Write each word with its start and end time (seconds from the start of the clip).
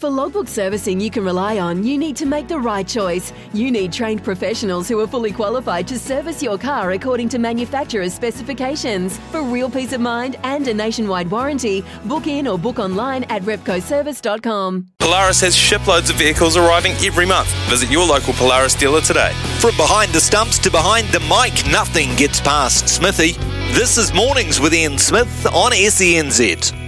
For 0.00 0.08
logbook 0.08 0.48
servicing 0.48 0.98
you 0.98 1.10
can 1.10 1.26
rely 1.26 1.58
on, 1.58 1.84
you 1.84 1.98
need 1.98 2.16
to 2.16 2.24
make 2.24 2.48
the 2.48 2.58
right 2.58 2.88
choice. 2.88 3.34
You 3.52 3.70
need 3.70 3.92
trained 3.92 4.24
professionals 4.24 4.88
who 4.88 4.98
are 5.00 5.06
fully 5.06 5.30
qualified 5.30 5.86
to 5.88 5.98
service 5.98 6.42
your 6.42 6.56
car 6.56 6.92
according 6.92 7.28
to 7.28 7.38
manufacturer's 7.38 8.14
specifications. 8.14 9.18
For 9.30 9.42
real 9.42 9.68
peace 9.68 9.92
of 9.92 10.00
mind 10.00 10.36
and 10.42 10.66
a 10.68 10.72
nationwide 10.72 11.30
warranty, 11.30 11.84
book 12.06 12.26
in 12.26 12.48
or 12.48 12.58
book 12.58 12.78
online 12.78 13.24
at 13.24 13.42
repcoservice.com. 13.42 14.86
Polaris 15.00 15.42
has 15.42 15.54
shiploads 15.54 16.08
of 16.08 16.16
vehicles 16.16 16.56
arriving 16.56 16.92
every 17.04 17.26
month. 17.26 17.48
Visit 17.68 17.90
your 17.90 18.06
local 18.06 18.32
Polaris 18.32 18.74
dealer 18.74 19.02
today. 19.02 19.34
From 19.58 19.76
behind 19.76 20.12
the 20.12 20.20
stumps 20.22 20.58
to 20.60 20.70
behind 20.70 21.08
the 21.08 21.20
mic, 21.20 21.70
nothing 21.70 22.16
gets 22.16 22.40
past 22.40 22.88
Smithy. 22.88 23.32
This 23.74 23.98
is 23.98 24.14
Mornings 24.14 24.60
with 24.60 24.72
Ian 24.72 24.96
Smith 24.96 25.44
on 25.48 25.72
SENZ. 25.72 26.79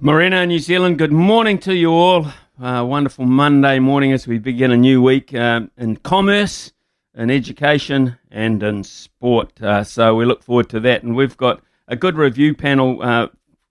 Morena, 0.00 0.46
New 0.46 0.60
Zealand, 0.60 0.96
good 0.96 1.10
morning 1.10 1.58
to 1.58 1.74
you 1.74 1.90
all. 1.90 2.28
Uh, 2.62 2.84
wonderful 2.84 3.24
Monday 3.24 3.80
morning 3.80 4.12
as 4.12 4.28
we 4.28 4.38
begin 4.38 4.70
a 4.70 4.76
new 4.76 5.02
week 5.02 5.34
um, 5.34 5.72
in 5.76 5.96
commerce, 5.96 6.72
in 7.16 7.32
education, 7.32 8.16
and 8.30 8.62
in 8.62 8.84
sport. 8.84 9.60
Uh, 9.60 9.82
so 9.82 10.14
we 10.14 10.24
look 10.24 10.44
forward 10.44 10.68
to 10.68 10.78
that. 10.78 11.02
And 11.02 11.16
we've 11.16 11.36
got 11.36 11.62
a 11.88 11.96
good 11.96 12.16
review 12.16 12.54
panel 12.54 13.02
uh, 13.02 13.26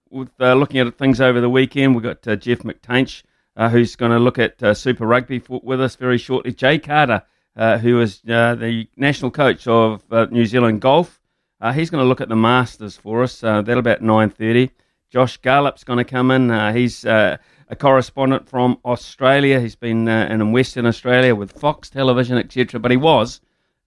with 0.09 0.29
uh, 0.41 0.53
looking 0.55 0.81
at 0.81 0.97
things 0.97 1.21
over 1.21 1.39
the 1.39 1.49
weekend. 1.49 1.95
We've 1.95 2.03
got 2.03 2.27
uh, 2.27 2.35
Jeff 2.35 2.59
McTainsh, 2.59 3.23
uh, 3.55 3.69
who's 3.69 3.95
going 3.95 4.11
to 4.11 4.19
look 4.19 4.37
at 4.37 4.77
Super 4.77 5.07
Rugby 5.07 5.39
for, 5.39 5.61
with 5.63 5.79
us 5.79 5.95
very 5.95 6.17
shortly. 6.17 6.51
Jay 6.51 6.77
Carter, 6.77 7.23
who 7.55 8.01
is 8.01 8.19
the 8.19 8.85
national 8.97 9.31
coach 9.31 9.65
of 9.65 10.03
New 10.29 10.45
Zealand 10.45 10.81
Golf. 10.81 11.21
he's 11.73 11.89
going 11.89 12.03
to 12.03 12.07
look 12.07 12.19
at 12.19 12.27
the 12.27 12.35
Masters 12.35 12.97
for 12.97 13.23
us. 13.23 13.39
that'll 13.39 13.79
about 13.79 14.01
9.30. 14.01 14.71
Josh 15.09 15.39
Garlop's 15.39 15.83
going 15.83 15.97
to 15.97 16.03
come 16.03 16.31
in. 16.31 16.51
Uh, 16.51 16.73
he's 16.73 17.05
uh, 17.05 17.37
a 17.69 17.75
correspondent 17.75 18.47
from 18.49 18.77
Australia. 18.83 19.59
He's 19.59 19.75
been 19.75 20.07
uh, 20.07 20.27
in 20.29 20.51
Western 20.51 20.85
Australia 20.85 21.33
with 21.33 21.51
Fox 21.51 21.89
Television, 21.89 22.37
etc. 22.37 22.79
But 22.79 22.91
he 22.91 22.97
was 22.97 23.39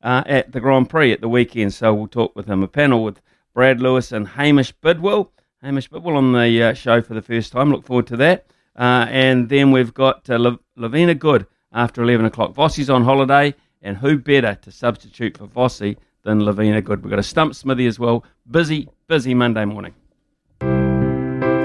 uh, 0.02 0.22
at 0.26 0.52
the 0.52 0.60
Grand 0.60 0.88
Prix 0.88 1.12
at 1.12 1.20
the 1.20 1.28
weekend, 1.28 1.74
so 1.74 1.92
we'll 1.92 2.08
talk 2.08 2.34
with 2.34 2.46
him. 2.46 2.62
A 2.62 2.68
panel 2.68 3.04
with 3.04 3.20
Brad 3.54 3.80
Lewis 3.80 4.12
and 4.12 4.28
Hamish 4.28 4.72
Bidwell. 4.72 5.30
Hamish 5.62 5.88
Bidwell 5.88 6.16
on 6.16 6.32
the 6.32 6.62
uh, 6.62 6.72
show 6.72 7.02
for 7.02 7.12
the 7.12 7.22
first 7.22 7.52
time. 7.52 7.70
Look 7.70 7.84
forward 7.84 8.06
to 8.08 8.16
that. 8.16 8.46
Uh, 8.76 9.06
and 9.10 9.48
then 9.50 9.72
we've 9.72 9.92
got 9.92 10.26
Lavina 10.28 11.14
Good 11.14 11.46
after 11.72 12.02
11 12.02 12.24
o'clock. 12.26 12.54
Vossi's 12.54 12.88
on 12.88 13.04
holiday, 13.04 13.54
and 13.82 13.98
who 13.98 14.16
better 14.18 14.54
to 14.62 14.72
substitute 14.72 15.36
for 15.36 15.46
Vossi 15.46 15.96
than 16.22 16.40
Lavina 16.40 16.80
Good? 16.80 17.02
We've 17.02 17.10
got 17.10 17.18
a 17.18 17.22
stump 17.24 17.54
smithy 17.54 17.86
as 17.86 17.98
well. 17.98 18.24
Busy, 18.50 18.88
busy 19.06 19.34
Monday 19.34 19.66
morning. 19.66 19.94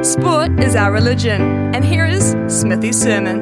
Sport 0.05 0.59
is 0.59 0.75
our 0.75 0.91
religion, 0.91 1.41
and 1.73 1.83
here 1.83 2.05
is 2.05 2.35
Smithy's 2.47 3.01
sermon. 3.01 3.39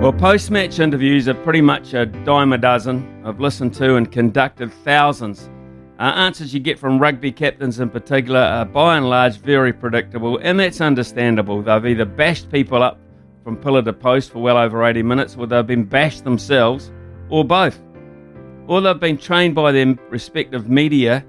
Well, 0.00 0.14
post 0.14 0.50
match 0.50 0.78
interviews 0.80 1.28
are 1.28 1.34
pretty 1.34 1.60
much 1.60 1.92
a 1.92 2.06
dime 2.06 2.54
a 2.54 2.56
dozen. 2.58 3.22
I've 3.22 3.38
listened 3.38 3.74
to 3.74 3.96
and 3.96 4.10
conducted 4.10 4.72
thousands. 4.72 5.50
Uh, 5.98 6.04
answers 6.04 6.54
you 6.54 6.60
get 6.60 6.78
from 6.78 6.98
rugby 6.98 7.30
captains 7.30 7.78
in 7.78 7.90
particular 7.90 8.40
are 8.40 8.64
by 8.64 8.96
and 8.96 9.10
large 9.10 9.36
very 9.36 9.70
predictable, 9.70 10.38
and 10.38 10.58
that's 10.58 10.80
understandable. 10.80 11.60
They've 11.60 11.84
either 11.84 12.06
bashed 12.06 12.50
people 12.50 12.82
up 12.82 12.98
from 13.44 13.58
pillar 13.58 13.82
to 13.82 13.92
post 13.92 14.32
for 14.32 14.38
well 14.38 14.56
over 14.56 14.82
80 14.82 15.02
minutes, 15.02 15.36
or 15.36 15.46
they've 15.46 15.66
been 15.66 15.84
bashed 15.84 16.24
themselves, 16.24 16.90
or 17.28 17.44
both. 17.44 17.78
Or 18.66 18.80
they've 18.80 18.98
been 18.98 19.18
trained 19.18 19.54
by 19.54 19.72
their 19.72 19.94
respective 20.08 20.70
media 20.70 21.22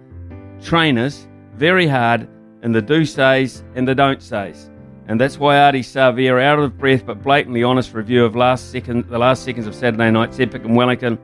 trainers 0.61 1.27
very 1.57 1.85
hard 1.85 2.29
in 2.63 2.71
the 2.71 2.81
do 2.81 3.05
says 3.05 3.63
and 3.75 3.87
the 3.87 3.93
don't 3.93 4.21
says. 4.21 4.69
And 5.07 5.19
that's 5.19 5.37
why 5.37 5.55
Ardie 5.55 5.79
Savea, 5.79 6.41
out 6.41 6.59
of 6.59 6.77
breath 6.77 7.05
but 7.05 7.21
blatantly 7.21 7.61
honest 7.61 7.93
review 7.93 8.23
of 8.23 8.35
last 8.35 8.71
second, 8.71 9.09
the 9.09 9.19
last 9.19 9.43
seconds 9.43 9.67
of 9.67 9.75
Saturday 9.75 10.09
night's 10.09 10.39
epic 10.39 10.63
in 10.63 10.75
Wellington, 10.75 11.19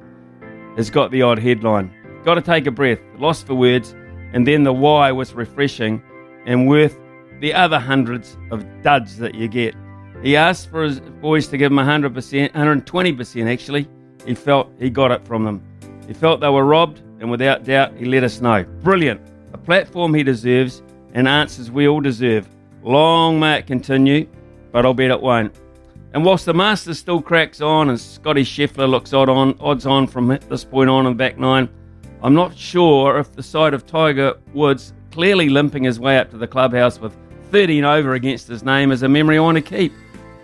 has 0.75 0.89
got 0.89 1.11
the 1.11 1.21
odd 1.21 1.39
headline. 1.39 1.93
Got 2.25 2.35
to 2.35 2.41
take 2.41 2.67
a 2.67 2.71
breath, 2.71 2.99
lost 3.17 3.47
for 3.47 3.55
words, 3.55 3.95
and 4.33 4.45
then 4.45 4.63
the 4.63 4.73
why 4.73 5.11
was 5.11 5.33
refreshing 5.33 6.03
and 6.45 6.67
worth 6.67 6.99
the 7.39 7.53
other 7.53 7.79
hundreds 7.79 8.37
of 8.51 8.65
duds 8.83 9.17
that 9.17 9.33
you 9.33 9.47
get. 9.47 9.75
He 10.21 10.35
asked 10.35 10.69
for 10.69 10.83
his 10.83 10.99
boys 10.99 11.47
to 11.47 11.57
give 11.57 11.71
him 11.71 11.77
100%, 11.77 12.51
120% 12.51 13.51
actually. 13.51 13.87
He 14.25 14.35
felt 14.35 14.69
he 14.77 14.89
got 14.89 15.11
it 15.11 15.25
from 15.25 15.45
them. 15.45 15.63
He 16.05 16.13
felt 16.13 16.41
they 16.41 16.49
were 16.49 16.65
robbed, 16.65 16.99
and 17.21 17.31
without 17.31 17.63
doubt, 17.63 17.95
he 17.95 18.03
let 18.03 18.25
us 18.25 18.41
know. 18.41 18.65
Brilliant. 18.81 19.21
A 19.53 19.57
platform 19.57 20.13
he 20.13 20.23
deserves 20.23 20.83
and 21.13 21.27
answers 21.27 21.71
we 21.71 21.87
all 21.87 22.01
deserve. 22.01 22.47
Long 22.83 23.39
may 23.39 23.59
it 23.59 23.67
continue, 23.67 24.27
but 24.71 24.85
I'll 24.85 24.93
bet 24.93 25.11
it 25.11 25.21
won't. 25.21 25.53
And 26.13 26.25
whilst 26.25 26.45
the 26.45 26.53
Masters 26.53 26.97
still 26.97 27.21
cracks 27.21 27.61
on 27.61 27.89
and 27.89 27.99
Scotty 27.99 28.43
Scheffler 28.43 28.89
looks 28.89 29.13
odd 29.13 29.29
on, 29.29 29.55
odds 29.59 29.85
on 29.85 30.07
from 30.07 30.27
this 30.49 30.63
point 30.63 30.89
on 30.89 31.05
in 31.05 31.15
back 31.15 31.37
nine, 31.37 31.69
I'm 32.23 32.33
not 32.33 32.57
sure 32.57 33.19
if 33.19 33.31
the 33.31 33.43
sight 33.43 33.73
of 33.73 33.85
Tiger 33.85 34.35
Woods 34.53 34.93
clearly 35.11 35.49
limping 35.49 35.83
his 35.83 35.99
way 35.99 36.17
up 36.17 36.31
to 36.31 36.37
the 36.37 36.47
clubhouse 36.47 36.99
with 36.99 37.15
13 37.51 37.83
over 37.83 38.13
against 38.13 38.47
his 38.47 38.63
name 38.63 38.91
is 38.91 39.03
a 39.03 39.09
memory 39.09 39.37
I 39.37 39.41
want 39.41 39.55
to 39.55 39.61
keep. 39.61 39.93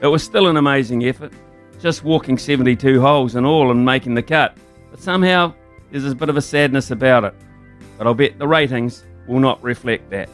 It 0.02 0.08
was 0.08 0.24
still 0.24 0.48
an 0.48 0.58
amazing 0.58 1.06
effort, 1.06 1.34
just 1.80 2.04
walking 2.04 2.38
72 2.38 3.02
holes 3.02 3.36
and 3.36 3.46
all 3.46 3.72
and 3.72 3.84
making 3.84 4.14
the 4.14 4.24
cut. 4.24 4.58
But 4.92 5.02
somehow 5.02 5.54
there's 5.92 6.06
a 6.06 6.16
bit 6.16 6.30
of 6.30 6.38
a 6.38 6.42
sadness 6.42 6.92
about 6.92 7.24
it. 7.24 7.34
But 7.98 8.08
I'll 8.08 8.14
bet 8.14 8.38
the 8.38 8.48
ratings 8.48 9.04
will 9.28 9.40
not 9.40 9.62
reflect 9.64 10.10
that. 10.12 10.30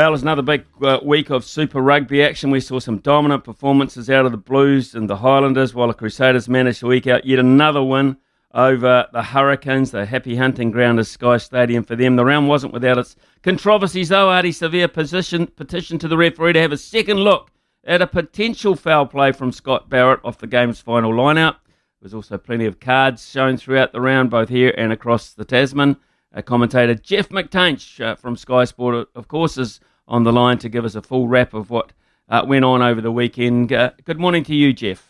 Well, 0.00 0.14
it's 0.14 0.22
another 0.22 0.40
big 0.40 0.64
uh, 0.82 0.98
week 1.04 1.28
of 1.28 1.44
Super 1.44 1.78
Rugby 1.78 2.22
action. 2.22 2.50
We 2.50 2.60
saw 2.60 2.78
some 2.78 3.00
dominant 3.00 3.44
performances 3.44 4.08
out 4.08 4.24
of 4.24 4.32
the 4.32 4.38
Blues 4.38 4.94
and 4.94 5.10
the 5.10 5.18
Highlanders, 5.18 5.74
while 5.74 5.88
the 5.88 5.92
Crusaders 5.92 6.48
managed 6.48 6.80
to 6.80 6.90
eke 6.94 7.06
out 7.06 7.26
yet 7.26 7.38
another 7.38 7.82
win 7.82 8.16
over 8.54 9.06
the 9.12 9.22
Hurricanes, 9.22 9.90
the 9.90 10.06
happy 10.06 10.36
hunting 10.36 10.70
ground 10.70 11.00
is 11.00 11.10
Sky 11.10 11.36
Stadium 11.36 11.84
for 11.84 11.96
them. 11.96 12.16
The 12.16 12.24
round 12.24 12.48
wasn't 12.48 12.72
without 12.72 12.96
its 12.96 13.14
controversies, 13.42 14.08
though. 14.08 14.28
Ardie 14.28 14.54
Savea 14.54 14.90
position, 14.90 15.48
petitioned 15.48 16.00
to 16.00 16.08
the 16.08 16.16
referee 16.16 16.54
to 16.54 16.62
have 16.62 16.72
a 16.72 16.78
second 16.78 17.18
look 17.18 17.50
at 17.84 18.00
a 18.00 18.06
potential 18.06 18.76
foul 18.76 19.04
play 19.04 19.32
from 19.32 19.52
Scott 19.52 19.90
Barrett 19.90 20.20
off 20.24 20.38
the 20.38 20.46
game's 20.46 20.80
final 20.80 21.12
lineout. 21.12 21.56
There 21.56 22.04
was 22.04 22.14
also 22.14 22.38
plenty 22.38 22.64
of 22.64 22.80
cards 22.80 23.28
shown 23.28 23.58
throughout 23.58 23.92
the 23.92 24.00
round, 24.00 24.30
both 24.30 24.48
here 24.48 24.72
and 24.78 24.94
across 24.94 25.34
the 25.34 25.44
Tasman. 25.44 25.98
Uh, 26.34 26.40
commentator 26.40 26.94
Jeff 26.94 27.28
McTainsh 27.28 28.00
uh, 28.00 28.14
from 28.14 28.34
Sky 28.36 28.64
Sport, 28.64 29.08
of 29.14 29.28
course, 29.28 29.58
is 29.58 29.80
on 30.10 30.24
the 30.24 30.32
line 30.32 30.58
to 30.58 30.68
give 30.68 30.84
us 30.84 30.94
a 30.94 31.00
full 31.00 31.28
wrap 31.28 31.54
of 31.54 31.70
what 31.70 31.92
uh, 32.28 32.44
went 32.46 32.64
on 32.64 32.82
over 32.82 33.00
the 33.00 33.12
weekend. 33.12 33.72
Uh, 33.72 33.92
good 34.04 34.18
morning 34.18 34.44
to 34.44 34.54
you, 34.54 34.72
Jeff. 34.72 35.06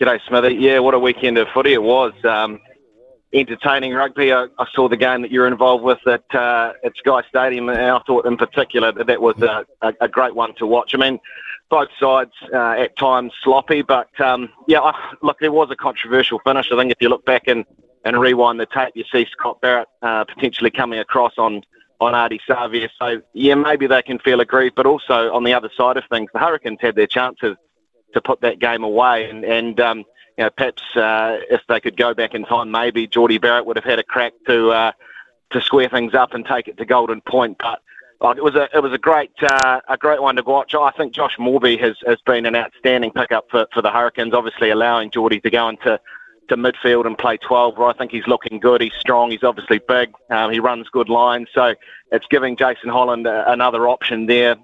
G'day, 0.00 0.20
Smithy. 0.28 0.54
Yeah, 0.54 0.78
what 0.78 0.94
a 0.94 0.98
weekend 0.98 1.36
of 1.38 1.48
footy 1.48 1.72
it 1.72 1.82
was. 1.82 2.12
Um, 2.24 2.60
entertaining 3.32 3.92
rugby. 3.92 4.32
I, 4.32 4.46
I, 4.58 4.66
saw 4.72 4.88
the 4.88 4.96
game 4.96 5.22
that 5.22 5.30
you're 5.30 5.48
involved 5.48 5.84
with 5.84 5.98
at, 6.06 6.24
uh, 6.34 6.72
at 6.84 6.96
Sky 6.96 7.22
Stadium, 7.28 7.68
and 7.68 7.78
I 7.78 7.98
thought 8.06 8.24
in 8.24 8.36
particular 8.36 8.92
that 8.92 9.06
that 9.08 9.20
was 9.20 9.36
a, 9.42 9.66
a, 10.00 10.08
great 10.08 10.34
one 10.34 10.54
to 10.54 10.66
watch. 10.66 10.94
I 10.94 10.98
mean, 10.98 11.18
both 11.68 11.88
sides 12.00 12.30
uh, 12.54 12.70
at 12.70 12.96
times 12.96 13.32
sloppy, 13.42 13.82
but 13.82 14.08
um, 14.20 14.48
yeah, 14.68 14.80
I, 14.80 15.14
look, 15.20 15.40
there 15.40 15.52
was 15.52 15.70
a 15.70 15.76
controversial 15.76 16.38
finish. 16.38 16.70
I 16.72 16.76
think 16.76 16.92
if 16.92 16.98
you 17.00 17.08
look 17.08 17.26
back 17.26 17.48
in 17.48 17.64
and 18.04 18.18
rewind 18.18 18.60
the 18.60 18.66
tape, 18.66 18.92
you 18.94 19.04
see 19.12 19.26
Scott 19.32 19.60
Barrett 19.60 19.88
uh, 20.00 20.24
potentially 20.24 20.70
coming 20.70 21.00
across 21.00 21.32
on 21.36 21.62
on 22.00 22.12
Ardie 22.14 22.40
Savea. 22.48 22.88
So 22.98 23.22
yeah, 23.32 23.54
maybe 23.54 23.86
they 23.86 24.02
can 24.02 24.18
feel 24.18 24.40
aggrieved, 24.40 24.74
but 24.74 24.86
also 24.86 25.32
on 25.32 25.44
the 25.44 25.54
other 25.54 25.70
side 25.76 25.96
of 25.96 26.04
things, 26.10 26.30
the 26.32 26.38
Hurricanes 26.38 26.78
had 26.80 26.94
their 26.94 27.06
chances 27.06 27.56
to 28.14 28.20
put 28.20 28.40
that 28.40 28.58
game 28.58 28.84
away, 28.84 29.28
and 29.28 29.44
and 29.44 29.80
um, 29.80 29.98
you 30.36 30.44
know 30.44 30.50
perhaps 30.50 30.82
uh, 30.96 31.38
if 31.50 31.62
they 31.68 31.80
could 31.80 31.96
go 31.96 32.14
back 32.14 32.34
in 32.34 32.44
time, 32.44 32.70
maybe 32.70 33.06
Jordie 33.06 33.38
Barrett 33.38 33.66
would 33.66 33.76
have 33.76 33.84
had 33.84 33.98
a 33.98 34.04
crack 34.04 34.32
to 34.46 34.70
uh, 34.70 34.92
to 35.50 35.60
square 35.60 35.88
things 35.88 36.14
up 36.14 36.34
and 36.34 36.44
take 36.46 36.68
it 36.68 36.76
to 36.78 36.84
Golden 36.84 37.20
Point, 37.20 37.56
but. 37.58 37.80
Like 38.20 38.36
it 38.36 38.42
was 38.42 38.56
a 38.56 38.68
it 38.74 38.82
was 38.82 38.92
a 38.92 38.98
great 38.98 39.30
uh, 39.48 39.78
a 39.88 39.96
great 39.96 40.20
one 40.20 40.34
to 40.34 40.42
watch. 40.42 40.74
I 40.74 40.90
think 40.90 41.14
Josh 41.14 41.36
Moorby 41.38 41.76
has, 41.76 41.94
has 42.04 42.18
been 42.26 42.46
an 42.46 42.56
outstanding 42.56 43.12
pickup 43.12 43.46
for, 43.48 43.68
for 43.72 43.80
the 43.80 43.92
Hurricanes. 43.92 44.34
Obviously 44.34 44.70
allowing 44.70 45.12
Jordie 45.12 45.40
to 45.40 45.50
go 45.50 45.68
into 45.68 46.00
to 46.48 46.56
midfield 46.56 47.06
and 47.06 47.16
play 47.16 47.36
12 47.36 47.76
where 47.78 47.88
I 47.88 47.92
think 47.92 48.10
he's 48.10 48.26
looking 48.26 48.60
good. 48.60 48.80
He's 48.80 48.92
strong. 48.98 49.30
He's 49.30 49.42
obviously 49.42 49.80
big. 49.86 50.12
Um, 50.30 50.50
he 50.52 50.60
runs 50.60 50.88
good 50.88 51.08
lines. 51.08 51.48
So 51.54 51.74
it's 52.12 52.26
giving 52.30 52.56
Jason 52.56 52.90
Holland 52.90 53.26
a, 53.26 53.50
another 53.50 53.88
option 53.88 54.26
there. 54.26 54.56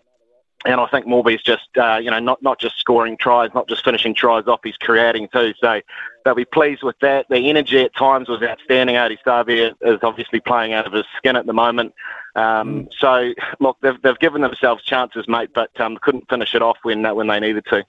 And 0.67 0.81
I 0.81 0.87
think 0.87 1.07
Moorby's 1.07 1.43
just, 1.43 1.69
uh, 1.77 1.99
you 2.03 2.11
know, 2.11 2.19
not, 2.19 2.43
not 2.43 2.59
just 2.59 2.79
scoring 2.79 3.19
tries, 3.19 3.51
not 3.55 3.69
just 3.69 3.85
finishing 3.85 4.15
tries 4.15 4.47
off, 4.47 4.61
he's 4.65 4.79
creating 4.79 5.29
too. 5.31 5.53
So 5.61 5.83
they'll 6.25 6.35
be 6.35 6.47
pleased 6.47 6.83
with 6.83 6.97
that. 7.01 7.27
The 7.29 7.51
energy 7.51 7.83
at 7.83 7.95
times 7.95 8.31
was 8.31 8.43
outstanding. 8.43 8.97
Ardie 8.97 9.19
Savea 9.27 9.75
is 9.83 9.99
obviously 10.03 10.41
playing 10.41 10.73
out 10.73 10.87
of 10.87 10.95
his 10.95 11.05
skin 11.19 11.37
at 11.37 11.45
the 11.45 11.53
moment. 11.53 11.93
Um, 12.35 12.89
so, 12.99 13.33
look, 13.61 13.77
they've, 13.83 14.01
they've 14.03 14.19
given 14.19 14.41
themselves 14.41 14.83
chances, 14.85 15.29
mate, 15.29 15.51
but 15.55 15.79
um, 15.81 15.99
couldn't 16.01 16.31
finish 16.31 16.55
it 16.55 16.63
off 16.63 16.79
when, 16.83 17.05
uh, 17.05 17.15
when 17.15 17.27
they 17.27 17.41
needed 17.41 17.67
to. 17.67 17.85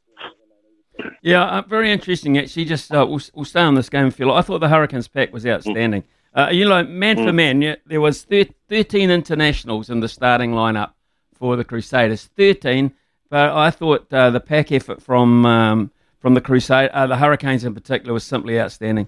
Yeah, 1.22 1.44
uh, 1.44 1.62
very 1.64 1.92
interesting. 1.92 2.38
Actually, 2.38 2.66
just 2.66 2.94
uh, 2.94 3.06
we'll, 3.08 3.22
we'll 3.34 3.46
stay 3.46 3.62
on 3.62 3.76
this 3.76 3.90
game, 3.90 4.12
Phil. 4.12 4.32
I 4.32 4.42
thought 4.42 4.60
the 4.60 4.70
Hurricanes 4.70 5.08
pack 5.08 5.34
was 5.34 5.46
outstanding. 5.46 6.04
Uh, 6.34 6.50
you 6.52 6.68
know, 6.68 6.84
man 6.84 7.16
for 7.18 7.32
man, 7.32 7.62
yeah, 7.62 7.76
there 7.86 8.02
was 8.02 8.24
thir- 8.24 8.46
thirteen 8.68 9.10
internationals 9.10 9.90
in 9.90 10.02
the 10.02 10.10
starting 10.10 10.52
lineup 10.52 10.92
for 11.34 11.56
the 11.56 11.64
Crusaders. 11.64 12.30
Thirteen, 12.38 12.94
but 13.30 13.52
I 13.52 13.72
thought 13.72 14.12
uh, 14.14 14.30
the 14.30 14.40
pack 14.40 14.72
effort 14.72 15.02
from 15.02 15.46
um, 15.46 15.92
from 16.20 16.34
the 16.34 16.42
Crusade, 16.42 16.90
uh, 16.92 17.08
the 17.08 17.18
Hurricanes 17.18 17.64
in 17.64 17.74
particular, 17.74 18.14
was 18.14 18.24
simply 18.24 18.60
outstanding. 18.60 19.08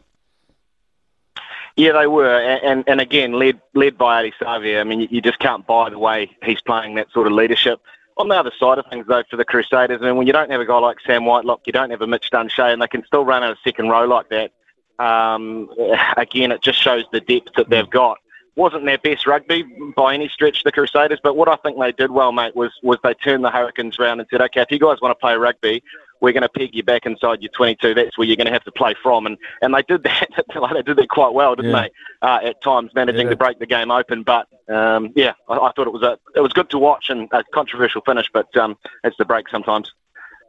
Yeah, 1.76 1.92
they 1.92 2.08
were, 2.08 2.40
and 2.40 2.84
and 2.88 3.00
again 3.00 3.34
led 3.34 3.62
led 3.76 3.98
by 3.98 4.24
Ardie 4.24 4.34
Savea. 4.42 4.80
I 4.80 4.84
mean, 4.84 5.02
you, 5.02 5.08
you 5.12 5.22
just 5.22 5.40
can't 5.40 5.68
buy 5.68 5.90
the 5.90 6.00
way 6.00 6.36
he's 6.44 6.62
playing 6.62 6.96
that 6.96 7.12
sort 7.12 7.28
of 7.28 7.34
leadership. 7.34 7.82
On 8.18 8.28
the 8.28 8.36
other 8.36 8.52
side 8.60 8.80
of 8.80 8.86
things, 8.90 9.06
though, 9.08 9.24
for 9.30 9.38
the 9.38 9.46
Crusaders, 9.46 10.00
I 10.02 10.06
mean, 10.06 10.16
when 10.16 10.26
you 10.26 10.34
don't 10.34 10.50
have 10.50 10.60
a 10.60 10.66
guy 10.66 10.80
like 10.80 10.98
Sam 11.06 11.26
Whitelock, 11.26 11.62
you 11.66 11.74
don't 11.74 11.92
have 11.92 12.02
a 12.02 12.08
Mitch 12.08 12.30
Dunshea, 12.32 12.74
and 12.74 12.82
they 12.82 12.88
can 12.88 13.06
still 13.06 13.24
run 13.24 13.44
out 13.44 13.52
a 13.52 13.58
second 13.64 13.90
row 13.90 14.06
like 14.06 14.30
that. 14.30 14.52
Um, 14.98 15.70
again, 16.18 16.52
it 16.52 16.62
just 16.62 16.82
shows 16.82 17.04
the 17.12 17.22
depth 17.22 17.50
that 17.56 17.70
they've 17.70 17.90
got. 17.90 18.18
Wasn't 18.56 18.86
their 18.86 18.98
best 18.98 19.28
rugby 19.28 19.64
by 19.96 20.16
any 20.16 20.30
stretch, 20.30 20.64
the 20.64 20.72
Crusaders, 20.72 21.20
but 21.22 21.36
what 21.36 21.48
I 21.48 21.58
think 21.58 21.80
they 21.80 21.92
did 21.92 22.10
well, 22.10 22.32
mate, 22.32 22.56
was 22.56 22.72
was 22.82 22.98
they 23.04 23.14
turned 23.14 23.44
the 23.44 23.52
Hurricanes 23.52 24.00
around 24.00 24.20
and 24.20 24.28
said, 24.32 24.42
okay, 24.42 24.62
if 24.62 24.72
you 24.72 24.80
guys 24.80 24.98
want 25.00 25.12
to 25.12 25.22
play 25.22 25.36
rugby, 25.36 25.84
we're 26.22 26.34
going 26.34 26.44
to 26.44 26.50
peg 26.50 26.74
you 26.74 26.84
back 26.84 27.06
inside 27.06 27.42
your 27.42 27.52
22. 27.52 27.94
That's 27.94 28.18
where 28.18 28.26
you're 28.28 28.36
going 28.38 28.48
to 28.48 28.54
have 28.54 28.64
to 28.64 28.72
play 28.72 28.96
from. 29.02 29.26
And 29.26 29.38
and 29.62 29.74
they 29.74 29.82
did 29.84 30.04
that. 30.04 30.28
they 30.74 30.82
did 30.82 30.98
that 30.98 31.10
quite 31.10 31.34
well, 31.34 31.56
didn't 31.56 31.72
Yeah. 31.72 31.82
they? 31.82 32.28
Uh, 32.28 32.40
at 32.50 32.62
times, 32.62 32.92
managing 32.96 33.28
Yeah. 33.28 33.32
to 33.32 33.36
break 33.36 33.60
the 33.60 33.66
game 33.66 33.92
open. 33.92 34.24
But 34.24 34.48
um, 34.68 35.12
yeah, 35.16 35.34
I, 35.48 35.56
I 35.56 35.72
thought 35.76 35.88
it 35.88 35.94
was 35.94 36.04
a 36.04 36.18
it 36.36 36.42
was 36.42 36.54
good 36.54 36.70
to 36.72 36.80
watch 36.80 37.10
and 37.10 37.30
a 37.32 37.44
controversial 37.54 38.02
finish. 38.02 38.30
But 38.34 38.56
um, 38.58 38.78
it's 39.04 39.18
the 39.18 39.26
break 39.26 39.50
sometimes. 39.50 39.92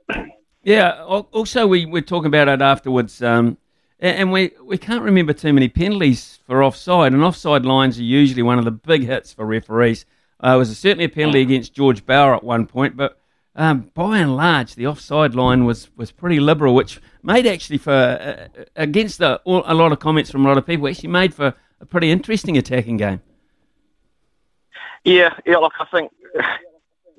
Yeah. 0.65 1.03
Also, 1.05 1.67
we 1.67 1.87
were 1.87 2.03
talking 2.03 2.27
about 2.27 2.49
it 2.49 2.61
afterwards, 2.61 3.23
um, 3.23 3.57
and 4.01 4.33
we 4.33 4.51
we 4.63 4.77
can't 4.77 5.03
remember 5.03 5.33
too 5.33 5.53
many 5.53 5.69
penalties 5.69 6.41
for 6.47 6.63
offside. 6.63 7.13
And 7.13 7.23
offside 7.23 7.65
lines 7.65 7.99
are 7.99 8.03
usually 8.03 8.43
one 8.43 8.59
of 8.59 8.65
the 8.65 8.73
big 8.73 9.05
hits 9.07 9.33
for 9.33 9.47
referees. 9.47 10.05
Uh, 10.45 10.55
it 10.55 10.59
was 10.59 10.77
certainly 10.79 11.05
a 11.05 11.09
penalty 11.09 11.41
against 11.41 11.75
George 11.75 12.05
Bower 12.05 12.35
at 12.35 12.45
one 12.45 12.67
point, 12.67 12.97
but 12.97 13.18
um, 13.59 13.91
by 13.93 14.19
and 14.19 14.37
large, 14.37 14.77
the 14.77 14.87
offside 14.87 15.35
line 15.35 15.65
was, 15.65 15.91
was 15.97 16.13
pretty 16.13 16.39
liberal, 16.39 16.77
which 16.77 17.01
made 17.25 17.45
actually 17.45 17.79
for 17.79 17.91
uh, 17.93 18.47
against 18.77 19.21
a, 19.21 19.41
a 19.45 19.75
lot 19.75 19.91
of 19.91 19.99
comments 19.99 20.31
from 20.31 20.47
a 20.47 20.49
lot 20.49 20.57
of 20.57 20.65
people, 20.65 20.87
actually 20.87 21.09
made 21.09 21.35
for 21.35 21.53
a 21.81 21.85
pretty 21.85 22.13
interesting 22.13 22.57
attacking 22.57 22.97
game. 22.97 23.21
Yeah, 25.03 25.35
yeah. 25.45 25.57
Look, 25.57 25.73
I 25.81 25.87
think 25.87 26.13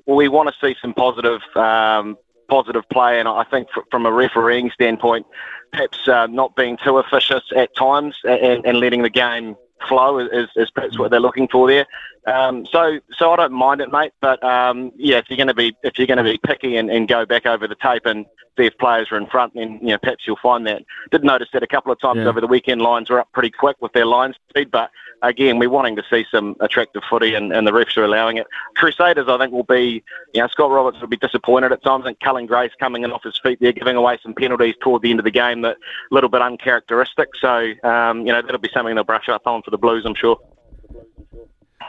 we 0.06 0.30
want 0.30 0.48
to 0.48 0.56
see 0.66 0.78
some 0.82 0.94
positive, 0.94 1.42
um, 1.56 2.18
positive 2.48 2.88
play, 2.90 3.20
and 3.20 3.28
I 3.28 3.44
think 3.44 3.68
fr- 3.74 3.82
from 3.92 4.06
a 4.06 4.12
refereeing 4.12 4.72
standpoint, 4.72 5.26
perhaps 5.74 6.08
uh, 6.08 6.28
not 6.28 6.56
being 6.56 6.78
too 6.82 7.00
officious 7.00 7.44
at 7.54 7.76
times 7.76 8.16
and, 8.24 8.66
and 8.66 8.80
letting 8.80 9.02
the 9.02 9.10
game 9.10 9.58
flow 9.88 10.20
is, 10.20 10.50
is 10.56 10.70
perhaps 10.72 10.98
what 11.00 11.12
they're 11.12 11.20
looking 11.20 11.48
for 11.48 11.68
there. 11.68 11.86
Um, 12.28 12.66
so, 12.66 13.00
so 13.18 13.32
I 13.32 13.38
don't 13.38 13.54
mind 13.54 13.82
it, 13.82 13.92
mate. 13.92 14.12
But 14.22 14.44
um, 14.44 14.92
yeah, 14.96 15.18
if 15.18 15.26
you're 15.30 15.38
going 15.38 15.48
to 15.48 15.54
be 15.54 15.76
if 15.84 15.98
you're 15.98 16.08
going 16.08 16.18
to 16.18 16.24
be 16.24 16.40
picky 16.46 16.76
and, 16.78 16.90
and 16.90 17.08
go 17.08 17.26
back 17.26 17.46
over 17.46 17.68
the 17.68 17.76
tape 17.76 18.06
and 18.06 18.26
see 18.58 18.66
if 18.66 18.78
players 18.78 19.08
are 19.12 19.18
in 19.18 19.26
front, 19.28 19.54
then 19.56 19.80
you 19.82 19.90
know 19.90 19.98
perhaps 19.98 20.26
you'll 20.28 20.40
find 20.42 20.68
that. 20.68 20.84
Did 21.12 21.24
notice 21.24 21.50
that 21.54 21.64
a 21.64 21.68
couple 21.68 21.92
of 21.92 22.00
times 22.00 22.18
Yeah. 22.18 22.28
over 22.28 22.42
the 22.42 22.48
weekend, 22.48 22.82
lines 22.82 23.10
were 23.10 23.20
up 23.20 23.32
pretty 23.34 23.52
quick 23.52 23.78
with 23.82 23.94
their 23.94 24.06
line 24.06 24.34
speed, 24.50 24.70
but 24.72 24.92
again, 25.22 25.60
we're 25.60 25.70
wanting 25.70 25.96
to 25.96 26.04
see 26.10 26.26
some 26.32 26.56
attractive 26.60 27.04
footy, 27.10 27.34
and, 27.34 27.52
and 27.52 27.68
the 27.68 27.72
refs 27.72 27.98
are 27.98 28.04
allowing 28.04 28.38
it. 28.38 28.48
Crusaders, 28.76 29.28
I 29.28 29.38
think, 29.38 29.52
will 29.52 29.64
be, 29.64 30.04
you 30.34 30.42
know, 30.42 30.48
Scott 30.48 30.72
Roberts 30.72 31.00
will 31.00 31.08
be 31.08 31.18
disappointed 31.18 31.72
at 31.72 31.84
times. 31.84 32.06
and 32.06 32.20
Cullen 32.20 32.46
Grace 32.46 32.72
coming 32.80 33.04
in 33.04 33.12
off 33.12 33.24
his 33.24 33.40
feet 33.42 33.60
there, 33.60 33.72
giving 33.72 33.96
away 33.96 34.18
some 34.22 34.34
penalties 34.34 34.76
toward 34.82 35.02
the 35.02 35.12
end 35.12 35.20
of 35.20 35.26
the 35.26 35.32
game 35.32 35.62
that 35.62 35.78
a 36.12 36.14
little 36.14 36.30
bit 36.30 36.42
uncharacteristic. 36.42 37.30
So, 37.40 37.74
um, 37.84 38.26
you 38.26 38.34
know, 38.34 38.42
that'll 38.42 38.58
be 38.60 38.70
something 38.74 38.96
they'll 38.96 39.04
brush 39.04 39.30
up 39.30 39.46
on 39.46 39.62
for 39.62 39.72
the 39.72 39.78
Blues, 39.78 40.06
I'm 40.06 40.16
sure. 40.16 40.38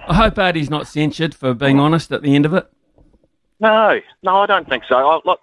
I 0.07 0.15
hope 0.15 0.39
Ardie's 0.39 0.71
not 0.71 0.87
censured 0.87 1.35
for 1.35 1.55
being 1.55 1.79
honest 1.79 2.11
at 2.13 2.23
the 2.23 2.35
end 2.35 2.47
of 2.47 2.55
it. 2.55 2.67
No, 3.61 4.01
no, 4.23 4.37
I 4.37 4.47
don't 4.47 4.69
think 4.69 4.85
so. 4.89 4.97
I, 4.97 5.21
look, 5.25 5.41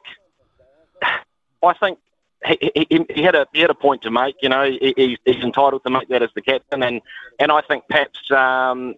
I 1.64 1.74
think 1.80 2.00
he, 2.48 2.86
he, 2.90 3.06
he 3.14 3.24
had 3.24 3.36
a 3.36 3.48
he 3.54 3.62
had 3.62 3.70
a 3.70 3.76
point 3.76 4.02
to 4.04 4.12
make. 4.12 4.36
You 4.42 4.50
know, 4.50 4.70
he, 4.70 4.94
he's, 4.96 5.18
he's 5.26 5.44
entitled 5.44 5.84
to 5.84 5.90
make 5.90 6.08
that 6.10 6.24
as 6.24 6.30
the 6.36 6.42
captain, 6.42 6.84
and 6.84 7.02
and 7.40 7.52
I 7.52 7.62
think 7.62 7.86
perhaps 7.90 8.32
um, 8.32 8.96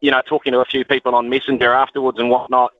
you 0.00 0.10
know 0.10 0.22
talking 0.26 0.52
to 0.52 0.60
a 0.60 0.64
few 0.64 0.84
people 0.84 1.14
on 1.14 1.28
Messenger 1.28 1.72
afterwards 1.72 2.18
and 2.18 2.30
whatnot. 2.30 2.72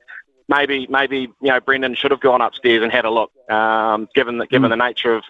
Maybe, 0.47 0.85
maybe 0.89 1.29
you 1.41 1.49
know 1.49 1.59
Brendan 1.61 1.95
should 1.95 2.11
have 2.11 2.19
gone 2.19 2.41
upstairs 2.41 2.83
and 2.83 2.91
had 2.91 3.05
a 3.05 3.09
look. 3.09 3.31
Um, 3.49 4.09
given 4.13 4.37
the 4.37 4.47
given 4.47 4.69
the 4.69 4.75
nature 4.75 5.15
of 5.15 5.23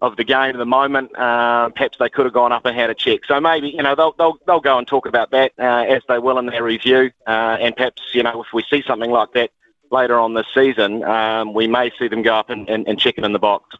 of 0.00 0.16
the 0.16 0.24
game 0.24 0.50
at 0.50 0.58
the 0.58 0.66
moment, 0.66 1.16
uh, 1.16 1.68
perhaps 1.70 1.96
they 1.98 2.08
could 2.08 2.26
have 2.26 2.34
gone 2.34 2.50
up 2.50 2.66
and 2.66 2.76
had 2.76 2.90
a 2.90 2.94
check. 2.94 3.20
So 3.26 3.40
maybe 3.40 3.68
you 3.68 3.82
know 3.82 3.94
they'll 3.94 4.14
they'll, 4.18 4.38
they'll 4.46 4.60
go 4.60 4.78
and 4.78 4.86
talk 4.86 5.06
about 5.06 5.30
that 5.30 5.52
uh, 5.58 5.84
as 5.88 6.02
they 6.08 6.18
will 6.18 6.38
in 6.38 6.46
their 6.46 6.62
review, 6.62 7.10
uh, 7.26 7.56
and 7.60 7.74
perhaps 7.76 8.02
you 8.12 8.22
know 8.22 8.42
if 8.42 8.48
we 8.52 8.64
see 8.70 8.82
something 8.86 9.10
like 9.10 9.32
that 9.34 9.50
later 9.92 10.18
on 10.18 10.34
this 10.34 10.46
season, 10.54 11.04
um, 11.04 11.52
we 11.54 11.68
may 11.68 11.90
see 11.98 12.08
them 12.08 12.22
go 12.22 12.34
up 12.34 12.50
and, 12.50 12.68
and, 12.68 12.88
and 12.88 12.98
check 12.98 13.18
it 13.18 13.24
in 13.24 13.32
the 13.32 13.38
box. 13.38 13.76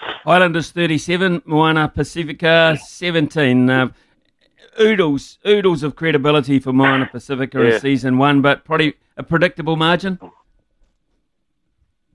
Highlanders 0.00 0.70
37, 0.70 1.42
Moana 1.46 1.88
Pacifica 1.88 2.76
17. 2.80 3.70
Uh, 3.70 3.88
oodles, 4.80 5.38
oodles 5.46 5.82
of 5.82 5.96
credibility 5.96 6.58
for 6.58 6.72
Moana 6.72 7.06
Pacifica 7.10 7.58
Yeah. 7.62 7.74
in 7.74 7.80
season 7.80 8.18
one, 8.18 8.42
but 8.42 8.64
probably 8.64 8.94
a 9.16 9.22
predictable 9.22 9.76
margin. 9.76 10.18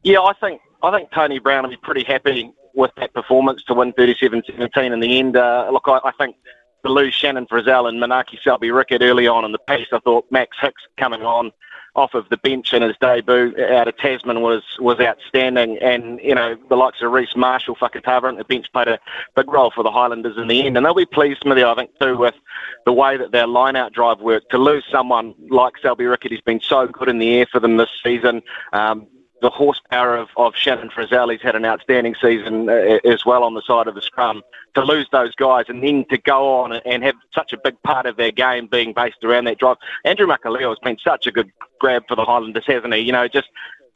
Yeah, 0.03 0.21
I 0.21 0.33
think 0.33 0.61
I 0.83 0.91
think 0.91 1.11
Tony 1.11 1.39
Brown 1.39 1.63
will 1.63 1.69
be 1.69 1.77
pretty 1.77 2.03
happy 2.03 2.51
with 2.73 2.91
that 2.97 3.13
performance 3.13 3.63
to 3.65 3.73
win 3.73 3.93
37-17 3.93 4.91
in 4.93 4.99
the 4.99 5.19
end. 5.19 5.37
Uh, 5.37 5.69
look, 5.71 5.83
I, 5.87 5.99
I 6.03 6.11
think 6.17 6.35
to 6.83 6.91
lose 6.91 7.13
Shannon 7.13 7.45
Frizzell 7.45 7.87
and 7.87 8.01
Manaaki 8.01 8.41
Selby-Rickit 8.43 9.01
early 9.03 9.27
on 9.27 9.45
in 9.45 9.51
the 9.51 9.59
piece, 9.59 9.87
I 9.91 9.99
thought 9.99 10.25
Max 10.31 10.57
Hicks 10.59 10.81
coming 10.97 11.21
on 11.21 11.51
off 11.95 12.13
of 12.13 12.29
the 12.29 12.37
bench 12.37 12.73
in 12.73 12.81
his 12.81 12.95
debut 13.01 13.53
out 13.69 13.87
of 13.87 13.97
Tasman 13.97 14.41
was 14.41 14.63
was 14.79 14.99
outstanding. 14.99 15.77
And, 15.79 16.19
you 16.21 16.33
know, 16.33 16.55
the 16.69 16.75
likes 16.75 17.01
of 17.01 17.11
Reese 17.11 17.35
Marshall, 17.35 17.75
Fakatava 17.75 18.29
and 18.29 18.39
the 18.39 18.45
bench 18.45 18.71
played 18.71 18.87
a 18.87 18.99
big 19.35 19.51
role 19.51 19.71
for 19.71 19.83
the 19.83 19.91
Highlanders 19.91 20.37
in 20.37 20.47
the 20.47 20.65
end. 20.65 20.77
And 20.77 20.85
they'll 20.85 20.93
be 20.93 21.05
pleased, 21.05 21.41
Smithy, 21.41 21.63
I 21.63 21.75
think, 21.75 21.91
too, 21.99 22.17
with 22.17 22.35
the 22.85 22.93
way 22.93 23.17
that 23.17 23.31
their 23.31 23.47
line-out 23.47 23.93
drive 23.93 24.19
worked. 24.21 24.51
To 24.51 24.57
lose 24.57 24.85
someone 24.91 25.35
like 25.49 25.73
Selby-Rickit, 25.81 26.31
he's 26.31 26.41
been 26.41 26.61
so 26.61 26.87
good 26.87 27.09
in 27.09 27.19
the 27.19 27.33
air 27.33 27.45
for 27.51 27.59
them 27.59 27.77
this 27.77 27.89
season. 28.03 28.41
Um, 28.71 29.07
the 29.41 29.49
horsepower 29.49 30.15
of, 30.15 30.29
of 30.37 30.55
Shannon 30.55 30.89
Frizzell, 30.89 31.31
he's 31.31 31.41
had 31.41 31.55
an 31.55 31.65
outstanding 31.65 32.15
season 32.21 32.69
uh, 32.69 32.99
as 33.03 33.25
well 33.25 33.43
on 33.43 33.55
the 33.55 33.61
side 33.61 33.87
of 33.87 33.95
the 33.95 34.01
scrum. 34.01 34.43
To 34.75 34.83
lose 34.83 35.07
those 35.11 35.35
guys 35.35 35.65
and 35.67 35.83
then 35.83 36.05
to 36.09 36.17
go 36.17 36.61
on 36.61 36.71
and 36.71 37.03
have 37.03 37.15
such 37.35 37.51
a 37.51 37.57
big 37.61 37.81
part 37.81 38.05
of 38.05 38.15
their 38.15 38.31
game 38.31 38.67
being 38.67 38.93
based 38.93 39.21
around 39.21 39.43
that 39.45 39.57
drive. 39.57 39.75
Andrew 40.05 40.25
Makalio 40.25 40.69
has 40.69 40.79
been 40.81 40.97
such 41.03 41.27
a 41.27 41.31
good 41.31 41.51
grab 41.79 42.03
for 42.07 42.15
the 42.15 42.23
Highlanders, 42.23 42.63
hasn't 42.67 42.93
he? 42.93 43.01
You 43.01 43.11
know, 43.11 43.27
just 43.27 43.49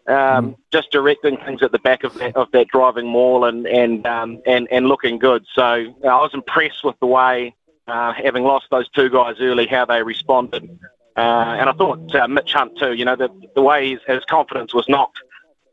um, 0.08 0.58
just 0.74 0.92
directing 0.92 1.38
things 1.38 1.64
at 1.64 1.72
the 1.72 1.80
back 1.80 2.04
of 2.04 2.14
that, 2.16 2.36
of 2.36 2.52
that 2.52 2.68
driving 2.68 3.08
maul 3.08 3.46
and 3.46 3.66
and 3.68 4.06
um, 4.06 4.42
and 4.46 4.68
and 4.70 4.88
looking 4.88 5.18
good. 5.18 5.46
So 5.54 5.96
uh, 6.04 6.08
I 6.08 6.22
was 6.22 6.32
impressed 6.34 6.84
with 6.84 7.00
the 7.00 7.08
way, 7.08 7.56
uh, 7.88 8.12
having 8.14 8.44
lost 8.44 8.66
those 8.70 8.90
two 8.90 9.10
guys 9.10 9.36
early, 9.40 9.68
how 9.68 9.86
they 9.86 10.04
responded. 10.04 10.78
Uh, 11.16 11.56
and 11.58 11.70
I 11.70 11.74
thought 11.74 12.14
uh, 12.14 12.28
Mitch 12.28 12.52
Hunt 12.52 12.78
too. 12.78 12.94
You 12.94 13.06
know, 13.06 13.16
the 13.16 13.30
the 13.56 13.62
way 13.62 13.92
his, 13.92 14.00
his 14.06 14.26
confidence 14.26 14.74
was 14.74 14.90
knocked 14.90 15.20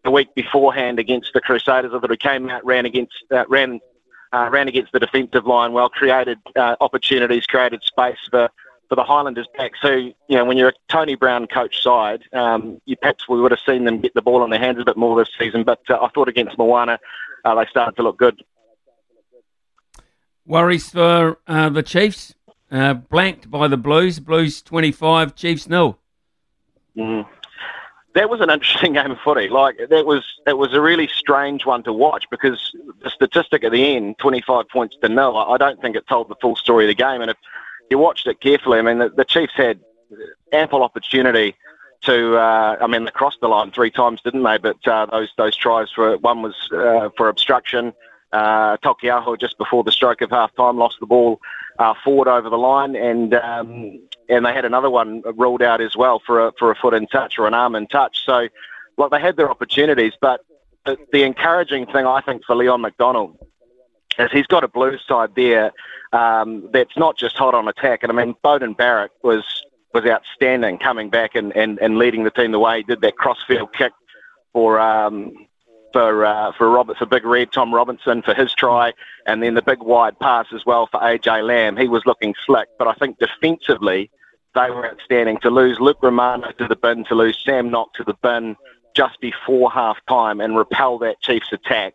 the 0.05 0.11
week 0.11 0.35
beforehand 0.35 0.99
against 0.99 1.33
the 1.33 1.41
Crusaders. 1.41 1.93
I 1.95 1.99
thought 1.99 2.11
he 2.11 2.17
came 2.17 2.49
out, 2.51 2.65
ran 2.65 2.87
against, 2.87 3.15
uh, 3.31 3.45
ran 3.49 3.81
uh, 4.33 4.49
ran 4.51 4.69
against 4.69 4.93
the 4.93 5.01
defensive 5.01 5.47
line 5.47 5.73
well, 5.73 5.89
created 5.89 6.39
uh, 6.57 6.77
opportunities, 6.81 7.45
created 7.47 7.83
space 7.85 8.17
for, 8.31 8.49
for 8.89 8.97
the 8.97 9.05
Highlanders 9.05 9.47
back. 9.57 9.73
So, 9.81 9.91
you 9.93 10.15
know, 10.31 10.45
when 10.45 10.57
you're 10.57 10.71
a 10.71 10.75
Tony 10.89 11.15
Brown 11.15 11.47
coach 11.47 11.83
side, 11.83 12.23
um, 12.33 12.81
you 12.87 12.97
perhaps 12.97 13.29
we 13.29 13.41
would 13.41 13.51
have 13.51 13.61
seen 13.61 13.85
them 13.85 14.01
get 14.01 14.15
the 14.15 14.23
ball 14.23 14.43
in 14.45 14.51
their 14.51 14.59
hands 14.59 14.79
a 14.81 14.85
bit 14.85 14.97
more 14.97 15.19
this 15.19 15.31
season. 15.39 15.65
But 15.65 15.81
uh, 15.91 15.99
I 16.01 16.09
thought 16.09 16.29
against 16.29 16.57
Moana, 16.57 16.99
uh, 17.45 17.55
they 17.55 17.67
started 17.67 17.97
to 17.97 18.03
look 18.03 18.17
good. 18.17 18.43
Worries 20.47 20.91
for 20.91 21.39
uh, 21.47 21.69
the 21.69 21.83
Chiefs? 21.83 22.35
Uh, 22.71 22.95
blanked 22.95 23.51
by 23.51 23.69
the 23.69 23.77
Blues. 23.77 24.19
Blues 24.19 24.63
25, 24.63 25.37
Chiefs 25.37 25.69
nil. 25.69 25.99
Mm. 26.97 27.27
That 28.15 28.29
was 28.29 28.41
an 28.41 28.51
interesting 28.51 28.93
game 28.95 29.11
of 29.11 29.19
footy. 29.21 29.49
Like 29.49 29.77
that 29.89 30.07
was 30.07 30.25
that 30.47 30.59
was 30.59 30.73
a 30.75 30.81
really 30.81 31.09
strange 31.09 31.65
one 31.65 31.83
to 31.85 31.93
watch 31.93 32.25
because 32.31 32.75
the 33.03 33.11
statistic 33.11 33.65
at 33.65 33.73
the 33.73 33.97
end, 33.97 34.19
25 34.19 34.69
points 34.69 34.97
to 35.03 35.09
nil. 35.09 35.37
I 35.37 35.57
don't 35.57 35.81
think 35.81 35.97
it 35.97 36.07
told 36.07 36.29
the 36.29 36.37
full 36.37 36.57
story 36.57 36.85
of 36.85 36.89
the 36.89 36.95
game. 36.95 37.21
And 37.21 37.31
if 37.31 37.37
you 37.91 37.99
watched 37.99 38.27
it 38.27 38.41
carefully, 38.41 38.79
I 38.79 38.83
mean, 38.83 38.99
the, 38.99 39.09
the 39.09 39.25
Chiefs 39.25 39.55
had 39.55 39.81
ample 40.53 40.83
opportunity 40.83 41.55
to. 42.03 42.37
Uh, 42.37 42.77
I 42.81 42.87
mean, 42.87 43.05
they 43.05 43.11
crossed 43.11 43.41
the 43.41 43.49
line 43.49 43.71
three 43.71 43.91
times, 43.91 44.21
didn't 44.23 44.43
they? 44.43 44.59
But 44.59 44.87
uh, 44.87 45.07
those 45.07 45.31
those 45.37 45.57
tries 45.57 45.91
for 45.91 46.17
one 46.19 46.43
was 46.43 46.55
uh, 46.73 47.11
for 47.17 47.29
obstruction. 47.29 47.93
Uh, 48.33 48.79
Taukei'aho 48.79 49.39
just 49.39 49.59
before 49.59 49.85
the 49.85 49.93
stroke 49.93 50.23
of 50.23 50.31
half 50.31 50.55
time 50.57 50.79
lost 50.79 50.97
the 51.01 51.07
ball 51.07 51.39
uh, 51.79 51.93
forward 52.03 52.29
over 52.29 52.49
the 52.49 52.57
line, 52.57 52.97
and 52.97 53.35
um, 53.35 54.01
and 54.33 54.47
they 54.47 54.53
had 54.53 54.65
another 54.65 54.91
one 54.91 55.23
ruled 55.37 55.63
out 55.63 55.81
as 55.81 55.97
well 55.97 56.21
for 56.25 56.49
a, 56.49 56.53
for 56.59 56.71
a 56.71 56.75
foot 56.75 56.95
in 56.95 57.07
touch 57.07 57.39
or 57.39 57.47
an 57.47 57.55
arm 57.55 57.75
in 57.75 57.87
touch. 57.87 58.25
So, 58.25 58.49
like 58.97 59.11
they 59.11 59.21
had 59.21 59.37
their 59.37 59.51
opportunities, 59.51 60.15
but 60.21 60.41
the, 60.87 60.97
the 61.13 61.23
encouraging 61.23 61.87
thing 61.87 62.07
I 62.07 62.21
think 62.21 62.45
for 62.45 62.57
Leon 62.57 62.81
MacDonald 62.81 63.37
is 64.19 64.31
he's 64.33 64.47
got 64.47 64.65
a 64.65 64.69
blue 64.69 64.99
side 65.07 65.35
there 65.35 65.73
um, 66.13 66.69
that's 66.73 66.97
not 66.97 67.17
just 67.17 67.37
hot 67.37 67.55
on 67.55 67.69
attack. 67.69 68.03
And 68.03 68.13
I 68.13 68.25
mean, 68.25 68.35
Beauden 68.45 68.77
Barrett 68.77 69.13
was 69.23 69.45
was 69.95 70.07
outstanding 70.07 70.79
coming 70.79 71.11
back 71.11 71.35
and, 71.35 71.55
and, 71.55 71.79
and 71.79 71.99
leading 71.99 72.25
the 72.25 72.31
team 72.31 72.53
the 72.53 72.59
way 72.59 72.79
he 72.79 72.83
did 72.83 73.03
that 73.03 73.15
crossfield 73.17 73.75
kick 73.75 73.93
for 74.55 74.81
um, 74.81 75.47
for 75.93 76.25
uh, 76.25 76.53
for 76.53 76.71
Robert 76.71 76.97
for 76.97 77.07
Big 77.07 77.25
Red 77.25 77.53
Tom 77.53 77.75
Robinson 77.75 78.23
for 78.23 78.35
his 78.35 78.55
try, 78.55 78.93
and 79.27 79.43
then 79.43 79.55
the 79.55 79.63
big 79.63 79.81
wide 79.81 80.19
pass 80.19 80.47
as 80.55 80.65
well 80.65 80.89
for 80.91 81.01
AJ 81.01 81.47
Lam. 81.47 81.77
He 81.77 81.89
was 81.89 82.03
looking 82.07 82.35
slick, 82.47 82.69
but 82.79 82.89
I 82.89 82.95
think 82.95 83.19
defensively 83.19 84.11
they 84.55 84.71
were 84.71 84.87
outstanding. 84.87 85.39
To 85.43 85.51
lose 85.51 85.81
Luke 85.81 85.99
Romano 86.03 86.53
to 86.53 86.69
the 86.69 86.77
bin, 86.77 87.05
to 87.05 87.15
lose 87.15 87.39
Sam 87.45 87.71
Nock 87.71 87.95
to 87.95 88.05
the 88.05 88.15
bin 88.23 88.57
just 88.95 89.21
before 89.21 89.71
half 89.71 89.99
time, 90.09 90.41
and 90.41 90.57
repel 90.57 90.99
that 90.99 91.21
Chiefs 91.21 91.53
attack. 91.53 91.95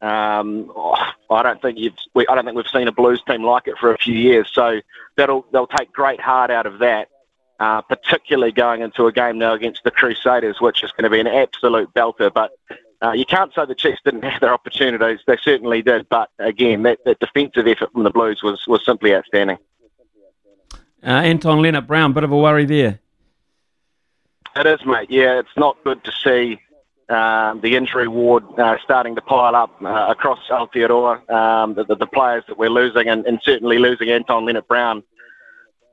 Um, 0.00 0.70
oh, 0.76 0.96
I 1.30 1.42
don't 1.42 1.62
think 1.62 1.78
you've. 1.78 1.94
We, 2.14 2.26
I 2.26 2.34
don't 2.34 2.44
think 2.44 2.56
we've 2.56 2.66
seen 2.68 2.88
a 2.88 2.92
Blues 2.92 3.22
team 3.26 3.42
like 3.42 3.66
it 3.66 3.78
for 3.78 3.94
a 3.94 3.98
few 3.98 4.14
years. 4.14 4.50
So 4.52 4.80
that'll 5.16 5.46
they'll 5.52 5.66
take 5.66 5.92
great 5.92 6.20
heart 6.20 6.50
out 6.50 6.66
of 6.66 6.80
that. 6.80 7.08
Uh, 7.60 7.80
particularly 7.82 8.50
going 8.50 8.82
into 8.82 9.06
a 9.06 9.12
game 9.12 9.38
now 9.38 9.54
against 9.54 9.84
the 9.84 9.90
Crusaders, 9.90 10.60
which 10.60 10.82
is 10.82 10.90
going 10.90 11.04
to 11.04 11.10
be 11.10 11.20
an 11.20 11.28
absolute 11.28 11.88
belter. 11.94 12.30
But 12.34 12.50
uh, 13.00 13.12
you 13.12 13.24
can't 13.24 13.54
say 13.54 13.64
the 13.64 13.76
Chiefs 13.76 14.00
didn't 14.04 14.24
have 14.24 14.40
their 14.40 14.52
opportunities. 14.52 15.20
They 15.24 15.36
certainly 15.40 15.80
did. 15.80 16.08
But 16.08 16.30
again, 16.40 16.82
that, 16.82 16.98
that 17.04 17.20
defensive 17.20 17.68
effort 17.68 17.92
from 17.92 18.02
the 18.02 18.10
Blues 18.10 18.42
was, 18.42 18.66
was 18.66 18.84
simply 18.84 19.14
outstanding. 19.14 19.58
Uh, 21.04 21.10
Anton 21.10 21.58
Lienert-Brown, 21.58 22.14
bit 22.14 22.24
of 22.24 22.32
a 22.32 22.36
worry 22.36 22.64
there. 22.64 22.98
It 24.56 24.66
is, 24.66 24.84
mate. 24.86 25.10
Yeah, 25.10 25.38
it's 25.38 25.56
not 25.56 25.76
good 25.84 26.02
to 26.04 26.12
see 26.12 26.60
um, 27.10 27.60
the 27.60 27.76
injury 27.76 28.08
ward 28.08 28.44
uh, 28.58 28.78
starting 28.82 29.14
to 29.16 29.20
pile 29.20 29.54
up 29.54 29.70
uh, 29.82 30.06
across 30.08 30.38
Aotearoa, 30.48 31.28
um, 31.30 31.74
the, 31.74 31.84
the, 31.84 31.96
the, 31.96 32.06
players 32.06 32.44
that 32.48 32.56
we're 32.56 32.70
losing, 32.70 33.08
and, 33.08 33.26
and 33.26 33.38
certainly 33.42 33.76
losing 33.78 34.10
Anton 34.10 34.46
Lienert-Brown 34.46 35.02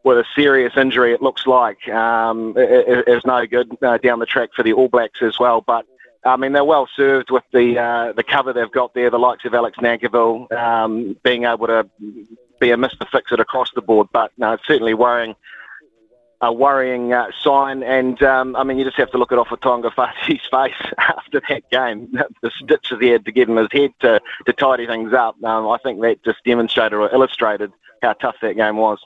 with 0.03 0.17
a 0.17 0.25
serious 0.33 0.73
injury, 0.77 1.13
it 1.13 1.21
looks 1.21 1.45
like, 1.45 1.87
um, 1.89 2.53
is 2.57 3.21
no 3.25 3.45
good 3.45 3.77
uh, 3.83 3.97
down 3.97 4.19
the 4.19 4.25
track 4.25 4.49
for 4.55 4.63
the 4.63 4.73
All 4.73 4.87
Blacks 4.87 5.21
as 5.21 5.37
well. 5.37 5.61
But 5.61 5.85
I 6.23 6.37
mean, 6.37 6.53
they're 6.53 6.63
well 6.63 6.87
served 6.95 7.29
with 7.29 7.43
the 7.51 7.79
uh, 7.79 8.13
the 8.13 8.23
cover 8.23 8.53
they've 8.53 8.71
got 8.71 8.93
there. 8.93 9.09
The 9.09 9.19
likes 9.19 9.45
of 9.45 9.53
Alex 9.53 9.77
Nankivell 9.77 10.51
um, 10.51 11.17
being 11.23 11.45
able 11.45 11.67
to 11.67 11.87
be 12.61 12.71
a 12.71 12.77
Mister 12.77 13.05
Fix 13.11 13.31
It 13.31 13.39
across 13.39 13.71
the 13.75 13.81
board, 13.81 14.07
but 14.13 14.31
no, 14.37 14.53
it's 14.53 14.65
certainly 14.65 14.93
worrying. 14.93 15.35
A 16.43 16.51
worrying 16.51 17.13
uh, 17.13 17.27
sign, 17.43 17.83
and 17.83 18.21
um, 18.23 18.55
I 18.55 18.63
mean, 18.63 18.79
you 18.79 18.83
just 18.83 18.97
have 18.97 19.11
to 19.11 19.19
look 19.19 19.31
at 19.31 19.61
Tonga 19.61 19.91
Fati's 19.95 20.41
face 20.49 20.73
after 20.97 21.39
that 21.49 21.69
game. 21.69 22.11
The 22.41 22.49
stitches 22.59 22.97
he 22.99 23.09
had 23.09 23.25
to 23.25 23.31
give 23.31 23.47
him 23.47 23.57
his 23.57 23.67
head 23.71 23.91
to, 23.99 24.19
to 24.47 24.53
tidy 24.53 24.87
things 24.87 25.13
up. 25.13 25.35
Um, 25.43 25.69
I 25.69 25.77
think 25.83 26.01
that 26.01 26.23
just 26.23 26.43
demonstrated 26.43 26.93
or 26.93 27.13
illustrated 27.13 27.71
how 28.01 28.13
tough 28.13 28.37
that 28.41 28.55
game 28.55 28.77
was 28.77 28.97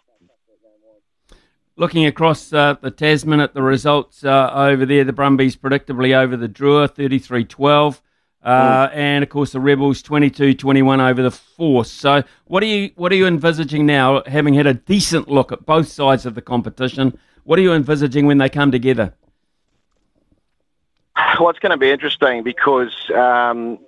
looking 1.78 2.06
across 2.06 2.54
uh, 2.54 2.76
the 2.82 2.92
Tasman 2.92 3.40
at 3.40 3.54
the 3.54 3.62
results 3.62 4.24
uh, 4.24 4.52
over 4.54 4.86
there, 4.86 5.04
the 5.04 5.14
Brumbies 5.14 5.56
predictably 5.56 6.16
over 6.16 6.38
the 6.38 6.48
Drua, 6.48 6.90
33 6.94 7.46
12. 7.46 8.02
Uh, 8.46 8.90
and 8.94 9.24
of 9.24 9.30
course 9.30 9.52
the 9.52 9.60
Rebels 9.60 10.04
22-21 10.04 11.10
over 11.10 11.24
the 11.24 11.32
Force. 11.32 11.92
So 11.92 12.24
what 12.46 12.62
are 12.62 12.68
you 12.68 12.92
what 12.96 13.12
are 13.12 13.16
you 13.16 13.25
envisaging 13.25 13.88
now? 13.88 14.22
Having 14.28 14.54
had 14.54 14.68
a 14.68 14.75
decent 14.75 15.28
look 15.28 15.52
at 15.52 15.66
both 15.66 15.88
sides 15.88 16.28
of 16.28 16.36
the 16.36 16.44
competition, 16.44 17.18
what 17.44 17.58
are 17.58 17.64
you 17.64 17.74
envisaging 17.74 18.28
when 18.28 18.38
they 18.38 18.50
come 18.50 18.72
together? 18.72 19.16
Well, 21.40 21.50
it's 21.50 21.60
going 21.60 21.72
to 21.72 21.78
be 21.78 21.90
interesting 21.90 22.44
because 22.44 22.94
um, 23.16 23.80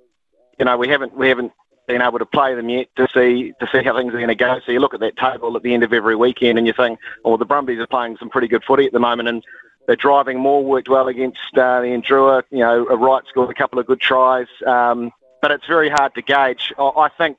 you 0.58 0.66
know 0.66 0.76
we 0.76 0.88
haven't 0.88 1.16
we 1.16 1.30
haven't 1.30 1.52
been 1.88 2.02
able 2.02 2.20
to 2.20 2.26
play 2.26 2.56
them 2.56 2.70
yet 2.70 2.88
to 2.96 3.08
see 3.14 3.54
to 3.60 3.68
see 3.72 3.84
how 3.84 3.96
things 3.96 4.12
are 4.14 4.18
going 4.18 4.28
to 4.28 4.36
go. 4.36 4.60
So 4.66 4.72
you 4.72 4.80
look 4.80 4.96
at 4.96 5.00
that 5.02 5.18
table 5.18 5.56
at 5.56 5.62
the 5.62 5.74
end 5.74 5.84
of 5.84 5.94
every 5.94 6.16
weekend 6.16 6.58
and 6.58 6.66
you 6.66 6.74
think, 6.74 7.00
oh, 7.24 7.38
the 7.38 7.46
Brumbies 7.46 7.80
are 7.80 7.88
playing 7.88 8.18
some 8.18 8.30
pretty 8.30 8.48
good 8.48 8.64
footy 8.64 8.86
at 8.86 8.92
the 8.92 9.00
moment 9.00 9.30
and 9.30 9.44
they're 9.88 9.96
driving 9.96 10.40
more, 10.40 10.64
worked 10.64 10.90
well 10.90 11.08
against 11.08 11.40
uh, 11.54 11.82
the 11.82 11.88
Endrua. 11.88 12.44
You 12.52 12.60
know, 12.60 12.86
a 12.88 12.96
Wright 12.96 13.24
scored 13.28 13.50
a 13.50 13.54
couple 13.54 13.80
of 13.80 13.88
good 13.88 14.02
tries, 14.02 14.48
um, 14.66 15.12
but 15.42 15.52
it's 15.52 15.66
very 15.66 15.90
hard 15.90 16.14
to 16.16 16.22
gauge. 16.22 16.74
I 16.78 17.10
think 17.18 17.38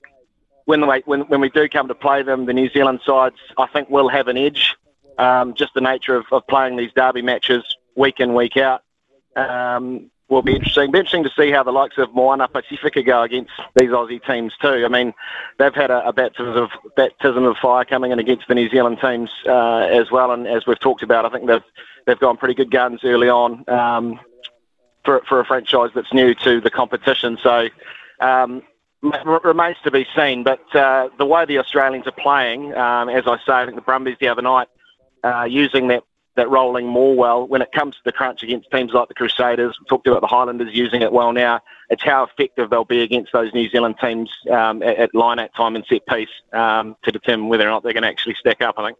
when, 0.64 0.80
they, 0.80 1.02
when 1.04 1.20
when 1.22 1.40
we 1.40 1.50
do 1.50 1.68
come 1.68 1.88
to 1.88 1.94
play 1.94 2.22
them, 2.22 2.46
the 2.46 2.52
New 2.54 2.68
Zealand 2.70 3.00
sides, 3.06 3.36
I 3.56 3.66
think 3.66 3.88
will 3.90 4.08
have 4.08 4.28
an 4.28 4.36
edge. 4.36 4.76
Um, 5.18 5.54
just 5.54 5.74
the 5.74 5.80
nature 5.80 6.14
of, 6.16 6.26
of 6.30 6.46
playing 6.46 6.76
these 6.76 6.92
derby 6.94 7.22
matches 7.22 7.64
week 7.96 8.20
in, 8.20 8.34
week 8.34 8.56
out. 8.56 8.82
Um, 9.36 10.10
will 10.28 10.42
be 10.42 10.54
interesting. 10.54 10.90
Be 10.90 10.98
interesting 10.98 11.24
to 11.24 11.30
see 11.36 11.50
how 11.50 11.62
the 11.62 11.72
likes 11.72 11.96
of 11.98 12.14
Moana 12.14 12.48
Pacifica 12.48 13.02
go 13.02 13.22
against 13.22 13.50
these 13.76 13.90
Aussie 13.90 14.24
teams 14.24 14.52
too. 14.60 14.84
I 14.84 14.88
mean, 14.88 15.14
they've 15.58 15.74
had 15.74 15.90
a, 15.90 16.06
a 16.08 16.12
baptism 16.12 16.56
of 16.56 16.70
baptism 16.96 17.44
of 17.44 17.56
fire 17.56 17.84
coming 17.84 18.12
in 18.12 18.18
against 18.18 18.46
the 18.48 18.54
New 18.54 18.68
Zealand 18.68 18.98
teams 19.00 19.30
uh, 19.46 19.78
as 19.78 20.10
well, 20.10 20.32
and 20.32 20.46
as 20.46 20.66
we've 20.66 20.78
talked 20.78 21.02
about, 21.02 21.24
I 21.24 21.30
think 21.30 21.46
they've 21.46 21.64
they've 22.06 22.18
gone 22.18 22.36
pretty 22.36 22.54
good 22.54 22.70
guns 22.70 23.00
early 23.04 23.28
on 23.28 23.64
um, 23.68 24.20
for 25.04 25.22
for 25.28 25.40
a 25.40 25.44
franchise 25.44 25.90
that's 25.94 26.12
new 26.12 26.34
to 26.34 26.60
the 26.60 26.70
competition. 26.70 27.38
So. 27.42 27.68
Um, 28.20 28.62
remains 29.00 29.76
to 29.84 29.92
be 29.92 30.04
seen, 30.16 30.42
but 30.42 30.74
uh, 30.74 31.08
the 31.18 31.24
way 31.24 31.44
the 31.44 31.58
Australians 31.58 32.04
are 32.08 32.10
playing, 32.10 32.74
um, 32.74 33.08
as 33.08 33.28
I 33.28 33.36
say, 33.46 33.52
I 33.52 33.64
think 33.64 33.76
the 33.76 33.82
Brumbies 33.82 34.16
the 34.18 34.26
other 34.26 34.42
night, 34.42 34.66
uh, 35.22 35.44
using 35.44 35.86
that 35.86 36.02
that 36.38 36.48
rolling 36.48 36.86
more 36.86 37.14
well 37.14 37.46
when 37.46 37.62
it 37.62 37.70
comes 37.72 37.94
to 37.96 38.00
the 38.04 38.12
crunch 38.12 38.42
against 38.42 38.70
teams 38.70 38.92
like 38.92 39.08
the 39.08 39.14
Crusaders. 39.14 39.76
We 39.78 39.86
talked 39.86 40.06
about 40.06 40.20
the 40.20 40.26
Highlanders 40.26 40.74
using 40.74 41.02
it 41.02 41.12
well 41.12 41.32
now. 41.32 41.60
It's 41.90 42.02
how 42.02 42.24
effective 42.24 42.70
they'll 42.70 42.84
be 42.84 43.02
against 43.02 43.32
those 43.32 43.52
New 43.52 43.68
Zealand 43.68 43.96
teams 44.00 44.30
um, 44.50 44.82
at, 44.82 44.96
at 44.98 45.14
line 45.14 45.38
out 45.38 45.50
time 45.54 45.76
and 45.76 45.84
set 45.86 46.06
piece 46.06 46.28
um, 46.52 46.96
to 47.04 47.12
determine 47.12 47.48
whether 47.48 47.66
or 47.66 47.70
not 47.70 47.82
they're 47.82 47.92
going 47.92 48.02
to 48.02 48.08
actually 48.08 48.34
stack 48.34 48.62
up, 48.62 48.76
I 48.78 48.86
think. 48.86 48.98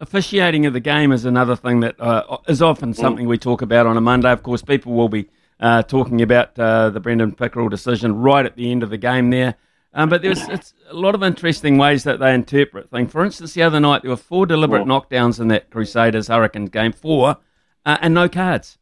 Officiating 0.00 0.66
of 0.66 0.72
the 0.72 0.80
game 0.80 1.10
is 1.10 1.24
another 1.24 1.56
thing 1.56 1.80
that 1.80 2.00
uh, 2.00 2.38
is 2.46 2.62
often 2.62 2.94
something 2.94 3.26
mm. 3.26 3.30
we 3.30 3.38
talk 3.38 3.62
about 3.62 3.86
on 3.86 3.96
a 3.96 4.00
Monday. 4.00 4.30
Of 4.30 4.44
course, 4.44 4.62
people 4.62 4.92
will 4.92 5.08
be 5.08 5.28
uh, 5.58 5.82
talking 5.82 6.22
about 6.22 6.56
uh, 6.58 6.90
the 6.90 7.00
Brendon 7.00 7.32
Pickerill 7.32 7.68
decision 7.68 8.16
right 8.16 8.46
at 8.46 8.54
the 8.54 8.70
end 8.70 8.82
of 8.82 8.90
the 8.90 8.98
game 8.98 9.30
there. 9.30 9.56
Um, 9.98 10.08
but 10.08 10.22
there's 10.22 10.48
it's 10.48 10.74
a 10.88 10.94
lot 10.94 11.16
of 11.16 11.24
interesting 11.24 11.76
ways 11.76 12.04
that 12.04 12.20
they 12.20 12.32
interpret 12.32 12.88
things. 12.88 13.10
For 13.10 13.24
instance, 13.24 13.54
the 13.54 13.64
other 13.64 13.80
night 13.80 14.02
there 14.02 14.12
were 14.12 14.16
four 14.16 14.46
deliberate 14.46 14.86
knockdowns 14.86 15.40
in 15.40 15.48
that 15.48 15.70
Crusaders 15.70 16.28
Hurricanes 16.28 16.70
game, 16.70 16.92
four, 16.92 17.38
uh, 17.84 17.98
and 18.00 18.14
no 18.14 18.28
cards. 18.28 18.78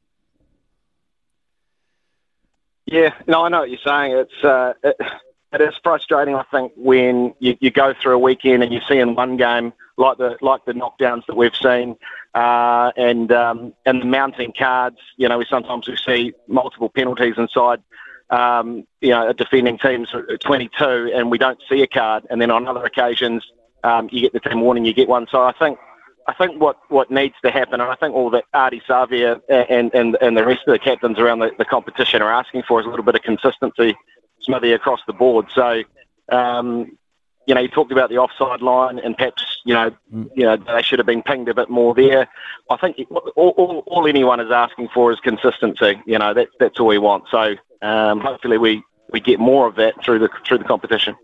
Yeah, 2.84 3.14
no, 3.26 3.46
I 3.46 3.48
know 3.48 3.60
what 3.60 3.70
you're 3.70 3.78
saying. 3.82 4.12
It's 4.12 4.44
uh, 4.44 4.74
it, 4.84 4.96
it 5.54 5.60
is 5.62 5.72
frustrating. 5.82 6.34
I 6.34 6.44
think 6.50 6.72
when 6.76 7.32
you, 7.38 7.56
you 7.60 7.70
go 7.70 7.94
through 7.94 8.16
a 8.16 8.18
weekend 8.18 8.62
and 8.62 8.70
you 8.70 8.82
see 8.86 8.98
in 8.98 9.14
one 9.14 9.38
game 9.38 9.72
like 9.96 10.18
the 10.18 10.36
like 10.42 10.66
the 10.66 10.72
knockdowns 10.72 11.24
that 11.28 11.34
we've 11.34 11.56
seen, 11.56 11.96
uh, 12.34 12.92
and 12.98 13.32
um, 13.32 13.72
and 13.86 14.02
the 14.02 14.06
mounting 14.06 14.52
cards. 14.52 14.98
You 15.16 15.30
know, 15.30 15.38
we 15.38 15.46
sometimes 15.48 15.88
we 15.88 15.96
see 15.96 16.34
multiple 16.46 16.90
penalties 16.90 17.36
inside 17.38 17.80
um, 18.30 18.86
you 19.00 19.10
know, 19.10 19.32
defending 19.32 19.78
team's 19.78 20.08
22 20.40 21.12
and 21.14 21.30
we 21.30 21.38
don't 21.38 21.60
see 21.68 21.82
a 21.82 21.86
card, 21.86 22.26
and 22.30 22.40
then 22.40 22.50
on 22.50 22.66
other 22.66 22.84
occasions 22.84 23.44
um, 23.84 24.08
you 24.10 24.20
get 24.20 24.32
the 24.32 24.40
team 24.40 24.60
warning, 24.60 24.84
you 24.84 24.92
get 24.92 25.08
one. 25.08 25.26
So 25.30 25.42
I 25.42 25.52
think 25.52 25.78
I 26.28 26.34
think 26.34 26.60
what, 26.60 26.78
what 26.88 27.08
needs 27.10 27.36
to 27.44 27.52
happen, 27.52 27.80
and 27.80 27.88
I 27.90 27.94
think 27.94 28.14
all 28.14 28.30
that 28.30 28.44
Ardie 28.52 28.82
Savea 28.82 29.40
and, 29.48 29.94
and, 29.94 30.18
and 30.20 30.36
the 30.36 30.44
rest 30.44 30.62
of 30.66 30.72
the 30.72 30.78
captains 30.80 31.20
around 31.20 31.38
the, 31.38 31.52
the 31.56 31.64
competition 31.64 32.20
are 32.20 32.32
asking 32.32 32.64
for 32.66 32.80
is 32.80 32.86
a 32.86 32.88
little 32.88 33.04
bit 33.04 33.14
of 33.14 33.22
consistency, 33.22 33.96
Smithy, 34.40 34.72
across 34.72 35.00
the 35.06 35.12
board. 35.12 35.46
So 35.54 35.84
Um, 36.30 36.98
you 37.46 37.54
know, 37.54 37.60
you 37.60 37.68
talked 37.68 37.92
about 37.92 38.10
the 38.10 38.18
offside 38.18 38.60
line, 38.60 38.98
and 38.98 39.16
perhaps 39.16 39.58
you 39.64 39.72
know, 39.72 39.90
mm. 40.12 40.28
you 40.34 40.44
know, 40.44 40.56
they 40.56 40.82
should 40.82 40.98
have 40.98 41.06
been 41.06 41.22
pinged 41.22 41.48
a 41.48 41.54
bit 41.54 41.70
more 41.70 41.94
there. 41.94 42.28
I 42.70 42.76
think 42.76 42.96
all, 43.10 43.50
all, 43.56 43.84
all 43.86 44.06
anyone 44.06 44.40
is 44.40 44.50
asking 44.50 44.88
for 44.92 45.12
is 45.12 45.20
consistency. 45.20 46.00
You 46.06 46.18
know, 46.18 46.34
that's 46.34 46.50
that's 46.58 46.80
all 46.80 46.88
we 46.88 46.98
want. 46.98 47.24
So 47.30 47.54
um, 47.82 48.20
hopefully 48.20 48.58
we, 48.58 48.82
we 49.12 49.20
get 49.20 49.38
more 49.38 49.66
of 49.66 49.76
that 49.76 50.02
through 50.04 50.18
the 50.18 50.28
through 50.44 50.58
the 50.58 50.64
competition. 50.64 51.14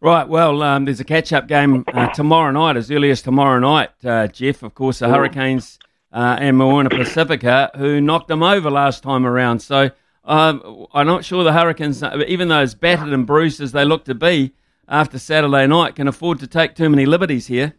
Right. 0.00 0.28
Well, 0.28 0.62
um, 0.62 0.84
there's 0.84 1.00
a 1.00 1.04
catch-up 1.04 1.48
game 1.48 1.84
uh, 1.92 2.08
tomorrow 2.10 2.52
night, 2.52 2.76
as 2.76 2.88
early 2.88 3.10
as 3.10 3.20
tomorrow 3.20 3.58
night. 3.58 3.90
Uh, 4.04 4.28
Jeff, 4.28 4.62
of 4.62 4.74
course, 4.74 5.00
the 5.00 5.08
Hurricanes 5.08 5.80
uh, 6.12 6.36
and 6.38 6.56
Moana 6.56 6.88
Pacifica, 6.88 7.72
who 7.76 8.00
knocked 8.00 8.28
them 8.28 8.44
over 8.44 8.70
last 8.70 9.02
time 9.02 9.26
around. 9.26 9.58
So 9.58 9.90
um, 10.24 10.86
I'm 10.94 11.08
not 11.08 11.24
sure 11.24 11.42
the 11.42 11.52
Hurricanes, 11.52 12.02
even 12.28 12.46
though 12.46 12.60
as 12.60 12.76
battered 12.76 13.12
and 13.12 13.26
bruised 13.26 13.60
as 13.60 13.72
they 13.72 13.84
look 13.84 14.04
to 14.04 14.14
be, 14.14 14.54
after 14.88 15.18
Saturday 15.18 15.66
night 15.66 15.94
can 15.96 16.08
afford 16.08 16.38
to 16.40 16.46
take 16.46 16.74
too 16.74 16.88
many 16.88 17.06
liberties 17.06 17.46
here. 17.46 17.74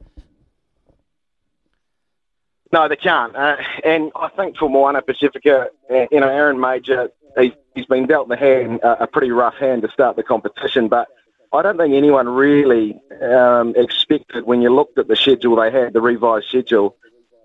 No, 2.72 2.88
they 2.88 2.96
can't. 2.96 3.36
Uh, 3.36 3.58
and 3.84 4.12
I 4.16 4.30
think 4.30 4.58
for 4.58 4.70
Moana 4.70 5.01
Pacifica, 5.01 5.70
uh, 5.89 6.06
you 6.12 6.20
know, 6.20 6.30
Aaron 6.30 6.60
Mauger, 6.60 7.10
he, 7.38 7.54
he's 7.74 7.88
been 7.88 8.06
dealt 8.06 8.30
the 8.30 8.38
hand, 8.38 8.84
uh, 8.84 8.98
a 9.00 9.08
pretty 9.08 9.32
rough 9.32 9.56
hand 9.56 9.82
to 9.82 9.89
start 9.89 10.16
the 10.16 10.24
competition. 10.24 10.88
But 10.88 11.08
I 11.51 11.63
don't 11.63 11.78
think 11.78 11.96
anyone 11.96 12.30
really 12.30 13.00
um, 13.24 13.74
expected 13.75 14.46
when 14.46 14.62
you 14.62 14.74
looked 14.74 15.00
at 15.00 15.08
the 15.08 15.16
schedule 15.16 15.56
they 15.56 15.72
had, 15.72 15.94
the 15.94 16.01
revised 16.01 16.48
schedule, 16.48 16.96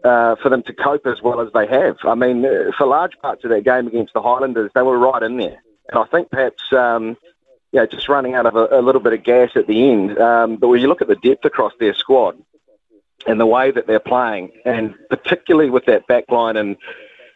uh, 0.05 0.37
for 0.37 0.51
them 0.51 0.63
to 0.65 0.75
cope 0.75 1.07
as 1.07 1.23
well 1.23 1.41
as 1.41 1.51
they 1.55 1.67
have. 1.67 1.97
I 2.05 2.15
mean, 2.15 2.45
uh, 2.45 2.71
for 2.77 2.87
large 2.87 3.19
parts 3.23 3.45
of 3.45 3.51
that 3.51 3.65
game 3.65 3.87
against 3.87 4.13
the 4.13 4.21
Highlanders, 4.21 4.71
they 4.75 4.83
were 4.83 4.99
right 4.99 5.23
in 5.23 5.39
there. 5.39 5.63
And 5.89 5.99
I 5.99 6.05
think 6.05 6.31
perhaps 6.31 6.63
um, 6.73 7.17
you 7.75 7.81
know, 7.81 7.87
just 7.87 8.09
running 8.09 8.35
out 8.35 8.47
of 8.47 8.55
a, 8.55 8.69
a 8.71 8.81
little 8.81 9.01
bit 9.01 9.13
of 9.13 9.25
gas 9.25 9.51
at 9.57 9.67
the 9.67 9.91
end. 9.91 10.17
Um, 10.17 10.57
but 10.57 10.69
when 10.69 10.81
you 10.81 10.87
look 10.87 11.03
at 11.03 11.09
the 11.09 11.17
depth 11.17 11.45
across 11.45 11.73
their 11.81 11.93
squad 11.93 12.39
and 13.27 13.41
the 13.41 13.47
way 13.47 13.73
that 13.73 13.89
they're 13.89 13.99
playing, 13.99 14.53
and 14.65 14.95
particularly 15.11 15.71
with 15.71 15.85
that 15.87 16.07
back 16.07 16.31
line 16.31 16.57
and 16.57 16.77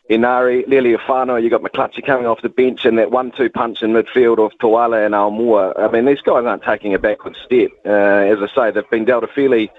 Enari, 0.09 0.65
Leali'ifano, 0.69 1.43
you've 1.43 1.51
got 1.51 1.63
McCluskey 1.63 2.07
coming 2.07 2.27
off 2.27 2.41
the 2.41 2.49
bench 2.49 2.85
and 2.85 2.99
that 2.99 3.11
one-two 3.11 3.51
punch 3.51 3.83
in 3.83 3.91
midfield 3.91 4.39
of 4.39 4.57
Toala 4.59 5.05
and 5.05 5.13
Aumua. 5.13 5.77
I 5.77 5.91
mean, 5.91 6.05
these 6.05 6.21
guys 6.21 6.45
aren't 6.45 6.63
taking 6.63 6.95
a 6.95 7.01
backward 7.01 7.37
step. 7.45 7.71
Uh, 7.85 7.89
as 7.91 8.39
I 8.41 8.47
say, 8.55 8.71
they've 8.71 8.89
been 8.91 9.05
dealt 9.05 9.25
a 9.25 9.29
fairly 9.29 9.73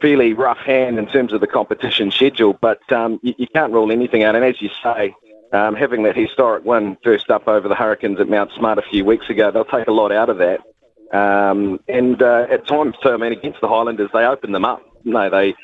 fairly 0.00 0.32
rough 0.32 0.58
hand 0.58 0.98
in 0.98 1.06
terms 1.06 1.32
of 1.32 1.40
the 1.40 1.46
competition 1.46 2.10
schedule, 2.10 2.58
but 2.60 2.80
um, 2.90 3.20
you, 3.22 3.34
you 3.38 3.46
can't 3.46 3.72
rule 3.72 3.92
anything 3.92 4.24
out. 4.24 4.34
And 4.34 4.44
as 4.44 4.60
you 4.60 4.70
say, 4.82 5.14
um, 5.52 5.74
having 5.74 6.02
that 6.04 6.16
historic 6.16 6.64
win 6.64 6.96
first 7.02 7.30
up 7.30 7.48
over 7.48 7.68
the 7.68 7.74
Hurricanes 7.74 8.20
at 8.20 8.28
Mount 8.28 8.50
Smart 8.56 8.78
a 8.78 8.82
few 8.82 9.04
weeks 9.04 9.28
ago, 9.28 9.50
they'll 9.50 9.64
take 9.64 9.88
a 9.88 9.92
lot 9.92 10.12
out 10.12 10.30
of 10.30 10.38
that. 10.38 10.60
Um, 11.12 11.80
and 11.88 12.22
uh, 12.22 12.46
at 12.50 12.68
times, 12.68 12.94
too, 13.02 13.10
I 13.10 13.16
mean, 13.16 13.32
against 13.32 13.60
the 13.60 13.68
Highlanders, 13.68 14.10
they 14.12 14.24
opened 14.24 14.54
them 14.54 14.64
up. 14.64 14.82
No, 15.04 15.28
they 15.28 15.54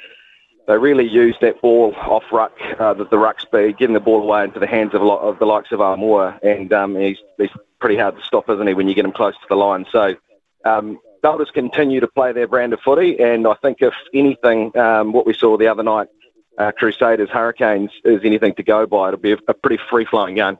they 0.66 0.76
really 0.76 1.09
used 1.09 1.38
that 1.43 1.62
ball 1.62 1.95
off 1.95 2.25
ruck, 2.33 2.52
uh, 2.81 2.93
the, 2.95 3.05
the 3.05 3.19
ruck 3.19 3.40
speed, 3.40 3.78
getting 3.78 3.95
the 3.95 4.00
ball 4.00 4.23
away 4.23 4.43
into 4.43 4.59
the 4.59 4.66
hands 4.66 4.95
of, 4.95 5.00
a 5.00 5.05
lot 5.05 5.21
of 5.21 5.38
the 5.38 5.47
likes 5.47 5.71
of 5.71 5.78
Aumua. 5.78 6.40
And 6.43 6.73
um, 6.73 6.97
he's, 6.97 7.19
he's 7.38 7.50
pretty 7.78 7.97
hard 7.97 8.16
to 8.16 8.23
stop, 8.25 8.50
isn't 8.50 8.66
he, 8.66 8.75
when 8.75 8.88
you 8.88 8.95
get 8.95 9.05
him 9.05 9.12
close 9.12 9.35
to 9.35 9.47
the 9.49 9.55
line? 9.55 9.87
So 9.93 10.16
um, 10.64 10.99
they'll 11.23 11.38
just 11.38 11.55
continue 11.55 12.00
to 12.00 12.09
play 12.09 12.33
their 12.33 12.49
brand 12.49 12.73
of 12.73 12.81
footy. 12.81 13.21
And 13.21 13.47
I 13.47 13.55
think, 13.62 13.78
if 13.81 13.95
anything, 14.12 14.76
um, 14.76 15.12
what 15.12 15.25
we 15.25 15.35
saw 15.35 15.57
the 15.57 15.69
other 15.69 15.85
night 15.85 16.09
uh, 16.58 16.72
Crusaders 16.72 17.28
Hurricanes 17.30 17.90
is 18.04 18.20
anything 18.25 18.54
to 18.54 18.62
go 18.62 18.86
by. 18.86 19.08
It'll 19.08 19.20
be 19.20 19.32
a, 19.32 19.38
a 19.48 19.54
pretty 19.54 19.82
free 19.90 20.06
flowing 20.06 20.36
game. 20.36 20.58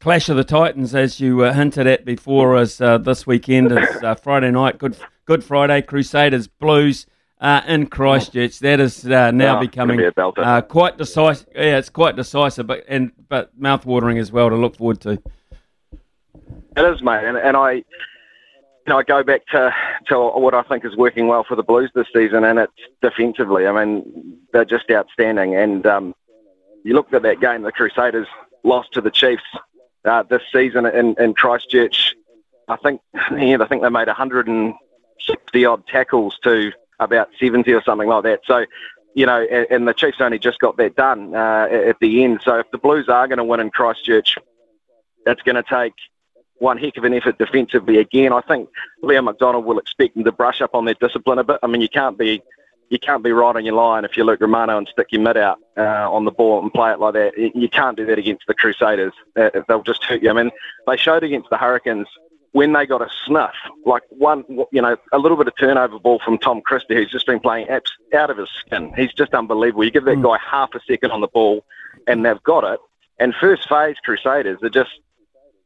Clash 0.00 0.28
of 0.28 0.36
the 0.36 0.44
Titans, 0.44 0.94
as 0.94 1.20
you 1.20 1.42
uh, 1.42 1.52
hinted 1.52 1.86
at 1.86 2.04
before 2.04 2.56
us 2.56 2.80
uh, 2.80 2.98
this 2.98 3.26
weekend, 3.26 3.72
is 3.72 4.02
uh, 4.02 4.14
Friday 4.22 4.50
night. 4.50 4.78
Good 4.78 4.96
Good 5.24 5.42
Friday, 5.42 5.82
Crusaders 5.82 6.46
Blues 6.46 7.06
uh, 7.40 7.62
in 7.66 7.86
Christchurch. 7.86 8.60
That 8.60 8.78
is 8.78 9.04
uh, 9.06 9.30
now 9.32 9.58
oh, 9.58 9.60
becoming 9.60 9.98
be 9.98 10.62
quite 10.68 10.98
decisive. 10.98 11.48
Yeah, 11.54 11.78
it's 11.78 11.88
quite 11.88 12.14
decisive, 12.14 12.66
but 12.66 12.84
and 12.88 13.10
but 13.28 13.58
mouthwatering 13.58 14.20
as 14.20 14.30
well 14.30 14.50
to 14.50 14.56
look 14.56 14.76
forward 14.76 15.00
to. 15.00 15.20
It 16.76 16.84
is, 16.84 17.02
mate, 17.02 17.24
and, 17.24 17.38
and 17.38 17.56
I 17.56 17.82
know, 18.88 18.98
I 18.98 19.02
go 19.02 19.22
back 19.22 19.46
to, 19.48 19.74
to 20.08 20.18
what 20.18 20.54
I 20.54 20.62
think 20.62 20.84
is 20.84 20.96
working 20.96 21.28
well 21.28 21.44
for 21.44 21.56
the 21.56 21.62
Blues 21.62 21.90
this 21.94 22.06
season, 22.14 22.44
and 22.44 22.58
it's 22.58 22.72
defensively. 23.02 23.66
I 23.66 23.84
mean, 23.84 24.38
they're 24.52 24.64
just 24.64 24.90
outstanding. 24.90 25.54
And 25.56 25.86
um, 25.86 26.14
you 26.84 26.94
looked 26.94 27.14
at 27.14 27.22
that 27.22 27.40
game, 27.40 27.62
the 27.62 27.72
Crusaders 27.72 28.28
lost 28.64 28.92
to 28.92 29.00
the 29.00 29.10
Chiefs 29.10 29.42
uh, 30.04 30.22
this 30.24 30.42
season 30.52 30.86
in, 30.86 31.14
in 31.18 31.34
Christchurch. 31.34 32.14
I 32.68 32.76
think, 32.76 33.00
yeah, 33.36 33.58
I 33.60 33.66
think 33.66 33.82
they 33.82 33.90
made 33.90 34.08
160 34.08 35.64
odd 35.64 35.86
tackles 35.86 36.38
to 36.44 36.72
about 36.98 37.28
70 37.40 37.72
or 37.72 37.82
something 37.82 38.08
like 38.08 38.24
that. 38.24 38.40
So, 38.46 38.66
you 39.14 39.26
know, 39.26 39.42
and, 39.50 39.66
and 39.70 39.88
the 39.88 39.94
Chiefs 39.94 40.20
only 40.20 40.38
just 40.38 40.58
got 40.58 40.76
that 40.76 40.96
done 40.96 41.34
uh, 41.34 41.68
at 41.70 41.98
the 42.00 42.24
end. 42.24 42.40
So 42.44 42.58
if 42.58 42.70
the 42.70 42.78
Blues 42.78 43.08
are 43.08 43.26
going 43.26 43.38
to 43.38 43.44
win 43.44 43.60
in 43.60 43.70
Christchurch, 43.70 44.36
that's 45.24 45.42
going 45.42 45.56
to 45.56 45.62
take 45.62 45.94
one 46.58 46.78
heck 46.78 46.96
of 46.96 47.04
an 47.04 47.14
effort 47.14 47.38
defensively 47.38 47.98
again. 47.98 48.32
I 48.32 48.40
think 48.42 48.68
Liam 49.02 49.24
MacDonald 49.24 49.64
will 49.64 49.78
expect 49.78 50.14
them 50.14 50.24
to 50.24 50.32
brush 50.32 50.60
up 50.60 50.74
on 50.74 50.84
their 50.84 50.94
discipline 50.94 51.38
a 51.38 51.44
bit. 51.44 51.58
I 51.62 51.66
mean, 51.66 51.80
you 51.80 51.88
can't 51.88 52.18
be 52.18 52.42
you 52.88 52.98
can't 52.98 53.22
be 53.22 53.32
right 53.32 53.56
on 53.56 53.64
your 53.64 53.74
line 53.74 54.04
if 54.04 54.16
you 54.16 54.24
Luke 54.24 54.40
Romano 54.40 54.78
and 54.78 54.88
stick 54.88 55.08
your 55.10 55.20
mid 55.20 55.36
out 55.36 55.58
uh, 55.76 56.10
on 56.10 56.24
the 56.24 56.30
ball 56.30 56.62
and 56.62 56.72
play 56.72 56.92
it 56.92 57.00
like 57.00 57.14
that. 57.14 57.32
You 57.36 57.68
can't 57.68 57.96
do 57.96 58.06
that 58.06 58.18
against 58.18 58.46
the 58.46 58.54
Crusaders. 58.54 59.12
Uh, 59.36 59.50
they'll 59.66 59.82
just 59.82 60.04
hurt 60.04 60.22
you. 60.22 60.30
I 60.30 60.32
mean, 60.32 60.50
they 60.86 60.96
showed 60.96 61.24
against 61.24 61.50
the 61.50 61.56
Hurricanes 61.56 62.06
when 62.52 62.72
they 62.72 62.86
got 62.86 63.02
a 63.02 63.08
snuff, 63.26 63.54
like 63.84 64.02
one, 64.08 64.44
you 64.72 64.80
know, 64.80 64.96
a 65.12 65.18
little 65.18 65.36
bit 65.36 65.46
of 65.46 65.54
turnover 65.58 65.98
ball 65.98 66.20
from 66.24 66.38
Tom 66.38 66.62
Christie, 66.62 66.94
who's 66.94 67.10
just 67.10 67.26
been 67.26 67.40
playing 67.40 67.68
out 67.68 68.30
of 68.30 68.38
his 68.38 68.48
skin. 68.60 68.94
He's 68.96 69.12
just 69.12 69.34
unbelievable. 69.34 69.84
You 69.84 69.90
give 69.90 70.04
that 70.04 70.16
mm. 70.16 70.22
guy 70.22 70.38
half 70.42 70.74
a 70.74 70.80
second 70.88 71.10
on 71.10 71.20
the 71.20 71.28
ball, 71.28 71.66
and 72.06 72.24
they've 72.24 72.42
got 72.44 72.64
it. 72.64 72.80
And 73.18 73.34
first 73.34 73.68
phase 73.68 73.96
Crusaders 74.02 74.58
are 74.62 74.70
just 74.70 74.90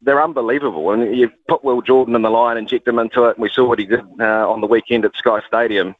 they're 0.02 0.22
unbelievable. 0.22 0.90
And 0.92 1.16
you 1.16 1.30
put 1.48 1.64
Will 1.64 1.82
Jordan 1.82 2.14
in 2.14 2.22
the 2.22 2.30
line, 2.30 2.56
inject 2.56 2.88
him 2.88 2.98
into 2.98 3.24
it, 3.24 3.36
and 3.36 3.42
we 3.42 3.50
saw 3.50 3.66
what 3.66 3.78
he 3.78 3.86
did 3.86 4.00
uh, 4.20 4.50
on 4.50 4.60
the 4.60 4.66
weekend 4.66 5.04
at 5.04 5.14
Sky 5.16 5.40
Stadium. 5.46 5.94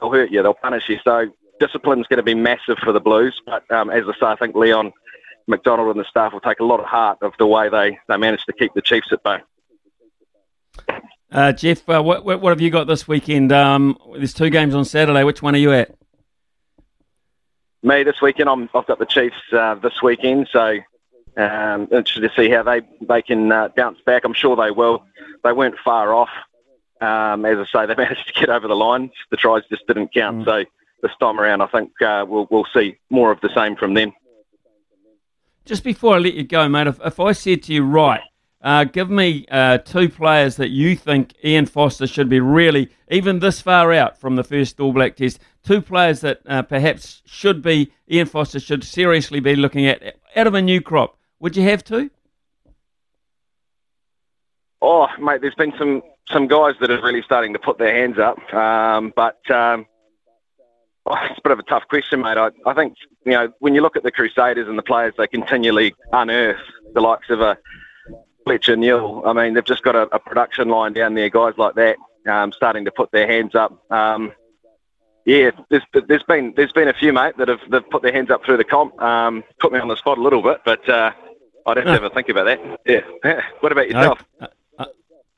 They'll 0.00 0.12
hurt 0.12 0.30
you, 0.30 0.42
they'll 0.42 0.54
punish 0.54 0.88
you. 0.88 0.98
So 1.04 1.26
discipline's 1.58 2.06
going 2.06 2.18
to 2.18 2.22
be 2.22 2.34
massive 2.34 2.78
for 2.78 2.92
the 2.92 3.00
Blues. 3.00 3.40
But 3.44 3.70
um, 3.70 3.90
as 3.90 4.04
I 4.08 4.12
say, 4.18 4.26
I 4.26 4.36
think 4.36 4.54
Leon 4.54 4.92
MacDonald 5.46 5.94
and 5.94 6.00
the 6.00 6.08
staff 6.08 6.32
will 6.32 6.40
take 6.40 6.60
a 6.60 6.64
lot 6.64 6.80
of 6.80 6.86
heart 6.86 7.18
of 7.22 7.32
the 7.38 7.46
way 7.46 7.68
they, 7.68 7.98
they 8.08 8.16
managed 8.16 8.46
to 8.46 8.52
keep 8.52 8.72
the 8.74 8.82
Chiefs 8.82 9.12
at 9.12 9.22
bay. 9.22 9.38
Uh, 11.30 11.52
Jeff, 11.52 11.88
uh, 11.88 12.02
what, 12.02 12.24
what, 12.24 12.42
have 12.44 12.60
you 12.60 12.70
got 12.70 12.86
this 12.86 13.06
weekend? 13.06 13.52
Um, 13.52 13.96
there's 14.14 14.34
two 14.34 14.50
games 14.50 14.74
on 14.74 14.84
Saturday. 14.84 15.22
Which 15.22 15.42
one 15.42 15.54
are 15.54 15.58
you 15.58 15.72
at? 15.72 15.94
Me 17.82 18.02
this 18.02 18.20
weekend. 18.20 18.48
I'm, 18.48 18.68
I've 18.74 18.86
got 18.86 18.98
the 18.98 19.06
Chiefs 19.06 19.36
uh, 19.52 19.76
this 19.76 20.02
weekend, 20.02 20.48
so 20.52 20.78
um, 21.36 21.82
interested 21.92 22.20
to 22.20 22.32
see 22.36 22.50
how 22.50 22.62
they 22.62 22.80
they 23.00 23.22
can 23.22 23.50
uh, 23.50 23.68
bounce 23.76 24.00
back. 24.04 24.24
I'm 24.24 24.34
sure 24.34 24.56
they 24.56 24.70
will. 24.70 25.04
They 25.44 25.52
weren't 25.52 25.78
far 25.84 26.12
off. 26.14 26.30
Um, 27.00 27.46
as 27.46 27.58
I 27.58 27.64
say, 27.72 27.86
they 27.86 27.94
managed 28.02 28.26
to 28.26 28.32
get 28.32 28.50
over 28.50 28.68
the 28.68 28.76
line. 28.76 29.10
The 29.30 29.36
tries 29.36 29.62
just 29.70 29.86
didn't 29.86 30.12
count. 30.12 30.40
Mm. 30.40 30.44
So 30.44 30.70
this 31.02 31.12
time 31.20 31.40
around, 31.40 31.62
I 31.62 31.66
think 31.66 31.90
uh, 32.02 32.24
we'll 32.28 32.46
we'll 32.50 32.66
see 32.74 32.98
more 33.10 33.30
of 33.30 33.40
the 33.40 33.52
same 33.54 33.76
from 33.76 33.94
them. 33.94 34.12
Just 35.64 35.84
before 35.84 36.16
I 36.16 36.18
let 36.18 36.34
you 36.34 36.44
go, 36.44 36.68
mate, 36.68 36.86
if, 36.86 36.98
if 37.04 37.20
I 37.20 37.32
said 37.32 37.62
to 37.64 37.74
you, 37.74 37.84
right, 37.84 38.22
uh, 38.62 38.84
give 38.84 39.08
me 39.08 39.46
uh, 39.50 39.78
two 39.78 40.08
players 40.08 40.56
that 40.56 40.70
you 40.70 40.96
think 40.96 41.34
Ian 41.44 41.66
Foster 41.66 42.06
should 42.06 42.28
be 42.28 42.40
really, 42.40 42.90
even 43.10 43.38
this 43.38 43.60
far 43.60 43.92
out 43.92 44.18
from 44.18 44.36
the 44.36 44.44
first 44.44 44.80
All 44.80 44.92
Black 44.92 45.16
Test, 45.16 45.38
two 45.62 45.80
players 45.80 46.20
that 46.20 46.40
uh, 46.46 46.62
perhaps 46.62 47.22
should 47.24 47.62
be 47.62 47.92
Ian 48.10 48.26
Foster 48.26 48.60
should 48.60 48.84
seriously 48.84 49.40
be 49.40 49.56
looking 49.56 49.86
at 49.86 50.16
out 50.36 50.46
of 50.46 50.54
a 50.54 50.62
new 50.62 50.80
crop. 50.80 51.16
Would 51.40 51.56
you 51.56 51.62
have 51.64 51.82
to? 51.84 52.10
Oh, 54.82 55.08
mate, 55.18 55.40
there's 55.40 55.54
been 55.54 55.72
some 55.78 56.02
some 56.30 56.46
guys 56.46 56.74
that 56.80 56.90
are 56.90 57.02
really 57.02 57.22
starting 57.22 57.52
to 57.54 57.58
put 57.58 57.78
their 57.78 57.94
hands 57.94 58.18
up, 58.18 58.38
um, 58.54 59.12
but 59.16 59.38
um, 59.50 59.86
oh, 61.06 61.16
it's 61.28 61.38
a 61.38 61.42
bit 61.42 61.52
of 61.52 61.58
a 61.58 61.64
tough 61.64 61.82
question, 61.88 62.20
mate. 62.20 62.38
I, 62.38 62.50
I 62.66 62.74
think 62.74 62.94
you 63.26 63.32
know 63.32 63.52
when 63.58 63.74
you 63.74 63.82
look 63.82 63.96
at 63.96 64.02
the 64.02 64.12
Crusaders 64.12 64.68
and 64.68 64.78
the 64.78 64.82
players 64.82 65.14
they 65.18 65.26
continually 65.26 65.94
unearth, 66.12 66.60
the 66.94 67.00
likes 67.00 67.28
of 67.30 67.40
a 67.40 67.58
Fletcher 68.44 68.76
Newell. 68.76 69.22
I 69.26 69.32
mean, 69.32 69.54
they've 69.54 69.64
just 69.64 69.82
got 69.82 69.96
a, 69.96 70.02
a 70.14 70.18
production 70.18 70.68
line 70.68 70.92
down 70.92 71.14
there, 71.14 71.30
guys 71.30 71.54
like 71.56 71.74
that, 71.74 71.96
um, 72.28 72.52
starting 72.52 72.84
to 72.84 72.90
put 72.90 73.10
their 73.12 73.26
hands 73.26 73.54
up. 73.54 73.90
Um, 73.92 74.32
yeah, 75.26 75.50
there's, 75.68 75.82
there's 76.06 76.22
been 76.22 76.54
there's 76.56 76.72
been 76.72 76.88
a 76.88 76.94
few 76.94 77.12
mate 77.12 77.36
that 77.38 77.48
have 77.48 77.60
they've 77.70 77.88
put 77.90 78.02
their 78.02 78.12
hands 78.12 78.30
up 78.30 78.44
through 78.44 78.56
the 78.56 78.64
comp. 78.64 79.00
Um, 79.02 79.44
put 79.58 79.72
me 79.72 79.78
on 79.78 79.88
the 79.88 79.96
spot 79.96 80.16
a 80.16 80.22
little 80.22 80.42
bit, 80.42 80.60
but 80.64 80.88
uh, 80.88 81.12
I'd 81.66 81.76
have 81.76 81.86
to 81.86 81.92
have 81.92 82.04
a 82.04 82.10
think 82.10 82.28
about 82.28 82.44
that. 82.44 82.80
Yeah. 82.86 83.40
what 83.60 83.72
about 83.72 83.88
yourself? 83.88 84.24
Uh, 84.40 84.46
uh, 84.78 84.84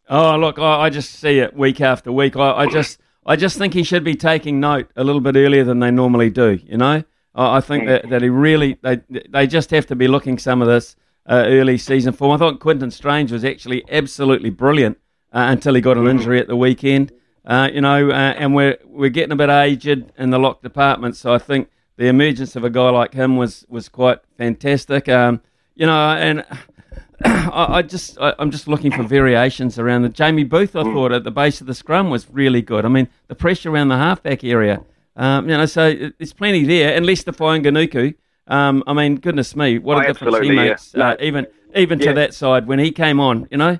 oh, 0.09 0.37
look, 0.37 0.59
I, 0.59 0.91
just 0.91 1.13
see 1.15 1.39
it 1.39 1.55
week 1.55 1.81
after 1.81 2.13
week. 2.13 2.37
I, 2.37 2.53
I, 2.53 2.67
just 2.67 3.01
I 3.27 3.37
just 3.37 3.59
think 3.59 3.75
he 3.75 3.83
should 3.83 4.05
be 4.05 4.15
taking 4.15 4.61
note 4.61 4.91
a 4.97 5.05
little 5.05 5.21
bit 5.21 5.37
earlier 5.37 5.65
than 5.65 5.81
they 5.81 5.91
normally 5.91 6.31
do. 6.31 6.59
You 6.65 6.79
know, 6.79 7.03
I, 7.35 7.61
think 7.61 7.87
that, 7.87 8.09
that 8.11 8.23
he 8.23 8.29
really 8.29 8.79
they 8.83 9.01
they 9.29 9.47
just 9.47 9.71
have 9.71 9.87
to 9.87 9.97
be 9.97 10.09
looking 10.09 10.39
some 10.39 10.63
of 10.63 10.69
this 10.69 10.97
uh, 11.27 11.45
early 11.47 11.79
season 11.79 12.13
form. 12.13 12.33
I 12.33 12.37
thought 12.37 12.61
Quinten 12.61 12.93
Strange 12.93 13.33
was 13.33 13.45
actually 13.45 13.85
absolutely 13.91 14.51
brilliant 14.51 14.99
uh, 15.33 15.47
until 15.49 15.75
he 15.75 15.81
got 15.81 15.97
an 15.97 16.07
injury 16.07 16.41
at 16.41 16.49
the 16.49 16.57
weekend. 16.57 17.13
Uh, 17.45 17.69
you 17.73 17.81
know, 17.81 18.11
uh, 18.11 18.35
and 18.39 18.55
we're 18.55 18.79
we're 18.85 19.11
getting 19.11 19.33
a 19.33 19.37
bit 19.37 19.51
aged 19.51 20.13
in 20.17 20.31
the 20.31 20.39
lock 20.39 20.63
department, 20.63 21.17
so 21.17 21.33
I 21.33 21.39
think 21.39 21.71
the 21.97 22.07
emergence 22.07 22.55
of 22.55 22.65
a 22.65 22.71
guy 22.71 22.91
like 22.91 23.15
him 23.15 23.37
was 23.37 23.65
was 23.69 23.89
quite 23.89 24.19
fantastic. 24.37 25.09
Um, 25.09 25.41
you 25.75 25.87
know, 25.87 26.11
and 26.11 26.45
I, 27.25 27.67
I 27.79 27.83
just 27.83 28.19
I, 28.21 28.35
am 28.39 28.51
just 28.51 28.69
looking 28.69 28.91
for 28.93 29.03
variations 29.03 29.79
around 29.79 30.03
the 30.03 30.09
Jamie 30.09 30.45
Booth. 30.45 30.77
I 30.77 30.83
thought 30.83 31.13
at 31.13 31.25
the 31.25 31.31
base 31.31 31.61
of 31.61 31.67
the 31.67 31.75
scrum 31.75 32.11
was 32.11 32.29
really 32.31 32.63
good. 32.63 32.85
I 32.85 32.89
mean, 32.89 33.09
the 33.29 33.35
pressure 33.35 33.71
around 33.71 33.89
the 33.89 33.97
halfback 33.97 34.45
area. 34.45 34.83
Um, 35.17 35.49
you 35.49 35.57
know, 35.57 35.67
so 35.67 35.95
there's 36.19 36.33
plenty 36.33 36.65
there. 36.65 36.95
And 36.95 37.05
Leicester 37.05 37.33
Fainga'anuku, 37.33 38.15
um, 38.47 38.83
I 38.87 38.95
mean, 38.95 39.17
goodness 39.17 39.55
me, 39.55 39.79
what 39.79 39.99
Oh, 39.99 40.01
a 40.01 40.07
difference 40.07 40.39
he 40.39 40.51
makes. 40.53 40.95
yeah. 40.97 41.11
Uh, 41.11 41.17
even 41.21 41.47
even 41.75 42.01
Yeah. 42.01 42.09
to 42.09 42.15
that 42.15 42.35
side 42.35 42.67
when 42.67 42.79
he 42.79 42.91
came 42.91 43.21
on, 43.21 43.47
you 43.51 43.59
know. 43.59 43.79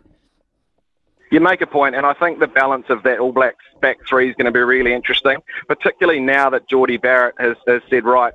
You 1.31 1.41
make 1.41 1.63
a 1.63 1.67
point, 1.67 1.95
and 1.95 2.05
I 2.05 2.13
think 2.13 2.41
the 2.41 2.47
balance 2.47 2.87
of 2.91 3.03
that 3.05 3.19
All 3.19 3.33
Blacks 3.33 3.65
back 3.81 3.97
three 4.07 4.29
is 4.29 4.37
going 4.37 4.45
to 4.45 4.53
be 4.53 4.61
really 4.61 4.93
interesting, 4.93 5.39
particularly 5.67 6.21
now 6.21 6.51
that 6.51 6.69
Jordie 6.69 6.99
Barrett 6.99 7.35
has, 7.39 7.57
has 7.67 7.81
said, 7.89 8.05
right, 8.05 8.35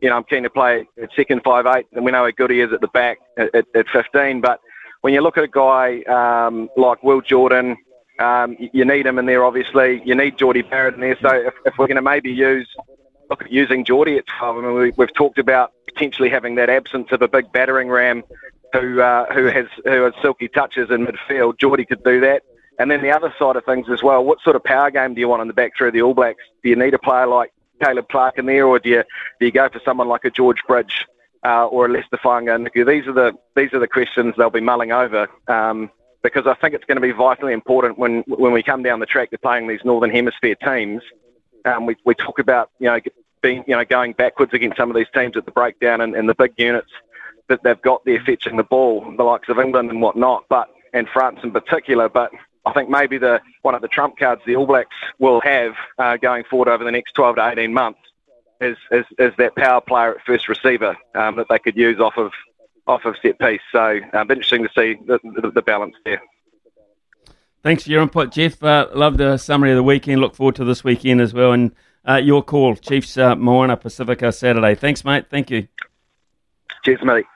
you 0.00 0.08
know, 0.08 0.16
I'm 0.16 0.24
keen 0.24 0.42
to 0.42 0.50
play 0.50 0.86
at 1.02 1.10
second 1.14 1.42
five 1.42 1.66
eight, 1.66 1.86
and 1.92 2.04
we 2.04 2.12
know 2.12 2.24
how 2.24 2.30
good 2.30 2.50
he 2.50 2.60
is 2.60 2.72
at 2.72 2.80
the 2.80 2.88
back 2.88 3.18
at, 3.36 3.54
at, 3.54 3.66
at 3.74 3.88
15. 3.88 4.40
But 4.40 4.60
when 5.00 5.14
you 5.14 5.20
look 5.20 5.38
at 5.38 5.44
a 5.44 5.48
guy 5.48 6.02
um, 6.02 6.68
like 6.76 7.02
Will 7.02 7.20
Jordan, 7.20 7.76
um, 8.18 8.56
you, 8.58 8.84
need 8.84 9.06
him 9.06 9.18
in 9.18 9.26
there. 9.26 9.44
Obviously, 9.44 10.02
you 10.04 10.14
need 10.14 10.38
Jordie 10.38 10.62
Barrett 10.62 10.94
in 10.94 11.00
there. 11.00 11.18
So 11.20 11.28
if, 11.28 11.54
if 11.66 11.78
we're 11.78 11.86
going 11.86 11.96
to 11.96 12.02
maybe 12.02 12.30
use 12.30 12.68
look 13.28 13.42
at 13.42 13.50
using 13.50 13.84
Jordie 13.84 14.16
at 14.18 14.26
12, 14.26 14.56
I 14.56 14.60
mean, 14.60 14.74
we, 14.74 14.92
we've 14.96 15.12
talked 15.14 15.38
about 15.38 15.72
potentially 15.86 16.28
having 16.28 16.54
that 16.56 16.70
absence 16.70 17.08
of 17.10 17.22
a 17.22 17.28
big 17.28 17.52
battering 17.52 17.88
ram 17.88 18.22
who 18.72 19.00
uh, 19.00 19.32
who 19.32 19.46
has 19.46 19.66
who 19.84 20.02
has 20.02 20.14
silky 20.22 20.48
touches 20.48 20.90
in 20.90 21.06
midfield. 21.06 21.58
Jordie 21.58 21.84
could 21.84 22.02
do 22.04 22.20
that. 22.20 22.42
And 22.78 22.90
then 22.90 23.02
the 23.02 23.10
other 23.10 23.32
side 23.38 23.56
of 23.56 23.64
things 23.64 23.88
as 23.90 24.02
well, 24.02 24.22
what 24.22 24.40
sort 24.42 24.54
of 24.54 24.62
power 24.62 24.90
game 24.90 25.14
do 25.14 25.20
you 25.20 25.28
want 25.28 25.40
in 25.40 25.48
the 25.48 25.54
back 25.54 25.72
of 25.80 25.92
the 25.94 26.02
All 26.02 26.12
Blacks? 26.12 26.42
Do 26.62 26.68
you 26.68 26.76
need 26.76 26.92
a 26.92 26.98
player 26.98 27.26
like 27.26 27.50
Caleb 27.82 28.08
Clarke 28.08 28.38
in 28.38 28.46
there, 28.46 28.66
or 28.66 28.78
do 28.78 28.88
you 28.88 29.04
do 29.40 29.46
you 29.46 29.52
go 29.52 29.68
for 29.68 29.80
someone 29.84 30.08
like 30.08 30.24
a 30.24 30.30
George 30.30 30.62
Bridge 30.66 31.06
uh, 31.44 31.66
or 31.66 31.86
a 31.86 31.88
Leicester 31.88 32.16
Fainga'anuku? 32.16 32.86
These 32.86 33.06
are 33.06 33.12
the 33.12 33.32
these 33.54 33.72
are 33.72 33.78
the 33.78 33.88
questions 33.88 34.34
they'll 34.36 34.50
be 34.50 34.60
mulling 34.60 34.92
over. 34.92 35.28
Um, 35.48 35.90
because 36.22 36.46
I 36.46 36.54
think 36.54 36.74
it's 36.74 36.84
going 36.84 36.96
to 36.96 37.02
be 37.02 37.12
vitally 37.12 37.52
important 37.52 37.98
when 37.98 38.24
when 38.26 38.52
we 38.52 38.62
come 38.62 38.82
down 38.82 38.98
the 39.00 39.06
track 39.06 39.30
to 39.30 39.38
playing 39.38 39.68
these 39.68 39.80
Northern 39.84 40.10
Hemisphere 40.10 40.56
teams. 40.56 41.02
Um, 41.64 41.86
we 41.86 41.96
we 42.04 42.14
talk 42.14 42.38
about 42.38 42.70
you 42.80 42.86
know 42.86 42.98
being 43.42 43.62
you 43.66 43.76
know 43.76 43.84
going 43.84 44.12
backwards 44.12 44.52
against 44.52 44.76
some 44.76 44.90
of 44.90 44.96
these 44.96 45.06
teams 45.14 45.36
at 45.36 45.44
the 45.44 45.52
breakdown 45.52 46.00
and, 46.00 46.16
and 46.16 46.28
the 46.28 46.34
big 46.34 46.52
units 46.56 46.90
that 47.48 47.62
they've 47.62 47.80
got 47.82 48.04
there 48.04 48.20
fetching 48.26 48.56
the 48.56 48.64
ball, 48.64 49.14
the 49.16 49.22
likes 49.22 49.48
of 49.48 49.60
England 49.60 49.88
and 49.90 50.02
whatnot, 50.02 50.44
but 50.48 50.68
and 50.92 51.08
France 51.08 51.38
in 51.44 51.52
particular. 51.52 52.08
But 52.08 52.32
I 52.66 52.72
think 52.72 52.90
maybe 52.90 53.16
the 53.16 53.40
one 53.62 53.74
of 53.74 53.82
the 53.82 53.88
trump 53.88 54.18
cards 54.18 54.42
the 54.44 54.56
All 54.56 54.66
Blacks 54.66 54.96
will 55.18 55.40
have 55.42 55.74
uh, 55.98 56.16
going 56.16 56.44
forward 56.44 56.68
over 56.68 56.84
the 56.84 56.90
next 56.90 57.12
12 57.12 57.36
to 57.36 57.48
18 57.48 57.72
months 57.72 58.00
is 58.60 58.76
is, 58.90 59.04
is 59.18 59.32
that 59.38 59.54
power 59.56 59.80
player 59.80 60.16
at 60.16 60.24
first 60.26 60.48
receiver 60.48 60.96
um, 61.14 61.36
that 61.36 61.46
they 61.48 61.58
could 61.58 61.76
use 61.76 62.00
off 62.00 62.16
of 62.16 62.32
off 62.86 63.04
of 63.04 63.16
set 63.22 63.38
piece. 63.38 63.60
So 63.72 64.00
uh, 64.12 64.20
interesting 64.22 64.62
to 64.62 64.70
see 64.76 64.96
the, 65.06 65.18
the, 65.40 65.50
the 65.50 65.62
balance 65.62 65.94
there. 66.04 66.20
Thanks 67.62 67.82
for 67.82 67.90
your 67.90 68.02
input, 68.02 68.30
Jeff. 68.30 68.62
Uh, 68.62 68.88
love 68.94 69.16
the 69.16 69.38
summary 69.38 69.72
of 69.72 69.76
the 69.76 69.82
weekend. 69.82 70.20
Look 70.20 70.36
forward 70.36 70.54
to 70.56 70.64
this 70.64 70.84
weekend 70.84 71.20
as 71.20 71.34
well. 71.34 71.52
And 71.52 71.74
uh, 72.08 72.16
your 72.16 72.42
call, 72.42 72.76
Chiefs 72.76 73.16
uh, 73.18 73.34
Moana 73.34 73.76
Pacifica 73.76 74.30
Saturday. 74.30 74.76
Thanks, 74.76 75.04
mate. 75.04 75.26
Thank 75.28 75.50
you. 75.50 75.66
Cheers, 76.84 77.00
mate. 77.02 77.26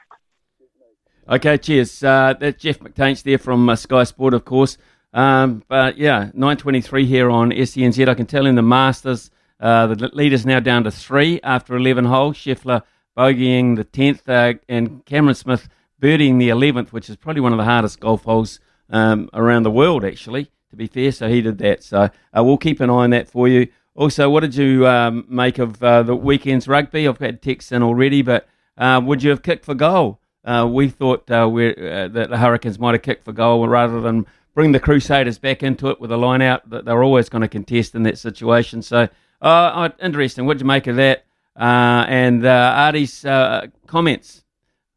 Okay, 1.29 1.59
cheers. 1.59 2.03
Uh, 2.05 2.35
that's 2.39 2.63
Jeff 2.63 2.79
McTainsh 2.79 3.25
there 3.25 3.39
from 3.39 3.69
uh, 3.69 3.75
Sky 3.75 4.05
Sport, 4.05 4.35
of 4.35 4.45
course. 4.45 4.79
Um, 5.13 5.65
but 5.69 5.99
yeah, 5.99 6.31
9.23 6.37 7.07
here 7.07 7.31
on 7.31 7.51
SENZ. 7.51 8.09
I 8.09 8.15
can 8.15 8.27
tell 8.27 8.47
in 8.47 8.55
the 8.55 8.63
Masters, 8.63 9.31
uh, 9.59 9.89
the 9.89 10.11
leader's 10.13 10.47
now 10.47 10.61
down 10.61 10.85
to 10.85 10.91
three 10.91 11.41
after 11.43 11.77
11 11.77 12.05
holes. 12.05 12.37
Scheffler 12.37 12.83
bogeying 13.17 13.77
the 13.77 13.85
10th 13.85 14.29
uh, 14.29 14.59
and 14.69 15.05
Cameron 15.05 15.35
Smith 15.35 15.69
birdieing 16.01 16.39
the 16.39 16.49
11th, 16.49 16.91
which 16.91 17.11
is 17.11 17.17
probably 17.17 17.41
one 17.41 17.53
of 17.53 17.59
the 17.59 17.65
hardest 17.65 18.01
golf 18.01 18.25
holes 18.25 18.61
um, 18.89 19.29
around 19.35 19.65
the 19.65 19.71
world, 19.71 20.05
actually, 20.05 20.51
to 20.71 20.77
be 20.77 20.87
fair. 20.87 21.13
So 21.13 21.29
he 21.29 21.43
did 21.43 21.59
that. 21.59 21.83
So 21.83 22.11
uh, 22.37 22.45
we'll 22.45 22.57
keep 22.57 22.81
an 22.81 22.91
eye 22.91 23.05
on 23.05 23.11
that 23.11 23.29
for 23.29 23.49
you. 23.49 23.69
Also, 23.95 24.31
what 24.31 24.41
did 24.41 24.55
you 24.55 24.87
um, 24.87 25.27
make 25.29 25.59
of 25.59 25.83
uh, 25.83 26.03
the 26.03 26.17
weekend's 26.17 26.69
rugby? 26.69 27.07
I've 27.07 27.19
had 27.19 27.43
texts 27.43 27.73
in 27.73 27.83
already, 27.83 28.23
but 28.23 28.49
uh, 28.79 29.01
would 29.05 29.23
you 29.23 29.31
have 29.31 29.43
kicked 29.43 29.65
for 29.65 29.75
goal? 29.75 30.21
Uh, 30.43 30.67
we 30.71 30.89
thought 30.89 31.31
uh, 31.31 31.47
that 31.51 32.29
the 32.31 32.39
Hurricanes 32.39 32.79
might 32.79 32.95
have 32.95 33.03
kicked 33.03 33.25
for 33.25 33.33
goal 33.33 33.69
rather 33.69 34.01
than 34.01 34.27
bring 34.61 34.73
the 34.73 34.79
Crusaders 34.79 35.39
back 35.39 35.63
into 35.63 35.89
it 35.89 35.99
with 36.03 36.13
a 36.13 36.19
line 36.19 36.43
out 36.43 36.69
that 36.69 36.85
they're 36.85 37.03
always 37.03 37.31
going 37.31 37.41
to 37.41 37.49
contest 37.49 37.95
in 37.95 38.03
that 38.03 38.19
situation. 38.19 38.83
So, 38.83 39.09
uh, 39.41 39.89
interesting. 40.03 40.45
What 40.45 40.59
did 40.59 40.61
you 40.61 40.67
make 40.67 40.87
of 40.87 40.97
that? 40.97 41.25
Uh, 41.59 42.05
and 42.07 42.45
uh, 42.45 42.75
Ardie's 42.77 43.25
uh, 43.25 43.69
comments, 43.87 44.45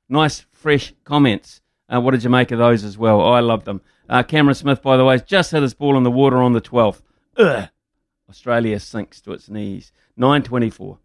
nice, 0.10 0.42
fresh 0.52 0.94
comments. 1.06 1.62
Uh, 1.88 2.02
what 2.02 2.12
did 2.12 2.26
you 2.26 2.30
make 2.30 2.52
of 2.52 2.60
those 2.60 2.84
as 2.84 2.98
well? 2.98 3.22
I 3.22 3.40
love 3.40 3.64
them. 3.64 3.80
Uh, 4.10 4.22
Cameron 4.22 4.56
Smith, 4.56 4.82
by 4.82 4.98
the 4.98 5.06
way, 5.06 5.18
just 5.26 5.52
hit 5.52 5.62
his 5.62 5.74
ball 5.74 5.96
in 5.96 6.04
the 6.04 6.12
water 6.12 6.40
on 6.40 6.52
the 6.52 6.60
12th. 6.60 7.02
Ugh. 7.38 7.70
Australia 8.30 8.82
sinks 8.82 9.22
to 9.22 9.32
its 9.32 9.48
knees. 9.48 9.94
924. 10.18 10.98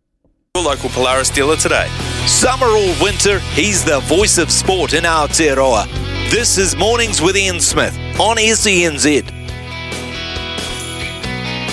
Your 0.56 0.64
local 0.64 0.90
Polaris 0.90 1.30
dealer 1.30 1.54
today. 1.54 1.86
Summer 2.26 2.66
or 2.66 2.92
winter, 3.00 3.38
he's 3.54 3.84
the 3.84 4.00
voice 4.00 4.36
of 4.36 4.50
sport 4.50 4.94
in 4.94 5.04
Aotearoa. 5.04 6.17
This 6.30 6.58
is 6.58 6.76
Mornings 6.76 7.22
with 7.22 7.38
Ian 7.38 7.58
Smith 7.58 7.96
on 8.20 8.36
SENZ. 8.36 9.24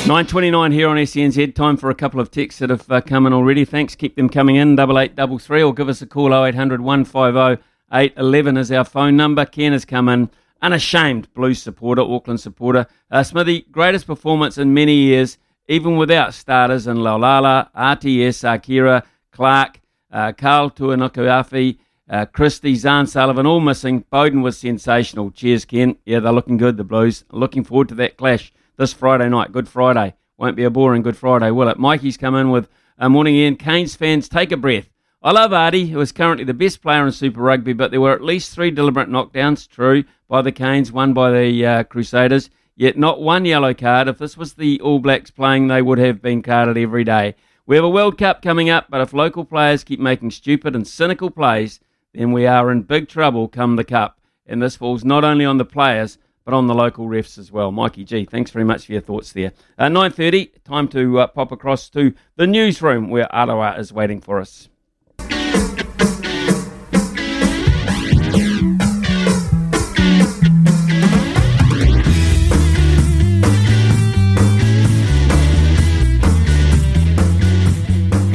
929 0.08 0.72
here 0.72 0.88
on 0.88 0.96
SENZ. 0.96 1.54
Time 1.54 1.76
for 1.76 1.90
a 1.90 1.94
couple 1.94 2.22
of 2.22 2.32
texts 2.32 2.60
that 2.60 2.70
have 2.70 2.90
uh, 2.90 3.02
come 3.02 3.28
in 3.28 3.34
already. 3.34 3.66
Thanks. 3.66 3.96
Keep 3.96 4.16
them 4.16 4.30
coming 4.30 4.56
in. 4.56 4.78
Double 4.78 4.98
eight 4.98 5.14
double 5.14 5.40
three, 5.40 5.62
or 5.62 5.74
give 5.74 5.90
us 5.90 6.02
a 6.02 6.06
call 6.08 6.34
0800 6.34 6.80
150 6.80 7.62
811 7.92 8.56
is 8.56 8.72
our 8.72 8.86
phone 8.86 9.18
number. 9.18 9.46
Ken 9.46 9.74
has 9.74 9.84
come 9.84 10.08
in. 10.08 10.30
Unashamed 10.62 11.34
Blues 11.34 11.62
supporter, 11.62 12.04
Auckland 12.04 12.40
supporter. 12.40 12.88
Uh, 13.12 13.24
Smithy, 13.24 13.66
greatest 13.72 14.08
performance 14.08 14.58
in 14.58 14.74
many 14.74 14.94
years, 14.96 15.38
even 15.68 15.98
without 15.98 16.34
starters 16.34 16.88
in 16.88 17.00
Laulala, 17.00 17.70
RTS, 17.76 18.56
Akira, 18.56 19.04
Clark, 19.32 19.82
uh, 20.14 20.32
Karl 20.32 20.72
Tu'inukuafe, 20.72 21.78
uh, 22.10 22.26
Christie, 22.26 22.76
Zarn 22.76 23.08
Sullivan, 23.08 23.46
all 23.46 23.60
missing. 23.60 24.04
Beauden 24.12 24.44
was 24.44 24.58
sensational. 24.58 25.32
Cheers, 25.32 25.66
Ken. 25.66 25.98
Yeah, 26.06 26.20
they're 26.20 26.32
looking 26.32 26.58
good, 26.58 26.78
the 26.78 26.84
Blues. 26.84 27.26
Looking 27.32 27.64
forward 27.64 27.90
to 27.90 27.96
that 27.96 28.18
clash 28.18 28.54
this 28.78 28.94
Friday 28.94 29.30
night. 29.30 29.52
Good 29.52 29.68
Friday. 29.68 30.14
Won't 30.38 30.58
be 30.58 30.64
a 30.64 30.70
boring 30.70 31.02
Good 31.02 31.18
Friday, 31.18 31.50
will 31.52 31.70
it? 31.70 31.80
Mikey's 31.80 32.18
come 32.18 32.36
in 32.36 32.52
with 32.52 32.68
a 32.98 33.10
morning 33.10 33.36
Ian. 33.36 33.56
Canes 33.56 33.96
fans, 33.96 34.30
take 34.30 34.52
a 34.52 34.58
breath. 34.58 34.90
I 35.24 35.32
love 35.32 35.52
Ardie, 35.52 35.90
who 35.90 36.00
is 36.02 36.12
currently 36.12 36.44
the 36.44 36.54
best 36.54 36.82
player 36.82 37.06
in 37.06 37.12
Super 37.12 37.42
Rugby, 37.42 37.74
but 37.74 37.90
there 37.90 38.02
were 38.02 38.14
at 38.14 38.24
least 38.24 38.54
three 38.54 38.70
deliberate 38.70 39.10
knockdowns, 39.10 39.68
true, 39.68 40.04
by 40.28 40.44
the 40.44 40.52
Canes, 40.52 40.92
one 40.92 41.14
by 41.14 41.32
the 41.32 41.66
uh, 41.66 41.84
Crusaders, 41.84 42.52
yet 42.76 42.98
not 42.98 43.22
one 43.22 43.46
yellow 43.46 43.74
card. 43.74 44.08
If 44.08 44.20
this 44.20 44.38
was 44.38 44.54
the 44.54 44.80
All 44.82 45.00
Blacks 45.00 45.32
playing, 45.32 45.68
they 45.68 45.82
would 45.82 45.98
have 45.98 46.22
been 46.22 46.44
carded 46.44 46.78
every 46.78 47.04
day. 47.04 47.34
We 47.66 47.76
have 47.76 47.86
a 47.86 47.90
World 47.90 48.20
Cup 48.20 48.44
coming 48.44 48.70
up, 48.70 48.86
but 48.90 49.02
if 49.02 49.14
local 49.14 49.46
players 49.46 49.84
keep 49.84 50.00
making 50.00 50.30
stupid 50.30 50.76
and 50.76 50.88
cynical 50.88 51.32
plays, 51.32 51.80
then 52.16 52.32
we 52.32 52.48
are 52.48 52.72
in 52.72 52.84
big 52.84 53.08
trouble 53.08 53.48
come 53.48 53.76
the 53.76 53.84
Cup. 53.84 54.20
And 54.46 54.62
this 54.62 54.76
falls 54.76 55.04
not 55.04 55.24
only 55.24 55.44
on 55.44 55.58
the 55.58 55.66
players, 55.66 56.18
but 56.46 56.54
on 56.54 56.68
the 56.68 56.76
local 56.76 57.08
refs 57.08 57.38
as 57.38 57.52
well. 57.52 57.72
Mikey 57.72 58.04
G, 58.04 58.26
thanks 58.26 58.52
very 58.52 58.66
much 58.66 58.86
for 58.86 58.92
your 58.94 59.02
thoughts 59.02 59.34
there. 59.34 59.52
Uh, 59.78 59.86
9.30, 59.86 60.52
time 60.64 60.88
to 60.90 61.20
uh, 61.20 61.28
pop 61.28 61.52
across 61.52 61.90
to 61.90 62.14
the 62.36 62.48
newsroom 62.48 63.10
where 63.10 63.28
Arawa 63.34 63.78
is 63.80 63.92
waiting 63.92 64.22
for 64.22 64.40
us. 64.40 64.70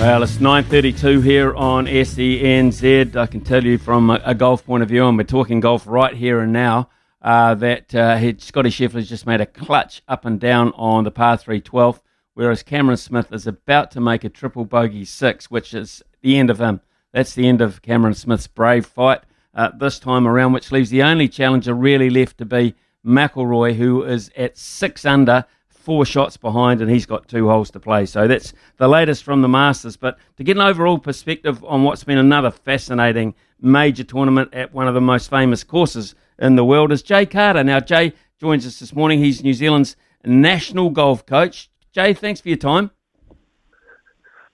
Well, 0.00 0.22
it's 0.22 0.38
9.32 0.38 1.22
here 1.22 1.54
on 1.54 1.84
SENZ. 1.84 3.16
I 3.16 3.26
can 3.26 3.42
tell 3.42 3.62
you 3.62 3.76
from 3.76 4.08
a, 4.08 4.18
a 4.24 4.34
golf 4.34 4.64
point 4.64 4.82
of 4.82 4.88
view, 4.88 5.06
and 5.06 5.18
we're 5.18 5.24
talking 5.24 5.60
golf 5.60 5.86
right 5.86 6.14
here 6.14 6.40
and 6.40 6.54
now, 6.54 6.88
uh, 7.20 7.54
that 7.56 7.94
uh, 7.94 8.38
Scotty 8.38 8.70
Scheffler's 8.70 9.10
just 9.10 9.26
made 9.26 9.42
a 9.42 9.46
clutch 9.46 10.00
up 10.08 10.24
and 10.24 10.40
down 10.40 10.72
on 10.72 11.04
the 11.04 11.10
par 11.10 11.36
3 11.36 11.60
12th, 11.60 12.00
whereas 12.32 12.62
Cameron 12.62 12.96
Smith 12.96 13.30
is 13.30 13.46
about 13.46 13.90
to 13.90 14.00
make 14.00 14.24
a 14.24 14.30
triple 14.30 14.64
bogey 14.64 15.04
6, 15.04 15.50
which 15.50 15.74
is 15.74 16.02
the 16.22 16.38
end 16.38 16.48
of 16.48 16.58
him. 16.58 16.80
That's 17.12 17.34
the 17.34 17.46
end 17.46 17.60
of 17.60 17.82
Cameron 17.82 18.14
Smith's 18.14 18.46
brave 18.46 18.86
fight 18.86 19.20
uh, 19.54 19.68
this 19.78 19.98
time 19.98 20.26
around, 20.26 20.54
which 20.54 20.72
leaves 20.72 20.88
the 20.88 21.02
only 21.02 21.28
challenger 21.28 21.74
really 21.74 22.08
left 22.08 22.38
to 22.38 22.46
be 22.46 22.74
McIlroy, 23.04 23.74
who 23.74 24.02
is 24.04 24.30
at 24.34 24.56
6 24.56 25.04
under 25.04 25.44
four 25.80 26.04
shots 26.04 26.36
behind, 26.36 26.80
and 26.80 26.90
he's 26.90 27.06
got 27.06 27.26
two 27.26 27.48
holes 27.48 27.70
to 27.70 27.80
play. 27.80 28.06
So 28.06 28.28
that's 28.28 28.52
the 28.76 28.88
latest 28.88 29.24
from 29.24 29.42
the 29.42 29.48
Masters. 29.48 29.96
But 29.96 30.18
to 30.36 30.44
get 30.44 30.56
an 30.56 30.62
overall 30.62 30.98
perspective 30.98 31.64
on 31.64 31.82
what's 31.82 32.04
been 32.04 32.18
another 32.18 32.50
fascinating 32.50 33.34
major 33.60 34.04
tournament 34.04 34.54
at 34.54 34.72
one 34.72 34.88
of 34.88 34.94
the 34.94 35.00
most 35.00 35.30
famous 35.30 35.64
courses 35.64 36.14
in 36.38 36.56
the 36.56 36.64
world 36.64 36.92
is 36.92 37.02
Jay 37.02 37.26
Carter. 37.26 37.64
Now, 37.64 37.80
Jay, 37.80 38.12
joins 38.38 38.66
us 38.66 38.78
this 38.78 38.94
morning. 38.94 39.18
He's 39.18 39.42
New 39.42 39.54
Zealand's 39.54 39.96
national 40.24 40.90
golf 40.90 41.26
coach. 41.26 41.70
Jay, 41.92 42.14
thanks 42.14 42.40
for 42.40 42.48
your 42.48 42.58
time. 42.58 42.90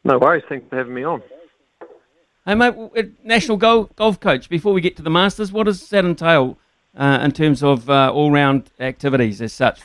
No 0.04 0.18
worries. 0.18 0.44
Thanks 0.48 0.68
for 0.70 0.76
having 0.76 0.94
me 0.94 1.04
on. 1.04 1.22
Hey, 2.44 2.54
mate, 2.54 2.74
national 3.24 3.58
golf, 3.58 3.94
golf 3.96 4.20
coach. 4.20 4.48
Before 4.48 4.72
we 4.72 4.80
get 4.80 4.96
to 4.96 5.02
the 5.02 5.10
Masters, 5.10 5.50
what 5.50 5.64
does 5.64 5.88
that 5.90 6.04
entail 6.04 6.56
uh, 6.96 7.18
in 7.22 7.32
terms 7.32 7.62
of 7.62 7.90
uh, 7.90 8.12
all-round 8.12 8.70
activities 8.78 9.42
as 9.42 9.52
such? 9.52 9.80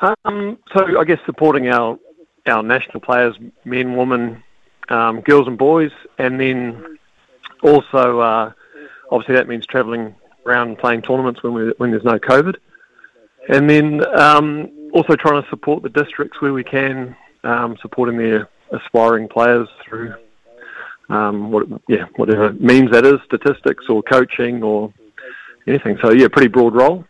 Um, 0.00 0.58
so 0.74 0.98
I 0.98 1.04
guess 1.04 1.18
supporting 1.26 1.68
our 1.68 1.98
our 2.46 2.62
national 2.62 3.00
players, 3.00 3.36
men, 3.64 3.96
women, 3.96 4.42
um, 4.88 5.20
girls 5.20 5.46
and 5.46 5.58
boys, 5.58 5.90
and 6.18 6.40
then 6.40 6.98
also 7.62 8.20
uh, 8.20 8.52
obviously 9.10 9.34
that 9.34 9.46
means 9.46 9.66
travelling 9.66 10.14
around 10.46 10.78
playing 10.78 11.02
tournaments 11.02 11.42
when 11.42 11.52
we, 11.52 11.72
when 11.76 11.90
there's 11.90 12.04
no 12.04 12.18
COVID, 12.18 12.56
and 13.50 13.68
then 13.68 14.04
um, 14.18 14.90
also 14.94 15.14
trying 15.16 15.42
to 15.42 15.48
support 15.50 15.82
the 15.82 15.90
districts 15.90 16.40
where 16.40 16.54
we 16.54 16.64
can, 16.64 17.14
um, 17.44 17.76
supporting 17.82 18.16
their 18.16 18.48
aspiring 18.72 19.28
players 19.28 19.68
through 19.86 20.14
um, 21.10 21.50
what 21.50 21.66
yeah 21.88 22.06
whatever 22.16 22.52
means 22.54 22.90
that 22.92 23.04
is, 23.04 23.16
statistics 23.26 23.84
or 23.88 24.02
coaching 24.02 24.62
or 24.62 24.92
anything. 25.66 25.98
So 26.02 26.10
yeah, 26.12 26.28
pretty 26.28 26.48
broad 26.48 26.74
role. 26.74 27.04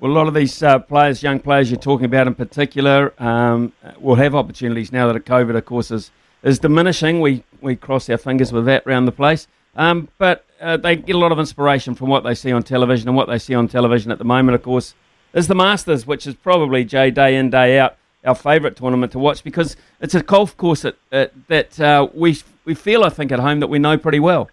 Well, 0.00 0.12
a 0.12 0.14
lot 0.14 0.28
of 0.28 0.34
these 0.34 0.62
uh, 0.62 0.78
players, 0.78 1.24
young 1.24 1.40
players 1.40 1.72
you're 1.72 1.80
talking 1.80 2.04
about 2.04 2.28
in 2.28 2.34
particular, 2.36 3.12
um, 3.20 3.72
will 3.98 4.14
have 4.14 4.32
opportunities 4.32 4.92
now 4.92 5.12
that 5.12 5.24
COVID, 5.24 5.56
of 5.56 5.64
course, 5.64 5.90
is, 5.90 6.12
is 6.44 6.60
diminishing. 6.60 7.20
We, 7.20 7.42
we 7.60 7.74
cross 7.74 8.08
our 8.08 8.16
fingers 8.16 8.52
with 8.52 8.64
that 8.66 8.86
around 8.86 9.06
the 9.06 9.12
place. 9.12 9.48
Um, 9.74 10.08
but 10.16 10.44
uh, 10.60 10.76
they 10.76 10.94
get 10.94 11.16
a 11.16 11.18
lot 11.18 11.32
of 11.32 11.40
inspiration 11.40 11.96
from 11.96 12.08
what 12.10 12.22
they 12.22 12.36
see 12.36 12.52
on 12.52 12.62
television, 12.62 13.08
and 13.08 13.16
what 13.16 13.26
they 13.26 13.40
see 13.40 13.56
on 13.56 13.66
television 13.66 14.12
at 14.12 14.18
the 14.18 14.24
moment, 14.24 14.54
of 14.54 14.62
course, 14.62 14.94
is 15.34 15.48
the 15.48 15.56
Masters, 15.56 16.06
which 16.06 16.28
is 16.28 16.34
probably, 16.36 16.84
Jay, 16.84 17.10
day 17.10 17.34
in, 17.34 17.50
day 17.50 17.80
out, 17.80 17.96
our 18.24 18.36
favourite 18.36 18.76
tournament 18.76 19.10
to 19.12 19.18
watch 19.18 19.42
because 19.42 19.76
it's 20.00 20.14
a 20.14 20.22
golf 20.22 20.56
course 20.56 20.82
that, 20.82 20.96
uh, 21.10 21.26
that 21.48 21.80
uh, 21.80 22.06
we, 22.14 22.40
we 22.64 22.74
feel, 22.74 23.02
I 23.02 23.08
think, 23.08 23.32
at 23.32 23.40
home 23.40 23.58
that 23.60 23.68
we 23.68 23.80
know 23.80 23.98
pretty 23.98 24.20
well. 24.20 24.48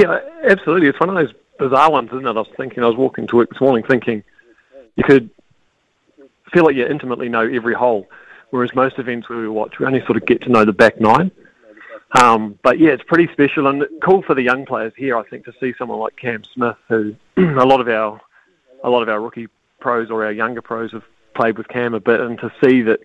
Yeah, 0.00 0.20
absolutely. 0.48 0.88
It's 0.88 1.00
one 1.00 1.08
of 1.08 1.16
those 1.16 1.34
bizarre 1.62 1.90
ones, 1.90 2.08
isn't 2.08 2.26
it? 2.26 2.30
I 2.30 2.32
was 2.32 2.48
thinking, 2.56 2.82
I 2.82 2.88
was 2.88 2.96
walking 2.96 3.26
to 3.28 3.36
work 3.36 3.50
this 3.50 3.60
morning 3.60 3.84
thinking 3.84 4.24
you 4.96 5.04
could 5.04 5.30
feel 6.52 6.64
like 6.64 6.76
you 6.76 6.86
intimately 6.86 7.28
know 7.28 7.48
every 7.48 7.74
hole, 7.74 8.08
whereas 8.50 8.74
most 8.74 8.98
events 8.98 9.28
where 9.28 9.38
we 9.38 9.48
watch, 9.48 9.78
we 9.78 9.86
only 9.86 10.04
sort 10.04 10.16
of 10.16 10.26
get 10.26 10.42
to 10.42 10.50
know 10.50 10.64
the 10.64 10.72
back 10.72 11.00
nine. 11.00 11.30
Um, 12.20 12.58
but 12.62 12.78
yeah, 12.78 12.90
it's 12.90 13.02
pretty 13.04 13.32
special 13.32 13.68
and 13.68 13.84
cool 14.04 14.22
for 14.22 14.34
the 14.34 14.42
young 14.42 14.66
players 14.66 14.92
here. 14.96 15.16
I 15.16 15.22
think 15.22 15.46
to 15.46 15.54
see 15.58 15.72
someone 15.78 15.98
like 15.98 16.16
Cam 16.16 16.44
Smith, 16.44 16.76
who 16.88 17.14
a 17.36 17.64
lot 17.64 17.80
of 17.80 17.88
our 17.88 18.20
a 18.84 18.90
lot 18.90 19.02
of 19.02 19.08
our 19.08 19.20
rookie 19.20 19.48
pros 19.80 20.10
or 20.10 20.24
our 20.24 20.32
younger 20.32 20.60
pros 20.60 20.92
have 20.92 21.04
played 21.34 21.56
with 21.56 21.68
Cam 21.68 21.94
a 21.94 22.00
bit, 22.00 22.20
and 22.20 22.38
to 22.40 22.52
see 22.62 22.82
that 22.82 23.00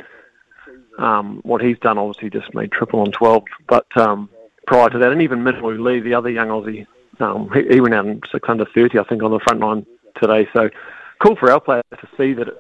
um, 0.97 1.39
what 1.43 1.61
he's 1.61 1.79
done, 1.79 1.97
obviously 1.97 2.29
just 2.29 2.53
made 2.53 2.71
triple 2.71 2.99
on 2.99 3.11
twelve. 3.11 3.45
But 3.67 3.85
um, 3.95 4.29
prior 4.65 4.89
to 4.89 4.97
that, 4.97 5.11
and 5.13 5.21
even 5.21 5.39
Minwoo 5.39 5.81
Lee, 5.81 6.01
the 6.01 6.15
other 6.15 6.29
young 6.29 6.49
Aussie, 6.49 6.85
um, 7.19 7.49
he, 7.53 7.67
he, 7.67 7.81
went 7.81 7.93
out 7.93 8.05
in 8.05 8.21
six 8.31 8.47
under 8.47 8.65
thirty, 8.65 8.99
I 8.99 9.03
think, 9.03 9.23
on 9.23 9.31
the 9.31 9.39
front 9.39 9.59
line 9.59 9.85
today. 10.19 10.47
So 10.53 10.69
cool 11.19 11.35
for 11.35 11.51
our 11.51 11.59
players 11.59 11.83
to 11.99 12.07
see 12.17 12.33
that 12.33 12.47
it, 12.47 12.57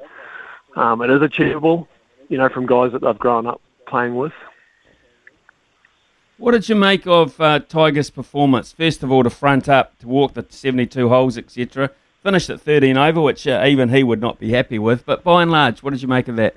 um, 0.75 1.01
it 1.01 1.09
is 1.09 1.21
achievable. 1.21 1.87
You 2.29 2.37
know, 2.37 2.49
from 2.49 2.65
guys 2.65 2.91
that 2.91 3.01
they've 3.01 3.17
grown 3.17 3.47
up 3.47 3.61
playing 3.87 4.15
with. 4.15 4.33
What 6.37 6.51
did 6.51 6.69
you 6.69 6.75
make 6.75 7.07
of 7.07 7.39
uh, 7.41 7.59
Tiger's 7.59 8.11
performance? 8.11 8.71
First 8.71 9.01
of 9.01 9.11
all, 9.11 9.23
to 9.23 9.29
front 9.29 9.67
up, 9.67 9.97
to 9.99 10.07
walk 10.07 10.33
the 10.33 10.45
72 10.47 11.09
holes, 11.09 11.37
etc. 11.37 11.89
Finished 12.21 12.49
at 12.49 12.61
13 12.61 12.95
over, 12.95 13.21
which 13.21 13.47
uh, 13.47 13.63
even 13.65 13.89
he 13.89 14.03
would 14.03 14.21
not 14.21 14.39
be 14.39 14.51
happy 14.51 14.77
with. 14.77 15.05
But 15.05 15.23
by 15.23 15.41
and 15.41 15.49
large, 15.49 15.81
what 15.81 15.91
did 15.91 16.01
you 16.01 16.07
make 16.07 16.27
of 16.27 16.35
that? 16.35 16.55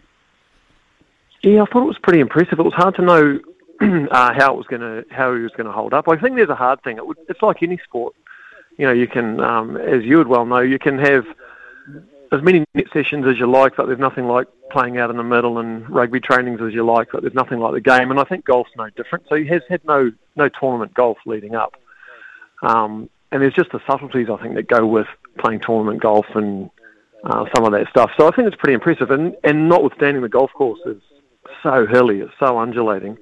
Yeah, 1.42 1.62
I 1.62 1.66
thought 1.66 1.82
it 1.82 1.86
was 1.86 1.98
pretty 2.02 2.20
impressive. 2.20 2.58
It 2.58 2.64
was 2.64 2.74
hard 2.74 2.96
to 2.96 3.02
know 3.02 3.40
uh, 4.10 4.34
how 4.34 4.52
it 4.52 4.56
was 4.56 4.66
going 4.66 4.82
to 4.82 5.04
how 5.10 5.34
he 5.34 5.40
was 5.40 5.52
going 5.52 5.66
to 5.66 5.72
hold 5.72 5.94
up. 5.94 6.06
I 6.08 6.16
think 6.16 6.36
there's 6.36 6.50
a 6.50 6.54
hard 6.54 6.82
thing. 6.82 6.98
It 6.98 7.06
would, 7.06 7.16
it's 7.28 7.42
like 7.42 7.62
any 7.62 7.78
sport. 7.84 8.14
You 8.76 8.86
know, 8.86 8.92
you 8.92 9.06
can, 9.06 9.40
um, 9.40 9.76
as 9.76 10.04
you 10.04 10.18
would 10.18 10.28
well 10.28 10.44
know, 10.44 10.60
you 10.60 10.78
can 10.78 10.98
have 10.98 11.24
as 12.32 12.42
many 12.42 12.64
net 12.74 12.86
sessions 12.92 13.26
as 13.26 13.38
you 13.38 13.50
like, 13.50 13.76
but 13.76 13.86
there's 13.86 13.98
nothing 13.98 14.26
like 14.26 14.46
playing 14.70 14.98
out 14.98 15.10
in 15.10 15.16
the 15.16 15.22
middle 15.22 15.58
and 15.58 15.88
rugby 15.90 16.20
trainings 16.20 16.60
as 16.60 16.72
you 16.72 16.84
like, 16.84 17.08
but 17.10 17.22
there's 17.22 17.34
nothing 17.34 17.58
like 17.58 17.72
the 17.72 17.80
game. 17.80 18.10
And 18.10 18.20
I 18.20 18.24
think 18.24 18.44
golf's 18.44 18.70
no 18.76 18.88
different. 18.90 19.26
So 19.28 19.34
he 19.36 19.46
has 19.46 19.62
had 19.68 19.84
no 19.84 20.12
no 20.36 20.48
tournament 20.48 20.94
golf 20.94 21.18
leading 21.24 21.54
up. 21.54 21.74
Um, 22.62 23.08
and 23.32 23.42
there's 23.42 23.54
just 23.54 23.72
the 23.72 23.80
subtleties 23.86 24.28
I 24.30 24.36
think 24.42 24.54
that 24.56 24.68
go 24.68 24.86
with 24.86 25.06
playing 25.38 25.60
tournament 25.60 26.02
golf 26.02 26.26
and 26.34 26.70
uh, 27.24 27.46
some 27.54 27.64
of 27.64 27.72
that 27.72 27.88
stuff. 27.88 28.10
So 28.18 28.28
I 28.28 28.30
think 28.36 28.46
it's 28.46 28.56
pretty 28.56 28.74
impressive. 28.74 29.10
And 29.10 29.34
and 29.42 29.70
notwithstanding 29.70 30.22
the 30.22 30.28
golf 30.28 30.52
course 30.52 30.80
is 30.84 31.00
so 31.62 31.86
hilly, 31.86 32.20
it's 32.20 32.32
so 32.38 32.58
undulating 32.58 33.16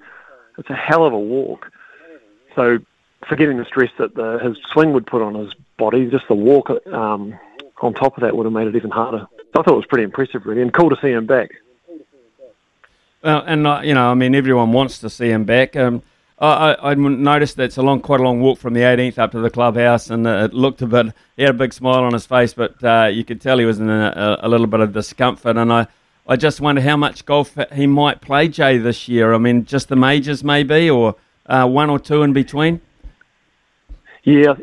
it's 0.58 0.70
a 0.70 0.74
hell 0.74 1.06
of 1.06 1.12
a 1.12 1.18
walk. 1.18 1.70
So 2.54 2.78
forgetting 3.28 3.58
the 3.58 3.64
stress 3.64 3.90
that 3.98 4.14
the, 4.14 4.38
his 4.42 4.56
swing 4.72 4.92
would 4.92 5.06
put 5.06 5.22
on 5.22 5.34
his 5.34 5.54
body, 5.76 6.10
just 6.10 6.28
the 6.28 6.34
walk 6.34 6.70
um, 6.92 7.38
on 7.80 7.94
top 7.94 8.16
of 8.16 8.22
that 8.22 8.36
would 8.36 8.44
have 8.44 8.52
made 8.52 8.66
it 8.66 8.76
even 8.76 8.90
harder. 8.90 9.26
So 9.54 9.60
I 9.60 9.62
thought 9.62 9.72
it 9.72 9.76
was 9.76 9.86
pretty 9.86 10.04
impressive, 10.04 10.44
really, 10.44 10.62
and 10.62 10.72
cool 10.72 10.90
to 10.90 10.96
see 11.00 11.10
him 11.10 11.26
back. 11.26 11.50
Well, 13.22 13.42
and 13.46 13.66
uh, 13.66 13.80
you 13.82 13.94
know, 13.94 14.10
I 14.10 14.14
mean, 14.14 14.34
everyone 14.34 14.72
wants 14.72 14.98
to 15.00 15.10
see 15.10 15.30
him 15.30 15.44
back. 15.44 15.74
Um, 15.74 16.02
I, 16.40 16.76
I, 16.80 16.94
noticed 16.94 17.56
that 17.56 17.64
it's 17.64 17.78
a 17.78 17.82
long, 17.82 18.00
quite 18.00 18.20
a 18.20 18.22
long 18.22 18.40
walk 18.40 18.58
from 18.60 18.72
the 18.72 18.82
18th 18.82 19.18
up 19.18 19.32
to 19.32 19.40
the 19.40 19.50
clubhouse, 19.50 20.08
and 20.08 20.24
uh, 20.24 20.44
it 20.44 20.54
looked 20.54 20.82
a 20.82 20.86
bit. 20.86 21.12
He 21.36 21.42
had 21.42 21.50
a 21.50 21.58
big 21.58 21.72
smile 21.72 22.04
on 22.04 22.12
his 22.12 22.26
face, 22.26 22.54
but 22.54 22.82
uh, 22.84 23.10
you 23.12 23.24
could 23.24 23.40
tell 23.40 23.58
he 23.58 23.64
was 23.64 23.80
in 23.80 23.90
a, 23.90 24.38
a, 24.40 24.48
little 24.48 24.68
bit 24.68 24.78
of 24.78 24.92
discomfort. 24.92 25.56
And 25.56 25.72
I, 25.72 25.88
I 26.28 26.36
just 26.36 26.60
wonder 26.60 26.82
how 26.82 26.96
much 26.96 27.24
golf 27.24 27.56
he 27.72 27.86
might 27.86 28.20
play, 28.20 28.48
Jay, 28.48 28.76
this 28.76 29.08
year. 29.08 29.32
I 29.32 29.38
mean, 29.38 29.64
just 29.64 29.88
the 29.88 29.96
majors 29.96 30.44
maybe, 30.44 30.90
or 30.90 31.16
uh, 31.46 31.66
one 31.66 31.88
or 31.88 31.98
two 31.98 32.22
in 32.22 32.34
between. 32.34 32.82
Yeah, 34.24 34.54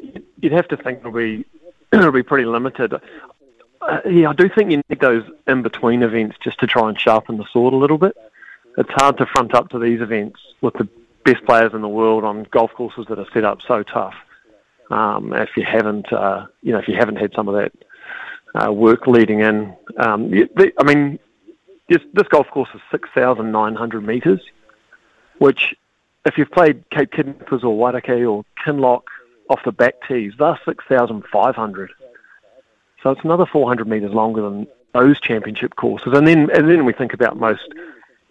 you'd 0.41 0.51
have 0.51 0.67
to 0.67 0.77
think 0.77 0.99
it'll 0.99 1.11
be 1.11 1.43
it'll 1.91 2.11
be 2.11 2.21
pretty 2.21 2.45
limited. 2.45 2.93
Uh, 2.93 3.99
yeah, 4.07 4.29
I 4.29 4.33
do 4.33 4.47
think 4.47 4.69
you 4.69 4.81
need 4.89 4.99
those 4.99 5.23
in 5.47 5.63
between 5.63 6.03
events 6.03 6.37
just 6.43 6.59
to 6.59 6.67
try 6.67 6.87
and 6.87 6.99
sharpen 6.99 7.37
the 7.37 7.45
sword 7.51 7.73
a 7.73 7.77
little 7.77 7.97
bit. 7.97 8.15
It's 8.77 8.91
hard 8.91 9.17
to 9.17 9.25
front 9.25 9.55
up 9.55 9.69
to 9.69 9.79
these 9.79 10.01
events 10.01 10.39
with 10.61 10.75
the 10.75 10.87
best 11.23 11.43
players 11.45 11.73
in 11.73 11.81
the 11.81 11.87
world 11.87 12.23
on 12.23 12.45
golf 12.51 12.71
courses 12.73 13.05
that 13.09 13.17
are 13.17 13.27
set 13.33 13.43
up 13.43 13.61
so 13.67 13.81
tough. 13.81 14.13
Um, 14.91 15.33
if 15.33 15.49
you 15.57 15.63
haven't, 15.63 16.13
uh, 16.13 16.45
you 16.61 16.73
know, 16.73 16.77
if 16.77 16.87
you 16.87 16.95
haven't 16.95 17.15
had 17.15 17.33
some 17.33 17.47
of 17.47 17.55
that 17.55 17.71
uh, 18.53 18.71
work 18.71 19.07
leading 19.07 19.39
in, 19.39 19.75
um, 19.97 20.31
I 20.77 20.83
mean, 20.83 21.17
this, 21.89 22.01
this 22.13 22.27
golf 22.27 22.47
course 22.49 22.69
is 22.73 22.81
6,900 22.91 24.05
metres, 24.05 24.41
which, 25.37 25.75
if 26.25 26.37
you've 26.37 26.51
played 26.51 26.89
Cape 26.89 27.11
Kidnappers 27.11 27.63
or 27.63 27.77
Wairakei 27.77 28.29
or 28.29 28.43
Kinloch 28.65 29.03
off 29.49 29.63
the 29.63 29.71
back 29.71 29.95
tees, 30.07 30.33
they're 30.39 30.59
6,500. 30.65 31.91
So 33.03 33.11
it's 33.11 33.23
another 33.23 33.45
400 33.45 33.87
metres 33.87 34.11
longer 34.11 34.41
than 34.41 34.67
those 34.93 35.19
championship 35.19 35.75
courses. 35.75 36.13
And 36.13 36.27
then, 36.27 36.49
and 36.51 36.67
then 36.67 36.85
we 36.85 36.93
think 36.93 37.13
about 37.13 37.37
most, 37.37 37.67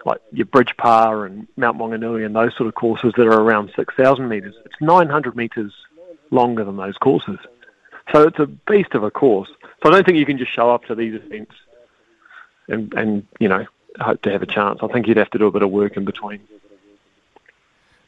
like 0.05 0.21
your 0.33 0.47
Bridge 0.47 0.75
Pa 0.77 1.23
and 1.23 1.47
Mount 1.57 1.79
Maunganui 1.79 2.27
and 2.27 2.35
those 2.35 2.57
sort 2.57 2.67
of 2.67 2.75
courses 2.75 3.12
that 3.17 3.27
are 3.27 3.40
around 3.40 3.71
6,000 3.77 4.29
metres. 4.29 4.55
It's 4.64 4.81
900 4.81 5.37
metres 5.37 5.73
longer 6.31 6.64
than 6.64 6.77
those 6.77 6.97
courses. 6.97 7.38
So 8.12 8.23
it's 8.23 8.38
a 8.38 8.47
beast 8.47 8.95
of 8.95 9.05
a 9.05 9.11
course. 9.11 9.49
So 9.83 9.88
I 9.88 9.90
don't 9.90 10.05
think 10.05 10.19
you 10.19 10.27
can 10.27 10.38
just 10.38 10.53
show 10.53 10.75
up 10.75 10.85
to 10.87 10.95
these 10.95 11.14
events 11.14 11.55
and, 12.68 12.92
and 12.94 13.27
you 13.38 13.48
know 13.48 13.66
hope 14.00 14.22
to 14.22 14.31
have 14.31 14.42
a 14.42 14.46
chance. 14.46 14.81
I 14.83 14.88
think 14.88 15.07
you'd 15.07 15.16
have 15.16 15.31
to 15.31 15.38
do 15.38 15.46
a 15.46 15.50
bit 15.50 15.62
of 15.62 15.70
work 15.70 15.96
in 15.96 16.05
between. 16.05 16.40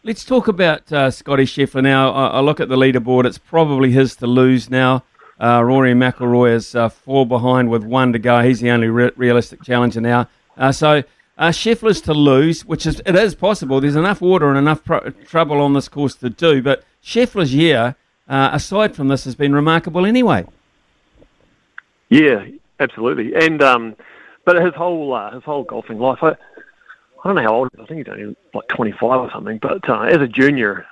Let's 0.02 0.24
talk 0.24 0.46
about 0.46 0.92
uh, 0.92 1.10
Scotty 1.10 1.44
Scheffler 1.44 1.82
now. 1.82 2.12
I, 2.12 2.26
I, 2.28 2.40
look 2.40 2.60
at 2.60 2.68
the 2.68 2.76
leaderboard; 2.76 3.24
it's 3.24 3.38
probably 3.38 3.90
his 3.92 4.16
to 4.16 4.26
lose 4.26 4.70
now. 4.70 5.02
Uh, 5.38 5.62
Rory 5.62 5.92
McIlroy 5.92 6.54
is 6.54 6.74
uh, 6.74 6.88
four 6.88 7.26
behind 7.26 7.70
with 7.70 7.84
one 7.84 8.12
to 8.12 8.18
go. 8.18 8.40
He's 8.40 8.60
the 8.60 8.70
only 8.70 8.88
re- 8.88 9.10
realistic 9.16 9.62
challenger 9.62 10.00
now. 10.00 10.28
Uh, 10.56 10.72
so 10.72 11.02
uh, 11.38 11.48
Scheffler's 11.48 12.00
to 12.02 12.14
lose, 12.14 12.64
which 12.64 12.86
is 12.86 13.02
it 13.04 13.14
is 13.14 13.34
possible. 13.34 13.80
There's 13.80 13.96
enough 13.96 14.20
water 14.20 14.48
and 14.48 14.56
enough 14.56 14.84
pro- 14.84 15.10
trouble 15.10 15.60
on 15.60 15.74
this 15.74 15.88
course 15.88 16.14
to 16.16 16.30
do. 16.30 16.62
But 16.62 16.84
Scheffler's 17.02 17.54
year, 17.54 17.96
uh, 18.28 18.50
aside 18.52 18.96
from 18.96 19.08
this, 19.08 19.24
has 19.24 19.34
been 19.34 19.54
remarkable 19.54 20.06
anyway. 20.06 20.46
Yeah, 22.08 22.46
absolutely. 22.80 23.34
And 23.34 23.62
um, 23.62 23.96
but 24.46 24.64
his 24.64 24.74
whole 24.74 25.12
uh, 25.12 25.32
his 25.32 25.42
whole 25.42 25.64
golfing 25.64 25.98
life, 25.98 26.20
I, 26.22 26.28
I 26.28 26.36
don't 27.24 27.34
know 27.34 27.42
how 27.42 27.54
old. 27.54 27.68
I 27.74 27.84
think 27.84 28.06
he's 28.06 28.12
only 28.12 28.34
like 28.54 28.68
25 28.68 29.02
or 29.02 29.30
something. 29.30 29.58
But 29.58 29.86
uh, 29.90 30.02
as 30.02 30.22
a 30.22 30.28
junior, 30.28 30.86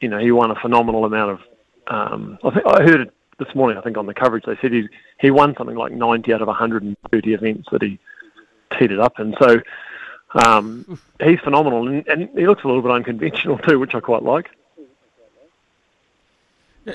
you 0.00 0.08
know, 0.08 0.18
he 0.18 0.30
won 0.30 0.52
a 0.52 0.60
phenomenal 0.60 1.04
amount 1.04 1.32
of. 1.32 1.40
Um, 1.88 2.38
I 2.44 2.50
think 2.50 2.66
I 2.66 2.82
heard 2.82 3.00
it 3.00 3.12
this 3.38 3.52
morning. 3.54 3.78
I 3.78 3.80
think 3.80 3.96
on 3.96 4.06
the 4.06 4.14
coverage 4.14 4.44
they 4.44 4.56
said 4.60 4.72
he 4.72 4.88
he 5.18 5.30
won 5.32 5.56
something 5.56 5.76
like 5.76 5.92
90 5.92 6.32
out 6.32 6.42
of 6.42 6.48
130 6.48 7.34
events 7.34 7.68
that 7.72 7.82
he 7.82 7.98
teed 8.78 8.92
it 8.92 9.00
up 9.00 9.18
in. 9.18 9.34
So 9.40 9.60
um, 10.44 11.00
he's 11.20 11.40
phenomenal, 11.40 11.88
and, 11.88 12.06
and 12.06 12.28
he 12.38 12.46
looks 12.46 12.62
a 12.62 12.66
little 12.66 12.82
bit 12.82 12.92
unconventional 12.92 13.58
too, 13.58 13.80
which 13.80 13.94
I 13.94 14.00
quite 14.00 14.22
like. 14.22 14.50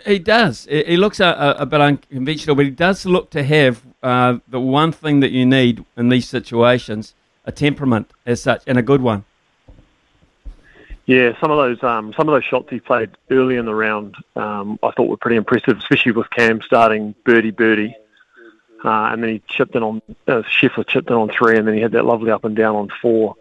He 0.06 0.20
does. 0.20 0.66
He 0.66 0.98
looks 0.98 1.20
a, 1.20 1.56
a, 1.60 1.66
bit 1.66 1.80
unconventional, 1.80 2.56
but 2.56 2.66
he 2.66 2.72
does 2.72 3.06
look 3.06 3.30
to 3.30 3.44
have 3.44 3.84
uh, 4.02 4.40
the 4.48 4.60
one 4.60 4.92
thing 4.92 5.20
that 5.20 5.32
you 5.32 5.46
need 5.46 5.86
in 5.96 6.10
these 6.10 6.28
situations: 6.28 7.14
a 7.46 7.52
temperament 7.52 8.12
as 8.26 8.42
such, 8.42 8.64
and 8.66 8.80
a 8.80 8.82
good 8.82 9.02
one. 9.02 9.26
Yeah, 11.06 11.40
some 11.40 11.52
of 11.52 11.58
those 11.58 11.84
um, 11.84 12.14
some 12.18 12.28
of 12.28 12.34
those 12.34 12.44
shots 12.44 12.68
he 12.72 12.80
played 12.80 13.12
early 13.30 13.58
in 13.58 13.66
the 13.66 13.76
round, 13.76 14.16
um, 14.36 14.80
I 14.82 14.90
thought 14.92 15.08
were 15.08 15.18
pretty 15.18 15.36
impressive, 15.36 15.78
especially 15.78 16.14
with 16.14 16.30
Cam 16.32 16.62
starting 16.64 17.14
birdie 17.24 17.52
birdie, 17.52 17.96
uh, 18.84 19.10
and 19.12 19.22
then 19.22 19.30
he 19.30 19.42
chipped 19.48 19.76
in 19.76 19.84
on 19.84 20.02
uh, 20.28 20.42
chipped 20.50 21.10
in 21.10 21.16
on 21.16 21.30
three, 21.30 21.58
and 21.58 21.68
then 21.68 21.76
he 21.76 21.82
had 21.82 21.92
that 21.92 22.06
lovely 22.06 22.32
up 22.32 22.44
and 22.44 22.56
down 22.56 22.76
on 22.76 22.90
four. 23.04 23.36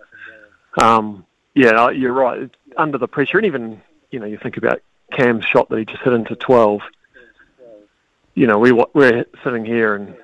Um, 0.78 1.24
yeah, 1.54 1.88
you're 1.88 2.12
right. 2.12 2.50
Under 2.76 2.98
the 2.98 3.09
pressure, 3.09 3.38
and 3.38 3.46
even 3.46 3.80
you 4.11 4.20
know 4.20 4.26
you 4.26 4.37
think 4.37 4.59
about 4.59 4.83
Cam's 5.12 5.45
shot 5.45 5.69
that 5.69 5.79
he 5.79 5.85
just 5.85 6.03
hit 6.03 6.12
into 6.12 6.35
12, 6.37 6.81
you 8.35 8.47
know, 8.47 8.59
we, 8.59 8.73
we're 8.73 9.27
sitting 9.43 9.64
here 9.64 9.95
and 9.95 10.17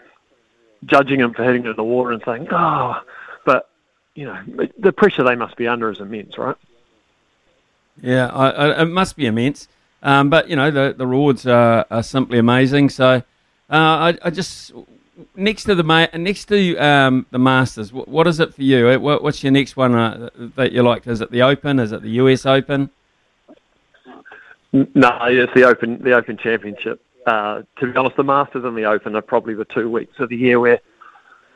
judging 0.84 1.20
him 1.20 1.32
for 1.32 1.44
hitting 1.44 1.64
it 1.64 1.70
in 1.70 1.76
the 1.76 1.84
water 1.84 2.12
and 2.12 2.22
saying, 2.24 2.48
oh, 2.50 3.00
but, 3.44 3.70
you 4.14 4.26
know, 4.26 4.68
the 4.78 4.92
pressure 4.92 5.22
they 5.22 5.36
must 5.36 5.56
be 5.56 5.66
under 5.66 5.90
is 5.90 6.00
immense, 6.00 6.36
right? 6.36 6.56
Yeah, 8.00 8.28
I, 8.28 8.50
I, 8.50 8.82
it 8.82 8.86
must 8.86 9.16
be 9.16 9.26
immense. 9.26 9.68
Um, 10.02 10.30
but, 10.30 10.48
you 10.48 10.56
know, 10.56 10.70
the, 10.70 10.94
the 10.96 11.06
rewards 11.06 11.46
are, 11.46 11.86
are 11.90 12.02
simply 12.02 12.38
amazing. 12.38 12.88
So 12.88 13.06
uh, 13.06 13.22
I, 13.70 14.18
I 14.22 14.30
just, 14.30 14.72
next 15.36 15.64
to 15.64 15.74
the 15.74 16.08
next 16.14 16.46
to 16.46 16.76
um, 16.78 17.26
the 17.30 17.38
Masters, 17.38 17.92
what, 17.92 18.08
what 18.08 18.26
is 18.26 18.40
it 18.40 18.54
for 18.54 18.62
you? 18.62 18.98
What, 18.98 19.22
what's 19.22 19.42
your 19.42 19.52
next 19.52 19.76
one 19.76 19.94
uh, 19.94 20.30
that 20.56 20.72
you 20.72 20.82
like? 20.82 21.06
Is 21.06 21.20
it 21.20 21.30
the 21.30 21.42
Open? 21.42 21.78
Is 21.78 21.92
it 21.92 22.02
the 22.02 22.10
US 22.10 22.46
Open? 22.46 22.90
No, 24.72 25.18
it's 25.22 25.52
the 25.54 25.64
Open, 25.64 26.02
the 26.02 26.12
Open 26.12 26.36
Championship. 26.36 27.02
Uh, 27.26 27.62
to 27.78 27.92
be 27.92 27.96
honest, 27.96 28.16
the 28.16 28.24
Masters 28.24 28.64
and 28.64 28.76
the 28.76 28.84
Open 28.84 29.16
are 29.16 29.22
probably 29.22 29.54
the 29.54 29.64
two 29.64 29.90
weeks 29.90 30.14
of 30.18 30.28
the 30.28 30.36
year 30.36 30.60
where 30.60 30.80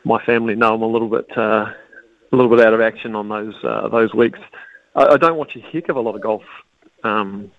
my 0.05 0.23
family 0.25 0.55
know 0.55 0.75
I'm 0.75 0.83
a 0.83 0.87
little 0.87 1.09
bit, 1.09 1.27
uh, 1.37 1.67
a 2.33 2.37
little 2.37 2.55
bit 2.55 2.65
out 2.65 2.75
of 2.75 2.81
action 2.81 3.15
on 3.15 3.29
those 3.29 3.55
uh, 3.63 3.89
those 3.89 4.13
weeks. 4.15 4.39
I, 4.95 5.07
I 5.07 5.17
don't 5.17 5.37
watch 5.37 5.57
a 5.57 5.61
heck 5.61 5.89
of 5.89 5.97
a 5.97 6.01
lot 6.01 6.17
of 6.17 6.21
golf, 6.21 6.43
um, 7.05 7.51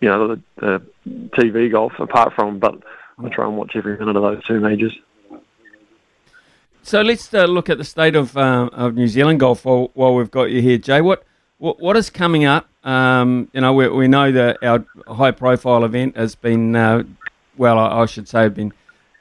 you 0.00 0.08
know, 0.08 0.28
the, 0.28 0.42
the 0.56 0.82
TV 1.06 1.70
golf 1.70 1.92
apart 1.98 2.34
from, 2.34 2.58
but 2.58 2.82
I 3.18 3.28
try 3.30 3.46
and 3.46 3.56
watch 3.56 3.72
every 3.74 3.98
minute 3.98 4.16
of 4.16 4.22
those 4.22 4.44
two 4.44 4.60
majors. 4.60 4.96
So 6.82 7.02
let's 7.02 7.32
uh, 7.34 7.44
look 7.44 7.68
at 7.68 7.78
the 7.78 7.84
state 7.84 8.16
of 8.16 8.36
uh, 8.36 8.70
of 8.72 8.94
New 8.94 9.08
Zealand 9.08 9.40
golf 9.40 9.64
while, 9.64 9.90
while 9.94 10.14
we've 10.14 10.30
got 10.30 10.50
you 10.50 10.62
here, 10.62 10.78
Jay. 10.78 11.00
What 11.00 11.24
what, 11.58 11.80
what 11.80 11.96
is 11.96 12.10
coming 12.10 12.44
up? 12.44 12.69
Um, 12.82 13.48
you 13.52 13.60
know, 13.60 13.74
we, 13.74 13.88
we 13.88 14.08
know 14.08 14.32
that 14.32 14.58
our 14.62 14.84
high 15.06 15.32
profile 15.32 15.84
event 15.84 16.16
has 16.16 16.34
been, 16.34 16.74
uh, 16.74 17.02
well, 17.56 17.78
I, 17.78 18.02
I, 18.02 18.06
should 18.06 18.26
say, 18.26 18.48
been 18.48 18.72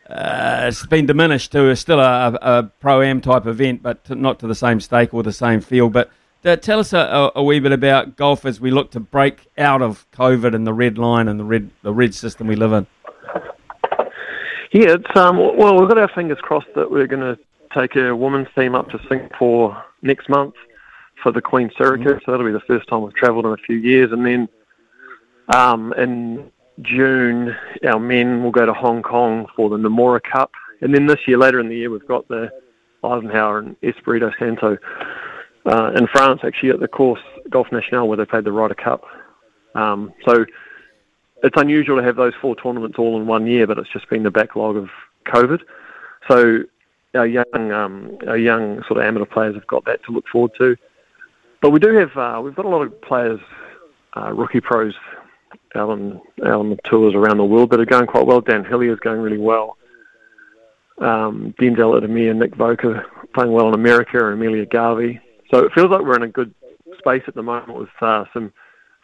uh, 0.10 0.66
it's 0.68 0.86
been 0.88 1.06
diminished 1.06 1.52
to 1.52 1.76
still 1.76 2.00
a, 2.00 2.34
a 2.42 2.64
pro 2.80 3.02
am 3.02 3.22
type 3.22 3.46
event, 3.46 3.84
but 3.84 4.04
to, 4.06 4.16
not 4.16 4.40
to 4.40 4.48
the 4.48 4.56
same 4.56 4.80
stake 4.80 5.14
or 5.14 5.24
the 5.24 5.34
same 5.34 5.62
field. 5.62 5.94
But 5.94 6.10
uh, 6.46 6.56
tell 6.56 6.80
us 6.80 6.94
a, 6.94 7.32
a, 7.36 7.44
wee 7.44 7.60
bit 7.60 7.74
about 7.74 8.16
golf 8.16 8.46
as 8.46 8.62
we 8.62 8.72
look 8.72 8.92
to 8.92 9.00
break 9.00 9.48
out 9.58 9.82
of 9.82 10.10
COVID 10.12 10.56
and 10.56 10.66
the 10.66 10.74
red 10.74 10.98
line 10.98 11.28
and 11.28 11.40
the 11.40 11.44
red 11.44 11.70
the 11.84 11.94
red 11.94 12.16
system 12.16 12.48
we 12.48 12.56
live 12.56 12.72
in. 12.72 12.88
Yeah, 14.72 14.96
it's 14.96 15.18
um, 15.18 15.38
well, 15.38 15.78
we've 15.78 15.90
got 15.90 15.98
our 15.98 16.08
fingers 16.08 16.38
crossed 16.42 16.74
that 16.76 16.90
we're 16.90 17.08
going 17.08 17.36
to 17.36 17.38
take 17.78 17.96
a 17.96 18.16
women's 18.16 18.48
team 18.56 18.74
up 18.74 18.90
to 18.90 19.00
Singapore 19.10 19.84
next 20.02 20.30
month 20.30 20.56
for 21.22 21.32
the 21.32 21.42
Queen 21.42 21.70
Sirikit. 21.78 22.06
Mm-hmm. 22.06 22.26
So 22.26 22.32
that'll 22.32 22.46
be 22.46 22.52
the 22.52 22.60
first 22.62 22.88
time 22.88 23.02
we've 23.02 23.14
travelled 23.14 23.46
in 23.46 23.52
a 23.52 23.58
few 23.58 23.78
years. 23.78 24.12
And 24.12 24.26
then 24.26 24.50
um, 25.54 25.94
in 25.94 26.52
June, 26.82 27.56
our 27.88 28.00
men 28.00 28.44
will 28.44 28.52
go 28.52 28.66
to 28.66 28.74
Hong 28.74 29.02
Kong 29.02 29.48
for 29.56 29.70
the 29.70 29.78
Nomura 29.78 30.22
Cup. 30.22 30.52
And 30.82 30.94
then 30.94 31.08
this 31.08 31.20
year, 31.28 31.38
later 31.38 31.60
in 31.60 31.70
the 31.70 31.76
year, 31.76 31.90
we've 31.90 32.08
got 32.08 32.28
the 32.28 32.50
Eisenhower 33.04 33.60
and 33.60 33.76
Espirito 33.84 34.32
Santo 34.40 34.78
uh, 35.66 35.92
in 35.96 36.08
France, 36.08 36.42
actually 36.44 36.70
at 36.70 36.80
the 36.80 36.88
course 36.88 37.22
Golf 37.50 37.68
National, 37.72 38.08
where 38.08 38.18
they 38.18 38.26
played 38.26 38.46
the 38.46 38.52
Ryder 38.52 38.76
Cup. 38.76 39.04
Um, 39.76 40.14
so 40.26 40.46
it's 41.44 41.58
unusual 41.60 41.98
to 41.98 42.04
have 42.04 42.16
those 42.16 42.34
four 42.42 42.56
tournaments 42.56 42.98
all 42.98 43.20
in 43.20 43.28
one 43.28 43.46
year, 43.48 43.68
but 43.68 43.78
it's 43.78 43.92
just 43.92 44.10
been 44.10 44.24
the 44.24 44.32
backlog 44.32 44.78
of 44.78 44.90
COVID. 45.28 45.62
So 46.30 46.64
our 47.14 47.28
young, 47.28 47.72
um, 47.72 48.18
our 48.28 48.38
young 48.38 48.84
sort 48.88 49.00
of 49.00 49.06
amateur 49.06 49.26
players 49.26 49.56
have 49.56 49.68
got 49.68 49.86
that 49.86 50.04
to 50.06 50.12
look 50.12 50.28
forward 50.32 50.52
to. 50.58 50.76
But 51.62 51.72
we 51.72 51.80
do 51.80 51.94
have 51.96 52.16
uh, 52.16 52.42
we've 52.42 52.56
got 52.56 52.66
a 52.66 52.70
lot 52.70 52.82
of 52.82 53.02
players, 53.02 53.40
uh, 54.16 54.32
rookie 54.34 54.62
pros, 54.62 54.94
out 55.76 55.90
on 55.90 56.22
out 56.46 56.60
on 56.60 56.70
the 56.70 56.78
tours 56.84 57.14
around 57.16 57.38
the 57.38 57.46
world 57.46 57.72
that 57.72 57.80
are 57.80 57.86
going 57.86 58.08
quite 58.08 58.26
well. 58.26 58.42
Dan 58.42 58.64
Hillier 58.64 58.94
is 58.94 59.00
going 59.00 59.22
really 59.22 59.38
well. 59.38 59.78
Um, 61.00 61.54
Denzel 61.60 62.00
Ieremia 62.00 62.32
and 62.32 62.40
Nick 62.40 62.56
Voker 62.56 63.06
playing 63.34 63.52
well 63.52 63.68
in 63.68 63.74
America, 63.74 64.18
and 64.26 64.34
Amelia 64.34 64.66
Garvey. 64.66 65.20
So 65.52 65.60
it 65.60 65.72
feels 65.74 65.90
like 65.90 66.02
we're 66.02 66.16
in 66.16 66.24
a 66.24 66.28
good 66.28 66.54
space 66.98 67.24
at 67.28 67.36
the 67.36 67.44
moment 67.44 67.78
with 67.78 67.90
uh, 68.02 68.26
some 68.34 68.52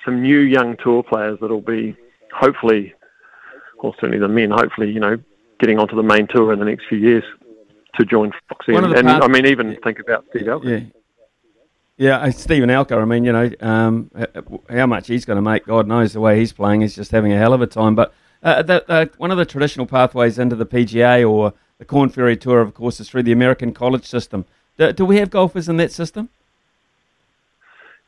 some 0.03 0.21
new 0.21 0.39
young 0.39 0.77
tour 0.77 1.03
players 1.03 1.39
that'll 1.41 1.61
be 1.61 1.95
hopefully, 2.33 2.93
or 3.77 3.93
certainly 3.95 4.19
the 4.19 4.27
men, 4.27 4.51
hopefully, 4.51 4.91
you 4.91 4.99
know, 4.99 5.17
getting 5.59 5.79
onto 5.79 5.95
the 5.95 6.03
main 6.03 6.27
tour 6.27 6.53
in 6.53 6.59
the 6.59 6.65
next 6.65 6.85
few 6.87 6.97
years 6.97 7.23
to 7.95 8.05
join 8.05 8.31
Foxy. 8.49 8.75
And, 8.75 8.93
and, 8.93 9.09
I 9.09 9.27
mean, 9.27 9.45
even 9.45 9.77
think 9.83 9.99
about 9.99 10.25
Steve 10.29 10.47
Alker. 10.47 10.81
Yeah. 10.81 10.99
Yeah, 11.97 12.17
uh, 12.17 12.31
Steven 12.31 12.69
Alker. 12.69 13.01
I 13.01 13.05
mean, 13.05 13.23
you 13.23 13.31
know, 13.31 13.49
um, 13.61 14.11
how 14.69 14.85
much 14.85 15.07
he's 15.07 15.23
going 15.23 15.37
to 15.37 15.41
make, 15.41 15.65
God 15.65 15.87
knows. 15.87 16.13
The 16.13 16.19
way 16.19 16.37
he's 16.39 16.51
playing, 16.51 16.81
he's 16.81 16.95
just 16.95 17.11
having 17.11 17.31
a 17.31 17.37
hell 17.37 17.53
of 17.53 17.61
a 17.61 17.67
time. 17.67 17.95
But 17.95 18.13
uh, 18.43 18.61
the, 18.63 18.91
uh, 18.91 19.05
one 19.17 19.31
of 19.31 19.37
the 19.37 19.45
traditional 19.45 19.85
pathways 19.85 20.37
into 20.37 20.55
the 20.57 20.65
PGA 20.65 21.29
or 21.29 21.53
the 21.77 21.85
Korn 21.85 22.09
Ferry 22.09 22.35
Tour, 22.35 22.59
of 22.59 22.73
course, 22.73 22.99
is 22.99 23.09
through 23.09 23.23
the 23.23 23.31
American 23.31 23.73
college 23.73 24.05
system. 24.05 24.45
Do, 24.77 24.91
do 24.91 25.05
we 25.05 25.17
have 25.17 25.29
golfers 25.29 25.69
in 25.69 25.77
that 25.77 25.91
system? 25.91 26.27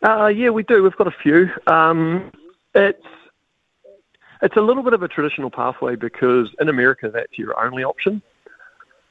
Uh, 0.03 0.27
yeah, 0.27 0.49
we 0.49 0.63
do. 0.63 0.83
We've 0.83 0.95
got 0.95 1.07
a 1.07 1.15
few. 1.23 1.49
Um, 1.65 2.31
it's 2.75 3.05
it's 4.41 4.55
a 4.55 4.61
little 4.61 4.83
bit 4.83 4.93
of 4.93 5.01
a 5.01 5.07
traditional 5.07 5.49
pathway 5.49 5.95
because 5.95 6.53
in 6.59 6.69
America 6.69 7.09
that's 7.09 7.39
your 7.39 7.59
only 7.59 7.83
option. 7.83 8.21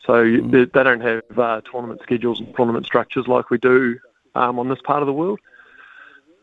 So 0.05 0.25
mm. 0.25 0.51
they, 0.53 0.67
they, 0.67 0.85
don't 0.85 1.01
have 1.01 1.23
uh, 1.37 1.61
tournament 1.62 2.01
schedules 2.03 2.39
and 2.39 2.55
tournament 2.55 2.87
structures 2.87 3.27
like 3.27 3.51
we 3.51 3.59
do 3.59 3.99
um, 4.37 4.59
on 4.59 4.68
this 4.68 4.79
part 4.85 5.03
of 5.03 5.07
the 5.07 5.12
world. 5.12 5.40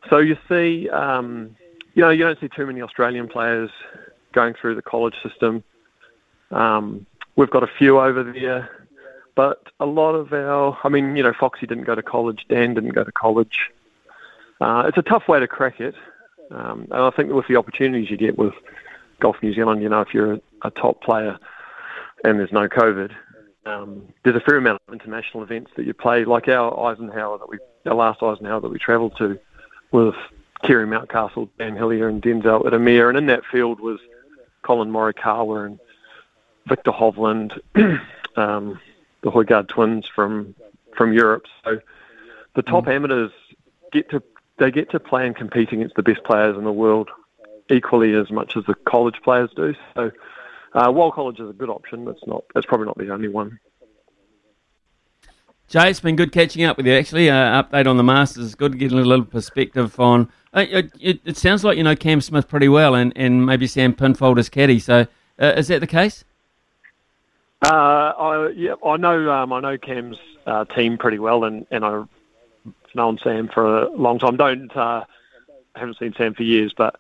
So 0.10 0.18
you 0.18 0.38
see, 0.50 0.90
um, 0.90 1.56
you 1.94 2.02
know, 2.02 2.10
you 2.10 2.24
don't 2.24 2.40
see 2.40 2.50
too 2.50 2.66
many 2.66 2.82
Australian 2.82 3.28
players 3.28 3.70
going 4.34 4.56
through 4.60 4.76
the 4.76 4.82
college 4.82 5.16
system. 5.24 5.64
Um, 6.52 7.06
we've 7.36 7.50
got 7.50 7.64
a 7.64 7.70
few 7.78 8.00
over 8.00 8.24
there, 8.24 8.70
but 9.36 9.68
a 9.80 9.86
lot 9.86 10.14
of 10.14 10.34
our, 10.34 10.78
I 10.84 10.90
mean, 10.90 11.16
you 11.16 11.24
know, 11.24 11.34
Foxy 11.40 11.68
didn't 11.68 11.86
go 11.86 11.96
to 11.96 12.04
college, 12.04 12.46
Dan 12.50 12.74
didn't 12.74 12.94
go 12.94 13.04
to 13.04 13.12
college. 13.12 13.72
Uh, 14.60 14.84
it's 14.88 14.98
a 14.98 15.02
tough 15.02 15.28
way 15.28 15.40
to 15.40 15.48
crack 15.48 15.80
it. 15.80 15.96
Um, 16.52 16.88
and 16.92 17.02
I 17.02 17.10
think 17.12 17.32
with 17.32 17.48
the 17.48 17.56
opportunities 17.56 18.10
you 18.10 18.18
get 18.18 18.38
with 18.38 18.54
Golf 19.20 19.38
New 19.42 19.54
Zealand, 19.54 19.82
you 19.82 19.90
know, 19.90 20.02
if 20.02 20.14
you're 20.14 20.34
a, 20.34 20.42
a 20.64 20.72
top 20.72 21.02
player 21.02 21.38
and 22.24 22.40
there's 22.40 22.52
no 22.52 22.68
COVID, 22.68 23.12
um, 23.66 24.08
there's 24.24 24.36
a 24.36 24.42
fair 24.42 24.58
amount 24.58 24.82
of 24.88 24.94
international 24.94 25.44
events 25.44 25.72
that 25.78 25.86
you 25.86 25.94
play, 25.94 26.26
like 26.26 26.48
our 26.48 26.92
Eisenhower 26.92 27.38
that 27.38 27.50
we, 27.50 27.58
our 27.86 27.96
last 27.96 28.22
Eisenhower 28.24 28.62
that 28.62 28.70
we 28.70 28.80
travelled 28.80 29.18
to, 29.18 29.40
with 29.92 30.16
Kerry 30.64 30.88
Mountcastle, 30.88 31.50
Dan 31.58 31.76
Hillier, 31.76 32.08
and 32.08 32.22
Denzel 32.22 32.64
Ieremia, 32.64 33.10
and 33.10 33.18
in 33.18 33.26
that 33.28 33.46
field 33.46 33.80
was 33.80 34.00
Collin 34.62 34.92
Morikawa 34.92 35.66
and 35.66 35.80
Viktor 36.68 36.92
Hovland, 36.92 37.60
um, 38.36 38.80
the 39.22 39.32
Højgaard 39.32 39.68
twins 39.68 40.08
from 40.08 40.56
from 40.96 41.12
Europe. 41.12 41.46
So 41.64 41.80
the 42.56 42.62
top 42.62 42.86
mm. 42.86 42.94
amateurs 42.94 43.32
get 43.92 44.10
to 44.12 44.24
they 44.58 44.72
get 44.72 44.92
to 44.92 45.00
play 45.00 45.26
and 45.26 45.36
compete 45.36 45.72
against 45.72 45.96
the 45.96 46.04
best 46.04 46.24
players 46.24 46.58
in 46.58 46.64
the 46.64 46.72
world 46.72 47.10
equally 47.70 48.14
as 48.14 48.30
much 48.30 48.56
as 48.56 48.66
the 48.66 48.76
college 48.76 49.22
players 49.24 49.50
do. 49.56 49.74
So 49.96 50.12
uh, 50.74 50.92
while 50.92 51.12
college 51.12 51.40
is 51.40 51.50
a 51.50 51.54
good 51.54 51.70
option, 51.70 52.08
it's 52.08 52.26
not. 52.26 52.44
It's 52.56 52.66
probably 52.66 52.88
not 52.88 52.98
the 52.98 53.12
only 53.12 53.30
one. 53.30 53.60
Jay, 55.74 55.90
it's 55.90 56.00
been 56.00 56.16
good 56.16 56.32
catching 56.32 56.64
up 56.66 56.78
with 56.78 56.86
you. 56.86 56.94
Actually, 56.94 57.32
uh, 57.32 57.64
update 57.64 57.88
on 57.88 57.98
the 57.98 58.04
Masters. 58.04 58.54
Good 58.54 58.74
to 58.74 58.78
get 58.78 58.92
a 58.92 58.96
little 58.96 59.26
perspective 59.26 60.00
on. 60.00 60.30
Uh, 60.54 60.66
it, 61.00 61.20
it, 61.26 61.36
sounds 61.36 61.64
like 61.64 61.78
you 61.78 61.84
know 61.84 61.96
Cam 61.96 62.22
Smith 62.22 62.48
pretty 62.48 62.70
well, 62.70 62.94
and, 62.94 63.12
and 63.16 63.44
maybe 63.44 63.66
Sam 63.66 63.96
Pinfold 63.96 64.38
as 64.38 64.50
caddy. 64.50 64.78
So, 64.78 65.08
uh, 65.42 65.54
is 65.58 65.70
that 65.70 65.80
the 65.80 65.88
case? 65.88 66.26
Uh, 67.66 67.70
I 67.70 68.50
yeah, 68.56 68.76
I 68.86 68.98
know 68.98 69.32
um, 69.32 69.52
I 69.52 69.62
know 69.62 69.76
Cam's 69.80 70.20
uh, 70.46 70.66
team 70.66 71.00
pretty 71.00 71.18
well, 71.18 71.44
and, 71.44 71.66
and 71.72 71.84
I've 71.84 72.08
known 72.94 73.18
Sam 73.24 73.48
for 73.48 73.80
a 73.80 73.90
long 73.94 74.20
time. 74.20 74.38
Don't 74.38 74.78
uh, 74.78 75.06
haven't 75.76 75.98
seen 75.98 76.14
Sam 76.16 76.36
for 76.36 76.44
years, 76.44 76.72
but 76.78 77.00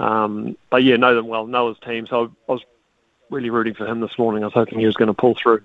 um, 0.00 0.56
but 0.70 0.82
yeah, 0.82 0.96
know 0.96 1.14
them 1.14 1.28
well. 1.28 1.46
Know 1.46 1.68
his 1.68 1.78
team. 1.84 2.06
So 2.06 2.34
I 2.48 2.52
was 2.52 2.62
really 3.28 3.50
rooting 3.50 3.74
for 3.74 3.86
him 3.86 4.00
this 4.00 4.18
morning. 4.18 4.44
I 4.44 4.46
was 4.46 4.54
hoping 4.54 4.78
he 4.78 4.86
was 4.86 4.96
going 4.96 5.08
to 5.08 5.12
pull 5.12 5.34
through. 5.34 5.62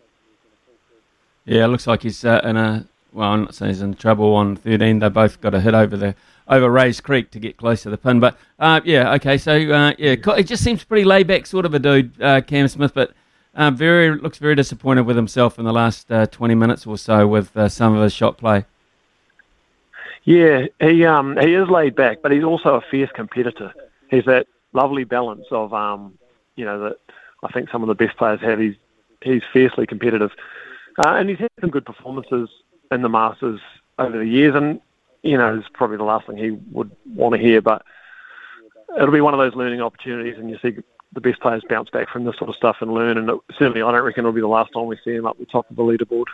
Yeah, 1.46 1.66
it 1.66 1.68
looks 1.68 1.88
like 1.88 2.04
he's 2.04 2.24
uh, 2.24 2.42
in 2.44 2.58
a 2.58 2.86
well, 3.12 3.30
I'm 3.30 3.42
not 3.42 3.54
saying 3.54 3.70
he's 3.70 3.82
in 3.82 3.94
trouble 3.94 4.34
on 4.34 4.56
13. 4.56 5.00
They 5.00 5.10
both 5.10 5.40
got 5.40 5.54
a 5.54 5.62
hit 5.62 5.74
over 5.74 5.96
the 5.96 6.16
over 6.48 6.70
Rae's 6.70 7.00
Creek 7.00 7.32
to 7.32 7.40
get 7.40 7.58
close 7.58 7.84
to 7.84 7.90
the 7.90 7.98
pin. 7.98 8.20
But 8.20 8.38
uh, 8.60 8.82
yeah, 8.84 9.14
okay, 9.14 9.38
so 9.38 9.54
uh, 9.54 9.94
yeah, 9.98 10.16
it 10.38 10.44
just 10.44 10.64
seems 10.64 10.84
pretty 10.84 11.06
laid 11.06 11.28
back 11.28 11.46
sort 11.46 11.66
of 11.66 11.74
a 11.74 11.80
dude, 11.80 12.22
uh, 12.22 12.42
Cam 12.42 12.68
Smith, 12.68 12.94
but. 12.94 13.14
Uh, 13.56 13.70
very 13.70 14.18
looks 14.18 14.40
very 14.40 14.56
disappointed 14.56 15.04
with 15.04 15.16
himself 15.16 15.60
in 15.60 15.66
the 15.66 15.72
last 15.72 16.12
uh, 16.12 16.26
20 16.26 16.56
minutes 16.56 16.88
or 16.88 16.98
so 16.98 17.28
with 17.28 17.56
uh, 17.56 17.70
some 17.70 17.96
of 17.96 18.02
his 18.02 18.12
shot 18.12 18.36
play. 18.36 18.66
Yeah, 20.24 20.68
he 20.80 21.06
um 21.06 21.38
he 21.38 21.54
is 21.54 21.70
laid 21.70 21.96
back, 21.96 22.22
but 22.22 22.32
he's 22.32 22.44
also 22.44 22.76
a 22.76 22.82
fierce 22.82 23.12
competitor. 23.14 23.74
He's 24.10 24.26
that 24.26 24.48
lovely 24.72 25.04
balance 25.04 25.46
of 25.52 25.74
um 25.74 26.18
you 26.56 26.66
know 26.66 26.80
that 26.80 26.98
I 27.44 27.52
think 27.52 27.70
some 27.70 27.84
of 27.84 27.88
the 27.90 27.96
best 27.96 28.18
players 28.18 28.40
have. 28.42 28.60
He's 28.60 28.76
he's 29.22 29.44
fiercely 29.52 29.86
competitive, 29.86 30.32
uh, 31.00 31.10
and 31.16 31.30
he's 31.30 31.40
had 31.40 31.50
some 31.62 31.70
good 31.70 31.86
performances 31.86 32.50
in 32.92 33.02
the 33.02 33.10
Masters 33.10 33.60
over 34.00 34.18
the 34.18 34.26
years. 34.26 34.56
And 34.56 34.80
you 35.24 35.38
know, 35.38 35.58
it's 35.58 35.68
probably 35.74 35.98
the 35.98 36.04
last 36.04 36.28
thing 36.28 36.38
he 36.38 36.52
would 36.72 36.92
want 37.06 37.34
to 37.36 37.42
hear, 37.42 37.62
but 37.62 37.84
it'll 38.98 39.12
be 39.12 39.22
one 39.22 39.34
of 39.34 39.40
those 39.40 39.56
learning 39.56 39.82
opportunities, 39.82 40.38
and 40.38 40.50
you 40.50 40.58
see 40.62 40.76
the 41.14 41.22
best 41.22 41.40
players 41.40 41.64
bounce 41.70 41.90
back 41.90 42.10
from 42.10 42.26
this 42.26 42.36
sort 42.38 42.50
of 42.50 42.56
stuff 42.56 42.78
and 42.82 42.94
learn. 42.94 43.18
And 43.18 43.30
it, 43.30 43.38
certainly, 43.58 43.82
I 43.82 43.92
don't 43.92 44.04
reckon 44.04 44.22
it'll 44.22 44.34
be 44.34 44.42
the 44.42 44.48
last 44.48 44.74
time 44.74 44.88
we 44.88 44.98
see 45.04 45.12
him 45.16 45.26
up 45.26 45.38
the 45.38 45.46
top 45.46 45.70
of 45.70 45.76
the 45.76 45.84
leaderboard. 45.84 46.26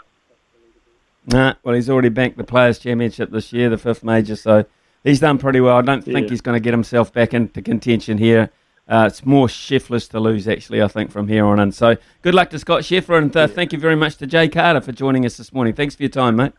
Nah, 1.28 1.54
well, 1.64 1.76
he's 1.76 1.90
already 1.90 2.10
banked 2.10 2.38
the 2.38 2.44
Players' 2.44 2.80
Championship 2.80 3.30
this 3.30 3.54
year, 3.54 3.70
the 3.70 3.78
fifth 3.78 4.04
major, 4.04 4.36
so 4.36 4.66
he's 5.04 5.20
done 5.20 5.38
pretty 5.38 5.60
well. 5.60 5.76
I 5.78 5.82
don't 5.82 6.04
think 6.04 6.24
Yeah. 6.24 6.30
he's 6.30 6.42
going 6.42 6.56
to 6.56 6.60
get 6.60 6.74
himself 6.74 7.14
back 7.14 7.34
into 7.34 7.62
contention 7.62 8.18
here. 8.18 8.50
Uh, 8.90 9.06
it's 9.08 9.24
more 9.24 9.48
Scheffler's 9.48 10.08
to 10.08 10.20
lose, 10.20 10.48
actually, 10.48 10.82
I 10.82 10.88
think, 10.88 11.12
from 11.12 11.28
here 11.28 11.46
on 11.46 11.60
in. 11.60 11.72
So 11.72 11.96
good 12.24 12.34
luck 12.34 12.50
to 12.50 12.60
Scott 12.60 12.82
Scheffler, 12.82 13.20
and 13.20 13.36
uh, 13.38 13.48
thank 13.48 13.72
you 13.72 13.78
very 13.80 13.96
much 13.96 14.18
to 14.18 14.26
Jay 14.26 14.50
Carter 14.50 14.82
for 14.82 14.92
joining 14.92 15.26
us 15.26 15.38
this 15.38 15.54
morning. 15.54 15.76
Thanks 15.76 15.96
for 15.96 16.04
your 16.04 16.10
time, 16.10 16.36
mate. 16.36 16.54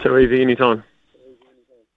Too 0.00 0.18
easy 0.18 0.42
anytime. 0.42 0.82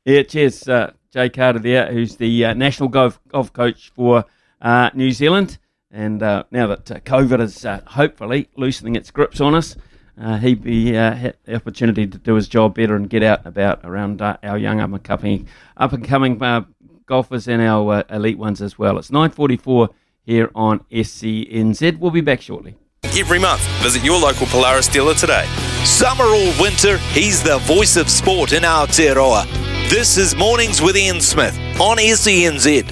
Yeah, 0.05 0.21
cheers, 0.23 0.67
uh, 0.67 0.91
Jay 1.11 1.29
Carter 1.29 1.59
there, 1.59 1.91
who's 1.91 2.17
the 2.17 2.45
uh, 2.45 2.53
national 2.53 2.89
golf, 2.89 3.19
golf 3.27 3.51
coach 3.51 3.91
for 3.95 4.25
uh, 4.61 4.91
New 4.93 5.11
Zealand. 5.11 5.57
And 5.91 6.23
uh, 6.23 6.43
now 6.51 6.67
that 6.67 6.89
uh, 6.89 6.99
COVID 6.99 7.41
is 7.41 7.65
uh, 7.65 7.81
hopefully 7.85 8.49
loosening 8.55 8.95
its 8.95 9.11
grips 9.11 9.41
on 9.41 9.55
us, 9.55 9.75
uh, 10.19 10.37
he'd 10.37 10.63
be 10.63 10.95
uh, 10.95 11.13
had 11.13 11.37
the 11.43 11.55
opportunity 11.55 12.07
to 12.07 12.17
do 12.17 12.35
his 12.35 12.47
job 12.47 12.75
better 12.75 12.95
and 12.95 13.09
get 13.09 13.23
out 13.23 13.39
and 13.39 13.47
about 13.47 13.81
around 13.83 14.21
uh, 14.21 14.37
our 14.43 14.57
young 14.57 14.79
up 14.79 14.91
and 14.91 15.03
coming, 15.03 15.47
up 15.75 15.91
and 15.91 16.05
coming 16.05 16.41
uh, 16.41 16.63
golfers 17.11 17.45
and 17.45 17.61
our 17.61 17.91
uh, 17.91 18.03
elite 18.09 18.37
ones 18.37 18.61
as 18.61 18.79
well. 18.79 18.97
It's 18.97 19.11
9:44 19.11 19.89
here 20.23 20.49
on 20.55 20.79
SENZ. 20.89 21.99
We'll 21.99 22.09
be 22.09 22.21
back 22.21 22.39
shortly. 22.39 22.75
Every 23.03 23.37
month, 23.37 23.61
visit 23.83 24.01
your 24.01 24.17
local 24.17 24.47
Polaris 24.47 24.87
dealer 24.87 25.13
today. 25.13 25.45
Summer 25.83 26.23
or 26.23 26.53
winter, 26.61 26.97
he's 27.11 27.43
the 27.43 27.57
voice 27.75 27.97
of 27.97 28.09
sport 28.09 28.53
in 28.53 28.63
Aotearoa. 28.63 29.43
This 29.89 30.17
is 30.17 30.35
Mornings 30.37 30.81
with 30.81 30.95
Ian 30.95 31.19
Smith 31.19 31.53
on 31.81 31.97
SENZ. 31.97 32.89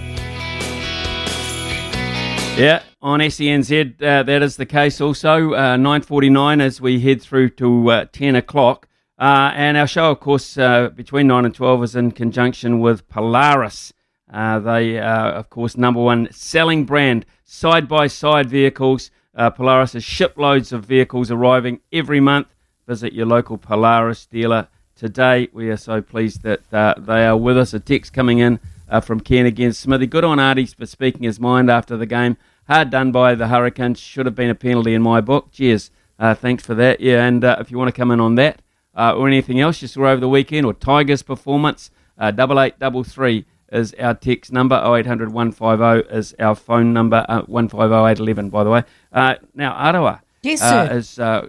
Yeah, 2.57 2.83
on 3.01 3.21
SENZ, 3.21 4.03
uh, 4.03 4.23
that 4.23 4.41
is 4.41 4.57
the 4.57 4.65
case 4.65 4.99
also. 4.99 5.53
Uh, 5.53 5.77
9.49 5.77 6.61
as 6.61 6.81
we 6.81 6.99
head 6.99 7.21
through 7.21 7.51
to 7.51 7.89
uh, 7.89 8.05
10 8.11 8.35
o'clock. 8.35 8.89
Uh, 9.17 9.51
and 9.53 9.77
our 9.77 9.87
show, 9.87 10.11
of 10.11 10.19
course, 10.19 10.57
uh, 10.57 10.89
between 10.89 11.27
9 11.27 11.45
and 11.45 11.55
12 11.55 11.83
is 11.85 11.95
in 11.95 12.11
conjunction 12.11 12.81
with 12.81 13.07
Polaris. 13.07 13.93
Uh, 14.31 14.59
they 14.59 14.99
are, 14.99 15.31
of 15.31 15.49
course, 15.49 15.75
number 15.75 16.01
one 16.01 16.27
selling 16.31 16.85
brand, 16.85 17.25
side-by-side 17.45 18.49
vehicles. 18.49 19.11
Uh, 19.35 19.49
Polaris 19.49 19.93
has 19.93 20.03
shiploads 20.03 20.71
of 20.71 20.85
vehicles 20.85 21.31
arriving 21.31 21.79
every 21.91 22.19
month. 22.19 22.47
Visit 22.87 23.13
your 23.13 23.25
local 23.25 23.57
Polaris 23.57 24.25
dealer 24.25 24.67
today. 24.95 25.47
We 25.53 25.69
are 25.69 25.77
so 25.77 26.01
pleased 26.01 26.43
that 26.43 26.73
uh, 26.73 26.95
they 26.97 27.25
are 27.25 27.37
with 27.37 27.57
us. 27.57 27.73
A 27.73 27.79
text 27.79 28.13
coming 28.13 28.39
in 28.39 28.59
uh, 28.89 28.99
from 29.01 29.19
Ken 29.19 29.45
again. 29.45 29.73
Smithy. 29.73 30.07
Good 30.07 30.23
on 30.23 30.39
Ardie 30.39 30.75
for 30.75 30.85
speaking 30.85 31.23
his 31.23 31.39
mind 31.39 31.69
after 31.69 31.95
the 31.97 32.05
game. 32.05 32.37
Hard 32.67 32.89
done 32.89 33.11
by 33.11 33.35
the 33.35 33.47
Hurricanes. 33.47 33.99
Should 33.99 34.25
have 34.25 34.35
been 34.35 34.49
a 34.49 34.55
penalty 34.55 34.93
in 34.93 35.01
my 35.01 35.21
book. 35.21 35.51
Cheers. 35.51 35.91
Uh, 36.19 36.35
thanks 36.35 36.65
for 36.65 36.75
that. 36.75 36.99
Yeah, 36.99 37.25
and 37.25 37.43
uh, 37.43 37.57
if 37.59 37.71
you 37.71 37.77
want 37.77 37.87
to 37.87 37.99
come 37.99 38.11
in 38.11 38.19
on 38.19 38.35
that 38.35 38.61
uh, 38.93 39.15
or 39.15 39.27
anything 39.27 39.59
else 39.59 39.81
you 39.81 39.87
saw 39.87 40.07
over 40.07 40.19
the 40.19 40.27
weekend 40.29 40.65
or 40.65 40.73
Tigers 40.73 41.23
performance, 41.23 41.91
uh, 42.17 42.31
double 42.31 42.59
eight 42.59 42.77
double 42.77 43.03
three 43.03 43.45
is 43.71 43.93
our 43.99 44.13
text 44.13 44.51
number. 44.51 44.75
0800 44.75 45.31
150 45.31 46.13
is 46.15 46.35
our 46.39 46.55
phone 46.55 46.93
number. 46.93 47.25
Uh, 47.27 47.41
150 47.43 48.49
by 48.49 48.63
the 48.63 48.69
way. 48.69 48.83
Uh, 49.11 49.35
now, 49.55 49.73
Arawa. 49.73 50.21
Yes, 50.41 50.61
uh, 50.61 50.87
sir. 50.87 50.95
Is, 50.95 51.19
uh, 51.19 51.47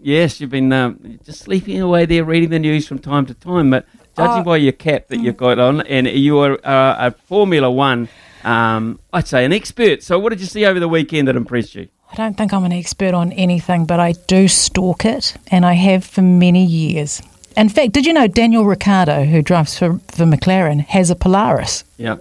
yes, 0.00 0.40
you've 0.40 0.50
been 0.50 0.72
um, 0.72 1.18
just 1.24 1.40
sleeping 1.40 1.80
away 1.80 2.06
there, 2.06 2.24
reading 2.24 2.50
the 2.50 2.58
news 2.58 2.86
from 2.86 2.98
time 2.98 3.26
to 3.26 3.34
time, 3.34 3.70
but 3.70 3.86
judging 4.16 4.44
by 4.44 4.56
your 4.56 4.72
cap 4.72 5.08
that 5.08 5.20
you've 5.20 5.36
got 5.36 5.58
on, 5.58 5.80
and 5.82 6.06
you 6.06 6.38
are 6.38 6.58
uh, 6.66 7.06
a 7.06 7.10
Formula 7.12 7.70
One, 7.70 8.08
um, 8.44 8.98
I'd 9.12 9.28
say 9.28 9.44
an 9.44 9.52
expert. 9.52 10.02
So, 10.02 10.18
what 10.18 10.30
did 10.30 10.40
you 10.40 10.46
see 10.46 10.64
over 10.66 10.80
the 10.80 10.88
weekend 10.88 11.28
that 11.28 11.36
impressed 11.36 11.74
you? 11.74 11.88
I 12.10 12.14
don't 12.16 12.36
think 12.36 12.52
I'm 12.52 12.64
an 12.64 12.72
expert 12.72 13.14
on 13.14 13.32
anything, 13.32 13.86
but 13.86 13.98
I 13.98 14.12
do 14.12 14.48
stalk 14.48 15.04
it, 15.04 15.34
and 15.50 15.64
I 15.64 15.74
have 15.74 16.04
for 16.04 16.22
many 16.22 16.64
years. 16.64 17.22
In 17.56 17.68
fact, 17.68 17.92
did 17.92 18.06
you 18.06 18.12
know 18.12 18.26
Daniel 18.26 18.64
Ricciardo, 18.64 19.24
who 19.24 19.42
drives 19.42 19.78
for, 19.78 19.98
for 20.08 20.24
McLaren, 20.24 20.80
has 20.86 21.10
a 21.10 21.14
Polaris? 21.14 21.84
Yeah. 21.98 22.16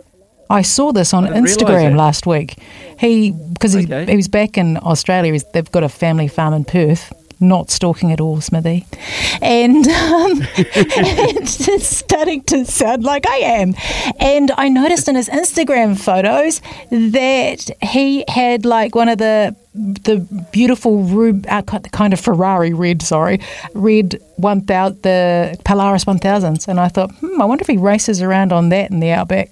I 0.49 0.61
saw 0.63 0.91
this 0.91 1.13
on 1.13 1.23
I 1.23 1.27
didn't 1.27 1.43
realise 1.43 1.57
Instagram 1.57 1.95
last 1.95 2.27
week. 2.27 2.55
He 2.99 3.31
because 3.31 3.71
he, 3.73 3.85
Okay. 3.85 4.05
he 4.11 4.17
was 4.17 4.27
back 4.27 4.57
in 4.57 4.77
Australia. 4.77 5.31
He's, 5.31 5.45
they've 5.53 5.71
got 5.71 5.83
a 5.83 5.89
family 5.89 6.27
farm 6.27 6.53
in 6.53 6.65
Perth. 6.65 7.13
Not 7.43 7.71
stalking 7.71 8.11
at 8.11 8.21
all, 8.21 8.39
Smithy, 8.39 8.85
and 9.41 9.87
um, 9.87 10.41
it's 10.55 11.87
starting 11.87 12.43
to 12.43 12.65
sound 12.65 13.03
like 13.03 13.27
I 13.27 13.37
am. 13.37 13.73
And 14.19 14.51
I 14.57 14.69
noticed 14.69 15.07
in 15.09 15.15
his 15.15 15.27
Instagram 15.27 15.99
photos 15.99 16.61
that 16.91 17.71
he 17.81 18.23
had 18.27 18.63
like 18.63 18.93
one 18.93 19.09
of 19.09 19.17
the 19.17 19.55
the 19.73 20.17
beautiful 20.51 21.01
rub, 21.03 21.45
uh, 21.49 21.63
kind 21.63 22.13
of 22.13 22.19
Ferrari 22.19 22.73
red, 22.73 23.01
sorry, 23.01 23.39
red 23.73 24.19
one 24.35 24.61
thousand, 24.61 25.01
the 25.01 25.59
Polaris 25.65 26.05
one 26.05 26.19
thousands. 26.19 26.67
And 26.67 26.79
I 26.79 26.89
thought, 26.89 27.11
hmm, 27.15 27.41
I 27.41 27.45
wonder 27.45 27.63
if 27.63 27.67
he 27.67 27.77
races 27.77 28.21
around 28.21 28.53
on 28.53 28.69
that 28.69 28.91
in 28.91 28.99
the 28.99 29.09
outback. 29.09 29.49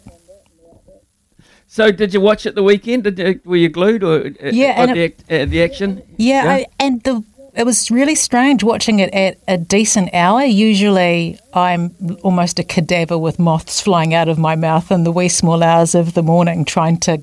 So, 1.72 1.92
did 1.92 2.14
you 2.16 2.22
watch 2.22 2.46
it 2.48 2.56
the 2.56 2.64
weekend? 2.64 3.04
Did 3.04 3.20
you, 3.20 3.40
were 3.46 3.56
you 3.56 3.70
glued 3.70 4.04
or 4.04 4.26
uh, 4.26 4.50
Yeah, 4.52 4.86
got 4.88 4.94
the, 4.96 5.04
act- 5.06 5.24
uh, 5.32 5.46
the 5.46 5.64
action? 5.64 6.02
Yeah, 6.18 6.44
I, 6.48 6.66
and 6.80 7.02
the 7.04 7.24
it 7.56 7.66
was 7.66 7.90
really 7.92 8.16
strange 8.16 8.64
watching 8.64 9.00
it 9.00 9.14
at 9.14 9.38
a 9.48 9.58
decent 9.58 10.14
hour. 10.14 10.44
Usually, 10.44 11.40
I'm 11.54 11.96
almost 12.24 12.60
a 12.60 12.64
cadaver 12.64 13.18
with 13.18 13.40
moths 13.40 13.82
flying 13.82 14.14
out 14.14 14.30
of 14.30 14.38
my 14.38 14.56
mouth 14.56 14.92
in 14.92 15.04
the 15.04 15.12
wee 15.12 15.30
small 15.30 15.64
hours 15.64 15.96
of 15.96 16.14
the 16.14 16.24
morning, 16.24 16.66
trying 16.66 16.98
to 17.02 17.22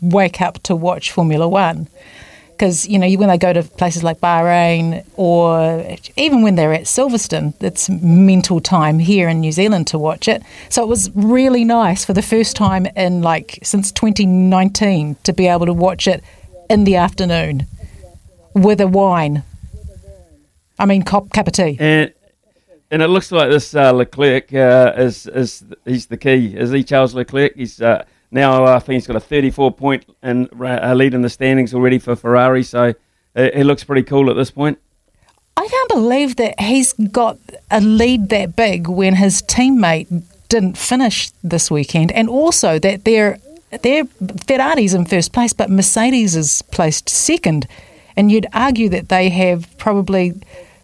wake 0.00 0.40
up 0.40 0.62
to 0.64 0.76
watch 0.76 1.10
Formula 1.10 1.48
One. 1.48 1.88
Because 2.50 2.86
you 2.86 2.98
know, 2.98 3.10
when 3.14 3.28
they 3.28 3.38
go 3.38 3.52
to 3.52 3.62
places 3.62 4.02
like 4.04 4.20
Bahrain, 4.20 5.04
or 5.16 5.96
even 6.16 6.42
when 6.42 6.54
they're 6.54 6.74
at 6.74 6.82
Silverstone, 6.82 7.54
it's 7.60 7.88
mental 7.88 8.60
time 8.60 8.98
here 8.98 9.28
in 9.28 9.40
New 9.40 9.52
Zealand 9.52 9.86
to 9.88 9.98
watch 9.98 10.28
it. 10.28 10.42
So 10.68 10.82
it 10.82 10.88
was 10.88 11.10
really 11.14 11.64
nice 11.64 12.04
for 12.04 12.12
the 12.12 12.22
first 12.22 12.54
time 12.54 12.86
in 12.94 13.22
like 13.22 13.58
since 13.62 13.90
2019 13.90 15.16
to 15.24 15.32
be 15.32 15.46
able 15.48 15.66
to 15.66 15.72
watch 15.72 16.06
it 16.06 16.22
in 16.68 16.84
the 16.84 16.96
afternoon 16.96 17.66
with 18.54 18.80
a 18.80 18.86
wine. 18.86 19.42
I 20.78 20.86
mean, 20.86 21.02
cop, 21.02 21.30
cup 21.30 21.46
of 21.46 21.52
tea. 21.52 21.76
And 21.78 22.12
and 22.90 23.00
it 23.00 23.08
looks 23.08 23.32
like 23.32 23.48
this 23.48 23.74
uh, 23.74 23.90
Leclerc 23.92 24.52
uh, 24.52 24.92
is 24.96 25.26
is 25.26 25.64
he's 25.84 26.06
the 26.06 26.16
key. 26.16 26.54
Is 26.56 26.70
he 26.70 26.84
Charles 26.84 27.14
Leclerc? 27.14 27.56
He's 27.56 27.80
uh, 27.80 28.04
now 28.30 28.64
I 28.64 28.78
think 28.80 28.94
he's 28.94 29.06
got 29.06 29.16
a 29.16 29.20
34 29.20 29.72
point 29.72 30.04
in, 30.22 30.48
uh, 30.60 30.94
lead 30.94 31.14
in 31.14 31.22
the 31.22 31.30
standings 31.30 31.74
already 31.74 31.98
for 31.98 32.14
Ferrari. 32.16 32.62
So 32.62 32.94
uh, 33.34 33.48
he 33.54 33.64
looks 33.64 33.82
pretty 33.84 34.02
cool 34.02 34.30
at 34.30 34.36
this 34.36 34.50
point. 34.50 34.78
I 35.56 35.66
can't 35.66 35.88
believe 35.88 36.36
that 36.36 36.60
he's 36.60 36.92
got 36.92 37.38
a 37.70 37.80
lead 37.80 38.30
that 38.30 38.56
big 38.56 38.88
when 38.88 39.16
his 39.16 39.42
teammate 39.42 40.22
didn't 40.48 40.76
finish 40.76 41.30
this 41.42 41.70
weekend, 41.70 42.12
and 42.12 42.28
also 42.28 42.78
that 42.78 43.04
they're 43.04 43.38
they're 43.82 44.04
Ferrari's 44.46 44.92
in 44.92 45.06
first 45.06 45.32
place, 45.32 45.52
but 45.52 45.70
Mercedes 45.70 46.36
is 46.36 46.62
placed 46.62 47.08
second, 47.08 47.66
and 48.16 48.30
you'd 48.30 48.46
argue 48.52 48.88
that 48.90 49.08
they 49.08 49.28
have 49.30 49.66
probably 49.78 50.34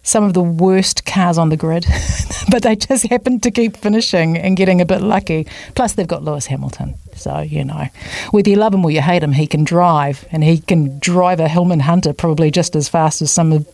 some 0.03 0.25
of 0.25 0.33
the 0.33 0.43
worst 0.43 1.05
cars 1.05 1.37
on 1.37 1.51
the 1.51 1.57
grid, 1.57 1.85
but 2.51 2.63
they 2.63 2.75
just 2.75 3.07
happen 3.09 3.39
to 3.41 3.51
keep 3.51 3.77
finishing 3.77 4.39
and 4.39 4.57
getting 4.57 4.81
a 4.81 4.87
bit 4.87 5.03
lucky. 5.03 5.47
Plus, 5.75 5.93
they've 5.93 6.09
got 6.09 6.25
Lewis 6.25 6.47
Hamilton, 6.47 6.95
so 7.15 7.41
you 7.41 7.65
know, 7.65 7.89
whether 8.31 8.49
you 8.49 8.57
love 8.57 8.73
him 8.73 8.85
or 8.85 8.91
you 8.91 9.03
hate 9.03 9.23
him, 9.23 9.33
he 9.33 9.47
can 9.47 9.65
drive, 9.65 10.27
and 10.33 10.43
he 10.43 10.59
can 10.59 10.99
drive 10.99 11.41
a 11.41 11.49
Hillman 11.49 11.81
Hunter 11.81 12.13
probably 12.13 12.51
just 12.51 12.75
as 12.75 12.89
fast 12.89 13.21
as 13.21 13.31
some 13.31 13.53
of 13.53 13.69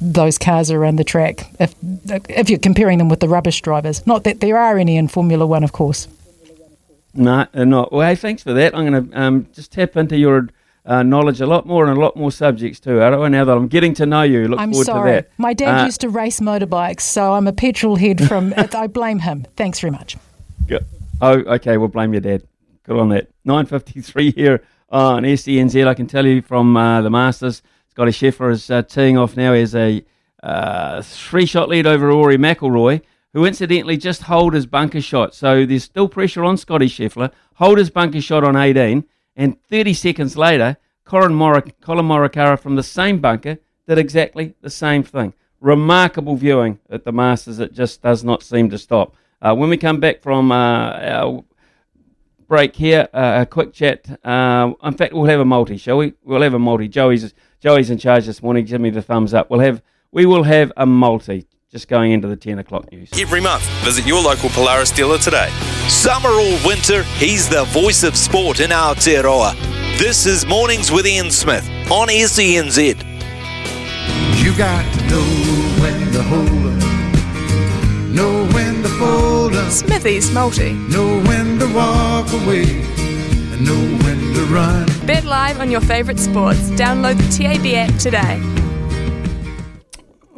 those 0.00 0.36
cars 0.36 0.70
around 0.70 0.96
the 0.96 1.04
track. 1.04 1.46
If 1.60 1.74
if 2.28 2.50
you're 2.50 2.58
comparing 2.58 2.98
them 2.98 3.08
with 3.08 3.20
the 3.20 3.28
rubbish 3.28 3.60
drivers, 3.62 4.04
not 4.06 4.24
that 4.24 4.40
there 4.40 4.58
are 4.58 4.78
any 4.78 4.96
in 4.96 5.08
Formula 5.08 5.46
One, 5.46 5.62
of 5.62 5.72
course. 5.72 6.08
No, 7.14 7.46
they're 7.52 7.66
not. 7.66 7.92
Well, 7.92 8.08
hey, 8.08 8.16
thanks 8.16 8.42
for 8.42 8.54
that. 8.54 8.74
I'm 8.74 8.90
going 8.90 9.10
to 9.10 9.20
um, 9.20 9.46
just 9.52 9.70
tap 9.70 9.96
into 9.96 10.16
your 10.16 10.48
uh, 10.84 11.02
knowledge 11.02 11.40
a 11.40 11.46
lot 11.46 11.66
more 11.66 11.86
and 11.86 11.96
a 11.96 12.00
lot 12.00 12.16
more 12.16 12.32
subjects 12.32 12.80
too, 12.80 12.96
Arawa, 12.98 13.30
now 13.30 13.44
that 13.44 13.56
I'm 13.56 13.68
getting 13.68 13.94
to 13.94 14.06
know 14.06 14.22
you. 14.22 14.48
Look 14.48 14.58
I'm 14.60 14.70
forward 14.72 14.84
sorry. 14.86 15.10
to 15.10 15.14
that. 15.22 15.30
My 15.38 15.52
dad 15.54 15.82
Uh, 15.82 15.84
used 15.84 16.00
to 16.02 16.08
race 16.08 16.40
motorbikes, 16.40 17.02
so 17.02 17.34
I'm 17.34 17.46
a 17.46 17.52
petrol 17.52 17.96
head 17.96 18.26
from. 18.26 18.52
I 18.56 18.86
blame 18.88 19.20
him. 19.20 19.46
Thanks 19.56 19.78
very 19.80 19.92
much. 19.92 20.16
Oh, 21.20 21.34
okay. 21.38 21.76
We'll 21.76 21.86
blame 21.88 22.12
your 22.12 22.20
dad. 22.20 22.42
Good 22.84 22.98
on 22.98 23.10
that. 23.10 23.28
9.53 23.46 24.34
here 24.34 24.62
on 24.90 25.22
SENZ. 25.22 25.86
I 25.86 25.94
can 25.94 26.08
tell 26.08 26.26
you 26.26 26.42
from 26.42 26.76
uh, 26.76 27.00
the 27.00 27.10
Masters, 27.10 27.62
Scottie 27.90 28.10
Scheffler 28.10 28.50
is 28.50 28.68
uh, 28.70 28.82
teeing 28.82 29.16
off 29.16 29.36
now. 29.36 29.54
Has 29.54 29.74
a 29.76 30.04
uh, 30.42 31.00
three-shot 31.02 31.68
lead 31.68 31.86
over 31.86 32.08
Rory 32.08 32.38
McIlroy, 32.38 33.02
who 33.34 33.44
incidentally 33.44 33.96
just 33.96 34.22
hold 34.22 34.52
his 34.54 34.66
bunker 34.66 35.00
shot. 35.00 35.32
So 35.32 35.64
there's 35.64 35.84
still 35.84 36.08
pressure 36.08 36.42
on 36.42 36.56
Scottie 36.56 36.88
Scheffler. 36.88 37.30
Hold 37.54 37.78
his 37.78 37.88
bunker 37.90 38.20
shot 38.20 38.42
on 38.42 38.56
18, 38.56 39.04
and 39.36 39.60
30 39.64 39.94
seconds 39.94 40.36
later, 40.36 40.76
Collin, 41.04 41.34
Mor- 41.34 41.64
Collin 41.80 42.06
Morikawa 42.06 42.58
from 42.58 42.76
the 42.76 42.82
same 42.82 43.20
bunker 43.20 43.58
did 43.88 43.98
exactly 43.98 44.54
the 44.60 44.70
same 44.70 45.02
thing. 45.02 45.34
Remarkable 45.60 46.36
viewing 46.36 46.78
at 46.90 47.04
the 47.04 47.12
Masters. 47.12 47.58
It 47.58 47.72
just 47.72 48.02
does 48.02 48.24
not 48.24 48.42
seem 48.42 48.70
to 48.70 48.78
stop. 48.78 49.14
Uh, 49.40 49.54
when 49.54 49.70
we 49.70 49.76
come 49.76 50.00
back 50.00 50.22
from 50.22 50.52
uh, 50.52 50.92
our 51.00 51.44
break 52.48 52.76
here, 52.76 53.08
uh, 53.14 53.38
a 53.42 53.46
quick 53.46 53.72
chat. 53.72 54.06
Uh, 54.24 54.72
in 54.82 54.94
fact, 54.94 55.14
we'll 55.14 55.24
have 55.24 55.40
a 55.40 55.44
multi, 55.44 55.76
shall 55.76 55.98
we? 55.98 56.14
We'll 56.22 56.42
have 56.42 56.54
a 56.54 56.58
multi. 56.58 56.88
Joey's 56.88 57.32
Joey's 57.60 57.90
in 57.90 57.98
charge 57.98 58.26
this 58.26 58.42
morning. 58.42 58.64
Give 58.64 58.80
me 58.80 58.90
the 58.90 59.02
thumbs 59.02 59.34
up. 59.34 59.50
We'll 59.50 59.60
have 59.60 59.82
we 60.10 60.26
will 60.26 60.42
have 60.42 60.72
a 60.76 60.84
multi 60.84 61.46
just 61.72 61.88
going 61.88 62.12
into 62.12 62.28
the 62.28 62.36
10 62.36 62.58
o'clock 62.58 62.92
news. 62.92 63.08
Every 63.18 63.40
month, 63.40 63.62
visit 63.82 64.06
your 64.06 64.22
local 64.22 64.50
Polaris 64.50 64.90
dealer 64.90 65.16
today. 65.16 65.48
Summer 65.88 66.28
or 66.28 66.58
winter, 66.66 67.02
he's 67.16 67.48
the 67.48 67.64
voice 67.64 68.02
of 68.02 68.14
sport 68.14 68.60
in 68.60 68.68
Aotearoa. 68.68 69.54
This 69.98 70.26
is 70.26 70.44
Mornings 70.44 70.92
with 70.92 71.06
Ian 71.06 71.30
Smith 71.30 71.66
on 71.90 72.08
SENZ. 72.08 73.02
You 74.44 74.54
got 74.54 74.84
to 74.94 75.08
know 75.08 75.22
when 75.80 76.12
to 76.12 76.22
hold 76.22 76.48
'em, 76.50 78.14
know 78.14 78.44
when 78.52 78.82
to 78.82 78.88
fold 78.90 79.54
'em, 79.54 79.70
Smithy's 79.70 80.30
multi. 80.30 80.74
know 80.74 81.20
when 81.20 81.58
to 81.58 81.66
walk 81.68 82.30
away, 82.34 82.64
and 82.68 83.64
know 83.64 84.04
when 84.04 84.34
to 84.34 84.44
run. 84.52 84.86
Bet 85.06 85.24
live 85.24 85.58
on 85.58 85.70
your 85.70 85.80
favourite 85.80 86.20
sports. 86.20 86.68
Download 86.72 87.16
the 87.16 87.28
TAB 87.34 87.74
app 87.76 87.96
today. 87.98 88.61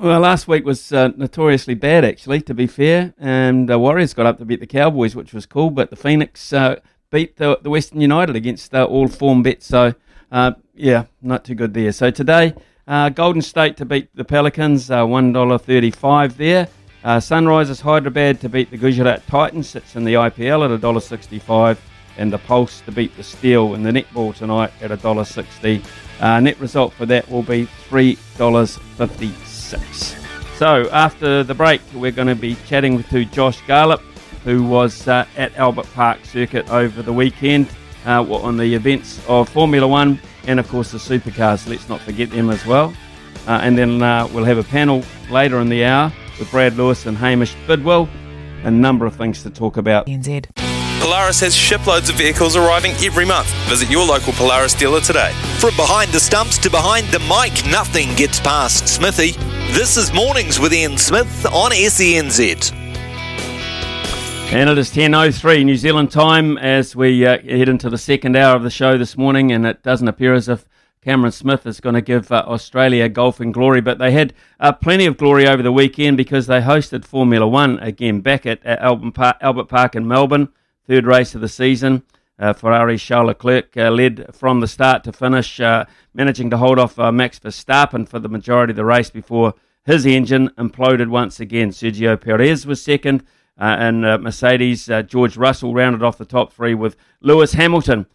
Well, 0.05 0.21
last 0.21 0.47
week 0.47 0.67
was 0.67 0.93
uh, 0.93 1.13
notoriously 1.17 1.73
bad, 1.73 2.05
actually, 2.05 2.43
to 2.43 2.53
be 2.53 2.67
fair. 2.67 3.15
And 3.19 3.67
the 3.71 3.79
Warriors 3.79 4.13
got 4.13 4.27
up 4.27 4.37
to 4.37 4.45
beat 4.45 4.61
the 4.61 4.67
Cowboys, 4.67 5.17
which 5.17 5.33
was 5.33 5.47
cool. 5.47 5.71
But 5.71 5.89
the 5.89 5.97
Phoenix 5.97 6.53
uh, 6.53 6.81
beat 7.11 7.39
the, 7.39 7.59
the 7.63 7.71
Western 7.71 8.03
United 8.03 8.37
against 8.37 8.75
uh, 8.75 8.85
all 8.85 9.09
form 9.09 9.43
bets. 9.43 9.65
So, 9.65 9.95
uh, 10.31 10.53
yeah, 10.75 11.05
not 11.23 11.47
too 11.47 11.55
good 11.55 11.73
there. 11.73 11.91
So 11.91 12.11
today, 12.11 12.53
uh, 12.87 13.09
Golden 13.09 13.41
State 13.41 13.79
to 13.79 13.87
beat 13.87 14.15
the 14.15 14.27
Pelicans, 14.27 14.91
uh, 14.91 15.05
$1.35 15.05 16.37
there. 16.37 16.69
Sunrisers 17.03 17.81
Hyderabad 17.81 18.43
to 18.43 18.51
beat 18.51 18.71
the 18.71 18.77
Gujarat 18.77 19.27
Titans, 19.27 19.71
sits 19.71 19.97
in 19.97 20.05
the 20.05 20.15
IPL 20.15 20.71
at 20.71 20.81
$1.65. 20.83 21.79
And 22.19 22.31
the 22.31 22.37
Pulse 22.37 22.83
to 22.83 22.93
beat 22.93 23.17
the 23.17 23.23
Steel 23.23 23.73
in 23.73 23.83
the 23.83 23.91
netball 23.91 24.35
tonight 24.35 24.71
at 24.83 24.91
$1.60. 24.91 25.83
Uh, 26.21 26.41
net 26.41 26.61
result 26.61 26.93
for 26.93 27.07
that 27.07 27.27
will 27.31 27.43
be 27.43 27.67
$3.56. 29.79 30.59
So 30.59 30.89
after 30.91 31.43
the 31.43 31.55
break, 31.55 31.81
we're 31.95 32.13
going 32.13 32.29
to 32.29 32.35
be 32.35 32.57
chatting 32.67 33.03
to 33.05 33.25
Josh 33.25 33.61
Garlop, 33.63 34.01
who 34.45 34.65
was 34.65 35.09
uh, 35.09 35.27
at 35.37 35.55
Albert 35.57 35.87
Park 35.95 36.25
Circuit 36.25 36.71
over 36.71 37.03
the 37.03 37.13
weekend 37.13 37.69
uh, 38.07 38.23
on 38.23 38.57
the 38.57 38.75
events 38.75 39.21
of 39.29 39.49
Formula 39.49 39.87
One 39.89 40.21
and, 40.47 40.61
of 40.61 40.69
course, 40.69 40.93
the 40.93 40.99
supercars. 40.99 41.69
Let's 41.69 41.89
not 41.89 42.01
forget 42.01 42.31
them 42.31 42.51
as 42.51 42.65
well. 42.65 42.95
Uh, 43.47 43.61
and 43.63 43.77
then 43.77 44.03
uh, 44.03 44.29
we'll 44.33 44.45
have 44.45 44.59
a 44.59 44.63
panel 44.63 45.03
later 45.31 45.59
in 45.61 45.69
the 45.69 45.85
hour 45.85 46.13
with 46.39 46.51
Brad 46.51 46.77
Lewis 46.77 47.07
and 47.07 47.17
Hamish 47.17 47.55
Bidwell. 47.67 48.09
A 48.63 48.71
number 48.71 49.07
of 49.07 49.17
things 49.17 49.43
to 49.43 49.51
talk 49.51 49.77
about. 49.77 50.07
NZ. 50.07 50.84
Polaris 51.05 51.41
has 51.41 51.55
shiploads 51.55 52.09
of 52.09 52.17
vehicles 52.17 52.57
arriving 52.57 52.93
every 53.05 53.27
month. 53.27 53.47
Visit 53.69 53.91
your 53.91 54.07
local 54.07 54.33
Polaris 54.33 54.73
dealer 54.73 55.03
today. 55.03 55.33
From 55.59 55.77
behind 55.77 56.11
the 56.13 56.19
stumps 56.19 56.57
to 56.57 56.71
behind 56.71 57.09
the 57.09 57.19
mic, 57.19 57.71
nothing 57.71 58.15
gets 58.17 58.41
past 58.41 58.89
Smithy. 58.89 59.33
This 59.75 59.99
is 59.99 60.15
Mornings 60.15 60.59
with 60.59 60.73
Ian 60.73 60.97
Smith 60.97 61.45
on 61.53 61.73
SENZ. 61.73 62.73
And 64.51 64.71
it 64.71 64.79
is 64.79 64.91
10.03 64.93 65.67
New 65.67 65.77
Zealand 65.77 66.11
time 66.11 66.57
as 66.57 66.97
we 66.97 67.27
uh, 67.27 67.39
head 67.43 67.69
into 67.69 67.91
the 67.91 67.99
second 67.99 68.35
hour 68.35 68.57
of 68.57 68.63
the 68.63 68.71
show 68.71 68.97
this 68.97 69.19
morning, 69.19 69.53
and 69.53 69.67
it 69.67 69.83
doesn't 69.83 70.09
appear 70.09 70.33
as 70.33 70.49
if 70.49 70.65
Cameron 71.03 71.33
Smith 71.33 71.67
is 71.67 71.81
going 71.81 71.97
to 71.97 72.01
give 72.01 72.33
uh, 72.33 72.45
Australia 72.47 73.11
golfing 73.11 73.53
glory, 73.53 73.83
but 73.83 73.99
they 73.99 74.13
had 74.13 74.33
uh, 74.59 74.73
plenty 74.73 75.05
of 75.05 75.19
glory 75.19 75.47
over 75.47 75.63
the 75.63 75.71
weekend 75.71 76.17
because 76.17 76.47
they 76.47 76.63
hosted 76.63 77.05
Formula 77.05 77.47
One 77.47 77.79
again 77.81 78.23
back 78.23 78.47
at, 78.47 78.65
at 78.65 78.79
Albert, 78.79 79.13
Park, 79.13 79.37
Albert 79.43 79.69
Park 79.69 79.95
in 79.95 80.09
Melbourne, 80.09 80.49
third 80.87 81.07
race 81.07 81.35
of 81.35 81.41
the 81.41 81.49
season. 81.49 82.03
Uh, 82.39 82.53
Ferrari 82.53 82.99
Charles 82.99 83.29
Leclerc 83.29 83.77
uh, 83.77 83.91
led 83.91 84.35
from 84.35 84.59
the 84.61 84.67
start 84.67 85.05
to 85.05 85.13
finish, 85.13 85.61
uh, 85.61 85.85
managing 86.15 86.51
to 86.51 86.57
hold 86.57 86.81
off 86.81 86.99
uh, 86.99 87.13
Max 87.13 87.39
Verstappen 87.39 88.09
for 88.09 88.19
the 88.19 88.29
majority 88.29 88.73
of 88.73 88.77
the 88.77 88.85
race 88.85 89.09
before 89.09 89.55
his 89.85 90.05
engine 90.05 90.49
imploded 90.59 91.09
once 91.09 91.39
again. 91.39 91.71
Sergio 91.71 92.21
Perez 92.21 92.67
was 92.67 92.83
second, 92.83 93.23
uh, 93.57 93.77
and 93.79 94.05
uh, 94.05 94.19
Mercedes, 94.19 94.91
George 95.07 95.37
Russell 95.37 95.75
rounded 95.75 96.03
off 96.03 96.19
the 96.19 96.25
top 96.25 96.53
three 96.53 96.75
with 96.75 96.97
Lewis 97.21 97.53
Hamilton 97.53 98.07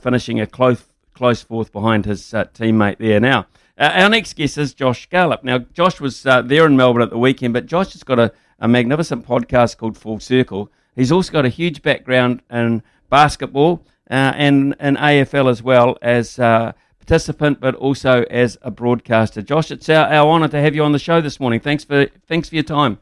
finishing 0.00 0.40
a 0.40 0.46
close, 0.46 0.84
close 1.14 1.42
fourth 1.42 1.70
behind 1.70 2.04
his 2.04 2.22
teammate 2.22 2.98
there. 2.98 3.20
Now, 3.20 3.46
our 3.78 4.08
next 4.08 4.34
guest 4.34 4.58
is 4.58 4.74
Josh 4.74 5.08
Garlop. 5.08 5.44
Now, 5.44 5.58
Josh 5.58 6.00
was 6.00 6.24
there 6.24 6.66
in 6.66 6.76
Melbourne 6.76 7.02
at 7.02 7.10
the 7.10 7.18
weekend, 7.18 7.54
but 7.54 7.66
Josh 7.66 7.92
has 7.92 8.02
got 8.02 8.18
a, 8.18 8.32
a 8.58 8.66
magnificent 8.66 9.24
podcast 9.24 9.76
called 9.76 9.96
Full 9.96 10.18
Circle. 10.18 10.72
He's 10.98 11.12
also 11.12 11.32
got 11.32 11.44
a 11.44 11.48
huge 11.48 11.80
background 11.80 12.42
in 12.50 12.82
basketball 13.08 13.86
uh, 14.10 14.32
and 14.34 14.74
in 14.80 14.96
AFL 14.96 15.48
as 15.48 15.62
well 15.62 15.96
as 16.02 16.40
uh, 16.40 16.72
participant, 16.98 17.60
but 17.60 17.76
also 17.76 18.24
as 18.24 18.58
a 18.62 18.72
broadcaster. 18.72 19.40
Josh, 19.40 19.70
it's 19.70 19.88
our, 19.88 20.08
our 20.08 20.28
honour 20.28 20.48
to 20.48 20.60
have 20.60 20.74
you 20.74 20.82
on 20.82 20.90
the 20.90 20.98
show 20.98 21.20
this 21.20 21.38
morning. 21.38 21.60
Thanks 21.60 21.84
for 21.84 22.06
thanks 22.26 22.48
for 22.48 22.56
your 22.56 22.64
time. 22.64 22.98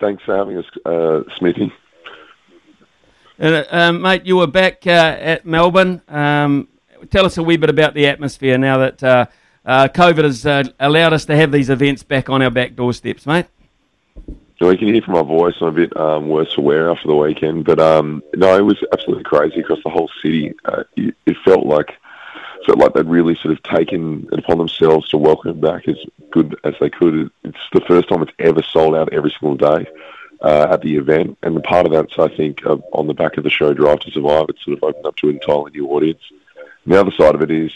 Thanks 0.00 0.22
for 0.24 0.34
having 0.34 0.56
us, 0.56 0.64
uh, 0.86 1.20
Smithy. 1.38 1.70
Uh, 3.38 3.64
um, 3.70 4.00
mate, 4.00 4.24
you 4.24 4.38
were 4.38 4.46
back 4.46 4.86
uh, 4.86 5.18
at 5.20 5.44
Melbourne. 5.44 6.00
Um, 6.08 6.68
tell 7.10 7.26
us 7.26 7.36
a 7.36 7.42
wee 7.42 7.58
bit 7.58 7.68
about 7.68 7.92
the 7.92 8.06
atmosphere 8.06 8.56
now 8.56 8.78
that 8.78 9.02
uh, 9.02 9.26
uh, 9.66 9.88
COVID 9.88 10.24
has 10.24 10.46
uh, 10.46 10.64
allowed 10.80 11.12
us 11.12 11.26
to 11.26 11.36
have 11.36 11.52
these 11.52 11.68
events 11.68 12.02
back 12.02 12.30
on 12.30 12.40
our 12.40 12.50
back 12.50 12.74
doorsteps, 12.74 13.26
mate. 13.26 13.44
You 14.60 14.76
can 14.76 14.92
hear 14.92 15.02
from 15.02 15.14
my 15.14 15.22
voice. 15.22 15.54
I'm 15.60 15.68
a 15.68 15.72
bit 15.72 15.96
um, 15.96 16.28
worse 16.28 16.52
for 16.52 16.60
wear 16.60 16.90
after 16.90 17.08
the 17.08 17.16
weekend, 17.16 17.64
but 17.64 17.80
um, 17.80 18.22
no, 18.36 18.56
it 18.58 18.60
was 18.60 18.76
absolutely 18.92 19.24
crazy 19.24 19.60
across 19.60 19.82
the 19.82 19.90
whole 19.90 20.10
city. 20.22 20.54
Uh, 20.66 20.84
it, 20.96 21.14
it 21.24 21.36
felt 21.44 21.64
like 21.64 21.96
felt 22.66 22.78
like 22.78 22.92
they'd 22.92 23.06
really 23.06 23.34
sort 23.36 23.52
of 23.52 23.62
taken 23.62 24.28
it 24.30 24.38
upon 24.38 24.58
themselves 24.58 25.08
to 25.08 25.16
welcome 25.16 25.58
back 25.58 25.88
as 25.88 25.96
good 26.30 26.54
as 26.62 26.74
they 26.78 26.90
could. 26.90 27.30
It's 27.42 27.58
the 27.72 27.80
first 27.80 28.10
time 28.10 28.22
it's 28.22 28.32
ever 28.38 28.62
sold 28.62 28.94
out 28.94 29.14
every 29.14 29.34
single 29.40 29.56
day 29.56 29.86
uh, 30.42 30.68
at 30.70 30.82
the 30.82 30.96
event, 30.96 31.38
and 31.42 31.64
part 31.64 31.86
of 31.86 31.92
that's 31.92 32.18
I 32.18 32.28
think 32.28 32.64
uh, 32.66 32.76
on 32.92 33.06
the 33.06 33.14
back 33.14 33.38
of 33.38 33.44
the 33.44 33.50
show 33.50 33.72
Drive 33.72 34.00
to 34.00 34.10
Survive. 34.10 34.46
It 34.50 34.58
sort 34.62 34.76
of 34.76 34.84
opened 34.84 35.06
up 35.06 35.16
to 35.16 35.30
an 35.30 35.36
entirely 35.36 35.70
new 35.72 35.88
audience. 35.88 36.22
The 36.86 37.00
other 37.00 37.12
side 37.12 37.34
of 37.34 37.42
it 37.42 37.50
is 37.50 37.72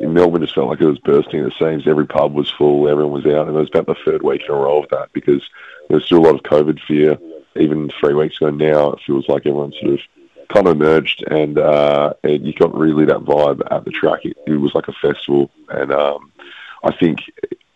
Melbourne 0.00 0.42
just 0.42 0.54
felt 0.54 0.68
like 0.68 0.80
it 0.80 0.86
was 0.86 0.98
bursting 0.98 1.40
at 1.40 1.46
the 1.46 1.58
seams. 1.58 1.86
Every 1.86 2.06
pub 2.06 2.34
was 2.34 2.50
full, 2.50 2.88
everyone 2.88 3.12
was 3.12 3.26
out, 3.26 3.48
and 3.48 3.56
it 3.56 3.60
was 3.60 3.68
about 3.68 3.86
the 3.86 3.96
third 4.04 4.22
week 4.22 4.42
in 4.42 4.50
a 4.50 4.56
row 4.56 4.82
of 4.82 4.90
that 4.90 5.12
because 5.12 5.42
there 5.90 5.96
was 5.96 6.04
still 6.06 6.18
a 6.18 6.26
lot 6.26 6.36
of 6.36 6.42
COVID 6.42 6.80
fear. 6.86 7.18
Even 7.56 7.90
three 7.98 8.14
weeks 8.14 8.36
ago 8.36 8.50
now, 8.50 8.92
it 8.92 9.00
feels 9.04 9.28
like 9.28 9.44
everyone 9.44 9.72
sort 9.72 9.94
of 9.94 10.00
kind 10.48 10.68
of 10.68 10.76
emerged, 10.76 11.24
and, 11.28 11.58
uh, 11.58 12.12
and 12.22 12.46
you 12.46 12.52
got 12.52 12.72
really 12.72 13.04
that 13.06 13.24
vibe 13.24 13.60
at 13.72 13.84
the 13.84 13.90
track. 13.90 14.24
It, 14.24 14.36
it 14.46 14.56
was 14.56 14.72
like 14.72 14.86
a 14.86 14.92
festival, 14.92 15.50
and 15.68 15.92
um, 15.92 16.30
I 16.84 16.92
think 16.94 17.18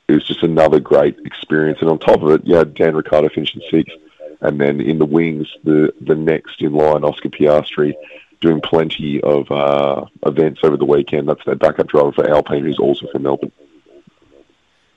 it 0.07 0.13
was 0.13 0.25
just 0.29 0.45
another 0.45 0.79
great 0.79 1.19
experience. 1.25 1.79
And 1.81 1.91
on 1.91 1.99
top 1.99 2.23
of 2.23 2.31
it, 2.31 2.47
you 2.47 2.55
had 2.55 2.75
Dan 2.75 2.95
Ricciardo 2.95 3.31
finishing 3.31 3.63
sixth, 3.69 3.97
and 4.41 4.61
then 4.61 4.81
in 4.81 5.01
the 5.01 5.07
wings, 5.07 5.49
the 5.65 5.93
the 6.01 6.15
next 6.15 6.63
in 6.63 6.73
line, 6.73 7.03
Oscar 7.03 7.31
Piastri, 7.31 7.95
doing 8.41 8.61
plenty 8.61 9.21
of 9.23 9.51
uh, 9.51 10.05
events 10.25 10.61
over 10.63 10.77
the 10.77 10.85
weekend. 10.85 11.29
That's 11.29 11.45
their 11.45 11.57
backup 11.57 11.89
driver 11.89 12.13
for 12.13 12.31
Alpine, 12.31 12.63
who's 12.63 12.79
also 12.79 13.09
from 13.11 13.23
Melbourne. 13.23 13.51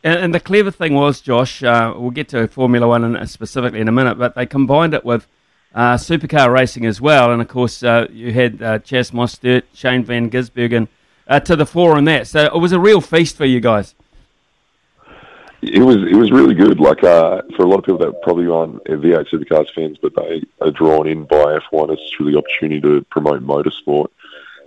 And, 0.07 0.19
and 0.21 0.33
the 0.33 0.39
clever 0.39 0.71
thing 0.71 0.93
was, 0.93 1.19
Josh, 1.19 1.61
uh, 1.61 1.93
we'll 1.93 2.11
get 2.11 2.29
to 2.29 2.47
Formula 2.47 2.87
One 2.87 3.03
in, 3.03 3.27
specifically 3.27 3.81
in 3.81 3.89
a 3.89 3.91
minute, 3.91 4.17
but 4.17 4.35
they 4.35 4.45
combined 4.45 4.93
it 4.93 5.03
with 5.03 5.27
uh, 5.75 5.95
supercar 5.95 6.49
racing 6.49 6.85
as 6.85 7.01
well. 7.01 7.29
And 7.33 7.41
of 7.41 7.49
course, 7.49 7.83
uh, 7.83 8.07
you 8.09 8.31
had 8.31 8.61
uh, 8.61 8.79
Chas 8.79 9.11
Mostert, 9.11 9.63
Shane 9.73 10.05
Van 10.05 10.29
Gisbergen 10.29 10.87
uh, 11.27 11.41
to 11.41 11.57
the 11.57 11.65
fore 11.65 11.97
in 11.97 12.05
that. 12.05 12.25
So 12.27 12.45
it 12.45 12.57
was 12.57 12.71
a 12.71 12.79
real 12.79 13.01
feast 13.01 13.35
for 13.35 13.43
you 13.43 13.59
guys. 13.59 13.95
It 15.61 15.81
was 15.81 15.97
it 15.97 16.15
was 16.15 16.31
really 16.31 16.55
good. 16.55 16.79
Like 16.79 17.03
uh, 17.03 17.41
for 17.57 17.63
a 17.63 17.67
lot 17.67 17.79
of 17.79 17.83
people 17.83 17.97
that 17.97 18.21
probably 18.21 18.47
aren't 18.47 18.81
V8 18.85 19.27
Supercars 19.29 19.73
fans, 19.73 19.97
but 20.01 20.15
they 20.15 20.41
are 20.61 20.71
drawn 20.71 21.05
in 21.07 21.25
by 21.25 21.59
F1. 21.69 21.91
It's 21.91 22.09
truly 22.11 22.31
the 22.31 22.37
opportunity 22.37 22.79
to 22.79 23.01
promote 23.09 23.41
motorsport, 23.45 24.07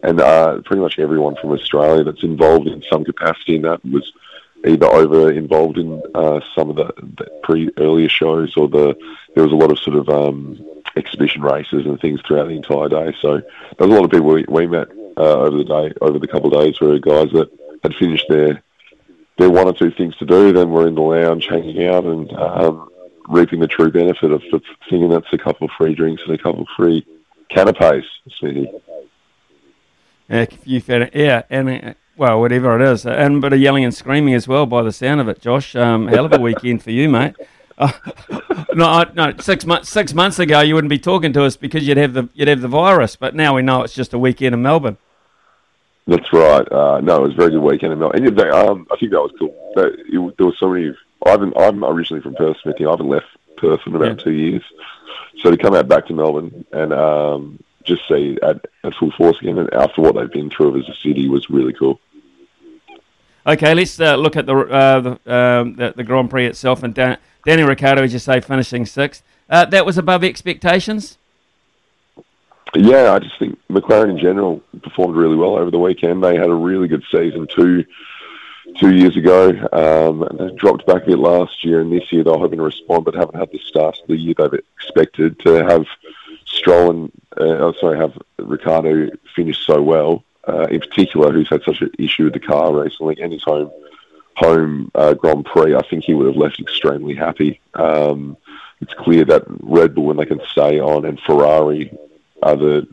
and 0.03 0.21
uh, 0.21 0.61
pretty 0.67 0.83
much 0.83 0.99
everyone 0.99 1.37
from 1.37 1.53
Australia 1.53 2.05
that's 2.05 2.25
involved 2.25 2.67
in 2.67 2.83
some 2.91 3.05
capacity 3.05 3.57
in 3.57 3.63
that 3.63 3.83
was 3.87 4.13
either 4.67 4.87
over 4.87 5.31
involved 5.31 5.79
in 5.79 6.03
uh, 6.15 6.41
some 6.55 6.71
of 6.71 6.77
the, 6.77 6.93
the 7.19 7.31
pre 7.43 7.71
earlier 7.79 8.09
shows 8.09 8.57
or 8.57 8.69
the 8.69 8.95
there 9.35 9.45
was 9.45 9.53
a 9.53 9.57
lot 9.57 9.71
of 9.71 9.79
sort 9.79 9.97
of 9.97 10.09
um, 10.09 10.61
exhibition 10.97 11.43
races 11.43 11.87
and 11.87 12.01
things 12.01 12.21
throughout 12.27 12.49
the 12.49 12.57
entire 12.57 12.89
day. 12.89 13.17
So 13.21 13.39
there 13.79 13.89
was 13.89 13.97
a 13.97 14.01
lot 14.01 14.05
of 14.05 14.11
people 14.11 14.27
we, 14.27 14.45
we 14.49 14.67
met 14.67 14.89
uh, 15.17 15.39
over 15.39 15.59
the 15.59 15.65
day, 15.65 15.93
over 16.01 16.19
the 16.19 16.27
couple 16.27 16.55
of 16.55 16.63
days, 16.65 16.81
were 16.81 16.99
guys 16.99 17.31
that 17.33 17.51
had 17.83 17.95
finished 17.95 18.27
their 18.29 18.63
their 19.39 19.51
one 19.51 19.67
or 19.67 19.73
two 19.73 19.91
things 19.91 20.15
to 20.19 20.27
do, 20.27 20.53
then 20.53 20.71
we're 20.71 20.87
in 20.87 20.95
the 20.95 21.01
lounge 21.01 21.47
hanging 21.49 21.87
out 21.87 22.05
and 22.05 22.31
um, 22.35 22.91
reaping 23.27 23.61
the 23.61 23.67
true 23.67 23.91
benefit 23.91 24.31
of 24.31 24.43
the 24.51 24.61
thing, 24.91 25.03
and 25.03 25.13
that's 25.13 25.33
a 25.33 25.39
couple 25.39 25.65
of 25.65 25.71
free 25.79 25.95
drinks 25.95 26.23
and 26.27 26.35
a 26.35 26.39
couple 26.39 26.61
of 26.61 26.69
free 26.77 27.07
canapes, 27.49 28.07
Smithy. 28.39 28.71
Yeah, 30.29 31.09
yeah, 31.15 31.43
and 31.49 31.69
uh, 31.71 31.95
well, 32.21 32.39
whatever 32.39 32.79
it 32.79 32.87
is, 32.87 33.07
and 33.07 33.41
but 33.41 33.47
a 33.47 33.51
bit 33.51 33.57
of 33.57 33.63
yelling 33.63 33.83
and 33.83 33.95
screaming 33.95 34.35
as 34.35 34.47
well, 34.47 34.67
by 34.67 34.83
the 34.83 34.93
sound 34.93 35.23
of 35.23 35.29
it, 35.29 35.41
Josh. 35.41 35.75
Um, 35.75 36.07
hell 36.07 36.27
of 36.27 36.35
a 36.35 36.39
weekend 36.39 36.83
for 36.83 36.91
you, 36.91 37.09
mate. 37.09 37.35
Uh, 37.79 37.93
no, 38.75 38.85
I, 38.85 39.07
no, 39.15 39.33
six 39.41 39.65
months 39.65 39.89
six 39.89 40.13
months 40.13 40.39
ago 40.39 40.61
you 40.61 40.75
wouldn't 40.75 40.91
be 40.91 40.99
talking 40.99 41.33
to 41.33 41.45
us 41.45 41.57
because 41.57 41.89
you'd 41.89 41.97
have 41.97 42.13
the 42.13 42.29
you'd 42.35 42.49
have 42.49 42.61
the 42.61 42.69
virus, 42.69 43.17
but 43.17 43.35
now 43.35 43.57
we 43.57 43.63
know 43.63 43.83
it's 43.85 43.95
just 43.95 44.13
a 44.13 44.19
weekend 44.19 44.55
in 44.55 44.61
Melbourne. 44.61 44.99
That's 46.07 46.31
right. 46.31 46.71
Uh, 46.71 47.01
no, 47.01 47.25
it 47.25 47.29
was 47.29 47.33
a 47.33 47.37
very 47.37 47.51
good 47.53 47.63
weekend 47.63 47.95
in 47.95 47.99
Melbourne. 47.99 48.27
And 48.27 48.37
they, 48.37 48.51
um, 48.51 48.87
I 48.93 48.97
think 48.97 49.13
that 49.13 49.23
was 49.23 49.33
cool. 49.39 49.73
That, 49.77 49.95
it, 49.99 50.37
there 50.37 50.47
was 50.47 50.59
so 50.59 50.69
many. 50.69 50.95
I 51.25 51.31
haven't. 51.31 51.57
I'm 51.57 51.83
originally 51.83 52.23
from 52.23 52.35
Perth, 52.35 52.59
Smithy. 52.63 52.85
I 52.85 52.91
haven't 52.91 53.09
left 53.09 53.29
Perth 53.57 53.81
in 53.87 53.97
about 53.97 54.19
yeah. 54.19 54.25
two 54.25 54.33
years. 54.33 54.63
So 55.39 55.51
to 55.51 55.57
come 55.57 55.75
out 55.75 55.89
back 55.89 56.07
to 56.09 56.13
Melbourne 56.13 56.67
and 56.71 56.93
um, 56.93 57.65
just 57.85 58.07
see 58.09 58.39
at, 58.43 58.67
at 58.85 58.95
full 58.95 59.11
force 59.13 59.41
again, 59.41 59.57
and 59.57 59.73
after 59.73 60.03
what 60.03 60.17
they've 60.17 60.31
been 60.31 60.51
through 60.51 60.79
as 60.81 60.89
a 60.89 60.95
city, 60.97 61.29
was 61.29 61.49
really 61.49 61.73
cool. 61.73 61.99
Okay, 63.51 63.75
let's 63.75 63.99
uh, 63.99 64.15
look 64.15 64.37
at 64.37 64.47
the, 64.47 64.57
uh, 64.57 65.01
the, 65.01 65.11
um, 65.35 65.75
the, 65.75 65.93
the 65.97 66.05
Grand 66.05 66.31
Prix 66.31 66.47
itself. 66.47 66.85
And 66.85 66.95
Dan, 66.95 67.19
Danny 67.45 67.65
Ricciardo, 67.65 68.01
as 68.05 68.13
you 68.13 68.21
say, 68.21 68.41
finishing 68.41 68.87
sixth. 68.87 69.25
Uh, 69.49 69.65
that 69.65 69.85
was 69.85 69.99
above 69.99 70.23
expectations. 70.23 71.19
Yeah, 72.77 73.13
I 73.13 73.19
just 73.19 73.37
think 73.41 73.59
McLaren 73.69 74.11
in 74.11 74.19
general 74.19 74.63
performed 74.85 75.17
really 75.17 75.35
well 75.35 75.57
over 75.57 75.73
the 75.73 75.81
weekend. 75.81 76.23
They 76.23 76.37
had 76.37 76.49
a 76.49 76.55
really 76.55 76.87
good 76.87 77.03
season 77.11 77.49
two 77.53 77.85
two 78.79 78.95
years 78.95 79.17
ago. 79.17 79.49
Um, 79.73 80.23
and 80.23 80.39
they 80.39 80.55
dropped 80.55 80.87
back 80.87 81.03
a 81.03 81.07
bit 81.07 81.19
last 81.19 81.65
year, 81.65 81.81
and 81.81 81.91
this 81.91 82.13
year 82.13 82.23
they're 82.23 82.35
hoping 82.35 82.59
to 82.59 82.65
respond, 82.65 83.05
but 83.05 83.17
haven't 83.17 83.35
had 83.35 83.51
the 83.51 83.59
start 83.59 83.99
of 84.01 84.07
the 84.07 84.17
year 84.17 84.35
they've 84.39 84.61
expected 84.77 85.41
to 85.41 85.65
have 85.65 85.87
Stroll 86.45 86.91
and 86.91 87.13
uh, 87.37 87.67
oh, 87.67 87.73
sorry, 87.81 87.99
have 87.99 88.17
Ricciardo 88.39 89.11
finish 89.35 89.59
so 89.67 89.83
well. 89.83 90.23
Uh, 90.51 90.67
in 90.71 90.81
particular, 90.81 91.33
who's 91.33 91.49
had 91.49 91.63
such 91.63 91.81
an 91.81 91.91
issue 91.99 92.25
with 92.25 92.33
the 92.33 92.41
car 92.41 92.83
recently 92.83 93.17
and 93.23 93.33
his 93.33 93.43
home 93.45 93.71
home 94.37 94.91
uh, 94.95 95.15
Grand 95.15 95.45
Prix, 95.45 95.75
I 95.75 95.83
think 95.89 96.05
he 96.05 96.15
would 96.15 96.27
have 96.27 96.37
left 96.37 96.61
extremely 96.61 97.15
happy. 97.15 97.61
Um, 97.75 98.37
it's 98.81 98.95
clear 98.95 99.25
that 99.27 99.45
Red 99.61 99.95
Bull, 99.95 100.07
when 100.07 100.17
they 100.17 100.25
can 100.25 100.41
stay 100.51 100.81
on, 100.81 101.05
and 101.05 101.21
Ferrari 101.21 101.97
are 102.43 102.57
the 102.57 102.89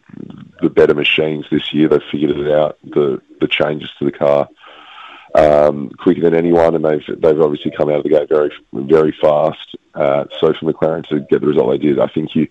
the 0.62 0.70
better 0.70 0.94
machines 0.94 1.46
this 1.50 1.74
year. 1.74 1.88
They've 1.88 2.12
figured 2.12 2.38
it 2.38 2.52
out. 2.52 2.78
The 2.84 3.22
the 3.40 3.48
changes 3.48 3.90
to 3.98 4.06
the 4.06 4.12
car 4.12 4.50
um, 5.36 5.90
quicker 5.98 6.22
than 6.22 6.36
anyone, 6.36 6.76
and 6.76 6.84
they've 6.84 7.22
they've 7.22 7.42
obviously 7.42 7.72
come 7.72 7.90
out 7.90 7.98
of 7.98 8.04
the 8.04 8.10
gate 8.10 8.30
very 8.30 8.52
very 8.74 9.16
fast. 9.22 9.76
Uh, 9.94 10.26
so 10.40 10.54
for 10.54 10.72
McLaren 10.72 11.08
to 11.08 11.22
get 11.22 11.42
the 11.42 11.48
result 11.48 11.72
they 11.72 11.78
did, 11.78 12.00
I 12.00 12.08
think 12.08 12.36
you 12.36 12.48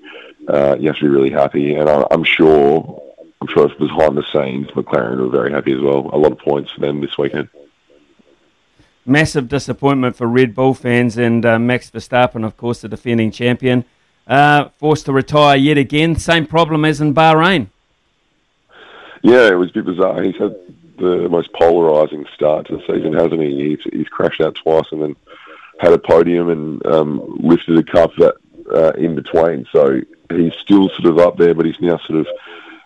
uh, 0.48 0.76
you 0.78 0.88
have 0.88 0.96
to 0.96 1.04
be 1.04 1.09
really 1.09 1.30
happy, 1.30 1.74
and 1.74 1.88
I, 1.88 2.04
I'm 2.11 2.24
sure 2.24 3.02
I'm 3.41 3.49
sure 3.49 3.68
it 3.68 3.78
was 3.78 3.89
behind 3.89 4.16
the 4.16 4.24
scenes, 4.32 4.68
McLaren 4.68 5.18
were 5.18 5.28
very 5.28 5.53
happy 5.53 5.72
as 5.72 5.80
well. 5.80 6.11
A 6.12 6.18
lot 6.18 6.32
of 6.32 6.39
points 6.39 6.72
for 6.72 6.80
them 6.80 7.01
this 7.01 7.18
weekend. 7.18 7.49
Massive 9.05 9.49
disappointment 9.49 10.16
for 10.16 10.26
Red 10.26 10.55
Bull 10.55 10.74
fans 10.74 11.16
and 11.16 11.45
uh, 11.45 11.59
Max 11.59 11.91
Verstappen, 11.91 12.45
of 12.45 12.57
course, 12.57 12.80
the 12.80 12.89
defending 12.89 13.30
champion, 13.30 13.84
uh, 14.26 14.70
forced 14.78 15.07
to 15.07 15.12
retire 15.12 15.57
yet 15.57 15.78
again. 15.78 16.16
Same 16.16 16.47
problem 16.47 16.84
as 16.84 17.01
in 17.01 17.14
Bahrain. 17.14 17.68
Yeah, 19.22 19.49
it 19.49 19.59
was 19.59 19.70
a 19.70 19.74
bit 19.74 19.84
bizarre. 19.87 20.22
He's 20.22 20.37
had 20.37 20.57
the 20.99 21.28
most 21.28 21.53
polarising 21.53 22.26
start 22.34 22.66
to 22.66 22.76
the 22.76 22.82
season, 22.87 23.12
hasn't 23.12 23.41
he? 23.41 23.76
He's, 23.76 23.93
he's 23.93 24.09
crashed 24.09 24.41
out 24.41 24.55
twice 24.55 24.87
and 24.91 25.03
then 25.03 25.16
had 25.78 25.93
a 25.93 25.99
podium 25.99 26.49
and 26.49 26.87
um, 26.87 27.39
lifted 27.41 27.78
a 27.78 27.82
cup 27.82 28.14
that 28.16 28.34
uh, 28.72 28.93
in 28.93 29.14
between. 29.14 29.66
So 29.70 30.01
he's 30.30 30.55
still 30.55 30.89
sort 30.89 31.07
of 31.07 31.18
up 31.18 31.37
there, 31.37 31.55
but 31.55 31.66
he's 31.66 31.80
now 31.80 31.99
sort 31.99 32.20
of 32.20 32.26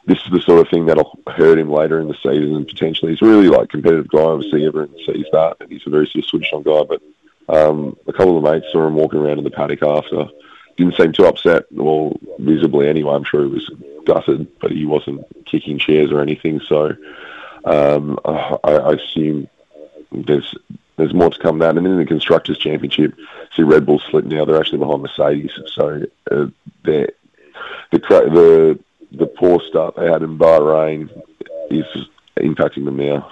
this 0.07 0.18
is 0.24 0.30
the 0.32 0.40
sort 0.40 0.61
of 0.61 0.68
thing 0.68 0.86
that'll 0.86 1.18
hurt 1.26 1.59
him 1.59 1.70
later 1.70 2.01
in 2.01 2.09
the 2.09 2.14
season 2.14 2.57
and 2.57 2.66
potentially 2.66 3.12
he's 3.12 3.22
really 3.22 3.48
like 3.48 3.68
competitive 3.68 4.09
guy. 4.09 4.20
Obviously, 4.20 4.66
everyone 4.66 4.94
sees 5.07 5.26
that, 5.32 5.57
and 5.61 5.70
he's 5.70 5.86
a 5.86 5.90
very 5.90 6.07
sort 6.07 6.24
of 6.24 6.28
switched 6.28 6.53
on 6.53 6.62
guy. 6.62 6.82
But 6.84 7.03
um, 7.55 7.96
a 8.07 8.12
couple 8.12 8.36
of 8.36 8.42
mates 8.42 8.72
saw 8.72 8.86
him 8.86 8.94
walking 8.94 9.20
around 9.20 9.38
in 9.38 9.44
the 9.44 9.51
paddock 9.51 9.82
after. 9.82 10.28
Didn't 10.76 10.96
seem 10.96 11.12
too 11.12 11.26
upset, 11.26 11.64
well, 11.70 12.16
visibly 12.38 12.88
anyway. 12.88 13.14
I'm 13.14 13.24
sure 13.24 13.44
he 13.44 13.51
was 13.51 13.70
gutted, 14.07 14.59
but 14.61 14.70
he 14.70 14.86
wasn't 14.86 15.26
kicking 15.44 15.78
chairs 15.78 16.11
or 16.11 16.20
anything. 16.20 16.61
So 16.61 16.96
um, 17.64 18.18
I, 18.24 18.57
I 18.64 18.92
assume 18.94 19.48
there's 20.12 20.55
there's 20.96 21.14
more 21.14 21.30
to 21.30 21.38
come 21.38 21.59
down. 21.59 21.76
And 21.76 21.86
then 21.86 21.94
in 21.94 21.98
the 21.98 22.07
constructors' 22.07 22.59
championship, 22.59 23.14
see 23.55 23.62
Red 23.62 23.86
Bull 23.86 23.98
slip 23.98 24.24
now. 24.24 24.44
They're 24.44 24.61
actually 24.61 24.78
behind 24.78 25.03
Mercedes, 25.03 25.53
so 25.74 26.05
uh, 26.30 26.46
they're 26.84 27.12
the 27.90 27.98
the 27.98 28.78
the 29.12 29.26
poor 29.26 29.61
start 29.68 29.96
they 29.96 30.11
had 30.11 30.22
in 30.22 30.38
Bahrain 30.38 31.11
is 31.70 31.84
impacting 32.38 32.84
them 32.84 32.96
now. 32.96 33.30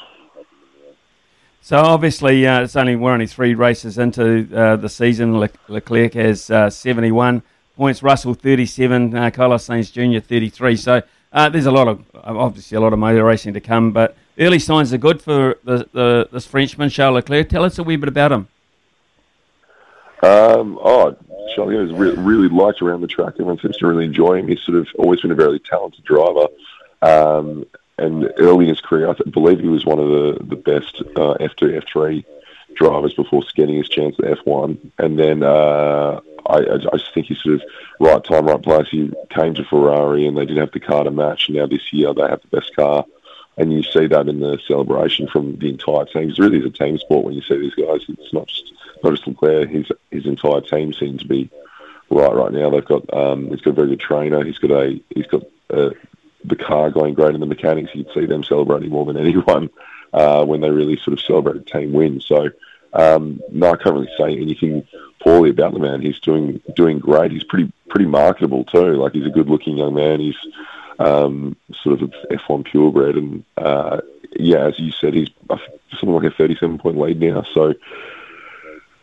So 1.61 1.76
obviously, 1.76 2.47
uh, 2.47 2.62
it's 2.62 2.76
only 2.76 2.97
we're 2.97 3.12
only 3.12 3.26
three 3.26 3.55
races 3.55 3.99
into 3.99 4.49
uh, 4.57 4.76
the 4.76 4.89
season. 4.89 5.39
Le- 5.39 5.51
Leclerc 5.68 6.14
has 6.14 6.51
uh, 6.51 6.70
71 6.70 7.43
points, 7.76 8.03
Russell 8.03 8.35
37, 8.35 9.14
uh, 9.14 9.31
Carlos 9.31 9.66
Sainz 9.66 9.93
Jr. 9.93 10.24
33. 10.26 10.76
So 10.76 11.03
uh, 11.33 11.49
there's 11.51 11.66
a 11.66 11.70
lot 11.70 11.89
of 11.89 12.05
obviously 12.14 12.76
a 12.76 12.81
lot 12.81 12.93
of 12.93 12.99
motor 12.99 13.24
racing 13.24 13.53
to 13.55 13.61
come, 13.61 13.93
but 13.93 14.16
early 14.39 14.59
signs 14.59 14.93
are 14.93 14.99
good 14.99 15.20
for 15.20 15.59
the, 15.64 15.87
the 15.93 16.29
this 16.33 16.47
Frenchman 16.47 16.89
Charles 16.89 17.16
Leclerc. 17.16 17.49
Tell 17.49 17.64
us 17.64 17.79
a 17.79 17.83
wee 17.83 17.97
bit 17.97 18.09
about 18.09 18.33
him. 18.33 18.49
Um, 20.22 20.79
oh, 20.83 21.16
Charlie 21.55 21.77
is 21.77 21.93
re- 21.93 22.15
really 22.17 22.49
liked 22.49 22.83
around 22.83 23.01
the 23.01 23.07
track. 23.07 23.35
Everyone 23.35 23.59
seems 23.59 23.77
to 23.79 23.87
really 23.87 24.05
enjoy 24.05 24.39
him. 24.39 24.49
He's 24.49 24.63
sort 24.63 24.79
of 24.79 24.89
always 24.99 25.21
been 25.21 25.31
a 25.31 25.37
very 25.37 25.61
talented 25.61 26.05
driver. 26.05 26.49
Um, 27.03 27.65
and 27.99 28.33
early 28.39 28.67
in 28.67 28.71
his 28.71 28.81
career, 28.81 29.11
I 29.11 29.15
believe 29.31 29.61
he 29.61 29.69
was 29.69 29.85
one 29.85 29.99
of 29.99 30.09
the, 30.09 30.45
the 30.45 30.57
best 30.57 31.01
uh, 31.17 31.35
F2, 31.41 31.83
F3 31.83 32.25
drivers 32.77 33.15
before 33.15 33.43
getting 33.55 33.77
his 33.77 33.89
chance 33.89 34.17
at 34.21 34.25
F1. 34.25 34.79
And 34.99 35.19
then 35.19 35.43
uh, 35.43 36.21
I, 36.47 36.59
I, 36.59 36.97
just 36.97 37.13
think 37.13 37.27
he's 37.27 37.43
sort 37.43 37.57
of 37.57 37.63
right 37.99 38.23
time, 38.23 38.47
right 38.47 38.63
place. 38.63 38.89
He 38.89 39.13
came 39.31 39.55
to 39.55 39.65
Ferrari 39.65 40.27
and 40.27 40.37
they 40.37 40.47
didn't 40.47 40.61
have 40.61 40.73
the 40.73 40.81
car 40.81 41.05
to 41.05 41.11
match. 41.11 41.51
Now 41.51 41.67
this 41.67 41.93
year 41.93 42.15
they 42.15 42.23
have 42.23 42.41
the 42.43 42.57
best 42.61 42.75
car. 42.77 43.05
And 43.57 43.73
you 43.73 43.83
see 43.83 44.07
that 44.07 44.29
in 44.29 44.39
the 44.39 44.61
celebration 44.69 45.27
from 45.27 45.57
the 45.57 45.69
entire 45.69 46.05
team. 46.05 46.31
It's 46.31 46.39
really 46.39 46.59
is 46.59 46.67
a 46.67 46.71
team 46.71 46.97
sport 46.99 47.25
when 47.25 47.35
you 47.35 47.43
see 47.43 47.59
these 47.59 47.75
guys. 47.75 48.05
It's 48.09 48.33
not 48.33 48.47
just 48.47 48.73
not 49.03 49.15
just 49.15 49.27
Leclerc. 49.27 49.69
His 49.69 49.87
his 50.11 50.27
entire 50.27 50.61
team 50.61 50.93
seems 50.93 51.23
to 51.23 51.29
be 51.29 51.51
right 52.11 52.35
right 52.35 52.53
now. 52.53 52.71
They've 52.71 52.85
got 52.85 53.13
um, 53.13 53.51
he's 53.51 53.61
got 53.61 53.71
a 53.71 53.75
very 53.75 53.89
good 53.89 54.01
trainer. 54.01 54.45
He's 54.45 54.59
got 54.59 54.71
a 54.71 55.01
he's 55.15 55.27
got 55.27 55.43
uh, 55.71 55.91
the 56.45 56.57
car 56.57 56.91
going 56.91 57.15
great, 57.15 57.35
and 57.35 57.43
the 57.43 57.47
mechanics. 57.47 57.91
You'd 57.95 58.13
see 58.15 58.27
them 58.27 58.45
celebrating 58.45 58.91
more 58.91 59.07
than 59.07 59.17
anyone 59.27 59.71
uh, 60.13 60.45
when 60.45 60.61
they 60.61 60.71
really 60.71 60.97
sort 60.97 61.19
of 61.19 61.21
celebrate 61.21 61.57
a 61.57 61.61
team 61.61 61.93
win. 61.93 62.21
So 62.21 62.51
um, 62.93 63.41
no, 63.51 63.73
I 63.73 63.77
can't 63.77 63.95
really 63.95 64.11
say 64.19 64.37
anything 64.37 64.87
poorly 65.21 65.51
about 65.51 65.73
the 65.73 65.81
man. 65.81 66.01
He's 66.01 66.21
doing 66.21 66.61
doing 66.75 66.99
great. 66.99 67.33
He's 67.33 67.45
pretty 67.45 67.73
pretty 67.89 68.07
marketable 68.07 68.65
too. 68.65 68.95
Like 68.95 69.13
he's 69.13 69.27
a 69.27 69.31
good 69.31 69.49
looking 69.49 69.79
young 69.79 69.95
man. 69.95 70.21
He's 70.21 70.37
um, 70.99 71.57
sort 71.83 72.03
of 72.03 72.13
F1 72.31 72.65
purebred, 72.65 73.17
and 73.17 73.45
uh, 73.57 74.01
yeah, 74.33 74.67
as 74.67 74.79
you 74.79 74.93
said, 74.93 75.15
he's 75.15 75.29
something 75.93 76.13
like 76.13 76.33
a 76.33 76.35
37 76.35 76.79
point 76.79 76.99
lead 76.99 77.21
now. 77.21 77.45
So 77.55 77.75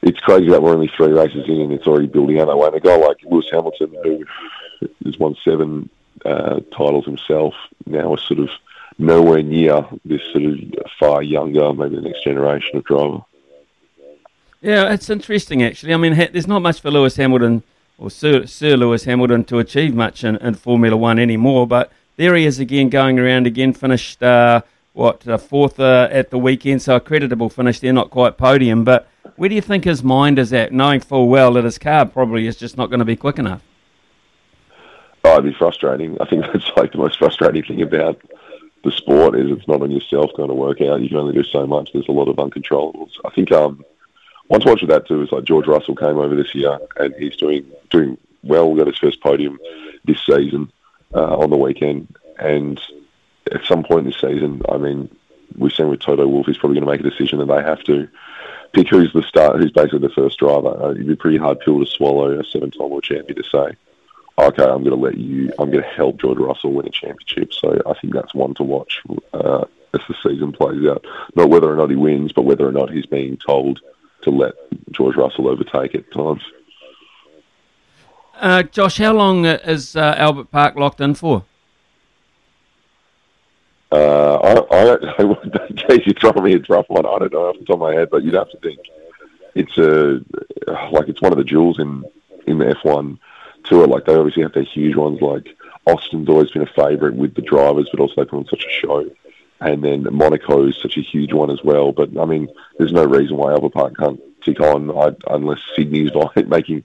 it's 0.05 0.19
crazy 0.19 0.49
that 0.49 0.61
we're 0.61 0.71
only 0.71 0.91
three 0.95 1.11
races 1.11 1.45
in 1.47 1.61
and 1.61 1.73
it's 1.73 1.87
already 1.87 2.05
building 2.05 2.39
out 2.39 2.45
that 2.45 2.57
way. 2.57 2.67
And 2.67 2.75
a 2.75 2.79
guy 2.79 2.95
like 2.95 3.17
Lewis 3.23 3.47
Hamilton, 3.51 3.93
who 4.03 4.23
has 5.03 5.17
won 5.17 5.35
seven 5.43 5.89
uh, 6.23 6.59
titles 6.71 7.05
himself, 7.05 7.55
now 7.87 8.13
is 8.13 8.21
sort 8.21 8.39
of 8.39 8.49
nowhere 8.99 9.41
near 9.41 9.85
this 10.05 10.21
sort 10.31 10.45
of 10.45 10.59
far 10.99 11.23
younger, 11.23 11.73
maybe 11.73 11.95
the 11.95 12.03
next 12.03 12.23
generation 12.23 12.77
of 12.77 12.83
driver. 12.85 13.25
Yeah, 14.61 14.93
it's 14.93 15.09
interesting 15.09 15.63
actually. 15.63 15.93
I 15.93 15.97
mean, 15.97 16.13
there's 16.15 16.47
not 16.47 16.61
much 16.61 16.81
for 16.81 16.91
Lewis 16.91 17.15
Hamilton 17.15 17.63
or 17.97 18.11
Sir, 18.11 18.45
Sir 18.45 18.77
Lewis 18.77 19.05
Hamilton 19.05 19.43
to 19.45 19.57
achieve 19.57 19.95
much 19.95 20.23
in, 20.23 20.35
in, 20.37 20.53
Formula 20.53 20.95
One 20.95 21.17
anymore, 21.17 21.65
but 21.65 21.91
there 22.17 22.35
he 22.35 22.45
is 22.45 22.59
again 22.59 22.89
going 22.89 23.19
around 23.19 23.47
again, 23.47 23.73
finished, 23.73 24.21
uh, 24.21 24.61
what, 24.95 25.27
uh, 25.27 25.37
fourth 25.37 25.79
uh, 25.79 26.07
at 26.09 26.29
the 26.29 26.39
weekend, 26.39 26.81
so 26.81 26.95
a 26.95 26.99
creditable 27.01 27.49
finish 27.49 27.79
there, 27.81 27.91
not 27.91 28.09
quite 28.09 28.37
podium, 28.37 28.85
but 28.85 29.07
where 29.35 29.49
do 29.49 29.55
you 29.55 29.61
think 29.61 29.83
his 29.83 30.01
mind 30.03 30.39
is 30.39 30.53
at, 30.53 30.71
knowing 30.71 31.01
full 31.01 31.27
well 31.27 31.53
that 31.53 31.65
his 31.65 31.77
car 31.77 32.05
probably 32.05 32.47
is 32.47 32.55
just 32.55 32.77
not 32.77 32.89
going 32.89 32.99
to 32.99 33.05
be 33.05 33.17
quick 33.17 33.37
enough? 33.37 33.61
Oh, 35.25 35.33
it'd 35.33 35.43
be 35.43 35.53
frustrating. 35.53 36.17
I 36.21 36.25
think 36.25 36.45
that's 36.53 36.71
like 36.77 36.93
the 36.93 36.97
most 36.97 37.19
frustrating 37.19 37.63
thing 37.63 37.81
about 37.81 38.21
the 38.85 38.91
sport 38.91 39.35
is 39.35 39.51
it's 39.51 39.67
not 39.67 39.81
on 39.81 39.91
yourself 39.91 40.31
going 40.37 40.47
to 40.47 40.55
work 40.55 40.79
out. 40.79 41.01
You 41.01 41.09
can 41.09 41.17
only 41.17 41.33
do 41.33 41.43
so 41.43 41.67
much. 41.67 41.91
There's 41.91 42.07
a 42.07 42.13
lot 42.13 42.29
of 42.29 42.37
uncontrollables. 42.37 43.11
I 43.25 43.31
think 43.31 43.51
um, 43.51 43.83
to 44.49 44.69
watch 44.69 44.81
with 44.81 44.91
that 44.91 45.07
too 45.07 45.21
is 45.23 45.31
like 45.31 45.43
George 45.43 45.67
Russell 45.67 45.95
came 45.95 46.17
over 46.17 46.35
this 46.35 46.55
year 46.55 46.77
and 46.95 47.13
he's 47.15 47.35
doing 47.35 47.65
doing 47.89 48.17
well. 48.43 48.73
Got 48.75 48.87
his 48.87 48.97
first 48.97 49.21
podium 49.21 49.59
this 50.05 50.23
season 50.25 50.71
uh, 51.13 51.35
on 51.37 51.49
the 51.49 51.57
weekend. 51.57 52.15
And 52.37 52.79
at 53.51 53.63
some 53.65 53.83
point 53.83 54.05
this 54.05 54.19
season, 54.19 54.61
I 54.69 54.77
mean, 54.77 55.15
we've 55.57 55.71
seen 55.71 55.89
with 55.89 55.99
Toto 55.99 56.27
Wolff, 56.27 56.47
he's 56.47 56.57
probably 56.57 56.79
going 56.79 56.87
to 56.87 56.91
make 56.91 57.05
a 57.05 57.09
decision 57.09 57.39
that 57.39 57.45
they 57.45 57.61
have 57.61 57.83
to 57.83 58.07
pick 58.73 58.89
who's 58.89 59.13
the 59.13 59.23
start, 59.23 59.59
who's 59.59 59.71
basically 59.71 59.99
the 59.99 60.09
first 60.09 60.39
driver. 60.39 60.69
Uh, 60.69 60.91
it'd 60.91 61.07
be 61.07 61.13
a 61.13 61.17
pretty 61.17 61.37
hard 61.37 61.59
pill 61.59 61.79
to 61.79 61.85
swallow 61.85 62.39
a 62.39 62.43
seven-time 62.43 62.89
world 62.89 63.03
champion 63.03 63.41
to 63.41 63.49
say, 63.49 63.75
okay, 64.37 64.63
I'm 64.63 64.83
going 64.83 64.89
to 64.89 64.95
let 64.95 65.17
you, 65.17 65.51
I'm 65.59 65.71
going 65.71 65.83
to 65.83 65.89
help 65.89 66.19
George 66.19 66.39
Russell 66.39 66.73
win 66.73 66.87
a 66.87 66.91
championship. 66.91 67.53
So 67.53 67.81
I 67.85 67.93
think 67.99 68.13
that's 68.13 68.33
one 68.33 68.53
to 68.55 68.63
watch 68.63 69.01
uh, 69.33 69.65
as 69.93 70.01
the 70.07 70.15
season 70.23 70.51
plays 70.51 70.85
out. 70.87 71.05
Not 71.35 71.49
whether 71.49 71.71
or 71.71 71.75
not 71.75 71.89
he 71.89 71.95
wins, 71.95 72.33
but 72.33 72.43
whether 72.43 72.67
or 72.67 72.71
not 72.71 72.91
he's 72.91 73.05
being 73.05 73.37
told 73.37 73.79
to 74.23 74.29
let 74.29 74.53
George 74.91 75.15
Russell 75.15 75.47
overtake 75.47 75.95
at 75.95 76.11
times. 76.11 76.41
Uh, 78.37 78.63
Josh, 78.63 78.97
how 78.97 79.13
long 79.13 79.45
uh, 79.45 79.59
is 79.63 79.95
uh, 79.95 80.15
Albert 80.17 80.51
Park 80.51 80.75
locked 80.75 80.99
in 80.99 81.13
for? 81.13 81.45
Uh, 83.91 84.35
I, 84.35 84.53
I, 84.71 85.21
in 85.69 85.75
case 85.75 86.05
you're 86.05 86.15
throwing 86.15 86.43
me 86.43 86.55
a 86.55 86.59
rough 86.67 86.89
one, 86.89 87.05
I 87.05 87.19
don't 87.19 87.33
know 87.33 87.49
off 87.49 87.59
the 87.59 87.65
top 87.65 87.75
of 87.75 87.79
my 87.79 87.93
head, 87.93 88.09
but 88.09 88.23
you'd 88.23 88.33
have 88.33 88.49
to 88.49 88.57
think 88.57 88.79
it's 89.55 89.77
a 89.77 90.21
like 90.91 91.07
it's 91.07 91.21
one 91.21 91.31
of 91.31 91.37
the 91.37 91.43
jewels 91.43 91.79
in 91.79 92.03
in 92.45 92.57
the 92.57 92.65
F1 92.65 93.17
tour. 93.63 93.87
Like 93.87 94.05
they 94.05 94.15
obviously 94.15 94.43
have 94.43 94.53
their 94.53 94.63
huge 94.63 94.95
ones. 94.95 95.21
Like 95.21 95.47
Austin's 95.85 96.29
always 96.29 96.51
been 96.51 96.63
a 96.63 96.67
favourite 96.67 97.15
with 97.15 97.35
the 97.35 97.41
drivers, 97.41 97.89
but 97.91 98.01
also 98.01 98.15
they 98.17 98.25
put 98.25 98.37
on 98.37 98.47
such 98.47 98.65
a 98.65 98.71
show. 98.71 99.09
And 99.61 99.83
then 99.83 100.05
Monaco 100.11 100.67
is 100.67 100.77
such 100.81 100.97
a 100.97 101.01
huge 101.01 101.31
one 101.31 101.49
as 101.49 101.63
well. 101.63 101.93
But 101.93 102.17
I 102.19 102.25
mean, 102.25 102.49
there's 102.77 102.91
no 102.91 103.05
reason 103.05 103.37
why 103.37 103.53
Albert 103.53 103.73
Park 103.73 103.93
can't 103.97 104.19
tick 104.43 104.59
on 104.59 104.91
I, 104.91 105.15
unless 105.33 105.59
Sydney's 105.75 106.11
like 106.35 106.47
making 106.47 106.83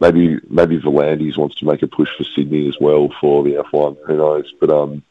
maybe 0.00 0.38
maybe 0.48 0.78
V'landys 0.78 1.36
wants 1.36 1.56
to 1.56 1.66
make 1.66 1.82
a 1.82 1.88
push 1.88 2.08
for 2.16 2.24
Sydney 2.24 2.68
as 2.68 2.76
well 2.80 3.12
for 3.20 3.42
the 3.42 3.54
F1. 3.54 3.96
Who 4.06 4.16
knows? 4.16 4.52
But 4.60 4.70
um, 4.70 5.02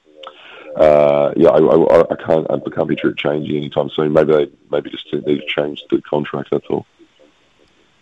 uh, 0.75 1.33
yeah, 1.35 1.49
I, 1.49 1.59
I, 1.59 2.01
I 2.11 2.15
can't 2.15 2.47
I 2.49 2.57
can't 2.69 2.89
picture 2.89 3.09
it 3.09 3.17
changing 3.17 3.55
anytime 3.55 3.89
soon. 3.89 4.13
Maybe 4.13 4.33
they 4.33 4.51
maybe 4.69 4.89
just 4.89 5.11
need 5.13 5.25
to 5.25 5.45
change 5.47 5.83
the 5.89 6.01
contract. 6.01 6.49
That's 6.51 6.65
all. 6.69 6.85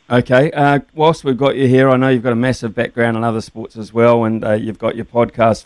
Okay. 0.10 0.52
Uh, 0.52 0.80
whilst 0.94 1.24
we've 1.24 1.38
got 1.38 1.56
you 1.56 1.68
here, 1.68 1.90
I 1.90 1.98
know 1.98 2.10
you've 2.10 2.24
got 2.24 2.34
a 2.34 2.36
massive 2.36 2.74
background 2.74 3.18
in 3.18 3.24
other 3.24 3.42
sports 3.42 3.78
as 3.78 3.94
well, 3.94 4.24
and 4.24 4.44
uh, 4.44 4.54
you've 4.54 4.80
got 4.80 4.96
your 4.96 5.06
podcast 5.06 5.66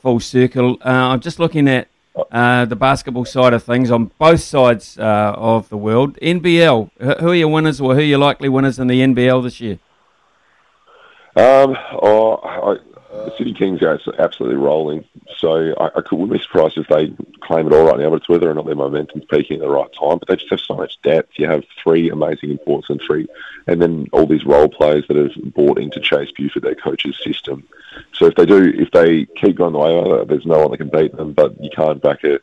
Full 0.00 0.20
Circle. 0.20 0.78
Uh, 0.84 0.88
I'm 0.88 1.20
just 1.20 1.38
looking 1.38 1.68
at 1.68 1.88
uh, 2.30 2.64
the 2.64 2.76
basketball 2.76 3.24
side 3.24 3.52
of 3.52 3.62
things 3.62 3.90
on 3.90 4.10
both 4.18 4.40
sides 4.40 4.98
uh, 4.98 5.34
of 5.36 5.68
the 5.68 5.76
world. 5.76 6.16
NBL, 6.20 6.90
who 7.20 7.28
are 7.28 7.34
your 7.34 7.48
winners 7.48 7.80
or 7.80 7.94
who 7.94 8.00
are 8.00 8.04
your 8.04 8.18
likely 8.18 8.48
winners 8.48 8.78
in 8.78 8.86
the 8.86 9.00
NBL 9.00 9.42
this 9.42 9.60
year? 9.60 9.78
Um, 11.36 11.76
oh, 12.02 12.36
I, 12.42 12.76
the 13.10 13.34
Sydney 13.36 13.54
Kings 13.54 13.82
are 13.82 13.98
absolutely 14.18 14.56
rolling. 14.56 15.04
So 15.38 15.74
I, 15.74 15.86
I 15.86 16.02
wouldn't 16.12 16.32
be 16.32 16.38
surprised 16.38 16.78
if 16.78 16.86
they 16.88 17.12
claim 17.40 17.66
it 17.66 17.72
all 17.72 17.86
right 17.86 17.98
now, 17.98 18.10
but 18.10 18.16
it's 18.16 18.28
whether 18.28 18.50
or 18.50 18.54
not 18.54 18.66
their 18.66 18.74
momentum's 18.74 19.24
peaking 19.24 19.56
at 19.56 19.62
the 19.62 19.70
right 19.70 19.90
time. 19.98 20.18
But 20.18 20.28
they 20.28 20.36
just 20.36 20.50
have 20.50 20.60
so 20.60 20.76
much 20.76 21.00
depth. 21.02 21.32
You 21.36 21.46
have 21.46 21.64
three 21.82 22.10
amazing 22.10 22.50
imports 22.50 22.90
and 22.90 23.00
three, 23.06 23.26
and 23.66 23.80
then 23.82 24.08
all 24.12 24.26
these 24.26 24.44
role 24.44 24.68
players 24.68 25.06
that 25.08 25.16
have 25.16 25.54
bought 25.54 25.78
into 25.78 26.00
Chase 26.00 26.30
Buford, 26.36 26.62
their 26.62 26.74
coach's 26.74 27.18
system. 27.22 27.66
So 28.12 28.26
if 28.26 28.34
they 28.34 28.46
do, 28.46 28.72
if 28.76 28.90
they 28.92 29.26
keep 29.26 29.56
going 29.56 29.72
the 29.72 29.78
way, 29.78 30.24
there's 30.26 30.46
no 30.46 30.60
one 30.60 30.70
that 30.70 30.78
can 30.78 30.88
beat 30.88 31.16
them. 31.16 31.32
But 31.32 31.60
you 31.62 31.70
can't 31.70 32.02
back 32.02 32.24
it 32.24 32.42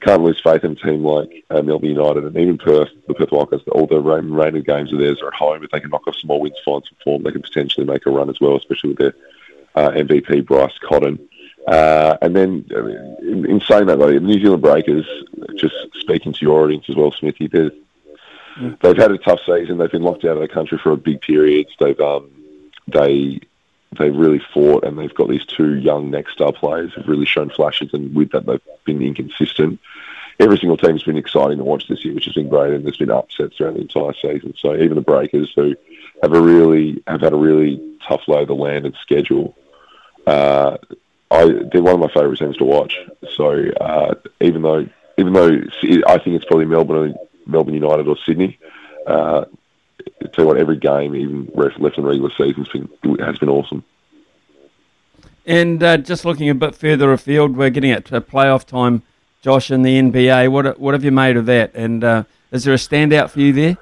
can't 0.00 0.22
lose 0.22 0.40
faith 0.40 0.64
in 0.64 0.72
a 0.72 0.74
team 0.76 1.04
like 1.04 1.44
uh, 1.50 1.62
Melbourne 1.62 1.90
United 1.90 2.24
and 2.24 2.36
even 2.36 2.58
Perth, 2.58 2.90
the 3.06 3.14
Perth 3.14 3.32
Wildcats. 3.32 3.64
All 3.72 3.86
the 3.86 4.00
rain 4.00 4.62
games 4.62 4.92
of 4.92 4.98
theirs 4.98 5.20
are 5.20 5.28
at 5.28 5.34
home. 5.34 5.62
If 5.62 5.70
they 5.70 5.80
can 5.80 5.90
knock 5.90 6.06
off 6.06 6.16
some 6.16 6.28
more 6.28 6.40
wins, 6.40 6.56
find 6.64 6.84
some 6.84 6.98
form, 7.02 7.22
they 7.22 7.32
can 7.32 7.42
potentially 7.42 7.86
make 7.86 8.06
a 8.06 8.10
run 8.10 8.30
as 8.30 8.40
well, 8.40 8.56
especially 8.56 8.90
with 8.90 8.98
their 8.98 9.14
uh, 9.74 9.90
MVP 9.90 10.46
Bryce 10.46 10.78
Cotton. 10.86 11.18
Uh, 11.66 12.16
and 12.22 12.34
then, 12.34 12.64
in, 13.20 13.44
in, 13.44 13.60
saying 13.60 13.86
that, 13.86 13.98
though, 13.98 14.10
the 14.10 14.20
New 14.20 14.40
Zealand 14.40 14.62
Breakers, 14.62 15.06
just 15.56 15.74
speaking 16.00 16.32
to 16.32 16.44
your 16.44 16.64
audience 16.64 16.86
as 16.88 16.96
well, 16.96 17.12
Smithy, 17.12 17.48
mm. 17.48 18.80
they've 18.80 18.96
had 18.96 19.12
a 19.12 19.18
tough 19.18 19.40
season. 19.44 19.76
They've 19.76 19.90
been 19.90 20.02
locked 20.02 20.24
out 20.24 20.36
of 20.36 20.40
the 20.40 20.48
country 20.48 20.78
for 20.82 20.92
a 20.92 20.96
big 20.96 21.20
period. 21.20 21.66
They've 21.78 22.00
um, 22.00 22.30
they 22.86 23.40
they've 23.98 24.16
really 24.16 24.40
fought, 24.54 24.84
and 24.84 24.98
they've 24.98 25.14
got 25.14 25.28
these 25.28 25.44
two 25.44 25.74
young 25.74 26.10
next 26.10 26.32
star 26.32 26.52
players 26.52 26.92
who've 26.94 27.08
really 27.08 27.26
shown 27.26 27.50
flashes, 27.50 27.90
and 27.92 28.14
with 28.14 28.30
that, 28.30 28.46
they've 28.46 28.60
been 28.84 29.02
inconsistent. 29.02 29.78
Every 30.40 30.56
single 30.56 30.76
team's 30.76 31.02
been 31.02 31.16
exciting 31.16 31.58
to 31.58 31.64
watch 31.64 31.88
this 31.88 32.04
year, 32.04 32.14
which 32.14 32.26
has 32.26 32.34
been 32.34 32.48
great, 32.48 32.72
and 32.72 32.84
there's 32.84 32.96
been 32.96 33.10
upsets 33.10 33.56
throughout 33.56 33.74
the 33.74 33.80
entire 33.80 34.14
season. 34.14 34.54
So 34.56 34.74
even 34.74 34.94
the 34.94 35.00
Breakers, 35.00 35.52
who 35.54 35.74
have 36.22 36.32
a 36.32 36.40
really 36.40 37.02
have 37.06 37.20
had 37.20 37.32
a 37.32 37.36
really 37.36 37.80
tough 38.06 38.22
lay 38.28 38.42
of 38.42 38.48
the 38.48 38.54
land 38.54 38.86
and 38.86 38.94
schedule, 39.02 39.56
uh, 40.26 40.76
I, 41.30 41.44
they're 41.72 41.82
one 41.82 41.94
of 41.94 42.00
my 42.00 42.08
favourite 42.08 42.38
teams 42.38 42.56
to 42.58 42.64
watch. 42.64 42.96
So 43.36 43.70
uh, 43.80 44.14
even 44.40 44.62
though 44.62 44.86
even 45.16 45.32
though 45.32 45.60
I 46.06 46.18
think 46.18 46.36
it's 46.36 46.44
probably 46.44 46.66
Melbourne 46.66 47.14
Melbourne 47.46 47.74
United 47.74 48.08
or 48.08 48.16
Sydney, 48.24 48.58
uh, 49.06 49.44
tell 50.32 50.44
you 50.44 50.46
what, 50.46 50.58
every 50.58 50.76
game, 50.76 51.14
even 51.14 51.50
left 51.54 51.98
in 51.98 52.04
regular 52.04 52.30
season, 52.30 52.64
has 52.64 52.68
been, 53.02 53.18
has 53.18 53.38
been 53.38 53.48
awesome. 53.48 53.84
And 55.46 55.82
uh, 55.82 55.96
just 55.96 56.24
looking 56.24 56.50
a 56.50 56.54
bit 56.54 56.74
further 56.74 57.10
afield, 57.12 57.56
we're 57.56 57.70
getting 57.70 57.90
at 57.90 58.04
playoff 58.04 58.64
time, 58.64 59.02
Josh, 59.40 59.70
in 59.70 59.82
the 59.82 59.98
NBA. 59.98 60.50
What 60.50 60.78
what 60.78 60.94
have 60.94 61.04
you 61.04 61.12
made 61.12 61.36
of 61.36 61.46
that? 61.46 61.74
And 61.74 62.04
uh, 62.04 62.24
is 62.52 62.64
there 62.64 62.74
a 62.74 62.78
standout 62.78 63.30
for 63.30 63.40
you 63.40 63.52
there? 63.52 63.76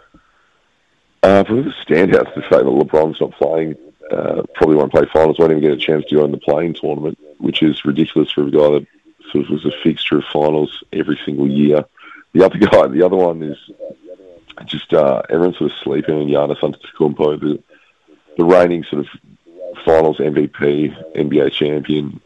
Uh, 1.27 1.43
probably 1.43 1.65
the 1.65 1.71
standout 1.85 2.33
to 2.35 2.41
say 2.43 2.51
that 2.51 2.65
LeBron's 2.65 3.21
not 3.21 3.33
playing. 3.33 3.75
Uh, 4.13 4.43
probably 4.55 4.77
won't 4.77 4.93
play 4.93 5.05
finals. 5.13 5.41
Won't 5.41 5.51
even 5.51 5.61
get 5.61 5.73
a 5.73 5.77
chance 5.77 6.05
to 6.05 6.15
go 6.15 6.25
in 6.25 6.31
the 6.31 6.39
playing 6.39 6.75
tournament, 6.75 7.19
which 7.39 7.65
is 7.65 7.85
ridiculous 7.85 8.31
for 8.31 8.47
a 8.47 8.51
guy 8.51 8.71
that 8.71 8.87
sort 9.33 9.45
of 9.47 9.51
was 9.51 9.67
a 9.67 9.73
fixture 9.83 10.19
of 10.19 10.25
finals 10.33 10.85
every 10.93 11.19
single 11.25 11.49
year. 11.49 11.85
The 12.33 12.45
other 12.45 12.59
guy, 12.61 12.87
the 12.87 13.03
other 13.03 13.17
one 13.17 13.43
is 13.43 13.59
just 14.67 14.95
uh, 14.95 15.23
everyone's 15.29 15.59
sort 15.59 15.73
of 15.73 15.79
sleeping 15.83 16.15
on 16.15 16.29
Giannis 16.29 16.61
Antetokounmpo, 16.61 17.41
the, 17.41 17.63
the 18.39 18.45
reigning 18.45 18.85
sort 18.85 19.05
of 19.05 19.09
finals 19.85 20.19
MVP, 20.19 21.17
NBA 21.17 21.51
champion. 21.51 22.21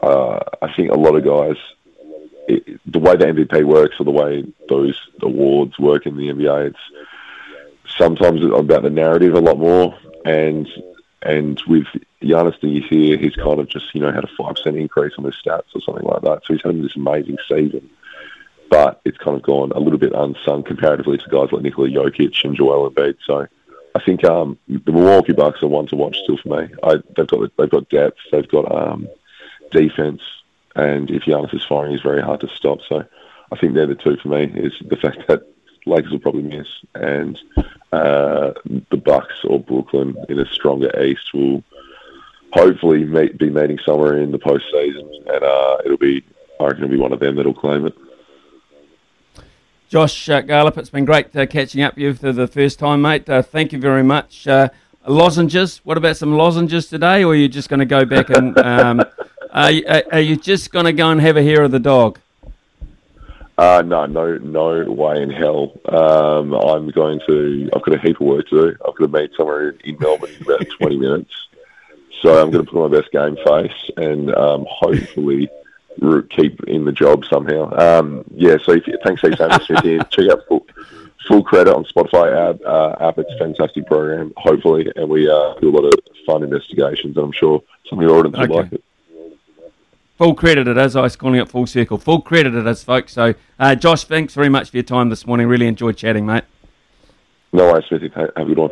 Uh, 0.00 0.38
I 0.62 0.72
think 0.76 0.92
a 0.92 0.94
lot 0.94 1.16
of 1.16 1.24
guys, 1.24 1.56
it, 2.46 2.80
the 2.86 3.00
way 3.00 3.16
the 3.16 3.26
MVP 3.26 3.64
works 3.64 3.96
or 3.98 4.04
the 4.04 4.12
way 4.12 4.44
those 4.68 4.96
awards 5.20 5.76
work 5.80 6.06
in 6.06 6.16
the 6.16 6.28
NBA, 6.28 6.68
it's 6.68 6.78
sometimes 7.96 8.42
it's 8.42 8.54
about 8.54 8.82
the 8.82 8.90
narrative 8.90 9.34
a 9.34 9.40
lot 9.40 9.58
more. 9.58 9.96
And 10.24 10.68
and 11.22 11.60
with 11.66 11.86
Giannis 12.22 12.62
year, 12.90 13.18
he's 13.18 13.34
kind 13.34 13.60
of 13.60 13.68
just 13.68 13.94
you 13.94 14.00
know 14.00 14.12
had 14.12 14.24
a 14.24 14.30
five 14.38 14.56
percent 14.56 14.76
increase 14.76 15.14
on 15.18 15.24
his 15.24 15.36
stats 15.44 15.74
or 15.74 15.80
something 15.80 16.04
like 16.04 16.22
that. 16.22 16.42
So 16.44 16.54
he's 16.54 16.62
having 16.62 16.82
this 16.82 16.96
amazing 16.96 17.38
season 17.48 17.88
but 18.70 19.00
it's 19.04 19.18
kind 19.18 19.36
of 19.36 19.42
gone 19.42 19.72
a 19.72 19.80
little 19.80 19.98
bit 19.98 20.12
unsung 20.14 20.62
comparatively 20.62 21.18
to 21.18 21.28
guys 21.28 21.50
like 21.50 21.62
Nikola 21.62 21.88
Jokic 21.88 22.44
and 22.44 22.56
Joel 22.56 22.88
Embiid. 22.88 23.16
So 23.26 23.48
I 23.94 24.00
think 24.04 24.24
um, 24.24 24.56
the 24.68 24.92
Milwaukee 24.92 25.32
Bucks 25.32 25.62
are 25.62 25.68
one 25.68 25.88
to 25.88 25.96
watch 25.96 26.16
still 26.22 26.38
for 26.38 26.60
me. 26.60 26.74
I, 26.82 26.94
they've 27.16 27.26
got 27.26 27.56
they've 27.56 27.70
got 27.70 27.88
depth, 27.88 28.18
they've 28.30 28.48
got 28.48 28.70
um, 28.72 29.08
defense, 29.72 30.22
and 30.76 31.10
if 31.10 31.24
Giannis 31.24 31.54
is 31.54 31.64
firing, 31.64 31.92
he's 31.92 32.00
very 32.00 32.22
hard 32.22 32.40
to 32.40 32.48
stop. 32.48 32.78
So 32.88 33.04
I 33.50 33.56
think 33.58 33.74
they're 33.74 33.88
the 33.88 33.96
two 33.96 34.16
for 34.16 34.28
me. 34.28 34.44
Is 34.44 34.74
the 34.88 34.96
fact 34.96 35.26
that 35.26 35.42
Lakers 35.84 36.12
will 36.12 36.20
probably 36.20 36.42
miss, 36.42 36.68
and 36.94 37.38
uh, 37.92 38.52
the 38.90 38.96
Bucks 38.96 39.34
or 39.44 39.60
Brooklyn 39.60 40.16
in 40.28 40.38
a 40.38 40.46
stronger 40.46 40.90
East 41.02 41.34
will 41.34 41.62
hopefully 42.52 43.04
meet, 43.04 43.38
be 43.38 43.50
meeting 43.50 43.78
somewhere 43.84 44.18
in 44.18 44.30
the 44.30 44.38
postseason, 44.38 45.08
and 45.26 45.44
uh, 45.44 45.78
it'll 45.84 45.96
be 45.96 46.24
I 46.60 46.64
reckon 46.64 46.84
it'll 46.84 46.92
be 46.92 46.98
one 46.98 47.12
of 47.12 47.20
them 47.20 47.36
that'll 47.36 47.54
claim 47.54 47.86
it. 47.86 47.96
Josh 49.88 50.28
uh, 50.28 50.42
it's 50.76 50.90
been 50.90 51.04
great 51.04 51.34
uh, 51.34 51.46
catching 51.46 51.82
up 51.82 51.96
with 51.96 52.02
you 52.02 52.14
for 52.14 52.32
the 52.32 52.46
first 52.46 52.78
time, 52.78 53.02
mate. 53.02 53.28
Uh, 53.28 53.42
thank 53.42 53.72
you 53.72 53.80
very 53.80 54.04
much. 54.04 54.46
Uh, 54.46 54.68
lozenges, 55.06 55.78
what 55.78 55.96
about 55.96 56.16
some 56.16 56.36
lozenges 56.36 56.86
today, 56.86 57.24
or 57.24 57.32
are 57.32 57.36
you 57.36 57.48
just 57.48 57.68
going 57.68 57.80
to 57.80 57.86
go 57.86 58.04
back 58.04 58.30
and 58.30 58.56
um, 58.58 59.02
are, 59.52 59.70
you, 59.70 59.84
are, 60.12 60.20
you, 60.20 60.36
just 60.36 60.70
going 60.70 60.84
to 60.84 60.92
go 60.92 61.10
and 61.10 61.20
have 61.20 61.36
a 61.36 61.42
hair 61.42 61.62
of 61.62 61.72
the 61.72 61.80
dog? 61.80 62.20
Uh, 63.60 63.82
no, 63.82 64.06
no, 64.06 64.38
no 64.38 64.90
way 64.90 65.22
in 65.22 65.28
hell. 65.28 65.78
Um, 65.86 66.54
I'm 66.54 66.88
going 66.88 67.20
to. 67.28 67.68
I've 67.76 67.82
got 67.82 67.94
a 67.94 68.00
heap 68.00 68.18
of 68.18 68.26
work 68.26 68.48
to 68.48 68.70
do. 68.70 68.76
I've 68.88 68.96
got 68.96 69.12
to 69.12 69.20
meet 69.20 69.32
somewhere 69.36 69.74
in 69.84 69.98
Melbourne 70.00 70.30
in 70.30 70.42
about 70.44 70.66
20 70.78 70.96
minutes. 71.06 71.48
So 72.22 72.40
I'm 72.40 72.50
going 72.50 72.64
to 72.64 72.72
put 72.72 72.82
on 72.82 72.90
my 72.90 72.98
best 72.98 73.12
game 73.12 73.36
face 73.44 73.90
and 73.98 74.34
um, 74.34 74.64
hopefully 74.66 75.50
keep 76.30 76.64
in 76.68 76.86
the 76.86 76.92
job 76.92 77.26
somehow. 77.26 77.70
Um, 77.78 78.24
yeah, 78.34 78.56
so 78.64 78.72
if, 78.72 78.84
thanks 79.04 79.20
for 79.20 79.30
saying 79.36 79.50
this. 79.82 80.04
Check 80.08 80.30
out 80.30 80.40
full, 80.48 80.66
full 81.28 81.42
credit 81.42 81.74
on 81.74 81.84
Spotify 81.84 82.50
app. 82.50 82.62
Uh, 82.64 82.96
app. 82.98 83.18
It's 83.18 83.30
a 83.30 83.36
fantastic 83.36 83.86
program, 83.86 84.32
hopefully, 84.38 84.90
and 84.96 85.06
we 85.06 85.28
uh, 85.28 85.52
do 85.60 85.68
a 85.68 85.76
lot 85.78 85.84
of 85.84 85.92
fun 86.24 86.42
investigations, 86.44 87.14
and 87.14 87.26
I'm 87.26 87.32
sure 87.32 87.62
some 87.90 87.98
of 87.98 88.04
your 88.04 88.16
audience 88.20 88.38
okay. 88.38 88.46
will 88.46 88.62
like 88.62 88.72
it. 88.72 88.84
Full 90.20 90.34
credit 90.34 90.68
it 90.68 90.76
is. 90.76 90.96
I 90.96 91.00
was 91.00 91.16
calling 91.16 91.40
it 91.40 91.48
full 91.48 91.66
circle. 91.66 91.96
Full 91.96 92.20
credit 92.20 92.54
it 92.54 92.66
is, 92.66 92.84
folks. 92.84 93.14
So, 93.14 93.32
uh, 93.58 93.74
Josh, 93.74 94.04
thanks 94.04 94.34
very 94.34 94.50
much 94.50 94.68
for 94.68 94.76
your 94.76 94.84
time 94.84 95.08
this 95.08 95.26
morning. 95.26 95.46
Really 95.46 95.66
enjoyed 95.66 95.96
chatting, 95.96 96.26
mate. 96.26 96.44
No 97.54 97.64
worries, 97.72 97.86
Smithy. 97.88 98.10
Have 98.14 98.28
a 98.36 98.44
good 98.44 98.58
one. 98.58 98.70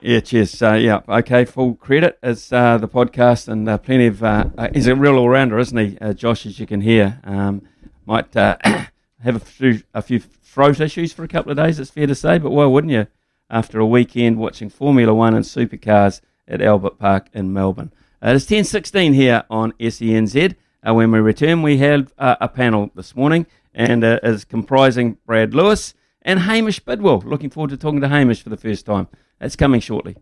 Yeah, 0.00 0.20
cheers. 0.20 0.62
Uh, 0.62 0.72
yeah, 0.72 1.00
okay. 1.06 1.44
Full 1.44 1.74
credit 1.74 2.18
as 2.22 2.50
uh, 2.50 2.78
the 2.78 2.88
podcast, 2.88 3.46
and 3.46 3.68
uh, 3.68 3.76
plenty 3.76 4.06
of. 4.06 4.24
Uh, 4.24 4.46
uh, 4.56 4.68
he's 4.72 4.86
a 4.86 4.96
real 4.96 5.18
all 5.18 5.28
rounder, 5.28 5.58
isn't 5.58 5.76
he, 5.76 5.98
uh, 5.98 6.14
Josh? 6.14 6.46
As 6.46 6.58
you 6.58 6.66
can 6.66 6.80
hear, 6.80 7.20
um, 7.24 7.60
might 8.06 8.34
uh, 8.34 8.56
have 8.64 9.36
a 9.36 9.38
few, 9.38 9.82
a 9.92 10.00
few 10.00 10.18
throat 10.18 10.80
issues 10.80 11.12
for 11.12 11.24
a 11.24 11.28
couple 11.28 11.52
of 11.52 11.58
days. 11.58 11.78
It's 11.78 11.90
fair 11.90 12.06
to 12.06 12.14
say, 12.14 12.38
but 12.38 12.52
why 12.52 12.64
wouldn't 12.64 12.90
you? 12.90 13.06
After 13.50 13.80
a 13.80 13.86
weekend 13.86 14.38
watching 14.38 14.70
Formula 14.70 15.12
One 15.12 15.34
and 15.34 15.44
supercars 15.44 16.22
at 16.48 16.62
Albert 16.62 16.98
Park 16.98 17.28
in 17.34 17.52
Melbourne. 17.52 17.92
Uh, 18.24 18.34
it's 18.36 18.46
ten 18.46 18.62
sixteen 18.62 19.14
here 19.14 19.42
on 19.50 19.72
SENZ. 19.80 20.54
Uh, 20.86 20.94
when 20.94 21.10
we 21.10 21.18
return, 21.18 21.60
we 21.60 21.78
have 21.78 22.12
uh, 22.18 22.36
a 22.40 22.46
panel 22.48 22.88
this 22.94 23.16
morning, 23.16 23.46
and 23.74 24.04
uh, 24.04 24.20
is 24.22 24.44
comprising 24.44 25.18
Brad 25.26 25.54
Lewis 25.54 25.92
and 26.22 26.38
Hamish 26.38 26.78
Bidwell. 26.78 27.18
Looking 27.26 27.50
forward 27.50 27.70
to 27.70 27.76
talking 27.76 28.00
to 28.00 28.06
Hamish 28.06 28.40
for 28.40 28.48
the 28.48 28.56
first 28.56 28.86
time. 28.86 29.08
That's 29.40 29.56
coming 29.56 29.80
shortly. 29.80 30.16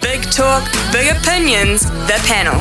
Big 0.00 0.22
talk, 0.22 0.68
big 0.90 1.16
opinions, 1.16 1.82
the 1.84 2.20
panel. 2.26 2.60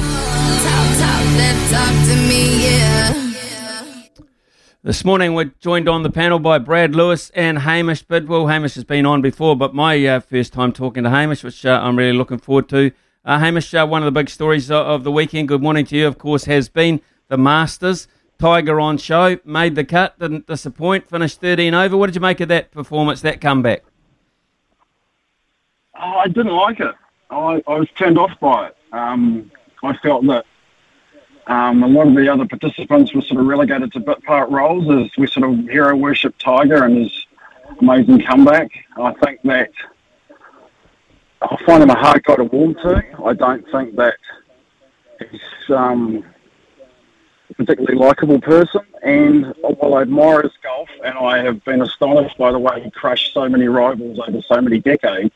This 4.84 5.04
morning 5.04 5.34
we're 5.34 5.52
joined 5.60 5.90
on 5.90 6.04
the 6.04 6.12
panel 6.12 6.38
by 6.38 6.60
Brad 6.60 6.96
Lewis 6.96 7.32
and 7.32 7.58
Hamish 7.58 8.04
Bidwell. 8.04 8.46
Hamish 8.46 8.76
has 8.76 8.84
been 8.84 9.08
on 9.08 9.24
before, 9.24 9.56
but 9.56 9.74
my 9.74 10.06
uh, 10.06 10.20
first 10.20 10.54
time 10.54 10.72
talking 10.72 11.06
to 11.06 11.10
Hamish, 11.10 11.44
which 11.44 11.66
uh, 11.66 11.80
I'm 11.82 11.98
really 11.98 12.16
looking 12.16 12.38
forward 12.38 12.70
to. 12.70 12.92
Uh, 13.26 13.40
Hamish, 13.40 13.74
uh, 13.74 13.88
one 13.88 14.04
of 14.04 14.06
the 14.06 14.12
big 14.12 14.30
stories 14.30 14.70
of, 14.70 15.04
the 15.04 15.12
weekend, 15.12 15.48
good 15.48 15.64
morning 15.64 15.84
to 15.84 15.98
you, 15.98 16.06
of 16.06 16.20
course, 16.20 16.46
has 16.46 16.70
been 16.70 17.02
the 17.28 17.38
Masters. 17.38 18.08
Tiger 18.38 18.80
on 18.80 19.00
show, 19.00 19.40
made 19.44 19.74
the 19.74 19.84
cut, 19.84 20.20
didn't 20.20 20.46
disappoint, 20.46 21.10
finished 21.10 21.42
13 21.42 21.74
over. 21.74 21.98
What 21.98 22.08
did 22.08 22.16
you 22.16 22.22
make 22.22 22.40
of 22.42 22.50
that 22.50 22.70
performance, 22.70 23.22
that 23.22 23.42
comeback? 23.42 23.84
Oh, 26.00 26.18
I 26.18 26.28
didn't 26.28 26.54
like 26.54 26.80
it. 26.80 26.94
I, 27.32 27.64
I 27.66 27.80
was 27.80 27.88
turned 27.98 28.20
off 28.20 28.40
by 28.40 28.68
it. 28.68 28.78
Um, 28.92 29.50
I 29.84 29.98
felt 29.98 30.28
that 30.28 30.46
um, 31.48 31.82
a 31.82 31.88
lot 31.88 32.08
of 32.08 32.14
the 32.14 32.28
other 32.28 32.46
participants 32.46 33.16
were 33.16 33.22
sort 33.22 33.40
of 33.40 33.48
relegated 33.48 33.92
to 33.94 34.02
bit 34.02 34.22
part 34.24 34.52
roles 34.52 34.88
as 34.92 35.10
we 35.18 35.26
sort 35.26 35.50
of 35.50 35.68
hero 35.68 35.96
worship 35.96 36.38
Tiger 36.38 36.84
and 36.84 36.98
his 36.98 37.26
amazing 37.82 38.22
comeback. 38.22 38.70
I 38.98 39.14
think 39.14 39.42
that 39.46 39.72
I 41.52 41.58
find 41.66 41.84
him 41.84 41.90
a 41.90 41.98
hard 41.98 42.24
guy 42.24 42.36
to 42.38 42.44
warm 42.46 42.74
to. 42.76 43.04
I 43.24 43.34
don't 43.34 43.70
think 43.72 43.96
that 43.98 44.16
he's 45.32 45.42
um, 45.70 46.24
a 47.50 47.54
particularly 47.54 47.98
likable 47.98 48.42
person. 48.42 48.82
And 49.04 49.54
while 49.62 49.96
I 49.96 50.02
admire 50.02 50.42
his 50.42 50.54
golf, 50.64 50.90
and 51.04 51.18
I 51.18 51.44
have 51.44 51.64
been 51.64 51.82
astonished 51.82 52.38
by 52.38 52.52
the 52.52 52.60
way 52.60 52.82
he 52.82 52.90
crushed 52.90 53.34
so 53.34 53.48
many 53.48 53.68
rivals 53.68 54.20
over 54.28 54.42
so 54.42 54.60
many 54.60 54.80
decades, 54.80 55.34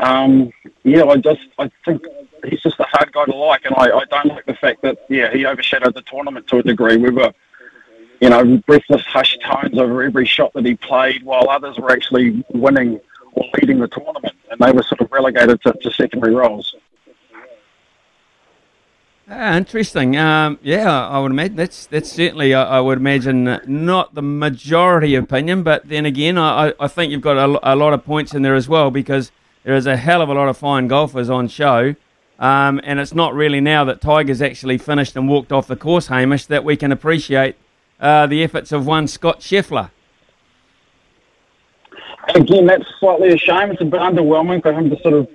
um, 0.00 0.50
yeah, 0.82 1.04
I 1.04 1.16
just 1.16 1.42
I 1.58 1.70
think 1.84 2.02
he's 2.44 2.60
just 2.60 2.80
a 2.80 2.86
hard 2.88 3.12
guy 3.12 3.24
to 3.26 3.34
like, 3.34 3.64
and 3.64 3.74
I, 3.76 3.98
I 3.98 4.04
don't 4.10 4.26
like 4.26 4.46
the 4.46 4.54
fact 4.54 4.82
that 4.82 4.98
yeah 5.08 5.32
he 5.32 5.46
overshadowed 5.46 5.94
the 5.94 6.02
tournament 6.02 6.48
to 6.48 6.58
a 6.58 6.62
degree. 6.62 6.96
We 6.96 7.10
were, 7.10 7.32
you 8.20 8.30
know, 8.30 8.58
breathless, 8.66 9.02
hushed 9.02 9.40
tones 9.42 9.78
over 9.78 10.02
every 10.02 10.26
shot 10.26 10.52
that 10.54 10.66
he 10.66 10.74
played, 10.74 11.22
while 11.22 11.48
others 11.48 11.78
were 11.78 11.92
actually 11.92 12.44
winning 12.52 13.00
or 13.36 13.44
leading 13.60 13.78
the 13.78 13.88
tournament, 13.88 14.34
and 14.50 14.58
they 14.60 14.72
were 14.72 14.82
sort 14.82 15.00
of 15.00 15.12
relegated 15.12 15.60
to, 15.62 15.72
to 15.72 15.90
secondary 15.92 16.34
roles. 16.34 16.74
Ah, 19.28 19.56
interesting. 19.56 20.16
Um, 20.16 20.58
yeah, 20.62 21.08
I 21.08 21.18
would 21.18 21.32
imagine 21.32 21.56
that's 21.56 21.86
that's 21.86 22.10
certainly 22.10 22.54
I, 22.54 22.78
I 22.78 22.80
would 22.80 22.98
imagine 22.98 23.48
uh, 23.48 23.60
not 23.66 24.14
the 24.14 24.22
majority 24.22 25.16
opinion, 25.16 25.64
but 25.64 25.88
then 25.88 26.06
again, 26.06 26.38
I, 26.38 26.72
I 26.78 26.86
think 26.86 27.10
you've 27.10 27.22
got 27.22 27.36
a, 27.36 27.72
a 27.72 27.74
lot 27.74 27.92
of 27.92 28.04
points 28.04 28.34
in 28.34 28.42
there 28.42 28.54
as 28.54 28.68
well 28.68 28.92
because 28.92 29.32
there 29.64 29.74
is 29.74 29.86
a 29.86 29.96
hell 29.96 30.22
of 30.22 30.28
a 30.28 30.34
lot 30.34 30.48
of 30.48 30.56
fine 30.56 30.86
golfers 30.86 31.28
on 31.28 31.48
show. 31.48 31.96
Um, 32.38 32.80
and 32.84 33.00
it's 33.00 33.14
not 33.14 33.34
really 33.34 33.60
now 33.60 33.82
that 33.84 34.00
Tiger's 34.00 34.42
actually 34.42 34.78
finished 34.78 35.16
and 35.16 35.28
walked 35.28 35.50
off 35.52 35.66
the 35.66 35.74
course, 35.74 36.06
Hamish, 36.08 36.46
that 36.46 36.64
we 36.64 36.76
can 36.76 36.92
appreciate 36.92 37.56
uh, 37.98 38.26
the 38.26 38.44
efforts 38.44 38.72
of 38.72 38.86
one 38.86 39.08
Scott 39.08 39.40
Scheffler. 39.40 39.90
Again, 42.34 42.66
that's 42.66 42.84
slightly 43.00 43.32
a 43.32 43.38
shame. 43.38 43.70
It's 43.70 43.80
a 43.80 43.84
bit 43.84 44.00
underwhelming 44.00 44.62
for 44.62 44.72
him 44.72 44.90
to 44.90 45.00
sort 45.00 45.14
of. 45.14 45.28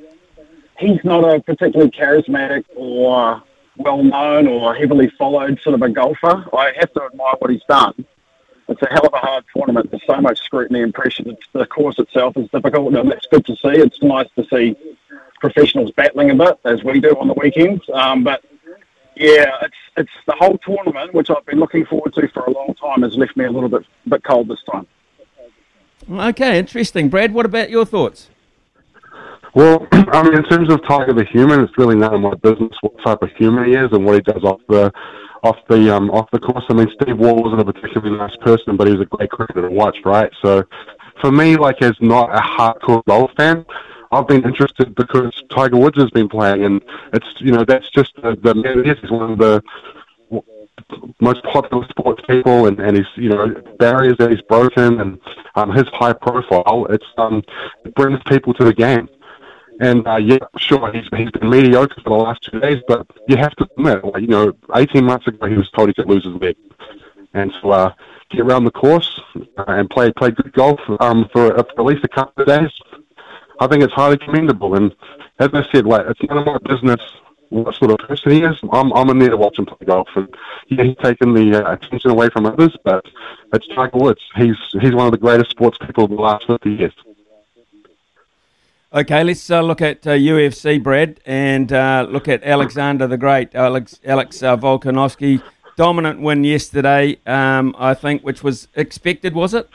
He's 0.78 1.04
not 1.04 1.24
a 1.24 1.40
particularly 1.40 1.92
charismatic 1.92 2.66
or 2.76 3.42
well 3.78 4.04
known 4.04 4.48
or 4.48 4.74
heavily 4.74 5.10
followed 5.18 5.60
sort 5.62 5.76
of 5.76 5.82
a 5.84 5.90
golfer. 5.90 6.46
I 6.56 6.74
have 6.80 6.92
to 6.94 7.04
admire 7.04 7.36
what 7.40 7.52
he's 7.52 7.64
done 7.68 8.06
it's 8.72 8.82
a 8.82 8.88
hell 8.90 9.06
of 9.06 9.14
a 9.14 9.18
hard 9.18 9.44
tournament. 9.56 9.92
There's 9.92 10.04
so 10.08 10.20
much 10.22 10.40
scrutiny 10.40 10.82
and 10.82 10.94
pressure. 10.94 11.24
The 11.52 11.66
course 11.66 12.00
itself 12.00 12.38
is 12.38 12.50
difficult, 12.50 12.96
and 12.96 13.12
that's 13.12 13.28
good 13.28 13.46
to 13.46 13.56
see. 13.58 13.70
It's 13.70 14.02
nice 14.02 14.28
to 14.38 14.46
see 14.46 14.76
professionals 15.40 15.92
battling 15.92 16.32
a 16.32 16.36
bit, 16.36 16.60
as 16.64 16.84
we 16.84 17.00
do 17.00 17.12
on 17.20 17.28
the 17.28 17.34
weekends. 17.34 17.84
Um, 17.94 18.24
but 18.24 18.44
yeah, 19.16 19.58
it's 19.62 19.76
it's 19.98 20.12
the 20.26 20.36
whole 20.40 20.58
tournament, 20.60 21.14
which 21.14 21.30
I've 21.30 21.46
been 21.46 21.60
looking 21.60 21.86
forward 21.86 22.14
to 22.14 22.28
for 22.30 22.46
a 22.46 22.52
long 22.52 22.74
time, 22.76 23.02
has 23.02 23.18
left 23.18 23.36
me 23.36 23.46
a 23.46 23.52
little 23.52 23.70
bit 23.70 23.86
bit 24.08 24.24
cold 24.24 24.48
this 24.48 24.64
time. 24.72 24.88
Okay, 26.10 26.58
interesting. 26.58 27.10
Brad, 27.10 27.34
what 27.34 27.46
about 27.46 27.70
your 27.70 27.86
thoughts? 27.86 28.30
Well, 29.54 29.88
I 29.92 30.24
mean, 30.24 30.36
in 30.36 30.44
terms 30.44 30.72
of 30.72 30.82
Tiger 30.88 31.14
the 31.14 31.26
human, 31.26 31.62
it's 31.62 31.78
really 31.78 31.96
none 31.96 32.14
of 32.14 32.22
my 32.22 32.34
business 32.36 32.72
what 32.82 32.94
type 33.04 33.22
of 33.22 33.30
human 33.38 33.66
he 33.66 33.74
is 33.74 33.90
and 33.92 34.06
what 34.06 34.16
he 34.16 34.22
does 34.22 34.44
off 34.44 34.62
the 34.68 34.92
off 35.44 35.58
the 35.70 35.94
um, 35.94 36.10
off 36.12 36.30
the 36.32 36.40
course. 36.40 36.64
I 36.70 36.74
mean, 36.74 36.88
Steve 37.02 37.18
Waugh 37.18 37.34
wasn't 37.34 37.62
a 37.62 37.66
particularly 37.66 38.18
nice 38.18 38.36
person, 38.38 38.78
but 38.78 38.88
he 38.88 38.94
was 38.94 39.02
a 39.02 39.06
great 39.06 39.30
cricketer 39.30 39.62
to 39.62 39.70
watch, 39.70 39.98
right? 40.06 40.32
So, 40.42 40.64
for 41.20 41.32
me, 41.32 41.56
like 41.56 41.82
as 41.82 41.96
not 42.00 42.30
a 42.36 42.40
hardcore 42.40 43.04
golf 43.06 43.32
fan, 43.36 43.66
I've 44.12 44.28
been 44.28 44.44
interested 44.44 44.94
because 44.96 45.32
Tiger 45.50 45.78
Woods 45.78 45.98
has 45.98 46.10
been 46.12 46.30
playing, 46.30 46.64
and 46.64 46.82
it's 47.14 47.28
you 47.40 47.52
know 47.52 47.66
that's 47.66 47.90
just 47.90 48.16
the, 48.22 48.38
the 48.42 48.56
man. 48.56 48.84
He's 48.84 49.10
one 49.10 49.32
of 49.32 49.38
the 49.38 49.64
most 51.20 51.44
popular 51.44 51.86
sports 51.90 52.22
people, 52.28 52.68
and, 52.68 52.80
and 52.80 52.98
he's 52.98 53.08
you 53.16 53.30
know 53.30 53.50
barriers 53.80 54.18
that 54.18 54.32
he's 54.32 54.42
broken, 54.42 55.00
and 55.00 55.20
um, 55.56 55.72
his 55.72 55.88
high 55.94 56.14
profile. 56.14 56.88
It's 56.90 57.06
um, 57.18 57.44
it 57.86 57.94
brings 57.96 58.20
people 58.28 58.54
to 58.56 58.64
the 58.64 58.74
game. 58.74 59.08
And 59.80 60.08
uh, 60.08 60.18
yeah, 60.18 60.38
sure, 60.58 60.92
he's, 60.94 61.06
he's 61.18 61.32
been 61.32 61.50
mediocre 61.50 62.00
for 62.04 62.10
the 62.10 62.16
last 62.16 62.44
two 62.44 62.60
days, 62.60 62.78
but 62.88 63.08
you 63.28 63.36
have 63.38 63.56
to 63.56 63.68
admit, 63.78 64.06
like, 64.06 64.22
you 64.22 64.28
know, 64.28 64.54
18 64.76 65.04
months 65.04 65.26
ago 65.26 65.48
he 65.48 65.56
was 65.56 65.72
told 65.72 65.90
he 65.90 65.94
could 65.96 66.08
lose 66.08 66.24
his 66.24 66.36
leg. 66.36 66.56
And 67.34 67.52
so 67.60 67.72
uh, 67.72 67.92
get 68.30 68.42
around 68.42 68.66
the 68.66 68.72
course 68.72 69.20
uh, 69.58 69.64
and 69.68 69.90
play 69.90 70.12
play 70.12 70.32
good 70.32 70.54
golf 70.54 70.80
um, 71.00 71.28
for, 71.34 71.58
uh, 71.58 71.64
for 71.64 71.80
at 71.80 71.86
least 71.86 72.04
a 72.04 72.10
couple 72.10 72.44
of 72.44 72.48
days. 72.48 72.70
I 73.60 73.68
think 73.68 73.84
it's 73.84 73.94
highly 73.94 74.18
commendable. 74.18 74.76
And 74.76 74.96
as 75.40 75.50
I 75.54 75.64
said, 75.72 75.86
like, 75.86 76.06
it's 76.08 76.22
none 76.30 76.38
of 76.38 76.46
my 76.46 76.58
business 76.70 77.02
what 77.52 77.76
sort 77.76 77.92
of 77.92 77.98
person 78.00 78.32
he 78.32 78.42
is. 78.42 78.58
I'm 78.72 78.92
I'm 78.94 79.10
in 79.10 79.20
there 79.20 79.30
to 79.30 79.38
watch 79.38 79.60
him 79.60 79.66
play 79.66 79.86
golf, 79.86 80.08
and 80.16 80.34
yeah, 80.68 80.84
he's 80.84 80.98
taken 80.98 81.34
the 81.34 81.64
uh, 81.64 81.74
attention 81.74 82.10
away 82.10 82.30
from 82.30 82.46
others. 82.46 82.76
But 82.84 83.06
it's 83.54 83.68
Tiger 83.68 83.98
Woods. 83.98 84.22
He's 84.36 84.58
he's 84.82 84.96
one 84.96 85.06
of 85.06 85.12
the 85.12 85.18
greatest 85.18 85.52
sports 85.52 85.78
people 85.86 86.06
of 86.06 86.10
the 86.10 86.16
last 86.16 86.48
50 86.48 86.72
years. 86.72 86.94
Okay, 88.94 89.24
let's 89.24 89.50
uh, 89.50 89.62
look 89.62 89.82
at 89.82 90.06
uh, 90.06 90.12
UFC, 90.12 90.82
Brad, 90.82 91.22
and 91.26 91.72
uh, 91.72 92.06
look 92.10 92.28
at 92.28 92.44
Alexander 92.44 93.08
the 93.08 93.18
Great, 93.18 93.56
Alex, 93.56 94.00
Alex 94.04 94.44
uh, 94.44 94.58
Volkanovski. 94.58 95.42
Dominant 95.78 96.20
win 96.20 96.44
yesterday, 96.44 97.18
um, 97.26 97.74
I 97.80 97.94
think, 97.94 98.24
which 98.24 98.44
was 98.44 98.68
expected, 98.76 99.34
was 99.34 99.54
it? 99.54 99.70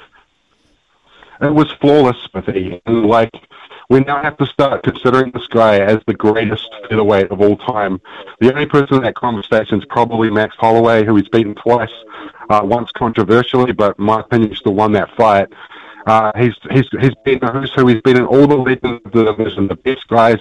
It 1.40 1.54
was 1.54 1.72
flawless, 1.80 2.16
but 2.32 2.46
And, 2.48 3.06
like, 3.06 3.30
we 3.88 4.00
now 4.00 4.22
have 4.22 4.36
to 4.38 4.46
start 4.46 4.82
considering 4.82 5.30
this 5.30 5.46
guy 5.46 5.78
as 5.78 5.98
the 6.06 6.14
greatest 6.14 6.68
featherweight 6.88 7.30
of 7.30 7.40
all 7.40 7.56
time. 7.56 8.00
The 8.40 8.52
only 8.52 8.66
person 8.66 8.96
in 8.96 9.02
that 9.02 9.14
conversation 9.14 9.78
is 9.78 9.84
probably 9.86 10.30
Max 10.30 10.54
Holloway, 10.58 11.04
who 11.04 11.16
he's 11.16 11.28
beaten 11.28 11.54
twice, 11.54 11.92
uh, 12.50 12.62
once 12.64 12.90
controversially, 12.92 13.72
but 13.72 13.98
my 13.98 14.20
opinion, 14.20 14.54
still 14.54 14.74
won 14.74 14.92
that 14.92 15.14
fight. 15.16 15.48
Uh, 16.06 16.30
he's 16.38 16.54
he's 16.70 16.88
he's 17.00 17.14
been 17.24 17.40
who's 17.40 17.72
who. 17.74 17.86
He's 17.88 18.02
been 18.02 18.16
in 18.16 18.26
all 18.26 18.46
the 18.46 18.56
legends 18.56 19.02
of 19.04 19.12
the 19.12 19.24
division, 19.24 19.66
the 19.66 19.76
best 19.76 20.06
guys, 20.08 20.38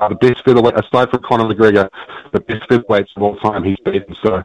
uh, 0.00 0.08
the 0.08 0.14
best 0.16 0.44
featherweight 0.44 0.74
aside 0.74 1.10
from 1.10 1.22
Conor 1.22 1.44
McGregor, 1.44 1.88
the 2.32 2.40
best 2.40 2.68
featherweights 2.68 3.16
of 3.16 3.22
all 3.22 3.36
time. 3.36 3.64
He's 3.64 3.78
beaten. 3.84 4.14
So 4.22 4.42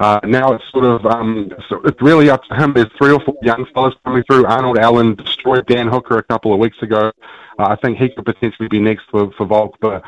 uh, 0.00 0.20
now 0.24 0.52
it's 0.52 0.64
sort 0.70 0.84
of 0.84 1.04
um, 1.06 1.52
so 1.68 1.80
it's 1.84 2.00
really 2.00 2.30
up 2.30 2.44
to 2.44 2.54
him. 2.54 2.72
There's 2.74 2.92
three 2.96 3.12
or 3.12 3.20
four 3.20 3.36
young 3.42 3.66
fellas 3.74 3.94
coming 4.04 4.24
through. 4.24 4.46
Arnold 4.46 4.78
Allen 4.78 5.14
destroyed 5.14 5.66
Dan 5.66 5.88
Hooker 5.88 6.18
a 6.18 6.22
couple 6.22 6.52
of 6.52 6.58
weeks 6.58 6.80
ago. 6.82 7.12
Uh, 7.58 7.66
I 7.68 7.76
think 7.76 7.98
he 7.98 8.08
could 8.08 8.24
potentially 8.24 8.68
be 8.68 8.80
next 8.80 9.04
for 9.10 9.30
for 9.32 9.46
Volk, 9.46 9.76
but. 9.80 10.02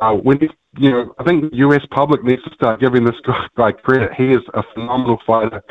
Uh, 0.00 0.12
when 0.12 0.40
you 0.76 0.90
know, 0.90 1.14
I 1.18 1.24
think 1.24 1.50
the 1.50 1.56
U.S. 1.58 1.86
public 1.90 2.24
needs 2.24 2.42
to 2.42 2.52
start 2.52 2.80
giving 2.80 3.04
this 3.04 3.14
guy 3.56 3.70
credit. 3.70 4.12
He 4.14 4.32
is 4.32 4.42
a 4.52 4.62
phenomenal 4.74 5.20
fighter. 5.24 5.62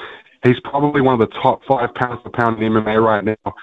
He's 0.43 0.59
probably 0.61 1.01
one 1.01 1.19
of 1.19 1.29
the 1.29 1.35
top 1.41 1.63
five 1.65 1.93
pounds 1.95 2.21
per 2.23 2.29
pound 2.29 2.61
in 2.61 2.73
MMA 2.73 3.03
right 3.03 3.23
now. 3.23 3.53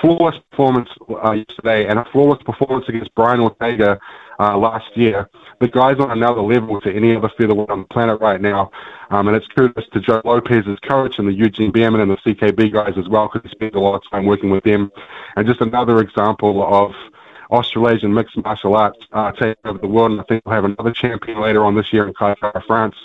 Flawless 0.00 0.36
performance 0.50 0.88
uh, 1.24 1.32
yesterday 1.32 1.86
and 1.88 1.98
a 1.98 2.04
flawless 2.12 2.40
performance 2.44 2.88
against 2.88 3.12
Brian 3.14 3.40
Ortega 3.40 3.98
uh, 4.40 4.56
last 4.56 4.96
year. 4.96 5.28
The 5.60 5.68
guy's 5.68 5.98
on 5.98 6.10
another 6.10 6.40
level 6.40 6.80
to 6.80 6.92
any 6.92 7.14
other 7.14 7.30
featherweight 7.36 7.68
on 7.68 7.80
the 7.80 7.88
planet 7.88 8.20
right 8.20 8.40
now. 8.40 8.70
Um, 9.10 9.28
and 9.28 9.36
it's 9.36 9.46
kudos 9.48 9.86
to 9.92 10.00
Joe 10.00 10.22
Lopez's 10.24 10.78
coach 10.80 11.18
and 11.18 11.28
the 11.28 11.32
Eugene 11.32 11.70
Bareman 11.70 12.00
and 12.00 12.10
the 12.10 12.16
CKB 12.16 12.72
guys 12.72 12.94
as 12.96 13.08
well 13.08 13.28
because 13.28 13.48
he 13.48 13.54
spends 13.54 13.74
a 13.74 13.78
lot 13.78 13.96
of 13.96 14.02
time 14.10 14.24
working 14.24 14.50
with 14.50 14.64
them. 14.64 14.90
And 15.36 15.46
just 15.46 15.60
another 15.60 16.00
example 16.00 16.62
of 16.62 16.92
Australasian 17.50 18.14
mixed 18.14 18.36
martial 18.38 18.76
arts 18.76 18.98
uh, 19.12 19.32
taking 19.32 19.56
over 19.64 19.78
the 19.78 19.88
world, 19.88 20.12
and 20.12 20.20
I 20.20 20.24
think 20.24 20.42
we'll 20.46 20.54
have 20.54 20.64
another 20.64 20.92
champion 20.92 21.40
later 21.40 21.64
on 21.64 21.74
this 21.74 21.92
year 21.92 22.06
in 22.06 22.14
Kara-France. 22.14 22.96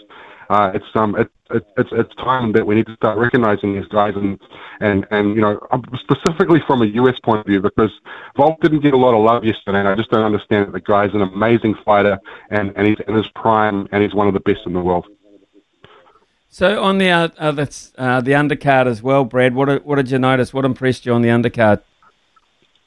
Uh, 0.50 0.72
it's 0.74 0.86
um 0.96 1.16
it, 1.16 1.30
it, 1.52 1.66
it's 1.78 1.90
it's 1.92 2.16
time 2.16 2.52
that 2.54 2.66
we 2.66 2.76
need 2.76 2.86
to 2.86 2.96
start 2.96 3.18
recognizing 3.18 3.74
these 3.74 3.88
guys 3.88 4.14
and 4.16 4.40
and 4.80 5.06
and 5.12 5.36
you 5.36 5.42
know 5.42 5.60
um, 5.72 5.84
specifically 6.00 6.62
from 6.68 6.82
a 6.82 6.86
US 6.86 7.20
point 7.24 7.40
of 7.40 7.46
view 7.46 7.62
because 7.62 7.92
Volk 8.38 8.60
didn't 8.62 8.82
get 8.82 8.94
a 8.94 8.98
lot 8.98 9.16
of 9.16 9.24
love 9.24 9.44
yesterday 9.44 9.80
and 9.80 9.88
I 9.88 9.96
just 9.96 10.10
don't 10.12 10.24
understand 10.24 10.68
that 10.68 10.72
the 10.72 10.82
guy's 10.82 11.14
an 11.14 11.22
amazing 11.22 11.76
fighter 11.84 12.20
and 12.50 12.74
and 12.76 12.88
he's 12.88 12.98
in 13.08 13.16
his 13.16 13.28
prime 13.30 13.88
and 13.92 14.04
he's 14.04 14.14
one 14.14 14.28
of 14.28 14.34
the 14.34 14.40
best 14.40 14.62
in 14.66 14.74
the 14.74 14.82
world. 14.82 15.08
So 16.50 16.82
on 16.82 17.00
the 17.00 17.10
uh, 17.10 17.28
uh, 17.38 17.52
that's, 17.52 17.92
uh, 17.98 18.22
the 18.22 18.32
undercard 18.32 18.88
as 18.88 19.04
well, 19.04 19.26
Brad. 19.26 19.56
What 19.56 19.86
what 19.86 19.96
did 19.96 20.10
you 20.10 20.20
notice? 20.20 20.54
What 20.54 20.64
impressed 20.64 21.06
you 21.06 21.14
on 21.14 21.22
the 21.22 21.30
undercard? 21.30 21.82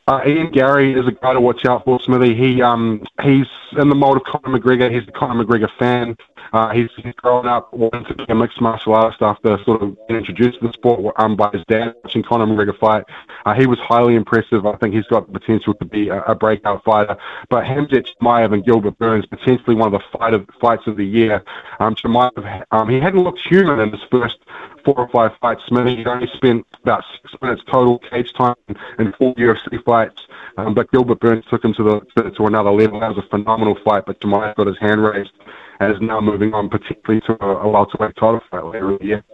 Uh, 0.08 0.22
Ian 0.26 0.50
Garry 0.50 0.94
is 0.94 1.06
a 1.06 1.12
guy 1.12 1.34
to 1.34 1.40
watch 1.40 1.66
out 1.66 1.84
for, 1.84 2.00
Smithy. 2.00 2.34
He 2.34 2.62
um 2.62 3.04
he's 3.22 3.44
in 3.76 3.90
the 3.90 3.94
mold 3.94 4.16
of 4.16 4.24
Conor 4.24 4.58
McGregor. 4.58 4.90
He's 4.90 5.06
a 5.06 5.12
Conor 5.12 5.44
McGregor 5.44 5.68
fan. 5.78 6.16
Uh, 6.54 6.70
he's, 6.70 6.88
he's 6.96 7.12
grown 7.16 7.46
up 7.46 7.72
wanting 7.74 8.06
to 8.06 8.14
be 8.14 8.24
a 8.30 8.34
mixed 8.34 8.58
martial 8.58 8.94
artist 8.94 9.20
after 9.20 9.62
sort 9.64 9.82
of 9.82 9.94
being 10.08 10.18
introduced 10.18 10.60
to 10.60 10.68
the 10.68 10.72
sport 10.72 11.14
um, 11.18 11.36
by 11.36 11.50
his 11.52 11.62
dad 11.68 11.94
watching 12.02 12.22
Conor 12.22 12.46
McGregor 12.46 12.78
fight. 12.78 13.04
Uh, 13.44 13.52
he 13.52 13.66
was 13.66 13.78
highly 13.80 14.14
impressive. 14.14 14.64
I 14.64 14.76
think 14.76 14.94
he's 14.94 15.06
got 15.08 15.30
the 15.30 15.38
potential 15.38 15.74
to 15.74 15.84
be 15.84 16.08
a, 16.08 16.22
a 16.22 16.34
breakout 16.34 16.82
fighter. 16.84 17.18
But 17.50 17.64
Khamzat 17.64 18.08
Chimaev 18.22 18.54
and 18.54 18.64
Gilbert 18.64 18.98
Burns 18.98 19.26
potentially 19.26 19.76
one 19.76 19.92
of 19.92 20.00
the 20.00 20.18
fight 20.18 20.32
of, 20.32 20.48
fights 20.58 20.86
of 20.86 20.96
the 20.96 21.04
year. 21.04 21.42
Um, 21.80 21.94
Chimaev, 21.94 22.64
um, 22.70 22.88
he 22.88 22.98
hadn't 22.98 23.20
looked 23.20 23.40
human 23.40 23.78
in 23.78 23.90
his 23.90 24.00
first 24.10 24.38
four 24.84 24.98
or 24.98 25.08
five 25.08 25.32
fights. 25.40 25.62
Smithy, 25.68 25.96
he 25.96 26.06
only 26.06 26.28
spent 26.34 26.66
about 26.82 27.04
six 27.22 27.34
minutes 27.40 27.62
total 27.70 27.98
cage 27.98 28.32
time 28.34 28.56
in 28.98 29.12
four 29.12 29.34
UFC 29.34 29.82
fights. 29.84 30.26
Um, 30.56 30.74
but 30.74 30.90
Gilbert 30.90 31.20
Burns 31.20 31.44
took 31.50 31.64
him 31.64 31.74
to 31.74 31.82
the 31.82 32.00
to, 32.16 32.30
to 32.30 32.46
another 32.46 32.70
level. 32.70 33.00
That 33.00 33.14
was 33.14 33.24
a 33.24 33.28
phenomenal 33.28 33.78
fight. 33.84 34.04
But 34.06 34.20
Chimaev 34.20 34.56
got 34.56 34.66
his 34.66 34.78
hand 34.78 35.02
raised 35.02 35.32
and 35.80 35.92
is 35.92 36.00
now 36.00 36.20
moving 36.20 36.54
on, 36.54 36.68
particularly 36.68 37.20
to 37.26 37.42
a, 37.44 37.56
a 37.58 37.68
welterweight 37.68 38.16
title 38.16 38.40
fight 38.50 38.64
later 38.64 38.92
in 38.92 38.98
the 38.98 39.04
year. 39.04 39.24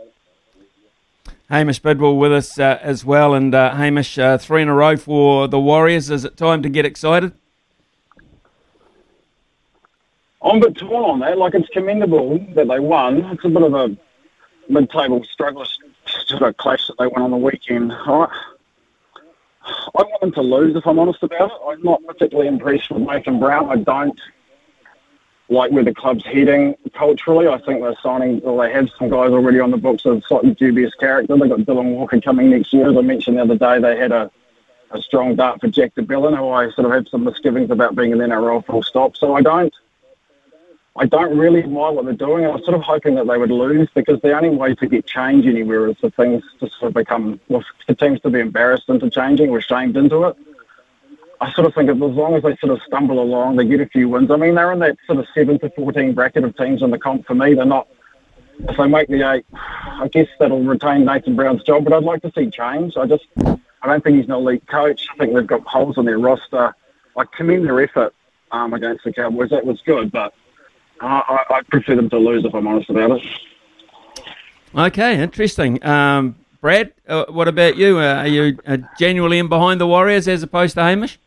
Hamish 1.51 1.79
Bidwell 1.79 2.17
with 2.17 2.33
us 2.33 2.59
uh, 2.59 2.79
as 2.83 3.05
well, 3.05 3.35
and 3.35 3.55
uh, 3.55 3.75
Hamish, 3.75 4.19
uh, 4.19 4.39
three 4.39 4.63
in 4.63 4.69
a 4.69 4.75
row 4.75 4.97
for 4.97 5.47
the 5.47 5.61
Warriors. 5.61 6.11
Is 6.11 6.25
it 6.25 6.37
time 6.37 6.63
to 6.63 6.69
get 6.69 6.87
excited? 6.87 7.33
I'm 10.43 10.57
a 10.57 10.61
bit 10.61 10.77
torn 10.77 11.05
on 11.05 11.21
that. 11.21 11.39
Like, 11.39 11.55
it's 11.55 11.69
commendable 11.71 12.39
that 12.55 12.69
they 12.69 12.81
won. 12.81 13.19
It's 13.19 13.45
a 13.45 13.49
bit 13.49 13.63
of 13.63 13.75
a 13.75 13.97
mid-table 14.69 15.25
struggle 15.25 15.67
sort 16.27 16.43
of 16.43 16.57
clash 16.57 16.87
that 16.87 16.97
they 16.99 17.07
won 17.07 17.23
on 17.23 17.31
the 17.31 17.37
weekend. 17.37 17.93
I, 17.93 18.27
I 19.67 20.03
want 20.03 20.21
them 20.21 20.33
to 20.33 20.43
lose, 20.43 20.77
if 20.77 20.87
I'm 20.87 20.99
honest 20.99 21.23
about 21.23 21.51
it. 21.51 21.57
I'm 21.67 21.83
not 21.83 22.05
particularly 22.07 22.49
impressed 22.49 22.91
with 22.91 23.03
Nathan 23.03 23.39
Brown. 23.39 23.71
I 23.71 23.77
don't 23.77 24.21
like 25.49 25.71
where 25.71 25.85
the 25.85 25.95
club's 25.95 26.25
heading 26.25 26.75
culturally. 26.95 27.49
I 27.49 27.59
think 27.59 27.81
they're 27.81 27.97
signing, 28.03 28.41
or 28.43 28.63
they 28.63 28.73
have 28.73 28.89
some 28.99 29.11
guys 29.11 29.31
already 29.31 29.61
on 29.61 29.71
the 29.71 29.77
books 29.77 30.05
of 30.05 30.23
slightly 30.27 30.55
dubious 30.55 30.95
character. 30.95 31.37
They've 31.37 31.49
got 31.49 31.61
Dylan 31.61 31.95
Walker 31.95 32.21
coming 32.21 32.51
next 32.51 32.73
year. 32.73 32.91
As 32.91 32.97
I 32.97 33.03
mentioned 33.03 33.37
the 33.37 33.43
other 33.43 33.59
day, 33.59 33.79
they 33.79 33.97
had 33.99 34.13
a, 34.13 34.31
a 34.91 35.03
strong 35.03 35.37
dart 35.37 35.61
for 35.61 35.69
Jack 35.69 35.95
de 35.95 36.03
Belin, 36.03 36.37
who 36.37 36.49
I 36.49 36.71
sort 36.71 36.87
of 36.87 36.93
have 36.93 37.09
some 37.09 37.25
misgivings 37.25 37.71
about 37.71 37.95
being 37.95 38.13
an 38.13 38.21
NRL 38.21 38.65
full 38.65 38.83
stop. 38.83 39.17
So 39.17 39.35
I 39.35 39.43
don't. 39.43 39.75
I 40.97 41.07
don't 41.07 41.37
really 41.37 41.63
mind 41.63 41.97
what 41.97 42.05
they're 42.05 42.15
doing. 42.15 42.45
I 42.45 42.51
was 42.51 42.65
sort 42.65 42.77
of 42.77 42.83
hoping 42.83 43.17
that 43.17 43.27
they 43.27 43.37
would 43.37 43.51
lose 43.51 43.89
because 43.95 44.21
the 44.21 44.37
only 44.37 44.51
way 44.51 44.77
to 44.77 44.87
get 44.87 45.07
change 45.07 45.45
anywhere 45.45 45.89
is 45.89 45.97
for 45.99 46.11
things 46.11 46.45
to 46.61 46.71
sort 46.79 46.91
of 46.91 46.95
become, 46.95 47.41
well, 47.49 47.65
for 47.85 47.95
teams 47.95 48.21
to 48.21 48.31
be 48.31 48.39
embarrassed 48.39 48.89
into 48.89 49.11
changing 49.11 49.51
or 49.51 49.61
shamed 49.61 49.97
into 49.97 50.23
it. 50.25 50.37
I 51.41 51.53
sort 51.53 51.67
of 51.67 51.75
think 51.75 51.91
as 51.91 51.97
long 51.97 52.37
as 52.37 52.45
they 52.45 52.57
sort 52.57 52.73
of 52.73 52.81
stumble 52.87 53.21
along, 53.21 53.57
they 53.57 53.65
get 53.65 53.81
a 53.81 53.87
few 53.87 54.09
wins. 54.09 54.31
I 54.31 54.37
mean, 54.37 54.55
they're 54.55 54.71
in 54.71 54.79
that 54.79 54.97
sort 55.07 55.19
of 55.19 55.27
seven 55.35 55.59
to 55.59 55.71
fourteen 55.71 56.15
bracket 56.15 56.45
of 56.45 56.57
teams 56.57 56.81
in 56.81 56.91
the 56.91 56.99
comp. 56.99 57.27
For 57.27 57.35
me, 57.35 57.55
they're 57.55 57.65
not. 57.65 57.89
If 58.61 58.77
they 58.77 58.87
make 58.87 59.09
the 59.09 59.29
eight, 59.29 59.45
I 59.53 60.07
guess 60.07 60.29
that'll 60.39 60.63
retain 60.63 61.05
Nathan 61.05 61.35
Brown's 61.35 61.65
job. 61.65 61.83
But 61.83 61.93
I'd 61.93 62.05
like 62.05 62.23
to 62.23 62.33
see 62.37 62.51
change. 62.51 62.97
I 62.97 63.07
just, 63.07 63.25
I 63.45 63.87
don't 63.87 64.03
think 64.05 64.17
he's 64.17 64.27
an 64.27 64.33
elite 64.33 64.65
coach. 64.69 65.09
I 65.13 65.17
think 65.17 65.35
they've 65.35 65.45
got 65.45 65.63
holes 65.63 65.99
in 65.99 66.05
their 66.05 66.21
roster. 66.21 66.75
I 67.17 67.25
commend 67.25 67.67
their 67.67 67.81
effort 67.81 68.15
um, 68.53 68.73
against 68.73 69.03
the 69.03 69.13
Cowboys. 69.13 69.51
That 69.51 69.67
was 69.67 69.83
good, 69.85 70.13
but 70.13 70.33
I, 71.01 71.45
I, 71.51 71.55
I 71.55 71.63
prefer 71.63 71.97
them 71.97 72.11
to 72.11 72.19
lose 72.19 72.45
if 72.45 72.55
I'm 72.55 72.67
honest 72.67 72.91
about 72.91 73.13
it. 73.13 73.23
Okay, 74.77 75.23
interesting. 75.23 75.85
Um, 75.85 76.37
Brad, 76.61 76.93
uh, 77.09 77.27
what 77.29 77.47
about 77.47 77.77
you? 77.77 77.99
Uh, 77.99 78.15
are 78.15 78.27
you 78.27 78.59
uh, 78.67 78.79
genuinely 78.99 79.39
in 79.39 79.49
behind 79.49 79.81
the 79.81 79.87
Warriors 79.87 80.27
as 80.27 80.43
opposed 80.43 80.75
to 80.75 80.83
Hamish? 80.83 81.19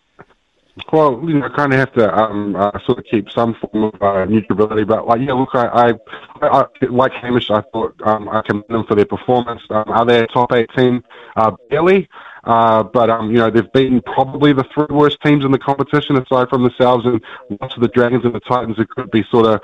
Well, 0.91 1.21
you 1.27 1.35
know, 1.35 1.45
I 1.45 1.49
kind 1.49 1.73
of 1.73 1.79
have 1.79 1.93
to 1.93 2.15
um, 2.17 2.55
uh, 2.55 2.71
sort 2.85 2.99
of 2.99 3.05
keep 3.05 3.31
some 3.31 3.55
form 3.55 3.85
of 3.85 4.01
uh, 4.01 4.25
neutrality. 4.25 4.83
But 4.83 5.07
like, 5.07 5.21
yeah, 5.21 5.33
look, 5.33 5.49
I, 5.53 5.93
I, 6.41 6.47
I 6.47 6.65
like 6.89 7.13
Hamish. 7.13 7.49
I 7.49 7.61
thought 7.73 7.95
um, 8.03 8.29
I 8.29 8.41
commend 8.41 8.65
them 8.69 8.85
for 8.85 8.95
their 8.95 9.05
performance. 9.05 9.61
Um, 9.69 9.85
are 9.87 10.05
they 10.05 10.21
a 10.23 10.27
top 10.27 10.51
eight 10.53 10.69
team? 10.75 11.03
Uh, 11.35 11.51
barely. 11.69 12.07
Uh, 12.47 12.81
but 12.81 13.09
um, 13.09 13.29
you 13.29 13.37
know 13.37 13.49
they've 13.49 13.71
been 13.73 14.01
probably 14.01 14.53
the 14.53 14.63
three 14.73 14.87
worst 14.89 15.17
teams 15.21 15.43
in 15.43 15.51
the 15.51 15.59
competition, 15.59 16.15
aside 16.15 16.47
from 16.47 16.63
themselves 16.63 17.05
and 17.05 17.21
lots 17.59 17.75
of 17.75 17.81
the 17.81 17.89
Dragons 17.89 18.23
and 18.23 18.33
the 18.33 18.39
Titans. 18.39 18.79
It 18.79 18.89
could 18.89 19.11
be 19.11 19.23
sort 19.29 19.45
of 19.45 19.59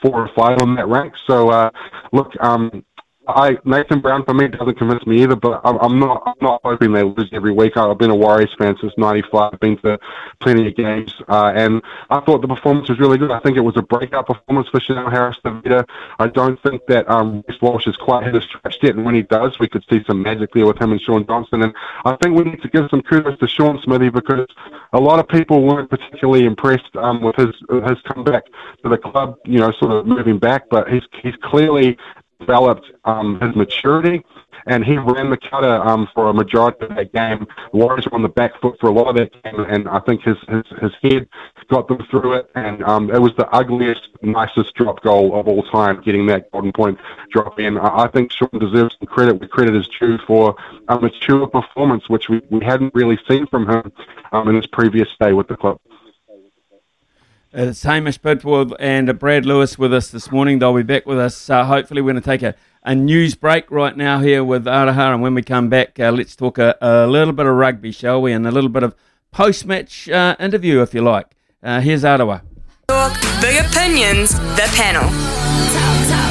four 0.00 0.14
or 0.14 0.30
five 0.36 0.62
on 0.62 0.76
that 0.76 0.86
rank. 0.86 1.14
So 1.26 1.50
uh, 1.50 1.70
look, 2.12 2.32
um, 2.40 2.84
I 3.36 3.58
Nathan 3.64 4.00
Brown 4.00 4.24
for 4.24 4.34
me 4.34 4.48
doesn't 4.48 4.78
convince 4.78 5.06
me 5.06 5.22
either, 5.22 5.36
but 5.36 5.60
I'm, 5.64 5.76
I'm 5.78 5.98
not 5.98 6.22
I'm 6.26 6.34
not 6.40 6.60
hoping 6.64 6.92
they 6.92 7.02
lose 7.02 7.28
every 7.32 7.52
week. 7.52 7.76
I've 7.76 7.98
been 7.98 8.10
a 8.10 8.16
Warriors 8.16 8.54
fan 8.58 8.76
since 8.80 8.92
'95. 8.96 9.50
I've 9.52 9.60
been 9.60 9.76
to 9.78 9.98
plenty 10.40 10.68
of 10.68 10.76
games, 10.76 11.14
uh, 11.28 11.52
and 11.54 11.82
I 12.10 12.20
thought 12.20 12.40
the 12.42 12.48
performance 12.48 12.88
was 12.88 12.98
really 12.98 13.18
good. 13.18 13.30
I 13.30 13.40
think 13.40 13.56
it 13.56 13.60
was 13.60 13.76
a 13.76 13.82
breakout 13.82 14.26
performance 14.26 14.68
for 14.68 14.80
Chanel 14.80 15.10
Harris 15.10 15.38
Tavita. 15.44 15.84
I 16.18 16.28
don't 16.28 16.60
think 16.62 16.86
that 16.86 17.08
um, 17.10 17.44
Reece 17.48 17.60
Walsh 17.60 17.86
has 17.86 17.96
quite 17.96 18.24
hit 18.24 18.34
his 18.34 18.44
stretch 18.44 18.76
yet, 18.82 18.96
and 18.96 19.04
when 19.04 19.14
he 19.14 19.22
does, 19.22 19.58
we 19.58 19.68
could 19.68 19.84
see 19.90 20.02
some 20.06 20.22
magic 20.22 20.52
there 20.52 20.66
with 20.66 20.80
him 20.80 20.92
and 20.92 21.00
Shaun 21.00 21.26
Johnson. 21.26 21.62
And 21.62 21.74
I 22.04 22.16
think 22.16 22.36
we 22.36 22.44
need 22.44 22.62
to 22.62 22.68
give 22.68 22.88
some 22.90 23.02
kudos 23.02 23.38
to 23.38 23.48
Shaun 23.48 23.80
Smithy 23.82 24.10
because 24.10 24.46
a 24.92 25.00
lot 25.00 25.18
of 25.18 25.28
people 25.28 25.62
weren't 25.62 25.90
particularly 25.90 26.44
impressed 26.44 26.94
um, 26.96 27.22
with 27.22 27.36
his 27.36 27.54
his 27.68 27.98
comeback 28.06 28.44
to 28.82 28.88
the 28.88 28.98
club. 28.98 29.36
You 29.44 29.58
know, 29.58 29.72
sort 29.72 29.92
of 29.92 30.06
moving 30.06 30.38
back, 30.38 30.68
but 30.70 30.88
he's 30.88 31.02
he's 31.22 31.34
clearly 31.42 31.96
developed 32.40 32.90
um, 33.04 33.40
his 33.40 33.54
maturity, 33.54 34.24
and 34.66 34.84
he 34.84 34.96
ran 34.98 35.30
the 35.30 35.36
cutter 35.36 35.76
um, 35.86 36.08
for 36.14 36.28
a 36.28 36.34
majority 36.34 36.84
of 36.86 36.94
that 36.96 37.12
game. 37.12 37.46
Warriors 37.72 38.06
were 38.06 38.14
on 38.14 38.22
the 38.22 38.28
back 38.28 38.60
foot 38.60 38.76
for 38.80 38.88
a 38.88 38.92
lot 38.92 39.08
of 39.08 39.16
that 39.16 39.42
game, 39.42 39.60
and 39.60 39.88
I 39.88 40.00
think 40.00 40.22
his 40.22 40.36
his, 40.48 40.64
his 40.80 40.92
head 41.02 41.28
got 41.68 41.88
them 41.88 42.04
through 42.10 42.34
it. 42.34 42.50
And 42.54 42.82
um, 42.84 43.10
it 43.10 43.20
was 43.20 43.32
the 43.36 43.48
ugliest, 43.50 44.08
nicest 44.22 44.74
drop 44.74 45.02
goal 45.02 45.38
of 45.38 45.46
all 45.46 45.62
time, 45.64 46.00
getting 46.02 46.26
that 46.26 46.50
golden 46.50 46.72
point 46.72 46.98
drop 47.30 47.58
in. 47.60 47.78
I, 47.78 48.04
I 48.04 48.08
think 48.08 48.32
Shaun 48.32 48.50
deserves 48.58 48.96
some 48.98 49.06
credit. 49.06 49.40
We 49.40 49.46
credit 49.46 49.76
is 49.76 49.88
due 49.98 50.18
for 50.26 50.56
a 50.88 50.98
mature 50.98 51.46
performance, 51.46 52.08
which 52.08 52.28
we, 52.28 52.42
we 52.50 52.64
hadn't 52.64 52.94
really 52.94 53.18
seen 53.28 53.46
from 53.46 53.68
him 53.68 53.92
um, 54.32 54.48
in 54.48 54.56
his 54.56 54.66
previous 54.66 55.08
stay 55.10 55.32
with 55.32 55.48
the 55.48 55.56
club. 55.56 55.78
It's 57.52 57.82
Hamish 57.82 58.18
Bidwell 58.18 58.76
and 58.78 59.18
Brad 59.18 59.44
Lewis 59.44 59.76
with 59.76 59.92
us 59.92 60.08
this 60.08 60.30
morning. 60.30 60.60
They'll 60.60 60.72
be 60.72 60.84
back 60.84 61.04
with 61.04 61.18
us. 61.18 61.50
Uh, 61.50 61.64
hopefully, 61.64 62.00
we're 62.00 62.12
going 62.12 62.22
to 62.22 62.28
take 62.28 62.44
a, 62.44 62.54
a 62.84 62.94
news 62.94 63.34
break 63.34 63.72
right 63.72 63.96
now 63.96 64.20
here 64.20 64.44
with 64.44 64.66
Araha. 64.66 65.14
And 65.14 65.20
when 65.20 65.34
we 65.34 65.42
come 65.42 65.68
back, 65.68 65.98
uh, 65.98 66.12
let's 66.12 66.36
talk 66.36 66.58
a, 66.58 66.76
a, 66.80 67.08
little 67.08 67.32
bit 67.32 67.46
of 67.46 67.56
rugby, 67.56 67.90
shall 67.90 68.22
we? 68.22 68.32
And 68.32 68.46
a 68.46 68.52
little 68.52 68.70
bit 68.70 68.84
of 68.84 68.94
post 69.32 69.66
match 69.66 70.08
uh, 70.08 70.36
interview, 70.38 70.80
if 70.80 70.94
you 70.94 71.02
like. 71.02 71.36
Uh, 71.60 71.80
here's 71.80 72.04
Arawa. 72.04 72.42
Talk, 72.86 73.20
big 73.40 73.64
opinions, 73.64 74.38
the 74.38 74.70
panel. 74.76 75.02
Talk, 75.02 76.06
talk, 76.08 76.30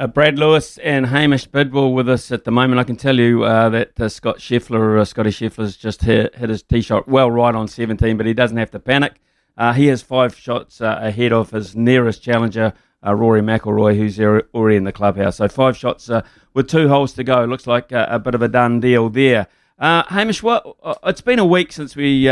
Uh, 0.00 0.06
Brad 0.06 0.38
Lewis 0.38 0.78
and 0.78 1.08
Hamish 1.08 1.44
Bidwell 1.44 1.92
with 1.92 2.08
us 2.08 2.32
at 2.32 2.44
the 2.44 2.50
moment. 2.50 2.80
I 2.80 2.84
can 2.84 2.96
tell 2.96 3.18
you 3.18 3.44
uh, 3.44 3.68
that 3.68 4.00
uh, 4.00 4.08
Scott 4.08 4.38
Scheffler, 4.38 4.98
uh, 4.98 5.04
Scottie 5.04 5.28
Scheffler's 5.28 5.76
just 5.76 6.00
hit, 6.00 6.34
hit 6.36 6.48
his 6.48 6.62
tee 6.62 6.80
shot 6.80 7.06
well 7.06 7.30
right 7.30 7.54
on 7.54 7.68
17, 7.68 8.16
but 8.16 8.24
he 8.24 8.32
doesn't 8.32 8.56
have 8.56 8.70
to 8.70 8.80
panic. 8.80 9.20
Uh, 9.58 9.74
he 9.74 9.88
has 9.88 10.00
five 10.00 10.34
shots 10.34 10.80
uh, 10.80 10.98
ahead 11.02 11.34
of 11.34 11.50
his 11.50 11.76
nearest 11.76 12.22
challenger, 12.22 12.72
uh, 13.06 13.14
Rory 13.14 13.42
McIlroy, 13.42 13.94
who's 13.94 14.18
already 14.18 14.78
in 14.78 14.84
the 14.84 14.92
clubhouse. 14.92 15.36
So 15.36 15.48
five 15.48 15.76
shots 15.76 16.08
with 16.54 16.66
two 16.66 16.88
holes 16.88 17.12
to 17.12 17.22
go. 17.22 17.44
Looks 17.44 17.66
like 17.66 17.92
a 17.92 18.18
bit 18.18 18.34
of 18.34 18.40
a 18.40 18.48
done 18.48 18.80
deal 18.80 19.10
there. 19.10 19.48
Hamish, 19.78 20.42
what? 20.42 20.64
it's 21.04 21.20
been 21.20 21.38
a 21.38 21.44
week 21.44 21.72
since 21.72 21.94
we 21.94 22.26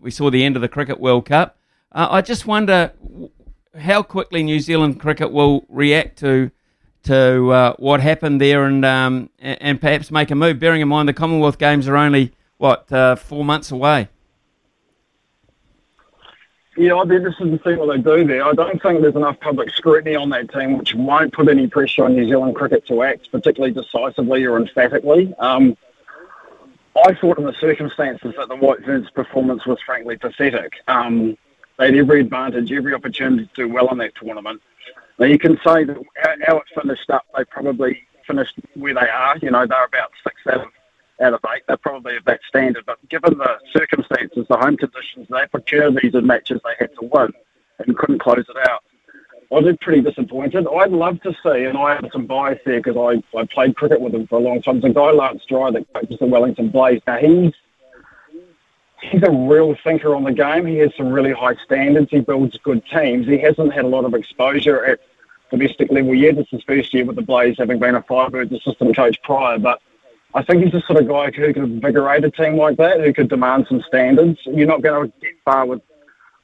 we 0.00 0.10
saw 0.10 0.28
the 0.28 0.42
end 0.42 0.56
of 0.56 0.62
the 0.62 0.68
Cricket 0.68 0.98
World 0.98 1.26
Cup. 1.26 1.56
I 1.92 2.20
just 2.20 2.46
wonder 2.46 2.92
how 3.78 4.02
quickly 4.02 4.42
New 4.42 4.58
Zealand 4.58 4.98
cricket 4.98 5.30
will 5.30 5.66
react 5.68 6.18
to 6.18 6.50
to 7.06 7.50
uh, 7.50 7.74
what 7.78 8.00
happened 8.00 8.40
there 8.40 8.64
and 8.64 8.84
um, 8.84 9.30
and 9.38 9.80
perhaps 9.80 10.10
make 10.10 10.30
a 10.30 10.34
move, 10.34 10.58
bearing 10.58 10.80
in 10.80 10.88
mind 10.88 11.08
the 11.08 11.12
Commonwealth 11.12 11.58
Games 11.58 11.88
are 11.88 11.96
only, 11.96 12.32
what, 12.58 12.90
uh, 12.92 13.16
four 13.16 13.44
months 13.44 13.70
away? 13.70 14.08
Yeah, 16.76 16.96
I'd 16.96 17.08
be 17.08 17.16
interested 17.16 17.44
to 17.46 17.60
see 17.64 17.74
what 17.74 17.86
they 17.96 18.02
do 18.02 18.26
there. 18.26 18.44
I 18.44 18.52
don't 18.52 18.82
think 18.82 19.00
there's 19.00 19.16
enough 19.16 19.40
public 19.40 19.70
scrutiny 19.70 20.14
on 20.14 20.28
that 20.30 20.52
team, 20.52 20.76
which 20.76 20.94
won't 20.94 21.32
put 21.32 21.48
any 21.48 21.68
pressure 21.68 22.04
on 22.04 22.14
New 22.14 22.26
Zealand 22.26 22.54
cricket 22.54 22.86
to 22.88 23.02
act 23.02 23.30
particularly 23.32 23.72
decisively 23.72 24.44
or 24.44 24.58
emphatically. 24.58 25.34
Um, 25.38 25.76
I 27.04 27.14
thought 27.14 27.38
in 27.38 27.44
the 27.44 27.54
circumstances 27.54 28.34
that 28.36 28.48
the 28.48 28.56
White 28.56 28.84
Ferns' 28.84 29.08
performance 29.10 29.64
was 29.66 29.78
frankly 29.86 30.18
pathetic. 30.18 30.74
Um, 30.86 31.38
they 31.78 31.86
had 31.86 31.94
every 31.94 32.20
advantage, 32.20 32.72
every 32.72 32.94
opportunity 32.94 33.46
to 33.46 33.54
do 33.54 33.68
well 33.72 33.88
in 33.90 33.98
that 33.98 34.14
tournament. 34.14 34.60
Now 35.18 35.26
you 35.26 35.38
can 35.38 35.58
say 35.64 35.84
that 35.84 35.96
how 36.46 36.58
it 36.58 36.64
finished 36.80 37.10
up, 37.10 37.24
they 37.36 37.44
probably 37.44 38.02
finished 38.26 38.54
where 38.74 38.94
they 38.94 39.08
are. 39.08 39.36
You 39.38 39.50
know, 39.50 39.66
they're 39.66 39.84
about 39.84 40.10
six 40.22 40.36
out 40.48 40.66
of 40.66 40.72
out 41.20 41.32
of 41.32 41.40
eight. 41.54 41.62
They're 41.66 41.78
probably 41.78 42.16
of 42.16 42.24
that 42.26 42.40
standard. 42.46 42.84
But 42.84 43.06
given 43.08 43.38
the 43.38 43.58
circumstances, 43.72 44.46
the 44.48 44.56
home 44.56 44.76
conditions, 44.76 45.28
the 45.28 45.36
opportunities 45.36 46.14
and 46.14 46.26
matches 46.26 46.60
they 46.62 46.74
had 46.78 46.90
to 47.00 47.08
win 47.10 47.32
and 47.78 47.96
couldn't 47.96 48.18
close 48.18 48.44
it 48.48 48.68
out, 48.68 48.84
I 49.50 49.60
was 49.60 49.76
pretty 49.80 50.02
disappointed. 50.02 50.66
I'd 50.66 50.90
love 50.90 51.22
to 51.22 51.32
see, 51.42 51.64
and 51.64 51.78
I 51.78 51.94
have 51.94 52.10
some 52.12 52.26
bias 52.26 52.58
there 52.66 52.82
because 52.82 52.96
I, 52.96 53.38
I 53.38 53.44
played 53.46 53.76
cricket 53.76 54.00
with 54.00 54.14
him 54.14 54.26
for 54.26 54.38
a 54.38 54.42
long 54.42 54.60
time. 54.60 54.80
There's 54.80 54.90
a 54.90 54.94
guy, 54.94 55.12
Lance 55.12 55.44
Dry, 55.48 55.70
that 55.70 55.92
coaches 55.94 56.18
the 56.18 56.26
Wellington 56.26 56.68
Blaze. 56.68 57.00
Now, 57.06 57.18
he's 57.18 57.52
he's 59.02 59.22
a 59.22 59.30
real 59.30 59.76
thinker 59.82 60.14
on 60.14 60.24
the 60.24 60.32
game. 60.32 60.66
He 60.66 60.78
has 60.78 60.94
some 60.96 61.10
really 61.10 61.32
high 61.32 61.56
standards. 61.64 62.10
He 62.10 62.20
builds 62.20 62.56
good 62.58 62.84
teams. 62.86 63.26
He 63.26 63.38
hasn't 63.38 63.72
had 63.72 63.84
a 63.84 63.88
lot 63.88 64.04
of 64.04 64.14
exposure 64.14 64.84
at 64.84 65.00
domestic 65.50 65.90
level 65.90 66.14
yet. 66.14 66.38
Is 66.38 66.48
his 66.50 66.62
first 66.62 66.92
year 66.94 67.04
with 67.04 67.16
the 67.16 67.22
Blaze, 67.22 67.56
having 67.58 67.78
been 67.78 67.94
a 67.94 68.02
Firebirds 68.02 68.56
assistant 68.56 68.96
coach 68.96 69.20
prior. 69.22 69.58
But 69.58 69.80
I 70.34 70.42
think 70.42 70.62
he's 70.62 70.72
the 70.72 70.82
sort 70.82 71.00
of 71.00 71.08
guy 71.08 71.30
who 71.30 71.52
could 71.52 71.64
invigorate 71.64 72.24
a 72.24 72.30
team 72.30 72.56
like 72.56 72.76
that, 72.78 73.00
who 73.00 73.12
could 73.12 73.28
demand 73.28 73.66
some 73.68 73.82
standards. 73.86 74.38
You're 74.44 74.66
not 74.66 74.82
going 74.82 75.10
to 75.10 75.18
get 75.20 75.34
far 75.44 75.66
with 75.66 75.82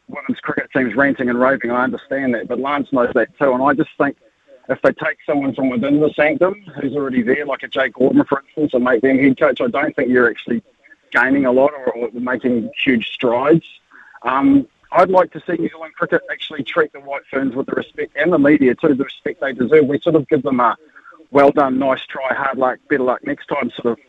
women's 0.08 0.40
cricket 0.40 0.70
teams 0.74 0.94
ranting 0.94 1.28
and 1.28 1.40
raving. 1.40 1.70
I 1.70 1.84
understand 1.84 2.34
that, 2.34 2.48
but 2.48 2.60
Lance 2.60 2.92
knows 2.92 3.12
that 3.14 3.36
too. 3.38 3.52
And 3.52 3.62
I 3.62 3.74
just 3.74 3.90
think 3.98 4.16
if 4.68 4.80
they 4.82 4.92
take 4.92 5.18
someone 5.26 5.54
from 5.54 5.68
within 5.70 6.00
the 6.00 6.10
sanctum 6.14 6.62
who's 6.80 6.94
already 6.94 7.22
there, 7.22 7.44
like 7.46 7.62
a 7.62 7.68
Jake 7.68 7.94
Gordon, 7.94 8.24
for 8.24 8.42
instance, 8.46 8.74
and 8.74 8.84
make 8.84 9.02
them 9.02 9.18
head 9.18 9.38
coach, 9.38 9.60
I 9.60 9.68
don't 9.68 9.94
think 9.96 10.10
you're 10.10 10.30
actually 10.30 10.62
gaining 11.12 11.46
a 11.46 11.52
lot 11.52 11.72
or, 11.72 11.92
or 11.92 12.10
making 12.12 12.70
huge 12.82 13.12
strides. 13.12 13.64
Um, 14.22 14.66
I'd 14.90 15.10
like 15.10 15.32
to 15.32 15.40
see 15.46 15.54
New 15.54 15.68
Zealand 15.68 15.94
cricket 15.94 16.22
actually 16.30 16.64
treat 16.64 16.92
the 16.92 17.00
White 17.00 17.22
Ferns 17.30 17.54
with 17.54 17.66
the 17.66 17.72
respect 17.72 18.16
and 18.16 18.32
the 18.32 18.38
media 18.38 18.74
too, 18.74 18.94
the 18.94 19.04
respect 19.04 19.40
they 19.40 19.52
deserve. 19.52 19.86
We 19.86 19.98
sort 20.00 20.16
of 20.16 20.28
give 20.28 20.42
them 20.42 20.60
a 20.60 20.76
well 21.30 21.50
done, 21.50 21.78
nice 21.78 22.04
try, 22.06 22.34
hard 22.34 22.58
luck, 22.58 22.78
better 22.88 23.02
luck 23.02 23.20
next 23.24 23.46
time 23.46 23.70
sort 23.70 23.98
of 23.98 24.04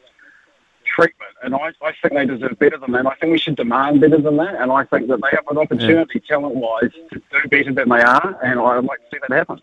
treatment. 0.85 1.31
And 1.41 1.55
I, 1.55 1.71
I 1.81 1.93
think 2.01 2.13
they 2.13 2.25
deserve 2.25 2.59
better 2.59 2.77
than 2.77 2.91
that. 2.91 3.05
I 3.07 3.15
think 3.15 3.31
we 3.31 3.37
should 3.37 3.55
demand 3.55 4.01
better 4.01 4.17
than 4.17 4.37
that. 4.37 4.55
And 4.55 4.71
I 4.71 4.83
think 4.83 5.07
that 5.07 5.21
they 5.21 5.29
have 5.31 5.47
an 5.49 5.57
opportunity, 5.57 6.21
yeah. 6.21 6.35
talent 6.35 6.55
wise, 6.55 6.91
to 7.11 7.21
do 7.31 7.47
better 7.49 7.73
than 7.73 7.89
they 7.89 8.01
are. 8.01 8.39
And 8.43 8.59
I'd 8.59 8.83
like 8.83 8.99
to 8.99 9.05
see 9.11 9.19
that 9.27 9.35
happen. 9.35 9.61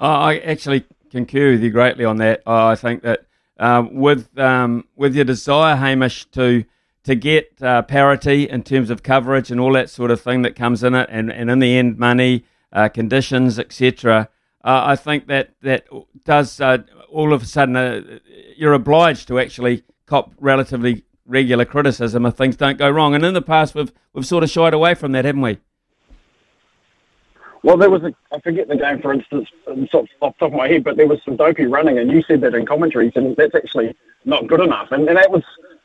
I 0.00 0.38
actually 0.38 0.84
concur 1.10 1.52
with 1.52 1.62
you 1.62 1.70
greatly 1.70 2.06
on 2.06 2.16
that. 2.18 2.42
I 2.46 2.74
think 2.74 3.02
that 3.02 3.26
um, 3.60 3.94
with 3.94 4.36
um, 4.38 4.86
with 4.96 5.14
your 5.14 5.26
desire, 5.26 5.76
Hamish, 5.76 6.24
to 6.32 6.64
to 7.04 7.14
get 7.14 7.62
uh, 7.62 7.82
parity 7.82 8.48
in 8.48 8.62
terms 8.62 8.90
of 8.90 9.02
coverage 9.02 9.50
and 9.50 9.60
all 9.60 9.72
that 9.74 9.90
sort 9.90 10.10
of 10.10 10.20
thing 10.20 10.42
that 10.42 10.56
comes 10.56 10.82
in 10.82 10.94
it, 10.94 11.08
and, 11.10 11.30
and 11.30 11.50
in 11.50 11.58
the 11.60 11.78
end, 11.78 11.98
money, 11.98 12.44
uh, 12.72 12.88
conditions, 12.88 13.58
etc. 13.58 14.28
Uh, 14.64 14.82
I 14.86 14.96
think 14.96 15.26
that 15.28 15.54
that 15.62 15.86
does 16.24 16.60
uh, 16.60 16.78
all 17.10 17.32
of 17.32 17.42
a 17.42 17.46
sudden 17.46 17.76
uh, 17.76 18.18
you're 18.56 18.72
obliged 18.72 19.28
to 19.28 19.38
actually 19.38 19.84
cop 20.06 20.32
relatively 20.40 21.04
regular 21.26 21.64
criticism 21.64 22.26
if 22.26 22.34
things 22.34 22.56
don't 22.56 22.78
go 22.78 22.90
wrong. 22.90 23.14
And 23.14 23.24
in 23.24 23.34
the 23.34 23.42
past, 23.42 23.74
we've 23.74 23.92
we've 24.14 24.26
sort 24.26 24.42
of 24.42 24.50
shied 24.50 24.74
away 24.74 24.94
from 24.94 25.12
that, 25.12 25.26
haven't 25.26 25.42
we? 25.42 25.58
Well, 27.62 27.76
there 27.76 27.90
was 27.90 28.02
a, 28.02 28.14
I 28.32 28.40
forget 28.40 28.68
the 28.68 28.76
game, 28.76 29.02
for 29.02 29.12
instance, 29.12 29.48
of 29.66 29.78
off 29.92 30.06
the 30.20 30.26
top 30.38 30.42
of 30.42 30.52
my 30.52 30.68
head, 30.68 30.82
but 30.82 30.96
there 30.96 31.06
was 31.06 31.20
some 31.24 31.36
dopey 31.36 31.66
running, 31.66 31.98
and 31.98 32.10
you 32.10 32.22
said 32.22 32.40
that 32.40 32.54
in 32.54 32.64
commentaries, 32.64 33.12
and 33.16 33.36
that's 33.36 33.54
actually 33.54 33.94
not 34.24 34.46
good 34.46 34.60
enough. 34.60 34.90
And, 34.92 35.06
and 35.08 35.16
that 35.18 35.30
was 35.30 35.42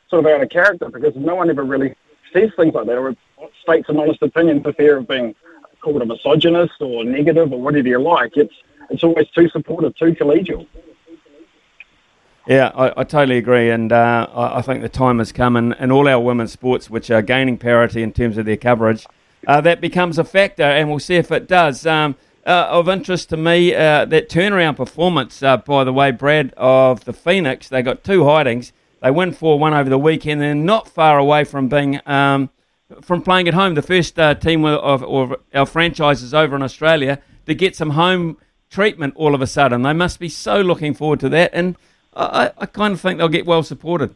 sort 0.08 0.24
of 0.24 0.32
out 0.32 0.42
of 0.42 0.48
character 0.48 0.88
because 0.88 1.14
no 1.16 1.34
one 1.34 1.50
ever 1.50 1.64
really 1.64 1.94
says 2.32 2.50
things 2.56 2.74
like 2.74 2.86
that 2.86 2.96
or 2.96 3.14
states 3.62 3.88
an 3.88 3.98
honest 3.98 4.22
opinion 4.22 4.62
for 4.62 4.72
fear 4.72 4.96
of 4.96 5.08
being 5.08 5.34
called 5.80 6.00
a 6.00 6.06
misogynist 6.06 6.80
or 6.80 7.04
negative 7.04 7.52
or 7.52 7.60
whatever 7.60 7.88
you 7.88 8.00
like. 8.00 8.36
It's 8.36 8.54
it's 8.88 9.02
always 9.02 9.28
too 9.30 9.48
supportive, 9.48 9.96
too 9.96 10.12
collegial. 10.12 10.66
Yeah, 12.46 12.70
I, 12.76 13.00
I 13.00 13.04
totally 13.04 13.38
agree, 13.38 13.70
and 13.70 13.92
uh, 13.92 14.28
I, 14.32 14.58
I, 14.58 14.62
think 14.62 14.80
the 14.80 14.88
time 14.88 15.18
has 15.18 15.32
come, 15.32 15.56
and, 15.56 15.74
and 15.80 15.90
all 15.90 16.06
our 16.06 16.20
women's 16.20 16.52
sports, 16.52 16.88
which 16.88 17.10
are 17.10 17.20
gaining 17.20 17.58
parity 17.58 18.04
in 18.04 18.12
terms 18.12 18.38
of 18.38 18.46
their 18.46 18.56
coverage, 18.56 19.04
uh, 19.46 19.60
that 19.60 19.80
becomes 19.80 20.18
a 20.18 20.24
factor, 20.24 20.62
and 20.62 20.88
we'll 20.88 20.98
see 20.98 21.16
if 21.16 21.30
it 21.30 21.48
does. 21.48 21.86
Um, 21.86 22.16
uh, 22.46 22.68
of 22.70 22.88
interest 22.88 23.28
to 23.30 23.36
me, 23.36 23.74
uh, 23.74 24.04
that 24.04 24.28
turnaround 24.28 24.76
performance, 24.76 25.42
uh, 25.42 25.56
by 25.56 25.82
the 25.82 25.92
way, 25.92 26.12
Brad, 26.12 26.54
of 26.56 27.04
the 27.04 27.12
Phoenix, 27.12 27.68
they 27.68 27.82
got 27.82 28.04
two 28.04 28.24
hidings. 28.24 28.72
They 29.02 29.10
win 29.10 29.32
4 29.32 29.58
1 29.58 29.74
over 29.74 29.90
the 29.90 29.98
weekend. 29.98 30.40
They're 30.40 30.54
not 30.54 30.88
far 30.88 31.18
away 31.18 31.44
from 31.44 31.68
being. 31.68 32.00
Um, 32.06 32.50
from 33.02 33.22
playing 33.22 33.48
at 33.48 33.54
home, 33.54 33.74
the 33.74 33.82
first 33.82 34.16
uh, 34.16 34.34
team 34.36 34.64
of, 34.64 35.02
of 35.02 35.34
our 35.52 35.66
franchises 35.66 36.32
over 36.32 36.54
in 36.54 36.62
Australia 36.62 37.20
to 37.46 37.54
get 37.54 37.74
some 37.74 37.90
home 37.90 38.36
treatment 38.70 39.14
all 39.16 39.34
of 39.34 39.42
a 39.42 39.46
sudden. 39.46 39.82
They 39.82 39.92
must 39.92 40.20
be 40.20 40.28
so 40.28 40.60
looking 40.60 40.94
forward 40.94 41.18
to 41.20 41.28
that, 41.30 41.50
and 41.52 41.76
I, 42.14 42.52
I 42.58 42.66
kind 42.66 42.94
of 42.94 43.00
think 43.00 43.18
they'll 43.18 43.28
get 43.28 43.44
well 43.44 43.64
supported. 43.64 44.14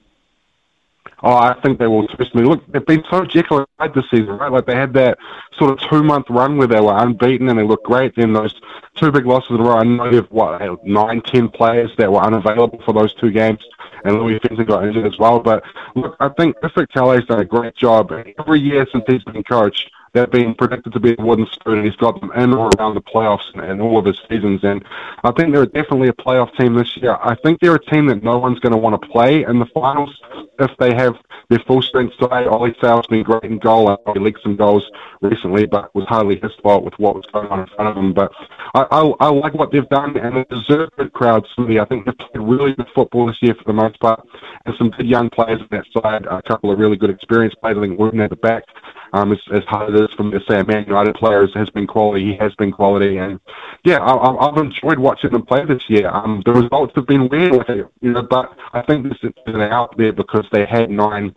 Oh, 1.22 1.34
I 1.34 1.55
think 1.61 1.78
they 1.78 1.86
will 1.86 2.07
twist 2.09 2.34
me. 2.34 2.42
Look, 2.42 2.66
they've 2.72 2.84
been 2.84 3.05
so 3.11 3.24
Jekyll 3.26 3.59
and 3.59 3.66
Hyde 3.78 3.94
this 3.94 4.09
season, 4.11 4.38
right? 4.38 4.51
Like 4.51 4.64
they 4.64 4.74
had 4.74 4.94
that 4.94 5.18
sort 5.59 5.70
of 5.70 5.90
two 5.90 6.03
month 6.03 6.26
run 6.30 6.57
where 6.57 6.66
they 6.66 6.80
were 6.80 6.96
unbeaten 6.96 7.48
and 7.48 7.59
they 7.59 7.62
looked 7.62 7.84
great. 7.84 8.16
Then 8.16 8.32
those 8.32 8.59
two 8.96 9.12
big 9.12 9.26
losses 9.26 9.51
in 9.51 9.61
a 9.61 9.62
row. 9.62 9.76
I 9.76 9.84
know 9.84 10.11
they've 10.11 10.30
what 10.30 10.84
nine, 10.84 11.20
ten 11.20 11.48
players 11.48 11.90
that 11.98 12.11
were 12.11 12.22
unavailable 12.22 12.80
for 12.84 12.94
those 12.94 13.12
two 13.14 13.30
games, 13.30 13.61
and 14.05 14.18
Louis 14.18 14.38
Fenton 14.38 14.64
got 14.64 14.86
injured 14.86 15.07
as 15.07 15.18
well. 15.18 15.40
But 15.40 15.62
look, 15.94 16.16
I 16.20 16.30
think 16.30 16.59
Patrick 16.62 16.90
Talay's 16.90 17.26
done 17.26 17.40
a 17.40 17.44
great 17.44 17.76
job 17.76 18.11
every 18.38 18.61
year 18.61 18.86
since 18.90 19.05
he's 19.07 19.24
been 19.24 19.44
coached 19.44 19.90
they've 20.12 20.30
been 20.30 20.54
predicted 20.54 20.92
to 20.92 21.00
be 21.00 21.14
a 21.18 21.22
wooden 21.22 21.46
spoon, 21.52 21.84
he's 21.84 21.96
got 21.96 22.20
them 22.20 22.30
in 22.32 22.52
or 22.52 22.70
around 22.78 22.94
the 22.94 23.02
playoffs 23.02 23.54
in 23.70 23.80
all 23.80 23.98
of 23.98 24.04
his 24.04 24.20
seasons. 24.28 24.61
And 24.62 24.84
I 25.24 25.32
think 25.32 25.52
they're 25.52 25.66
definitely 25.66 26.08
a 26.08 26.12
playoff 26.12 26.56
team 26.56 26.74
this 26.74 26.96
year. 26.96 27.16
I 27.22 27.34
think 27.36 27.61
they're 27.61 27.74
a 27.74 27.84
team 27.86 28.06
that 28.06 28.22
no 28.22 28.38
one's 28.38 28.58
going 28.61 28.72
to 28.72 28.78
want 28.78 29.00
to 29.00 29.08
play 29.08 29.44
in 29.44 29.58
the 29.58 29.66
finals 29.66 30.14
if 30.58 30.70
they 30.78 30.94
have 30.94 31.16
their 31.48 31.58
full 31.66 31.82
strength 31.82 32.16
today. 32.18 32.46
Ollie 32.46 32.74
Sail's 32.80 33.06
been 33.06 33.22
great 33.22 33.44
in 33.44 33.58
goal. 33.58 33.96
He 34.12 34.20
leaked 34.20 34.42
some 34.42 34.56
goals 34.56 34.88
recently, 35.20 35.66
but 35.66 35.94
was 35.94 36.06
hardly 36.06 36.38
his 36.40 36.52
fault 36.62 36.84
with 36.84 36.94
what 36.98 37.14
was 37.14 37.24
going 37.32 37.48
on 37.48 37.61
in 37.61 37.66
front 37.74 37.90
of 37.90 37.96
him. 37.96 38.12
But 38.12 38.32
I, 38.74 38.86
I, 38.90 39.12
I 39.20 39.28
like 39.28 39.54
what 39.54 39.72
they've 39.72 39.88
done, 39.88 40.16
and 40.16 40.36
they 40.36 40.44
deserve 40.44 40.90
good 40.96 41.12
crowds. 41.12 41.46
I 41.58 41.84
think 41.86 42.06
they've 42.06 42.18
played 42.18 42.42
really 42.42 42.74
good 42.74 42.88
football 42.94 43.26
this 43.26 43.38
year 43.40 43.54
for 43.54 43.64
the 43.64 43.72
most 43.72 43.98
part, 44.00 44.24
and 44.64 44.74
some 44.78 44.90
good 44.90 45.06
young 45.06 45.30
players 45.30 45.61
on 45.61 45.68
that 45.70 45.86
side. 45.92 46.26
A 46.26 46.42
couple 46.42 46.70
of 46.70 46.78
really 46.78 46.96
good 46.96 47.11
experienced 47.11 47.61
players. 47.61 47.78
I 47.78 47.80
think 47.80 47.98
Wootton 47.98 48.20
at 48.20 48.30
the 48.30 48.36
back 48.36 48.64
um, 49.12 49.32
as, 49.32 49.38
as 49.52 49.64
hard 49.64 49.95
as 50.01 50.09
it 50.09 50.11
is 50.11 50.17
for 50.17 50.25
me 50.25 50.39
to 50.39 50.45
say 50.49 50.61
a 50.61 50.64
Man 50.64 50.85
United 50.87 51.14
players 51.14 51.51
has 51.55 51.71
been 51.71 51.87
quality, 51.87 52.25
he 52.25 52.37
has 52.37 52.55
been 52.55 52.72
quality, 52.72 53.17
and 53.18 53.41
yeah, 53.85 53.99
I, 53.99 54.49
I've 54.49 54.57
enjoyed 54.57 54.99
watching 54.99 55.31
them 55.31 55.45
play 55.45 55.64
this 55.64 55.83
year. 55.89 56.09
Um, 56.09 56.43
the 56.45 56.53
results 56.53 56.93
have 56.97 57.07
been 57.07 57.29
weird, 57.29 57.89
you 58.01 58.13
know, 58.13 58.22
but 58.22 58.57
I 58.72 58.83
think 58.83 59.09
this 59.09 59.18
is 59.22 59.55
out 59.57 59.97
there 59.97 60.13
because 60.13 60.47
they 60.53 60.67
had 60.67 60.91
nine, 60.91 61.35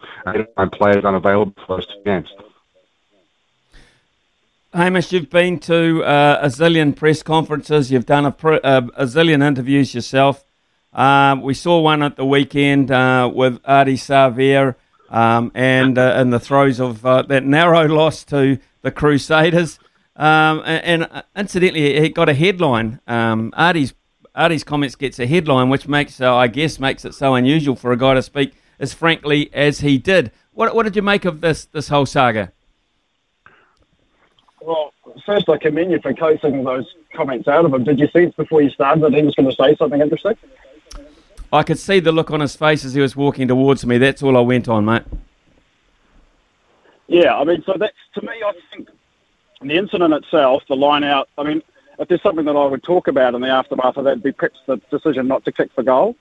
players 0.73 1.05
unavailable 1.05 1.53
for 1.65 1.77
those 1.77 1.87
two 1.87 2.01
games. 2.05 2.29
Hamish, 4.73 5.11
you've 5.11 5.29
been 5.29 5.59
to 5.59 6.03
uh, 6.03 6.39
a 6.41 6.47
zillion 6.47 6.95
press 6.95 7.21
conferences. 7.21 7.91
You've 7.91 8.07
done 8.07 8.25
a, 8.25 8.31
pre- 8.31 8.59
uh, 8.61 8.81
a 8.95 9.05
zillion 9.05 9.45
interviews 9.45 9.93
yourself. 9.93 10.43
Uh, 10.91 11.35
we 11.41 11.53
saw 11.53 11.79
one 11.79 12.01
at 12.01 12.15
the 12.15 12.25
weekend 12.25 12.89
uh, 12.89 13.29
with 13.33 13.61
Ardie 13.63 13.93
Savea 13.93 14.75
um, 15.13 15.51
and 15.53 15.97
uh, 15.97 16.17
in 16.19 16.31
the 16.31 16.39
throes 16.39 16.79
of 16.79 17.05
uh, 17.05 17.21
that 17.21 17.45
narrow 17.45 17.85
loss 17.87 18.25
to 18.25 18.57
the 18.81 18.91
Crusaders. 18.91 19.79
Um, 20.15 20.61
and, 20.65 21.03
and, 21.03 21.03
uh, 21.11 21.21
incidentally, 21.35 21.85
it 21.85 22.13
got 22.13 22.29
a 22.29 22.33
headline. 22.33 22.99
Um, 23.07 23.53
Ardie's 23.55 23.93
Ardie's 24.35 24.63
comments 24.63 24.95
gets 24.95 25.19
a 25.19 25.27
headline, 25.27 25.69
which 25.69 25.87
makes 25.87 26.19
uh, 26.19 26.35
I 26.35 26.47
guess 26.47 26.79
makes 26.79 27.05
it 27.05 27.13
so 27.13 27.35
unusual 27.35 27.75
for 27.75 27.91
a 27.91 27.97
guy 27.97 28.15
to 28.15 28.23
speak 28.23 28.53
as 28.79 28.93
frankly 28.93 29.51
as 29.53 29.79
he 29.79 29.97
did. 29.97 30.31
What 30.51 30.75
what 30.75 30.83
did 30.83 30.95
you 30.95 31.03
make 31.03 31.25
of 31.25 31.41
this 31.41 31.65
this 31.65 31.87
whole 31.87 32.07
saga? 32.07 32.51
Well, 34.61 34.93
first 35.25 35.49
I 35.49 35.57
commend 35.57 35.91
you 35.91 35.99
for 35.99 36.13
coaxing 36.13 36.63
those 36.63 36.85
comments 37.13 37.47
out 37.47 37.65
of 37.65 37.73
him. 37.73 37.83
Did 37.83 37.99
you 37.99 38.07
it 38.13 38.35
before 38.35 38.61
you 38.61 38.69
started 38.71 39.03
that 39.03 39.13
he 39.13 39.21
was 39.21 39.35
going 39.35 39.49
to 39.49 39.55
say 39.55 39.75
something 39.75 40.01
interesting? 40.01 40.37
I 41.53 41.61
could 41.61 41.77
see 41.77 41.99
the 41.99 42.11
look 42.11 42.31
on 42.31 42.39
his 42.39 42.55
face 42.55 42.83
as 42.83 42.95
he 42.95 43.01
was 43.01 43.15
walking 43.15 43.47
towards 43.47 43.85
me. 43.85 43.99
That's 43.99 44.23
all 44.23 44.35
I 44.35 44.39
went 44.41 44.67
on, 44.67 44.85
mate. 44.85 45.03
Yeah, 47.07 47.37
I 47.37 47.43
mean, 47.43 47.63
so 47.63 47.75
that's 47.77 47.93
to 48.15 48.21
me. 48.23 48.33
I 48.43 48.53
think 48.73 48.89
the 49.61 49.77
incident 49.77 50.15
itself, 50.15 50.63
the 50.67 50.75
line 50.75 51.03
out. 51.03 51.29
I 51.37 51.43
mean, 51.43 51.61
if 51.99 52.07
there's 52.07 52.23
something 52.23 52.45
that 52.45 52.55
I 52.55 52.65
would 52.65 52.81
talk 52.81 53.07
about 53.07 53.35
in 53.35 53.41
the 53.41 53.49
aftermath 53.49 53.97
of 53.97 54.05
that, 54.05 54.11
it'd 54.11 54.23
be 54.23 54.31
perhaps 54.31 54.59
the 54.65 54.77
decision 54.89 55.27
not 55.27 55.45
to 55.45 55.51
kick 55.51 55.71
for 55.73 55.83
goal. 55.83 56.15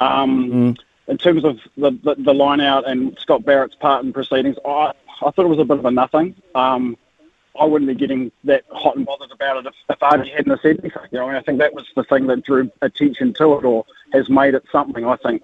Um, 0.00 0.50
mm. 0.50 0.78
In 1.08 1.18
terms 1.18 1.44
of 1.44 1.58
the, 1.76 1.90
the, 2.04 2.14
the 2.16 2.34
line 2.34 2.60
out 2.60 2.88
and 2.88 3.18
Scott 3.18 3.44
Barrett's 3.44 3.74
part 3.74 4.04
in 4.04 4.12
proceedings, 4.12 4.58
I 4.64 4.92
I 5.20 5.30
thought 5.32 5.44
it 5.44 5.48
was 5.48 5.58
a 5.58 5.64
bit 5.64 5.78
of 5.78 5.84
a 5.86 5.90
nothing. 5.90 6.36
Um, 6.54 6.96
I 7.58 7.64
wouldn't 7.64 7.88
be 7.88 7.94
getting 7.94 8.30
that 8.44 8.64
hot 8.70 8.96
and 8.96 9.06
bothered 9.06 9.30
about 9.32 9.58
it 9.58 9.66
if, 9.66 9.74
if 9.88 9.98
hadn't 10.00 10.60
said 10.62 10.78
anything. 10.80 11.02
You 11.10 11.18
know, 11.18 11.28
and 11.28 11.36
I 11.36 11.42
think 11.42 11.58
that 11.58 11.74
was 11.74 11.86
the 11.96 12.04
thing 12.04 12.26
that 12.28 12.44
drew 12.44 12.70
attention 12.82 13.34
to 13.34 13.54
it 13.54 13.64
or 13.64 13.84
has 14.12 14.28
made 14.28 14.54
it 14.54 14.64
something. 14.70 15.04
I 15.04 15.16
think 15.16 15.42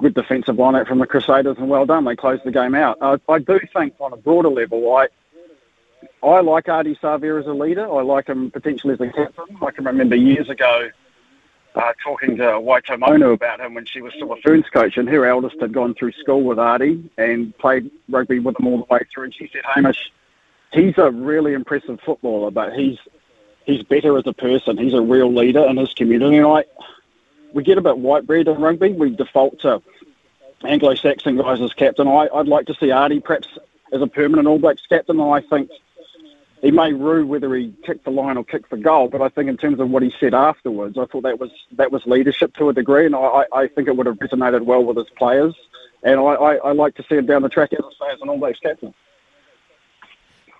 good 0.00 0.14
defensive 0.14 0.56
line 0.56 0.84
from 0.86 0.98
the 0.98 1.06
Crusaders, 1.06 1.56
and 1.58 1.68
well 1.68 1.86
done. 1.86 2.04
They 2.04 2.16
closed 2.16 2.44
the 2.44 2.50
game 2.50 2.74
out. 2.74 2.98
Uh, 3.00 3.18
I 3.28 3.38
do 3.38 3.60
think, 3.72 3.94
on 4.00 4.12
a 4.12 4.16
broader 4.16 4.48
level, 4.48 4.96
I 4.96 5.08
I 6.22 6.40
like 6.40 6.64
Ardie 6.66 6.98
Savea 6.98 7.40
as 7.40 7.46
a 7.46 7.52
leader. 7.52 7.90
I 7.90 8.02
like 8.02 8.28
him 8.28 8.50
potentially 8.50 8.94
as 8.94 9.00
a 9.00 9.08
captain. 9.08 9.56
I 9.62 9.70
can 9.70 9.84
remember 9.84 10.16
years 10.16 10.48
ago 10.48 10.88
uh, 11.74 11.92
talking 12.02 12.36
to 12.36 12.42
Waito 12.42 13.32
about 13.32 13.60
him 13.60 13.74
when 13.74 13.86
she 13.86 14.02
was 14.02 14.12
still 14.14 14.32
a 14.32 14.36
Ferns 14.40 14.68
coach, 14.72 14.96
and 14.96 15.08
her 15.08 15.26
eldest 15.26 15.56
had 15.60 15.72
gone 15.72 15.94
through 15.94 16.12
school 16.12 16.42
with 16.42 16.58
Ardie 16.58 17.08
and 17.16 17.56
played 17.58 17.90
rugby 18.08 18.38
with 18.38 18.58
him 18.58 18.66
all 18.66 18.78
the 18.78 18.86
way 18.90 19.00
through. 19.12 19.24
And 19.24 19.34
she 19.34 19.48
said, 19.52 19.62
Hamish, 19.64 20.12
he's 20.72 20.98
a 20.98 21.10
really 21.10 21.52
impressive 21.54 22.00
footballer, 22.04 22.50
but 22.50 22.74
he's 22.74 22.98
he's 23.64 23.82
better 23.82 24.16
as 24.18 24.26
a 24.26 24.32
person. 24.32 24.78
He's 24.78 24.94
a 24.94 25.00
real 25.00 25.32
leader 25.32 25.64
in 25.66 25.76
his 25.76 25.92
community. 25.94 26.38
And 26.38 26.46
I, 26.46 26.64
we 27.52 27.62
get 27.62 27.78
a 27.78 27.82
bit 27.82 27.98
white 27.98 28.26
bread 28.26 28.48
in 28.48 28.60
rugby. 28.60 28.92
We 28.92 29.10
default 29.10 29.60
to 29.60 29.82
Anglo-Saxon 30.64 31.36
guys 31.36 31.60
as 31.60 31.72
captain. 31.74 32.08
I, 32.08 32.28
I'd 32.34 32.48
like 32.48 32.66
to 32.66 32.74
see 32.74 32.86
Ardie 32.86 33.22
perhaps 33.22 33.48
as 33.92 34.02
a 34.02 34.06
permanent 34.06 34.48
All 34.48 34.58
Blacks 34.58 34.86
captain. 34.88 35.20
And 35.20 35.32
I 35.32 35.40
think 35.40 35.70
he 36.62 36.70
may 36.70 36.92
rue 36.92 37.26
whether 37.26 37.54
he 37.54 37.74
kicked 37.84 38.04
the 38.04 38.10
line 38.10 38.36
or 38.36 38.44
kicked 38.44 38.70
the 38.70 38.76
goal, 38.76 39.08
but 39.08 39.22
I 39.22 39.28
think 39.30 39.48
in 39.48 39.56
terms 39.56 39.80
of 39.80 39.88
what 39.88 40.02
he 40.02 40.12
said 40.20 40.34
afterwards, 40.34 40.98
I 40.98 41.06
thought 41.06 41.22
that 41.22 41.40
was 41.40 41.50
that 41.72 41.90
was 41.90 42.04
leadership 42.06 42.54
to 42.56 42.68
a 42.68 42.74
degree, 42.74 43.06
and 43.06 43.16
I, 43.16 43.44
I 43.52 43.66
think 43.68 43.88
it 43.88 43.96
would 43.96 44.06
have 44.06 44.18
resonated 44.18 44.62
well 44.62 44.84
with 44.84 44.96
his 44.98 45.08
players. 45.16 45.54
And 46.02 46.20
I, 46.20 46.22
I, 46.22 46.54
I 46.56 46.72
like 46.72 46.94
to 46.96 47.04
see 47.08 47.16
him 47.16 47.26
down 47.26 47.42
the 47.42 47.48
track, 47.48 47.72
as 47.72 47.84
as 48.12 48.20
an 48.20 48.28
All 48.28 48.38
Blacks 48.38 48.58
captain. 48.60 48.94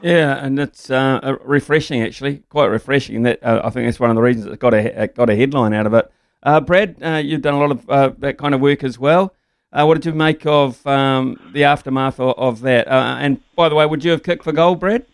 Yeah, 0.02 0.44
and 0.44 0.58
it's 0.58 0.90
uh, 0.90 1.36
refreshing 1.44 2.02
actually, 2.02 2.38
quite 2.48 2.66
refreshing. 2.66 3.22
That 3.24 3.42
uh, 3.42 3.60
I 3.64 3.70
think 3.70 3.86
that's 3.86 4.00
one 4.00 4.10
of 4.10 4.16
the 4.16 4.22
reasons 4.22 4.46
it 4.46 4.58
got 4.58 4.72
a 4.72 5.08
got 5.14 5.28
a 5.28 5.36
headline 5.36 5.74
out 5.74 5.86
of 5.86 5.94
it. 5.94 6.10
Uh, 6.42 6.60
Brad, 6.60 6.96
uh, 7.02 7.16
you've 7.16 7.42
done 7.42 7.54
a 7.54 7.58
lot 7.58 7.70
of 7.70 7.90
uh, 7.90 8.12
that 8.18 8.38
kind 8.38 8.54
of 8.54 8.60
work 8.60 8.82
as 8.82 8.98
well. 8.98 9.34
Uh, 9.72 9.84
what 9.84 9.94
did 9.94 10.06
you 10.06 10.12
make 10.12 10.46
of 10.46 10.84
um, 10.86 11.38
the 11.52 11.64
aftermath 11.64 12.18
of, 12.18 12.36
of 12.38 12.60
that? 12.62 12.88
and 12.88 13.40
by 13.54 13.68
the 13.68 13.74
way, 13.74 13.86
would 13.86 14.02
you 14.02 14.10
have 14.10 14.22
kicked 14.22 14.42
for 14.42 14.52
goal, 14.52 14.74
Brad? 14.74 15.04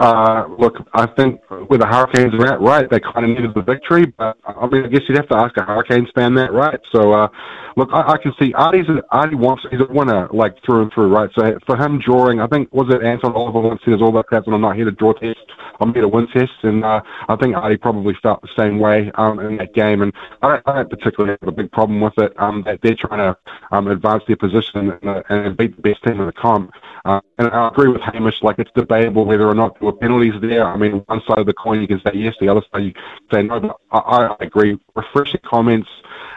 Uh, 0.00 0.46
look, 0.58 0.76
I 0.94 1.06
think 1.06 1.40
where 1.48 1.78
the 1.78 1.86
Hurricanes 1.86 2.32
are 2.34 2.46
at, 2.46 2.60
right, 2.60 2.88
they 2.88 3.00
kind 3.00 3.24
of 3.24 3.30
needed 3.30 3.52
the 3.54 3.62
victory, 3.62 4.06
but 4.06 4.36
I 4.44 4.66
mean, 4.68 4.84
I 4.84 4.88
guess 4.88 5.02
you'd 5.08 5.16
have 5.16 5.28
to 5.28 5.36
ask 5.36 5.56
a 5.56 5.64
Hurricanes 5.64 6.08
fan 6.14 6.34
that, 6.34 6.52
right? 6.52 6.78
So, 6.92 7.12
uh, 7.12 7.28
look, 7.76 7.88
I, 7.92 8.12
I 8.12 8.18
can 8.18 8.32
see 8.38 8.52
Ardie's 8.52 8.86
Ardie 9.12 9.34
wants 9.34 9.64
he's 9.70 9.80
a 9.80 9.92
winner 9.92 10.28
like 10.32 10.54
through 10.64 10.82
and 10.82 10.92
through, 10.92 11.08
right? 11.08 11.30
So 11.34 11.58
for 11.66 11.76
him 11.76 11.98
drawing, 11.98 12.40
I 12.40 12.46
think 12.46 12.72
was 12.72 12.92
it 12.94 13.02
Anton 13.02 13.32
Oliver 13.32 13.60
once 13.60 13.80
said 13.84 14.00
all 14.00 14.12
that 14.12 14.26
crap, 14.26 14.46
and 14.46 14.54
I'm 14.54 14.60
not 14.60 14.76
here 14.76 14.84
to 14.84 14.92
draw 14.92 15.14
tests, 15.14 15.40
I'm 15.80 15.92
here 15.92 16.02
to 16.02 16.08
win 16.08 16.28
tests, 16.28 16.56
and 16.62 16.84
uh, 16.84 17.00
I 17.28 17.34
think 17.36 17.56
Ardie 17.56 17.80
probably 17.80 18.14
felt 18.22 18.40
the 18.42 18.48
same 18.56 18.78
way 18.78 19.10
um, 19.16 19.40
in 19.40 19.56
that 19.56 19.74
game, 19.74 20.02
and 20.02 20.12
I 20.42 20.48
don't, 20.48 20.68
I 20.68 20.74
don't 20.76 20.90
particularly 20.90 21.36
have 21.40 21.48
a 21.48 21.52
big 21.52 21.72
problem 21.72 22.00
with 22.00 22.18
it. 22.18 22.32
Um, 22.40 22.62
that 22.66 22.80
they're 22.82 22.94
trying 22.94 23.18
to 23.18 23.36
um, 23.72 23.88
advance 23.88 24.22
their 24.28 24.36
position 24.36 24.92
and, 25.02 25.24
and 25.28 25.56
beat 25.56 25.74
the 25.74 25.82
best 25.82 26.04
team 26.04 26.20
in 26.20 26.26
the 26.26 26.32
comp. 26.32 26.72
Uh, 27.04 27.20
and 27.38 27.48
I 27.48 27.68
agree 27.68 27.88
with 27.88 28.02
Hamish, 28.02 28.42
like 28.42 28.58
it's 28.58 28.70
debatable 28.74 29.24
whether 29.24 29.48
or 29.48 29.54
not 29.54 29.80
were 29.88 29.96
penalties 29.98 30.34
there. 30.40 30.66
I 30.66 30.76
mean, 30.76 31.02
one 31.06 31.22
side 31.26 31.38
of 31.38 31.46
the 31.46 31.54
coin 31.54 31.80
you 31.80 31.88
can 31.88 32.00
say 32.00 32.12
yes, 32.14 32.34
the 32.40 32.48
other 32.48 32.62
side 32.70 32.84
you 32.84 32.92
say 33.32 33.42
no. 33.42 33.60
But 33.60 33.76
I, 33.90 34.26
I 34.26 34.36
agree. 34.40 34.78
Refreshing 34.94 35.40
comments. 35.44 35.88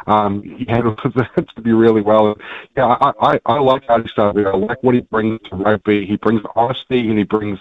Um, 0.07 0.41
he 0.41 0.65
handles 0.65 0.97
that 1.15 1.47
to 1.55 1.61
be 1.61 1.73
really 1.73 2.01
well. 2.01 2.37
Yeah, 2.75 2.87
I, 2.87 3.11
I, 3.21 3.39
I 3.45 3.59
like 3.59 3.83
how 3.87 4.01
he 4.01 4.07
started. 4.07 4.47
I 4.47 4.55
like 4.55 4.81
what 4.81 4.95
he 4.95 5.01
brings 5.01 5.39
to 5.49 5.55
rugby. 5.57 6.05
He 6.05 6.15
brings 6.17 6.41
honesty 6.55 7.09
and 7.09 7.17
he 7.17 7.23
brings 7.23 7.59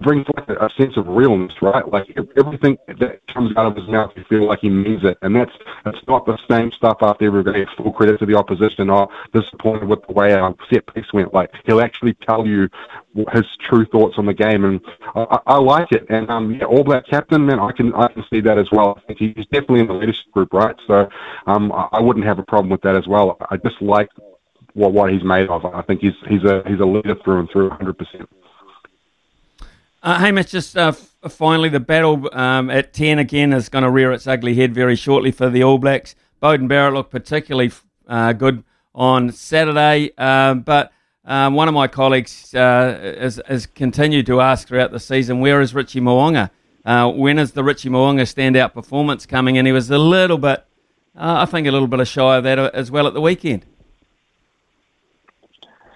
brings 0.00 0.26
like 0.34 0.48
a, 0.48 0.66
a 0.66 0.70
sense 0.76 0.96
of 0.96 1.06
realness, 1.06 1.54
right? 1.62 1.86
Like 1.90 2.16
everything 2.36 2.76
that 2.86 3.20
comes 3.32 3.56
out 3.56 3.66
of 3.66 3.76
his 3.76 3.88
mouth, 3.88 4.12
you 4.16 4.24
feel 4.28 4.46
like 4.46 4.60
he 4.60 4.68
means 4.68 5.04
it, 5.04 5.18
and 5.22 5.34
that's 5.34 5.52
that's 5.84 5.98
not 6.06 6.26
the 6.26 6.38
same 6.48 6.70
stuff 6.72 6.98
going 7.00 7.44
to 7.44 7.52
give 7.52 7.68
full 7.76 7.92
credit 7.92 8.18
to 8.18 8.26
the 8.26 8.34
opposition. 8.34 8.90
Or 8.90 9.08
disappointed 9.32 9.88
with 9.88 10.06
the 10.06 10.12
way 10.12 10.32
our 10.34 10.54
set 10.70 10.92
piece 10.94 11.12
went. 11.12 11.32
Like 11.32 11.50
he'll 11.64 11.80
actually 11.80 12.14
tell 12.14 12.46
you 12.46 12.68
his 13.32 13.44
true 13.60 13.86
thoughts 13.86 14.18
on 14.18 14.26
the 14.26 14.34
game, 14.34 14.64
and 14.64 14.80
I, 15.14 15.38
I 15.46 15.58
like 15.58 15.92
it. 15.92 16.06
And 16.08 16.30
um, 16.30 16.54
yeah, 16.54 16.64
All 16.64 16.84
Black 16.84 17.06
captain, 17.06 17.46
man, 17.46 17.58
I 17.58 17.72
can 17.72 17.94
I 17.94 18.08
can 18.08 18.24
see 18.30 18.40
that 18.40 18.58
as 18.58 18.70
well. 18.70 18.98
I 18.98 19.12
think 19.12 19.18
he's 19.18 19.46
definitely 19.46 19.80
in 19.80 19.86
the 19.88 19.94
leadership 19.94 20.30
group, 20.32 20.52
right? 20.52 20.76
So 20.86 21.08
um, 21.46 21.72
I, 21.72 21.88
I 21.92 22.00
wouldn't 22.00 22.26
have 22.26 22.38
a 22.38 22.44
problem 22.44 22.70
with 22.70 22.82
that 22.82 22.96
as 22.96 23.06
well. 23.06 23.36
I 23.50 23.56
just 23.56 23.80
like 23.80 24.08
what 24.74 24.92
what 24.92 25.12
he's 25.12 25.24
made 25.24 25.48
of. 25.48 25.64
I 25.64 25.82
think 25.82 26.00
he's 26.00 26.14
he's 26.28 26.44
a 26.44 26.62
he's 26.66 26.80
a 26.80 26.86
leader 26.86 27.16
through 27.24 27.40
and 27.40 27.50
through, 27.50 27.68
100 27.68 27.98
percent. 27.98 28.28
Uh, 30.06 30.20
Hamish, 30.20 30.52
just 30.52 30.78
uh, 30.78 30.92
f- 30.94 31.32
finally, 31.32 31.68
the 31.68 31.80
battle 31.80 32.32
um, 32.32 32.70
at 32.70 32.92
10 32.92 33.18
again 33.18 33.52
is 33.52 33.68
going 33.68 33.82
to 33.82 33.90
rear 33.90 34.12
its 34.12 34.28
ugly 34.28 34.54
head 34.54 34.72
very 34.72 34.94
shortly 34.94 35.32
for 35.32 35.50
the 35.50 35.64
All 35.64 35.78
Blacks. 35.78 36.14
Beauden 36.40 36.68
Barrett 36.68 36.94
looked 36.94 37.10
particularly 37.10 37.72
uh, 38.06 38.32
good 38.32 38.62
on 38.94 39.32
Saturday, 39.32 40.16
um, 40.16 40.60
but 40.60 40.92
um, 41.24 41.54
one 41.54 41.66
of 41.66 41.74
my 41.74 41.88
colleagues 41.88 42.54
uh, 42.54 43.16
has, 43.18 43.40
has, 43.48 43.66
continued 43.66 44.26
to 44.26 44.40
ask 44.40 44.68
throughout 44.68 44.92
the 44.92 45.00
season, 45.00 45.40
where 45.40 45.60
is 45.60 45.74
Richie 45.74 45.98
Mo'unga? 45.98 46.50
Uh, 46.84 47.10
when 47.10 47.36
is 47.36 47.50
the 47.50 47.64
Richie 47.64 47.88
Mo'unga 47.88 48.22
standout 48.22 48.74
performance 48.74 49.26
coming? 49.26 49.58
And 49.58 49.66
he 49.66 49.72
was 49.72 49.90
a 49.90 49.98
little 49.98 50.38
bit, 50.38 50.64
uh, 51.16 51.38
I 51.40 51.46
think, 51.46 51.66
a 51.66 51.72
little 51.72 51.88
bit 51.88 52.06
shy 52.06 52.36
of 52.36 52.44
that 52.44 52.60
as 52.60 52.92
well 52.92 53.08
at 53.08 53.14
the 53.14 53.20
weekend. 53.20 53.66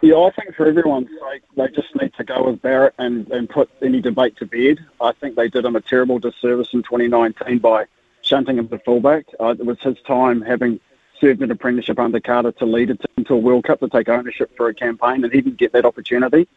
Yeah, 0.02 0.16
I 0.16 0.30
think 0.30 0.54
for 0.54 0.66
everyone's 0.66 1.08
sake, 1.08 1.42
they 1.56 1.68
just 1.68 1.94
need 2.00 2.14
to 2.14 2.24
go 2.24 2.44
with 2.44 2.62
Barrett 2.62 2.94
and, 2.98 3.30
and 3.30 3.48
put 3.48 3.70
any 3.82 4.00
debate 4.00 4.36
to 4.38 4.46
bed. 4.46 4.78
I 5.00 5.12
think 5.12 5.36
they 5.36 5.48
did 5.48 5.64
him 5.64 5.76
a 5.76 5.80
terrible 5.82 6.18
disservice 6.18 6.68
in 6.72 6.82
2019 6.82 7.58
by 7.58 7.84
shunting 8.22 8.58
him 8.58 8.68
to 8.68 8.78
fullback. 8.78 9.26
Uh, 9.38 9.54
it 9.58 9.64
was 9.66 9.78
his 9.80 10.00
time 10.06 10.40
having 10.40 10.80
served 11.20 11.42
an 11.42 11.50
apprenticeship 11.50 11.98
under 11.98 12.18
Carter 12.18 12.52
to 12.52 12.64
lead 12.64 12.90
a 12.90 12.96
team 12.96 13.26
to 13.26 13.34
a 13.34 13.38
World 13.38 13.64
Cup 13.64 13.80
to 13.80 13.88
take 13.90 14.08
ownership 14.08 14.50
for 14.56 14.68
a 14.68 14.74
campaign, 14.74 15.22
and 15.22 15.32
he 15.32 15.42
didn't 15.42 15.58
get 15.58 15.72
that 15.72 15.84
opportunity. 15.84 16.48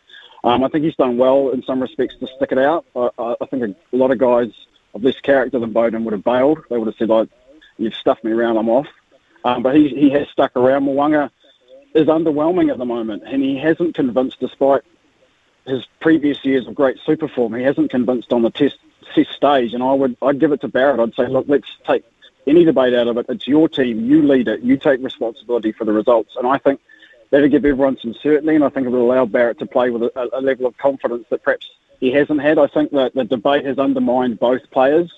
Um, 0.45 0.63
I 0.63 0.69
think 0.69 0.85
he's 0.85 0.95
done 0.95 1.17
well 1.17 1.49
in 1.49 1.63
some 1.63 1.81
respects 1.81 2.15
to 2.19 2.27
stick 2.37 2.53
it 2.53 2.57
out. 2.57 2.85
I, 2.95 3.09
I 3.19 3.45
think 3.49 3.63
a, 3.63 3.95
lot 3.95 4.11
of 4.11 4.19
guys 4.19 4.51
of 4.93 5.03
less 5.03 5.19
character 5.19 5.59
than 5.59 5.73
Beauden 5.73 6.03
would 6.03 6.13
have 6.13 6.23
bailed. 6.23 6.59
They 6.69 6.77
would 6.77 6.87
have 6.87 6.95
said, 6.95 7.09
like, 7.09 7.29
you've 7.77 7.95
stuffed 7.95 8.23
me 8.23 8.31
around, 8.31 8.57
I'm 8.57 8.69
off. 8.69 8.87
Um, 9.43 9.63
but 9.63 9.75
he, 9.75 9.89
he 9.89 10.09
has 10.11 10.29
stuck 10.29 10.55
around. 10.55 10.85
Mo'unga 10.85 11.29
is 11.93 12.07
underwhelming 12.07 12.71
at 12.71 12.77
the 12.77 12.85
moment, 12.85 13.23
and 13.25 13.41
he 13.41 13.57
hasn't 13.57 13.95
convinced, 13.95 14.39
despite 14.39 14.83
his 15.65 15.85
previous 15.99 16.43
years 16.43 16.67
of 16.67 16.75
great 16.75 16.97
super 17.05 17.27
form, 17.27 17.53
he 17.53 17.63
hasn't 17.63 17.89
convinced 17.89 18.33
on 18.33 18.41
the 18.41 18.49
test, 18.49 18.77
test 19.15 19.31
stage. 19.31 19.73
And 19.73 19.83
I 19.83 19.93
would, 19.93 20.17
I'd 20.21 20.39
give 20.39 20.51
it 20.51 20.61
to 20.61 20.67
Barrett. 20.67 20.99
I'd 20.99 21.15
say, 21.15 21.27
look, 21.27 21.45
let's 21.47 21.67
take 21.87 22.03
any 22.45 22.65
debate 22.65 22.93
out 22.93 23.07
of 23.07 23.17
it. 23.17 23.25
It's 23.29 23.47
your 23.47 23.69
team, 23.69 24.05
you 24.05 24.21
lead 24.21 24.47
it, 24.47 24.61
you 24.61 24.77
take 24.77 25.01
responsibility 25.01 25.71
for 25.71 25.85
the 25.85 25.93
results. 25.93 26.35
And 26.35 26.45
I 26.47 26.57
think 26.57 26.81
that'll 27.29 27.47
give 27.47 27.65
everyone 27.65 27.97
some 27.99 28.13
certainty, 28.13 28.55
and 28.55 28.63
I 28.63 28.69
think 28.69 28.87
it 28.87 28.89
will 28.89 29.09
allow 29.09 29.25
Barrett 29.25 29.59
to 29.59 29.65
play 29.65 29.89
with 29.89 30.03
a, 30.03 30.29
a 30.33 30.41
level 30.41 30.65
of 30.65 30.77
confidence 30.77 31.25
that 31.29 31.43
perhaps 31.43 31.69
he 31.99 32.11
hasn't 32.11 32.41
had. 32.41 32.57
I 32.57 32.67
think 32.67 32.91
that 32.91 33.13
the 33.13 33.23
debate 33.23 33.65
has 33.65 33.79
undermined 33.79 34.39
both 34.39 34.69
players. 34.71 35.11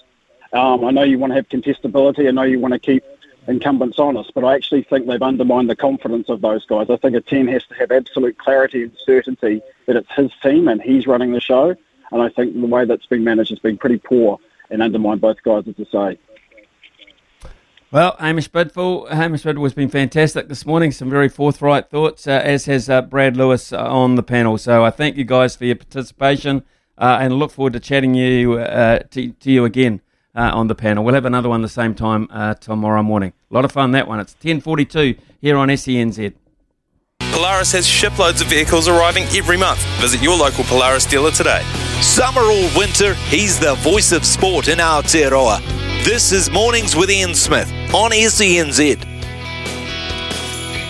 Um, 0.53 0.85
I 0.85 0.91
know 0.91 1.03
you 1.03 1.17
want 1.17 1.31
to 1.31 1.35
have 1.35 1.49
contestability. 1.49 2.27
I 2.27 2.31
know 2.31 2.43
you 2.43 2.59
want 2.59 2.73
to 2.73 2.79
keep 2.79 3.03
incumbents 3.47 3.99
honest, 3.99 4.33
but 4.33 4.43
I 4.43 4.55
actually 4.55 4.83
think 4.83 5.07
they've 5.07 5.21
undermined 5.21 5.69
the 5.69 5.75
confidence 5.75 6.29
of 6.29 6.41
those 6.41 6.65
guys. 6.65 6.89
I 6.89 6.97
think 6.97 7.15
a 7.15 7.21
team 7.21 7.47
has 7.47 7.63
to 7.67 7.75
have 7.75 7.91
absolute 7.91 8.37
clarity 8.37 8.83
and 8.83 8.91
certainty 9.05 9.61
that 9.85 9.95
it's 9.95 10.11
his 10.15 10.31
team 10.41 10.67
and 10.67 10.81
he's 10.81 11.07
running 11.07 11.31
the 11.31 11.41
show. 11.41 11.75
And 12.11 12.21
I 12.21 12.29
think 12.29 12.59
the 12.59 12.67
way 12.67 12.85
that's 12.85 13.05
been 13.05 13.23
managed 13.23 13.49
has 13.49 13.59
been 13.59 13.77
pretty 13.77 13.97
poor 13.97 14.39
and 14.69 14.81
undermined 14.81 15.21
both 15.21 15.41
guys, 15.43 15.63
as 15.67 15.75
I 15.79 15.91
say. 15.91 16.19
Well, 17.91 18.15
Hamish 18.19 18.47
Bidwell, 18.47 19.05
Hamish 19.05 19.43
Bidwell 19.43 19.65
has 19.65 19.73
been 19.73 19.89
fantastic 19.89 20.49
this 20.49 20.65
morning. 20.65 20.91
Some 20.91 21.09
very 21.09 21.29
forthright 21.29 21.89
thoughts, 21.89 22.27
uh, 22.27 22.41
as 22.43 22.65
has 22.65 22.89
uh, 22.89 23.01
Brad 23.01 23.37
Lewis 23.37 23.71
uh, 23.71 23.77
on 23.77 24.15
the 24.15 24.23
panel. 24.23 24.57
So 24.57 24.83
I 24.83 24.89
thank 24.89 25.17
you 25.17 25.23
guys 25.23 25.55
for 25.55 25.65
your 25.65 25.75
participation 25.75 26.63
uh, 26.97 27.19
and 27.21 27.33
look 27.33 27.51
forward 27.51 27.73
to 27.73 27.79
chatting 27.79 28.15
you 28.15 28.53
uh, 28.53 28.99
to, 29.11 29.31
to 29.31 29.51
you 29.51 29.65
again 29.65 30.01
uh, 30.35 30.51
on 30.53 30.67
the 30.67 30.75
panel. 30.75 31.03
We'll 31.03 31.15
have 31.15 31.25
another 31.25 31.49
one 31.49 31.61
the 31.61 31.69
same 31.69 31.95
time 31.95 32.27
uh, 32.31 32.55
tomorrow 32.55 33.03
morning. 33.03 33.33
A 33.49 33.53
lot 33.53 33.65
of 33.65 33.71
fun 33.71 33.91
that 33.91 34.07
one. 34.07 34.19
It's 34.19 34.35
10:42 34.35 35.17
here 35.41 35.57
on 35.57 35.69
SENZ. 35.69 36.33
Polaris 37.31 37.71
has 37.73 37.85
shiploads 37.85 38.41
of 38.41 38.47
vehicles 38.47 38.87
arriving 38.87 39.25
every 39.35 39.57
month. 39.57 39.79
Visit 39.99 40.21
your 40.21 40.37
local 40.37 40.63
Polaris 40.63 41.05
dealer 41.05 41.31
today. 41.31 41.61
Summer 42.01 42.41
or 42.41 42.69
winter, 42.77 43.13
he's 43.29 43.59
the 43.59 43.75
voice 43.75 44.11
of 44.11 44.25
sport 44.25 44.67
in 44.67 44.79
Aotearoa. 44.79 45.59
This 46.05 46.31
is 46.31 46.49
Mornings 46.49 46.95
with 46.95 47.09
Ian 47.09 47.35
Smith 47.35 47.69
on 47.93 48.11
SENZ. 48.11 49.05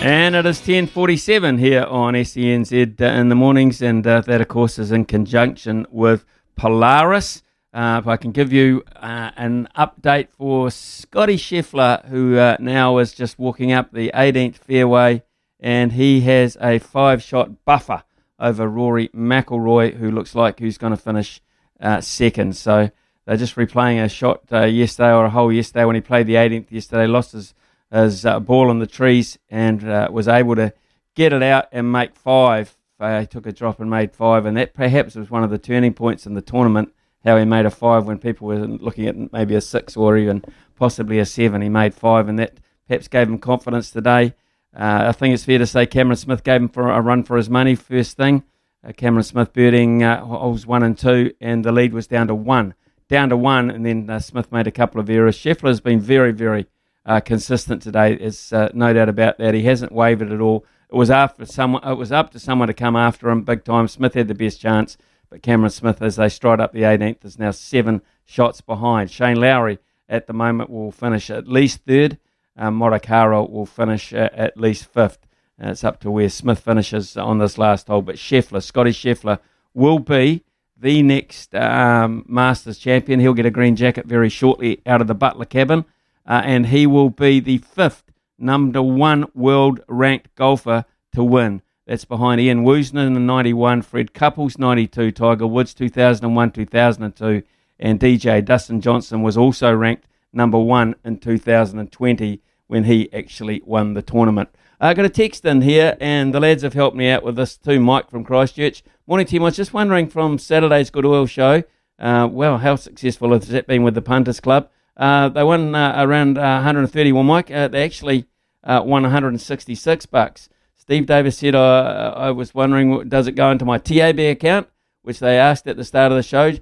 And 0.02 0.36
it 0.36 0.46
is 0.46 0.60
10.47 0.60 1.58
here 1.58 1.82
on 1.84 2.14
SENZ 2.14 3.00
uh, 3.00 3.04
in 3.04 3.28
the 3.28 3.34
mornings, 3.34 3.82
and 3.82 4.06
uh, 4.06 4.20
that, 4.20 4.40
of 4.40 4.48
course, 4.48 4.78
is 4.78 4.92
in 4.92 5.04
conjunction 5.04 5.86
with 5.90 6.24
Polaris. 6.54 7.42
Uh, 7.76 7.98
if 7.98 8.06
I 8.06 8.16
can 8.16 8.32
give 8.32 8.54
you 8.54 8.82
uh, 8.96 9.32
an 9.36 9.68
update 9.76 10.28
for 10.30 10.70
Scottie 10.70 11.36
Scheffler, 11.36 12.06
who 12.06 12.38
uh, 12.38 12.56
now 12.58 12.96
is 12.96 13.12
just 13.12 13.38
walking 13.38 13.70
up 13.70 13.92
the 13.92 14.10
18th 14.14 14.56
fairway, 14.56 15.22
and 15.60 15.92
he 15.92 16.22
has 16.22 16.56
a 16.58 16.78
five-shot 16.78 17.66
buffer 17.66 18.02
over 18.40 18.66
Rory 18.66 19.08
McIlroy, 19.08 19.94
who 19.98 20.10
looks 20.10 20.34
like 20.34 20.58
he's 20.58 20.78
going 20.78 20.92
to 20.92 20.96
finish 20.96 21.42
uh, 21.78 22.00
second. 22.00 22.56
So 22.56 22.88
they're 23.26 23.36
just 23.36 23.56
replaying 23.56 24.02
a 24.02 24.08
shot 24.08 24.44
uh, 24.50 24.62
yesterday 24.62 25.12
or 25.12 25.26
a 25.26 25.30
hole 25.30 25.52
yesterday 25.52 25.84
when 25.84 25.96
he 25.96 26.00
played 26.00 26.26
the 26.26 26.36
18th 26.36 26.70
yesterday, 26.70 27.06
lost 27.06 27.32
his 27.32 27.52
his 27.92 28.24
uh, 28.24 28.40
ball 28.40 28.70
in 28.70 28.78
the 28.78 28.86
trees 28.86 29.38
and 29.50 29.82
was 30.10 30.28
able 30.28 30.56
to 30.56 30.72
get 31.14 31.34
it 31.34 31.42
out 31.42 31.68
and 31.72 31.92
make 31.92 32.16
five. 32.16 32.74
He 32.98 33.26
took 33.26 33.44
a 33.46 33.52
drop 33.52 33.80
and 33.80 33.90
made 33.90 34.14
five, 34.14 34.46
and 34.46 34.56
that 34.56 34.72
perhaps 34.72 35.14
was 35.14 35.30
one 35.30 35.44
of 35.44 35.50
the 35.50 35.58
turning 35.58 35.92
points 35.92 36.24
in 36.24 36.32
the 36.32 36.40
tournament. 36.40 36.94
How 37.24 37.36
he 37.36 37.44
made 37.44 37.66
a 37.66 37.70
five 37.70 38.06
when 38.06 38.18
people 38.18 38.46
were 38.46 38.58
looking 38.58 39.06
at 39.06 39.32
maybe 39.32 39.54
a 39.54 39.60
six 39.60 39.96
or 39.96 40.16
even 40.16 40.44
possibly 40.76 41.18
a 41.18 41.26
seven. 41.26 41.62
He 41.62 41.68
made 41.68 41.94
five, 41.94 42.28
and 42.28 42.38
that 42.38 42.60
perhaps 42.86 43.08
gave 43.08 43.28
him 43.28 43.38
confidence 43.38 43.90
today. 43.90 44.34
Uh, 44.74 45.06
I 45.08 45.12
think 45.12 45.34
it's 45.34 45.44
fair 45.44 45.58
to 45.58 45.66
say 45.66 45.86
Cameron 45.86 46.16
Smith 46.16 46.44
gave 46.44 46.60
him 46.60 46.68
for 46.68 46.90
a 46.90 47.00
run 47.00 47.24
for 47.24 47.36
his 47.36 47.48
money 47.48 47.74
first 47.74 48.16
thing. 48.16 48.44
Uh, 48.86 48.92
Cameron 48.92 49.24
Smith 49.24 49.52
birding 49.52 50.02
uh, 50.02 50.24
holes 50.24 50.66
one 50.66 50.82
and 50.82 50.96
two, 50.96 51.32
and 51.40 51.64
the 51.64 51.72
lead 51.72 51.92
was 51.92 52.06
down 52.06 52.28
to 52.28 52.34
one. 52.34 52.74
Down 53.08 53.30
to 53.30 53.36
one, 53.36 53.70
and 53.70 53.86
then 53.86 54.08
uh, 54.10 54.18
Smith 54.18 54.52
made 54.52 54.66
a 54.66 54.72
couple 54.72 55.00
of 55.00 55.08
errors. 55.08 55.36
Scheffler 55.36 55.68
has 55.68 55.80
been 55.80 56.00
very, 56.00 56.32
very 56.32 56.66
uh, 57.06 57.20
consistent 57.20 57.80
today. 57.82 58.16
There's 58.16 58.52
uh, 58.52 58.68
no 58.74 58.92
doubt 58.92 59.08
about 59.08 59.38
that. 59.38 59.54
He 59.54 59.62
hasn't 59.62 59.92
wavered 59.92 60.30
at 60.30 60.40
all. 60.40 60.64
It 60.90 60.96
was 60.96 61.10
after 61.10 61.46
someone. 61.46 61.86
It 61.88 61.96
was 61.96 62.12
up 62.12 62.30
to 62.32 62.38
someone 62.38 62.68
to 62.68 62.74
come 62.74 62.96
after 62.96 63.30
him 63.30 63.42
big 63.42 63.64
time. 63.64 63.88
Smith 63.88 64.14
had 64.14 64.28
the 64.28 64.34
best 64.34 64.60
chance, 64.60 64.96
but 65.28 65.42
Cameron 65.42 65.70
Smith, 65.70 66.00
as 66.02 66.16
they 66.16 66.28
stride 66.28 66.60
up 66.60 66.72
the 66.72 66.82
18th, 66.82 67.24
is 67.24 67.38
now 67.38 67.50
seven 67.50 68.02
shots 68.24 68.60
behind. 68.60 69.10
Shane 69.10 69.40
Lowry 69.40 69.78
at 70.08 70.26
the 70.26 70.32
moment 70.32 70.70
will 70.70 70.92
finish 70.92 71.30
at 71.30 71.48
least 71.48 71.80
third. 71.86 72.18
Um, 72.56 72.80
will 72.80 73.66
finish 73.66 74.14
uh, 74.14 74.30
at 74.32 74.56
least 74.56 74.86
fifth. 74.86 75.26
Uh, 75.62 75.70
it's 75.70 75.84
up 75.84 76.00
to 76.00 76.10
where 76.10 76.28
Smith 76.28 76.60
finishes 76.60 77.16
on 77.16 77.38
this 77.38 77.58
last 77.58 77.88
hole. 77.88 78.02
But 78.02 78.16
Scheffler, 78.16 78.62
Scottie 78.62 78.92
Scheffler, 78.92 79.38
will 79.74 79.98
be 79.98 80.42
the 80.76 81.02
next 81.02 81.54
um, 81.54 82.24
Masters 82.28 82.78
champion. 82.78 83.20
He'll 83.20 83.34
get 83.34 83.46
a 83.46 83.50
green 83.50 83.76
jacket 83.76 84.06
very 84.06 84.28
shortly 84.28 84.80
out 84.86 85.00
of 85.00 85.06
the 85.06 85.14
Butler 85.14 85.44
cabin, 85.44 85.84
uh, 86.26 86.42
and 86.44 86.66
he 86.66 86.86
will 86.86 87.10
be 87.10 87.40
the 87.40 87.58
fifth 87.58 88.04
number 88.38 88.82
one 88.82 89.26
world 89.34 89.80
ranked 89.88 90.34
golfer 90.34 90.84
to 91.14 91.24
win. 91.24 91.62
That's 91.86 92.04
behind 92.04 92.40
Ian 92.40 92.64
Woosnam 92.64 93.16
in 93.16 93.26
91, 93.26 93.82
Fred 93.82 94.12
Couples 94.12 94.58
92, 94.58 95.12
Tiger 95.12 95.46
Woods 95.46 95.72
2001, 95.72 96.50
2002, 96.50 97.42
and 97.78 98.00
DJ 98.00 98.44
Dustin 98.44 98.80
Johnson 98.80 99.22
was 99.22 99.36
also 99.36 99.72
ranked 99.72 100.08
number 100.32 100.58
one 100.58 100.96
in 101.04 101.18
2020 101.18 102.40
when 102.66 102.84
he 102.84 103.12
actually 103.12 103.62
won 103.64 103.94
the 103.94 104.02
tournament. 104.02 104.48
I 104.80 104.94
got 104.94 105.04
a 105.04 105.08
text 105.08 105.44
in 105.44 105.62
here, 105.62 105.96
and 106.00 106.34
the 106.34 106.40
lads 106.40 106.64
have 106.64 106.74
helped 106.74 106.96
me 106.96 107.08
out 107.08 107.22
with 107.22 107.36
this 107.36 107.56
too. 107.56 107.78
Mike 107.78 108.10
from 108.10 108.24
Christchurch. 108.24 108.82
Morning, 109.06 109.26
team. 109.26 109.42
I 109.42 109.44
was 109.44 109.56
just 109.56 109.72
wondering 109.72 110.08
from 110.08 110.38
Saturday's 110.38 110.90
Good 110.90 111.06
Oil 111.06 111.26
show, 111.26 111.62
uh, 112.00 112.28
well, 112.30 112.58
how 112.58 112.74
successful 112.74 113.32
has 113.32 113.48
that 113.48 113.68
been 113.68 113.84
with 113.84 113.94
the 113.94 114.02
Punters 114.02 114.40
Club? 114.40 114.68
Uh, 114.96 115.28
they 115.28 115.44
won 115.44 115.74
uh, 115.74 115.94
around 115.96 116.36
131, 116.36 117.24
Mike. 117.24 117.50
Uh, 117.50 117.68
they 117.68 117.84
actually 117.84 118.26
uh, 118.64 118.82
won 118.84 119.02
166 119.02 120.06
bucks. 120.06 120.48
Steve 120.86 121.06
Davis 121.06 121.38
said, 121.38 121.54
uh, 121.54 122.14
I 122.16 122.30
was 122.30 122.54
wondering, 122.54 123.08
does 123.08 123.26
it 123.26 123.32
go 123.32 123.50
into 123.50 123.64
my 123.64 123.78
TAB 123.78 124.18
account, 124.20 124.68
which 125.02 125.18
they 125.18 125.38
asked 125.38 125.66
at 125.66 125.76
the 125.76 125.84
start 125.84 126.12
of 126.12 126.16
the 126.16 126.22
show. 126.22 126.52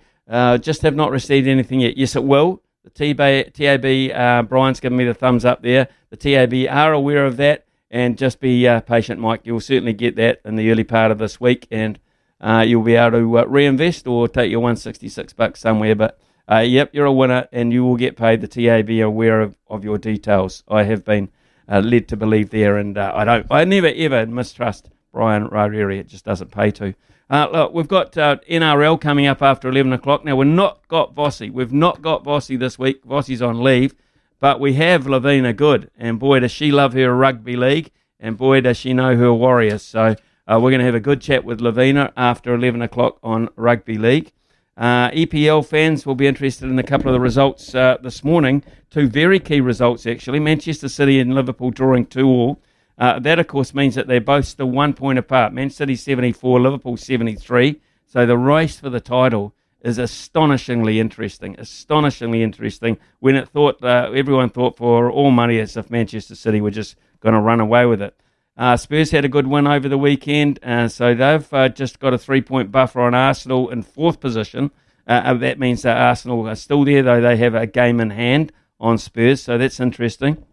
just 0.58 0.82
have 0.82 0.94
not 0.94 1.10
received 1.10 1.46
anything 1.46 1.80
yet. 1.80 1.96
Yes, 1.96 2.16
it 2.16 2.24
will. 2.24 2.62
The 2.84 3.14
TAB, 3.14 3.52
TAB 3.52 4.48
Brian's 4.48 4.80
given 4.80 4.96
me 4.98 5.04
the 5.04 5.14
thumbs 5.14 5.44
up 5.44 5.62
there. 5.62 5.88
The 6.10 6.16
TAB 6.16 6.68
are 6.70 6.92
aware 6.92 7.26
of 7.26 7.36
that 7.36 7.66
and 7.94 8.18
just 8.18 8.40
be 8.40 8.66
uh, 8.66 8.80
patient, 8.80 9.20
Mike. 9.20 9.42
You'll 9.44 9.60
certainly 9.60 9.92
get 9.92 10.16
that 10.16 10.40
in 10.44 10.56
the 10.56 10.68
early 10.68 10.82
part 10.82 11.12
of 11.12 11.18
this 11.18 11.40
week, 11.40 11.68
and 11.70 12.00
uh, 12.40 12.64
you'll 12.66 12.82
be 12.82 12.96
able 12.96 13.18
to 13.18 13.38
uh, 13.38 13.44
reinvest 13.44 14.08
or 14.08 14.26
take 14.26 14.50
your 14.50 14.58
166 14.58 15.32
bucks 15.34 15.60
somewhere. 15.60 15.94
But 15.94 16.18
uh, 16.50 16.58
yep, 16.58 16.90
you're 16.92 17.06
a 17.06 17.12
winner, 17.12 17.46
and 17.52 17.72
you 17.72 17.84
will 17.84 17.96
get 17.96 18.16
paid. 18.16 18.40
The 18.40 18.48
TAB 18.48 18.90
are 18.90 19.04
aware 19.04 19.40
of, 19.40 19.56
of 19.68 19.84
your 19.84 19.96
details. 19.96 20.64
I 20.66 20.82
have 20.82 21.04
been 21.04 21.30
uh, 21.68 21.80
led 21.80 22.08
to 22.08 22.16
believe 22.16 22.50
there, 22.50 22.76
and 22.76 22.96
uh, 22.96 23.12
I 23.14 23.24
don't. 23.24 23.46
I 23.50 23.64
never 23.64 23.88
ever 23.88 24.26
mistrust 24.26 24.90
Brian 25.12 25.48
Rarieri. 25.48 25.98
It 25.98 26.08
just 26.08 26.24
doesn't 26.24 26.50
pay 26.50 26.70
to. 26.72 26.94
look, 27.30 27.72
we've 27.72 27.88
got 27.88 28.12
NRL 28.12 29.00
coming 29.00 29.26
up 29.26 29.42
after 29.42 29.68
11 29.68 29.92
o'clock. 29.92 30.24
Now, 30.24 30.36
we've 30.36 30.46
not 30.46 30.86
got 30.88 31.14
Vossi. 31.14 31.50
We've 31.50 31.72
not 31.72 32.02
got 32.02 32.24
Vossi 32.24 32.58
this 32.58 32.78
week. 32.78 33.04
Vossi's 33.04 33.42
on 33.42 33.62
leave. 33.62 33.94
But 34.40 34.60
we 34.60 34.74
have 34.74 35.06
Lavina 35.06 35.54
Good, 35.54 35.90
and 35.96 36.18
boy, 36.18 36.40
does 36.40 36.50
she 36.50 36.70
love 36.70 36.92
her 36.92 37.14
rugby 37.16 37.56
league, 37.56 37.90
and 38.20 38.36
boy, 38.36 38.60
does 38.60 38.76
she 38.76 38.92
know 38.92 39.16
her 39.16 39.32
Warriors. 39.32 39.82
So 39.82 40.16
uh, 40.46 40.60
we're 40.60 40.70
going 40.70 40.80
to 40.80 40.84
have 40.84 40.94
a 40.94 41.00
good 41.00 41.22
chat 41.22 41.44
with 41.44 41.62
Lavina 41.62 42.12
after 42.14 42.54
11 42.54 42.82
o'clock 42.82 43.18
on 43.22 43.48
Rugby 43.56 43.96
League. 43.96 44.32
Uh, 44.76 45.10
EPL 45.10 45.64
fans 45.64 46.04
will 46.04 46.16
be 46.16 46.26
interested 46.26 46.68
in 46.68 46.78
a 46.78 46.82
couple 46.82 47.08
of 47.08 47.12
the 47.12 47.20
results 47.20 47.74
uh, 47.74 47.96
this 48.02 48.24
morning. 48.24 48.62
Two 48.90 49.08
very 49.08 49.38
key 49.38 49.60
results, 49.60 50.06
actually. 50.06 50.40
Manchester 50.40 50.88
City 50.88 51.20
and 51.20 51.34
Liverpool 51.34 51.70
drawing 51.70 52.06
2 52.06 52.26
all. 52.26 52.60
Uh, 52.98 53.18
that, 53.20 53.38
of 53.38 53.46
course, 53.46 53.74
means 53.74 53.94
that 53.94 54.06
they're 54.06 54.20
both 54.20 54.46
still 54.46 54.70
one 54.70 54.92
point 54.92 55.18
apart. 55.18 55.52
Man 55.52 55.70
City 55.70 55.94
74, 55.94 56.60
Liverpool 56.60 56.96
73. 56.96 57.80
So 58.06 58.26
the 58.26 58.38
race 58.38 58.78
for 58.78 58.90
the 58.90 59.00
title 59.00 59.54
is 59.80 59.98
astonishingly 59.98 60.98
interesting. 60.98 61.54
Astonishingly 61.58 62.42
interesting. 62.42 62.98
When 63.20 63.36
it 63.36 63.48
thought 63.48 63.82
uh, 63.84 64.10
everyone 64.14 64.48
thought 64.48 64.76
for 64.76 65.10
all 65.10 65.30
money 65.30 65.60
as 65.60 65.76
if 65.76 65.90
Manchester 65.90 66.34
City 66.34 66.60
were 66.60 66.70
just 66.70 66.96
going 67.20 67.34
to 67.34 67.40
run 67.40 67.60
away 67.60 67.86
with 67.86 68.02
it. 68.02 68.16
Uh, 68.56 68.76
Spurs 68.76 69.10
had 69.10 69.24
a 69.24 69.28
good 69.28 69.46
win 69.46 69.66
over 69.66 69.88
the 69.88 69.98
weekend, 69.98 70.58
uh, 70.62 70.88
so 70.88 71.14
they've 71.14 71.52
uh, 71.52 71.68
just 71.68 71.98
got 71.98 72.14
a 72.14 72.18
three-point 72.18 72.70
buffer 72.70 73.00
on 73.00 73.14
Arsenal 73.14 73.68
in 73.70 73.82
fourth 73.82 74.20
position. 74.20 74.70
Uh, 75.06 75.22
uh, 75.24 75.34
that 75.34 75.58
means 75.58 75.82
that 75.82 75.96
Arsenal 75.96 76.48
are 76.48 76.54
still 76.54 76.84
there, 76.84 77.02
though 77.02 77.20
they 77.20 77.36
have 77.36 77.54
a 77.54 77.66
game 77.66 78.00
in 78.00 78.10
hand 78.10 78.52
on 78.78 78.96
Spurs, 78.98 79.42
so 79.42 79.58
that's 79.58 79.80
interesting. 79.80 80.44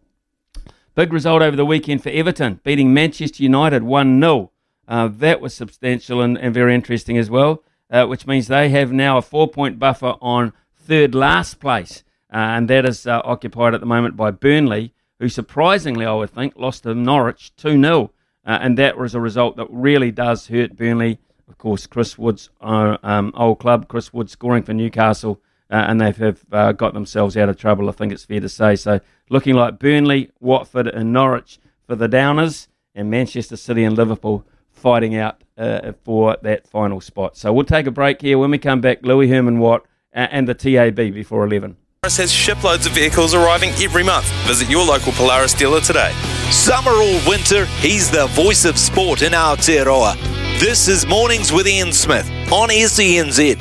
Big 0.95 1.13
result 1.13 1.41
over 1.41 1.55
the 1.55 1.65
weekend 1.65 2.03
for 2.03 2.09
Everton, 2.09 2.59
beating 2.63 2.93
Manchester 2.93 3.43
United 3.43 3.83
1 3.83 4.19
0. 4.19 4.51
that 4.87 5.39
was 5.39 5.53
substantial 5.53 6.21
and, 6.21 6.37
and 6.37 6.53
very 6.53 6.73
interesting 6.73 7.17
as 7.17 7.29
well 7.29 7.63
uh, 7.91 8.05
which 8.05 8.25
means 8.25 8.47
they 8.47 8.69
have 8.69 8.91
now 8.91 9.17
a 9.17 9.21
four 9.21 9.47
point 9.47 9.77
buffer 9.77 10.15
on 10.21 10.53
third 10.73 11.13
last 11.13 11.59
place. 11.59 12.03
Uh, 12.33 12.37
and 12.37 12.69
that 12.69 12.85
is 12.85 13.05
uh, 13.05 13.21
occupied 13.25 13.73
at 13.73 13.81
the 13.81 13.85
moment 13.85 14.15
by 14.15 14.31
Burnley, 14.31 14.93
who 15.21 15.29
surprisingly, 15.29 16.05
I 16.05 16.13
would 16.13 16.31
think, 16.31 16.55
lost 16.57 16.83
to 16.83 16.93
Norwich 16.93 17.55
2 17.55 17.79
0. 17.79 18.11
Uh, 18.43 18.57
and 18.59 18.77
that 18.77 18.97
was 18.97 19.15
a 19.15 19.21
result 19.21 19.55
that 19.55 19.67
really 19.69 20.11
does 20.11 20.47
hurt 20.47 20.75
Burnley. 20.75 21.19
Of 21.47 21.57
course, 21.57 21.85
Chris 21.85 22.17
Wood's 22.17 22.49
uh, 22.59 22.97
um, 23.03 23.31
old 23.35 23.59
club, 23.59 23.87
Chris 23.87 24.11
Wood 24.11 24.29
scoring 24.29 24.63
for 24.63 24.73
Newcastle, 24.73 25.39
uh, 25.69 25.85
and 25.87 26.01
they 26.01 26.11
have 26.11 26.77
got 26.77 26.93
themselves 26.93 27.37
out 27.37 27.49
of 27.49 27.57
trouble, 27.57 27.87
I 27.87 27.91
think 27.91 28.11
it's 28.11 28.25
fair 28.25 28.39
to 28.39 28.49
say. 28.49 28.75
So, 28.75 28.99
looking 29.29 29.53
like 29.53 29.77
Burnley, 29.77 30.31
Watford, 30.39 30.87
and 30.87 31.13
Norwich 31.13 31.59
for 31.85 31.95
the 31.95 32.09
Downers, 32.09 32.67
and 32.95 33.09
Manchester 33.09 33.57
City 33.57 33.83
and 33.83 33.95
Liverpool 33.95 34.45
fighting 34.71 35.15
out 35.15 35.43
uh, 35.57 35.93
for 36.03 36.37
that 36.41 36.67
final 36.67 36.99
spot. 36.99 37.37
So 37.37 37.53
we'll 37.53 37.65
take 37.65 37.87
a 37.87 37.91
break 37.91 38.21
here. 38.21 38.37
When 38.37 38.51
we 38.51 38.57
come 38.57 38.81
back, 38.81 38.99
Louis 39.03 39.29
Herman 39.29 39.59
Watt 39.59 39.85
and 40.11 40.47
the 40.47 40.53
TAB 40.53 40.95
before 40.95 41.45
11. 41.45 41.77
Polaris 42.03 42.17
has 42.17 42.31
shiploads 42.31 42.87
of 42.87 42.93
vehicles 42.93 43.35
arriving 43.35 43.69
every 43.79 44.01
month. 44.01 44.25
Visit 44.47 44.67
your 44.71 44.83
local 44.83 45.11
Polaris 45.11 45.53
dealer 45.53 45.79
today. 45.81 46.11
Summer 46.49 46.89
or 46.89 47.29
winter, 47.29 47.67
he's 47.77 48.09
the 48.09 48.25
voice 48.29 48.65
of 48.65 48.79
sport 48.79 49.21
in 49.21 49.35
our 49.35 49.55
Aotearoa. 49.55 50.15
This 50.59 50.87
is 50.87 51.05
Mornings 51.05 51.51
with 51.51 51.67
Ian 51.67 51.93
Smith 51.93 52.27
on 52.51 52.69
SENZ. 52.69 53.59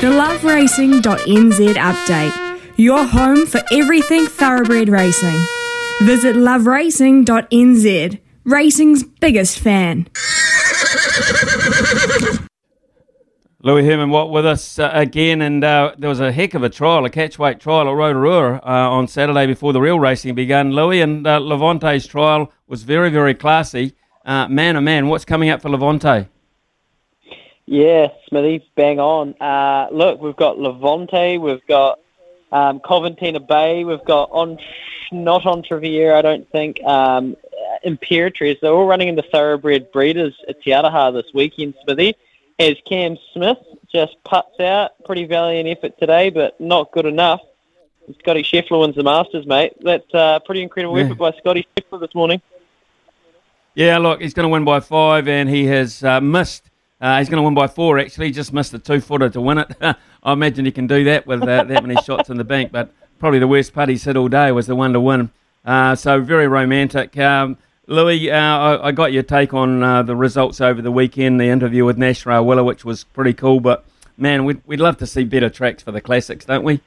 The 0.00 0.08
loveracing.nz 0.08 1.74
update. 1.76 2.60
Your 2.76 3.04
home 3.04 3.46
for 3.46 3.62
everything 3.70 4.26
thoroughbred 4.26 4.88
racing. 4.88 5.38
Visit 6.02 6.34
loveracing.nz 6.34 8.20
racing's 8.44 9.04
biggest 9.04 9.60
fan. 9.60 10.08
Louis 13.66 13.84
Herman 13.84 14.10
Watt 14.10 14.30
with 14.30 14.46
us 14.46 14.78
uh, 14.78 14.92
again, 14.94 15.42
and 15.42 15.64
uh, 15.64 15.92
there 15.98 16.08
was 16.08 16.20
a 16.20 16.30
heck 16.30 16.54
of 16.54 16.62
a 16.62 16.70
trial, 16.70 17.04
a 17.04 17.10
catchweight 17.10 17.58
trial 17.58 17.88
at 17.88 17.96
Rotorua 17.96 18.60
uh, 18.64 18.64
on 18.64 19.08
Saturday 19.08 19.44
before 19.44 19.72
the 19.72 19.80
real 19.80 19.98
racing 19.98 20.36
began. 20.36 20.70
Louis 20.70 21.00
and 21.00 21.26
uh, 21.26 21.40
Levante's 21.40 22.06
trial 22.06 22.52
was 22.68 22.84
very, 22.84 23.10
very 23.10 23.34
classy. 23.34 23.96
Uh, 24.24 24.46
man, 24.46 24.76
oh 24.76 24.80
man, 24.80 25.08
what's 25.08 25.24
coming 25.24 25.50
up 25.50 25.62
for 25.62 25.68
Levante? 25.68 26.28
Yeah, 27.66 28.06
Smithy, 28.28 28.64
bang 28.76 29.00
on. 29.00 29.34
Uh, 29.40 29.88
look, 29.90 30.20
we've 30.20 30.36
got 30.36 30.60
Levante, 30.60 31.36
we've 31.36 31.66
got 31.66 31.98
um, 32.52 32.78
Coventina 32.78 33.44
Bay, 33.44 33.82
we've 33.82 34.04
got 34.04 34.30
on 34.30 34.58
not 35.10 35.44
Entriviere, 35.44 36.14
I 36.14 36.22
don't 36.22 36.48
think. 36.52 36.80
Um, 36.84 37.36
Imperatriz. 37.84 38.60
They're 38.60 38.72
all 38.72 38.86
running 38.86 39.08
in 39.08 39.16
the 39.16 39.24
thoroughbred 39.32 39.90
breeders 39.90 40.34
at 40.48 40.62
Te 40.62 40.70
Aroha 40.70 41.12
this 41.12 41.32
weekend, 41.34 41.74
Smithy. 41.82 42.14
As 42.58 42.76
Cam 42.86 43.18
Smith 43.32 43.58
just 43.92 44.16
puts 44.24 44.60
out, 44.60 44.92
pretty 45.04 45.24
valiant 45.24 45.68
effort 45.68 45.98
today, 45.98 46.30
but 46.30 46.58
not 46.60 46.90
good 46.92 47.06
enough. 47.06 47.40
Scottie 48.18 48.42
Scheffler 48.42 48.80
wins 48.80 48.94
the 48.94 49.02
Masters, 49.02 49.46
mate. 49.46 49.74
That's 49.80 50.06
a 50.14 50.18
uh, 50.18 50.38
pretty 50.38 50.62
incredible 50.62 50.98
yeah. 50.98 51.04
effort 51.04 51.18
by 51.18 51.32
Scottie 51.32 51.66
Scheffler 51.76 52.00
this 52.00 52.14
morning. 52.14 52.40
Yeah, 53.74 53.98
look, 53.98 54.22
he's 54.22 54.32
going 54.32 54.44
to 54.44 54.48
win 54.48 54.64
by 54.64 54.80
five, 54.80 55.28
and 55.28 55.50
he 55.50 55.66
has 55.66 56.02
uh, 56.02 56.20
missed. 56.20 56.70
Uh, 56.98 57.18
he's 57.18 57.28
going 57.28 57.38
to 57.38 57.42
win 57.42 57.54
by 57.54 57.66
four, 57.66 57.98
actually. 57.98 58.30
Just 58.30 58.52
missed 58.54 58.72
the 58.72 58.78
two 58.78 59.00
footer 59.00 59.28
to 59.28 59.40
win 59.40 59.58
it. 59.58 59.76
I 60.22 60.32
imagine 60.32 60.64
he 60.64 60.72
can 60.72 60.86
do 60.86 61.04
that 61.04 61.26
with 61.26 61.42
uh, 61.42 61.64
that 61.64 61.84
many 61.84 62.00
shots 62.04 62.30
in 62.30 62.38
the 62.38 62.44
bank. 62.44 62.72
But 62.72 62.90
probably 63.18 63.38
the 63.38 63.48
worst 63.48 63.74
putt 63.74 63.90
he's 63.90 64.04
hit 64.04 64.16
all 64.16 64.28
day 64.28 64.50
was 64.50 64.66
the 64.66 64.74
one 64.74 64.94
to 64.94 65.00
win. 65.00 65.30
Uh, 65.64 65.94
so 65.94 66.22
very 66.22 66.48
romantic. 66.48 67.18
Um, 67.18 67.58
Louis, 67.88 68.30
uh, 68.30 68.36
I, 68.36 68.88
I, 68.88 68.92
got 68.92 69.12
your 69.12 69.22
take 69.22 69.54
on 69.54 69.82
uh, 69.82 70.02
the 70.02 70.16
results 70.16 70.60
over 70.60 70.82
the 70.82 70.90
weekend, 70.90 71.40
the 71.40 71.46
interview 71.46 71.84
with 71.84 71.96
Nash 71.96 72.24
Rawiller, 72.24 72.64
which 72.64 72.84
was 72.84 73.04
pretty 73.04 73.32
cool. 73.32 73.60
But 73.60 73.84
man, 74.16 74.44
we'd, 74.44 74.60
we'd 74.66 74.80
love 74.80 74.96
to 74.98 75.06
see 75.06 75.24
better 75.24 75.48
tracks 75.48 75.82
for 75.84 75.92
the 75.92 76.00
classics, 76.00 76.44
don't 76.44 76.64
we? 76.64 76.80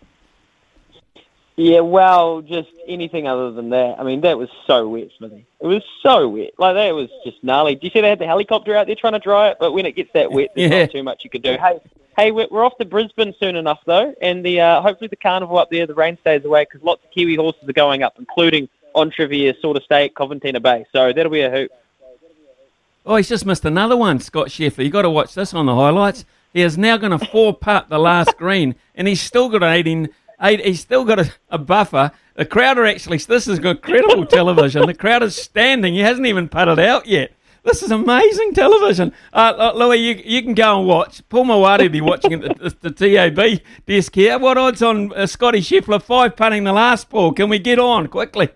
Yeah, 1.56 1.82
well, 1.82 2.42
just 2.42 2.70
anything 2.88 3.28
other 3.28 3.52
than 3.52 3.70
that. 3.72 4.00
I 4.00 4.04
mean, 4.04 4.22
that 4.22 4.38
was 4.38 4.50
so 4.66 4.88
wet, 4.88 5.10
Smithy. 5.18 5.46
It 5.60 5.68
was 5.68 5.84
so 6.02 6.28
wet. 6.30 6.52
Like, 6.58 6.76
that 6.76 6.96
was 6.96 7.10
just 7.26 7.44
gnarly. 7.44 7.76
Do 7.76 7.86
you 7.86 7.92
see 7.92 8.00
they 8.00 8.10
had 8.10 8.20
the 8.20 8.26
helicopter 8.26 8.76
out 8.76 8.88
there 8.88 8.96
trying 8.96 9.14
to 9.14 9.20
dry 9.20 9.50
it? 9.50 9.58
But 9.60 9.74
when 9.74 9.86
it 9.86 9.94
gets 9.94 10.12
that 10.14 10.32
wet, 10.32 10.52
there's 10.56 10.72
Yeah. 10.72 10.82
not 10.84 10.92
too 10.92 11.04
much 11.04 11.24
you 11.26 11.30
can 11.30 11.42
do. 11.42 11.58
Hey, 11.58 11.80
hey, 12.18 12.32
we're, 12.32 12.48
we're 12.50 12.64
off 12.66 12.78
to 12.78 12.86
Brisbane 12.86 13.34
soon 13.42 13.58
enough, 13.58 13.80
though, 13.86 14.16
and 14.22 14.46
the 14.46 14.62
uh, 14.62 14.82
hopefully 14.82 15.10
the 15.10 15.18
carnival 15.18 15.58
up 15.58 15.70
there, 15.70 15.86
the 15.86 15.94
rain 15.94 16.18
stays 16.22 16.46
away 16.46 16.64
because 16.64 16.82
lots 16.82 17.04
of 17.04 17.12
Kiwi 17.12 17.36
horses 17.36 17.68
are 17.68 17.74
going 17.74 18.04
up, 18.04 18.16
including 18.18 18.70
on 18.96 19.12
Trivier, 19.12 19.54
Sword 19.62 19.78
of 19.78 19.84
State, 19.84 20.14
Coventina 20.16 20.62
Bay. 20.62 20.86
So 20.92 21.14
that'll 21.14 21.32
be 21.32 21.42
a 21.42 21.50
hoop. 21.50 21.72
Oh, 23.06 23.16
he's 23.16 23.30
just 23.30 23.46
missed 23.46 23.66
another 23.66 23.98
one, 23.98 24.20
Scott 24.20 24.48
Scheffler. 24.48 24.84
You've 24.84 24.94
got 24.94 25.04
to 25.04 25.10
watch 25.10 25.34
this 25.34 25.54
on 25.54 25.66
the 25.66 25.76
highlights. 25.76 26.26
He 26.54 26.62
is 26.62 26.78
now 26.78 26.98
going 26.98 27.18
to 27.18 27.26
four 27.28 27.54
putt 27.54 27.90
the 27.90 28.00
last 28.00 28.38
green, 28.38 28.76
and 28.96 29.08
he's 29.08 29.22
still 29.22 29.50
got 29.50 29.64
an 29.64 29.74
18. 29.74 30.10
Eight, 30.42 30.66
he's 30.66 30.80
still 30.80 31.06
got 31.06 31.20
a, 31.20 31.34
a 31.50 31.58
buffer. 31.58 32.12
The 32.36 32.46
crowd 32.46 32.78
are 32.78 32.86
actually. 32.86 33.18
This 33.18 33.48
is 33.48 33.60
incredible 33.60 34.26
television. 34.28 34.86
The 34.86 34.94
crowd 34.94 35.24
is 35.24 35.36
standing. 35.36 35.94
He 35.94 36.00
hasn't 36.00 36.28
even 36.28 36.48
putted 36.48 36.80
out 36.80 37.06
yet. 37.06 37.32
This 37.64 37.84
is 37.84 37.92
amazing 37.92 38.54
television. 38.54 39.12
Uh, 39.34 39.74
Louis, 39.76 39.98
you, 39.98 40.22
you 40.24 40.42
can 40.42 40.54
go 40.54 40.80
and 40.80 40.88
watch. 40.88 41.22
Paul 41.28 41.46
Mawadi 41.46 41.84
will 41.84 41.90
be 41.90 42.02
watching 42.02 42.34
at 42.34 42.42
the, 42.42 42.70
the, 42.70 42.90
the 42.90 42.92
TAB 42.92 43.62
desk 43.86 44.16
here. 44.16 44.40
What 44.40 44.58
odds 44.58 44.82
on 44.82 45.14
uh, 45.14 45.28
Scottie 45.28 45.60
Scheffler 45.60 46.02
five 46.02 46.38
putting 46.38 46.64
the 46.64 46.74
last 46.74 47.10
ball? 47.10 47.34
Can 47.34 47.50
we 47.50 47.60
get 47.60 47.78
on 47.78 48.08
quickly? 48.08 48.50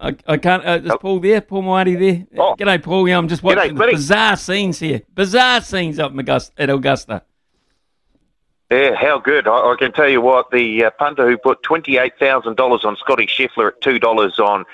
I, 0.00 0.16
I 0.26 0.36
can't. 0.38 0.64
Uh, 0.64 0.80
is 0.82 0.92
Paul 1.00 1.20
there? 1.20 1.40
Paul 1.42 1.62
Mawadi 1.62 1.98
there? 1.98 2.40
Oh. 2.40 2.56
G'day, 2.58 2.82
Paul. 2.82 3.08
Yeah, 3.08 3.18
I'm 3.18 3.28
just 3.28 3.42
watching 3.42 3.74
the 3.74 3.78
buddy. 3.78 3.92
bizarre 3.92 4.36
scenes 4.36 4.78
here. 4.78 5.02
Bizarre 5.14 5.60
scenes 5.60 5.98
up 5.98 6.12
in 6.12 6.18
Augusta, 6.18 6.52
at 6.56 6.70
Augusta. 6.70 7.22
Yeah, 8.70 8.94
how 8.94 9.18
good. 9.18 9.46
I, 9.46 9.72
I 9.72 9.76
can 9.78 9.92
tell 9.92 10.08
you 10.08 10.20
what, 10.20 10.50
the 10.52 10.84
uh, 10.84 10.90
punter 10.90 11.28
who 11.28 11.36
put 11.36 11.62
$28,000 11.64 12.84
on 12.84 12.96
Scottie 12.96 13.26
Scheffler 13.26 13.68
at 13.68 13.80
$2 13.80 14.38
on 14.38 14.64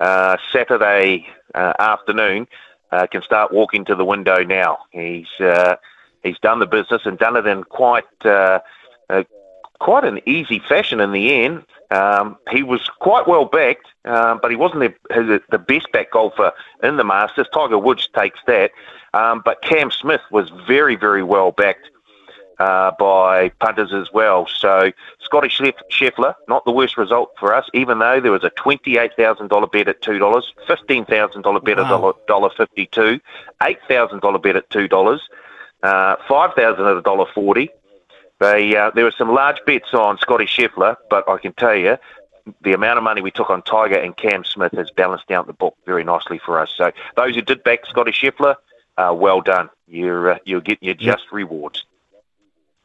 uh, 0.00 0.36
Saturday 0.52 1.26
uh, 1.54 1.72
afternoon 1.78 2.46
uh, 2.92 3.06
can 3.06 3.22
start 3.22 3.52
walking 3.52 3.84
to 3.86 3.94
the 3.94 4.04
window 4.04 4.44
now. 4.44 4.78
He's 4.90 5.28
uh, 5.40 5.76
he's 6.22 6.38
done 6.38 6.58
the 6.58 6.66
business 6.66 7.02
and 7.04 7.18
done 7.18 7.36
it 7.36 7.46
in 7.46 7.64
quite 7.64 8.04
uh, 8.24 8.60
uh, 9.08 9.24
quite 9.80 10.04
an 10.04 10.20
easy 10.26 10.58
fashion 10.58 11.00
in 11.00 11.12
the 11.12 11.32
end. 11.44 11.64
Um, 11.90 12.36
he 12.50 12.62
was 12.62 12.88
quite 13.00 13.26
well 13.26 13.44
backed, 13.44 13.86
um, 14.06 14.38
but 14.40 14.50
he 14.50 14.56
wasn't 14.56 14.94
the, 15.08 15.42
the 15.50 15.58
best 15.58 15.90
back 15.92 16.12
golfer 16.12 16.52
in 16.82 16.96
the 16.96 17.04
Masters. 17.04 17.46
Tiger 17.52 17.78
Woods 17.78 18.08
takes 18.16 18.40
that. 18.46 18.70
Um, 19.14 19.42
but 19.44 19.62
Cam 19.62 19.90
Smith 19.90 20.20
was 20.30 20.50
very, 20.66 20.96
very 20.96 21.22
well 21.22 21.50
backed 21.52 21.90
uh, 22.58 22.92
by 22.98 23.50
punters 23.60 23.92
as 23.92 24.12
well. 24.12 24.46
So 24.46 24.92
Scottie 25.20 25.48
Scheffler, 25.48 26.34
not 26.48 26.64
the 26.64 26.72
worst 26.72 26.96
result 26.96 27.32
for 27.38 27.54
us, 27.54 27.68
even 27.74 27.98
though 27.98 28.20
there 28.20 28.32
was 28.32 28.44
a 28.44 28.50
$28,000 28.50 29.72
bet 29.72 29.88
at 29.88 30.02
$2, 30.02 30.42
$15,000 30.68 31.64
bet 31.64 31.78
at 31.78 31.84
Wow. 31.84 32.14
$1.52, 32.28 33.20
$8,000 33.60 34.42
bet 34.42 34.56
at 34.56 34.70
$2, 34.70 35.20
uh, 35.82 36.16
5000 36.28 36.86
at 36.86 37.04
$1.40. 37.04 37.68
They, 38.38 38.76
uh, 38.76 38.90
there 38.94 39.04
were 39.04 39.14
some 39.16 39.32
large 39.32 39.58
bets 39.66 39.94
on 39.94 40.18
Scotty 40.18 40.44
Scheffler, 40.44 40.96
but 41.08 41.28
I 41.28 41.38
can 41.38 41.54
tell 41.54 41.74
you, 41.74 41.96
the 42.62 42.72
amount 42.72 42.98
of 42.98 43.04
money 43.04 43.20
we 43.20 43.30
took 43.30 43.50
on 43.50 43.62
Tiger 43.62 43.98
and 43.98 44.16
Cam 44.16 44.44
Smith 44.44 44.72
has 44.72 44.90
balanced 44.90 45.30
out 45.30 45.46
the 45.46 45.52
book 45.52 45.76
very 45.84 46.04
nicely 46.04 46.38
for 46.44 46.58
us. 46.58 46.72
So 46.76 46.92
those 47.16 47.34
who 47.34 47.42
did 47.42 47.64
back 47.64 47.86
Scottie 47.86 48.12
Scheffler, 48.12 48.56
uh, 48.96 49.14
well 49.16 49.40
done. 49.40 49.68
You're, 49.86 50.32
uh, 50.32 50.38
you'll 50.44 50.60
get 50.60 50.82
your 50.82 50.94
just 50.94 51.24
rewards. 51.32 51.84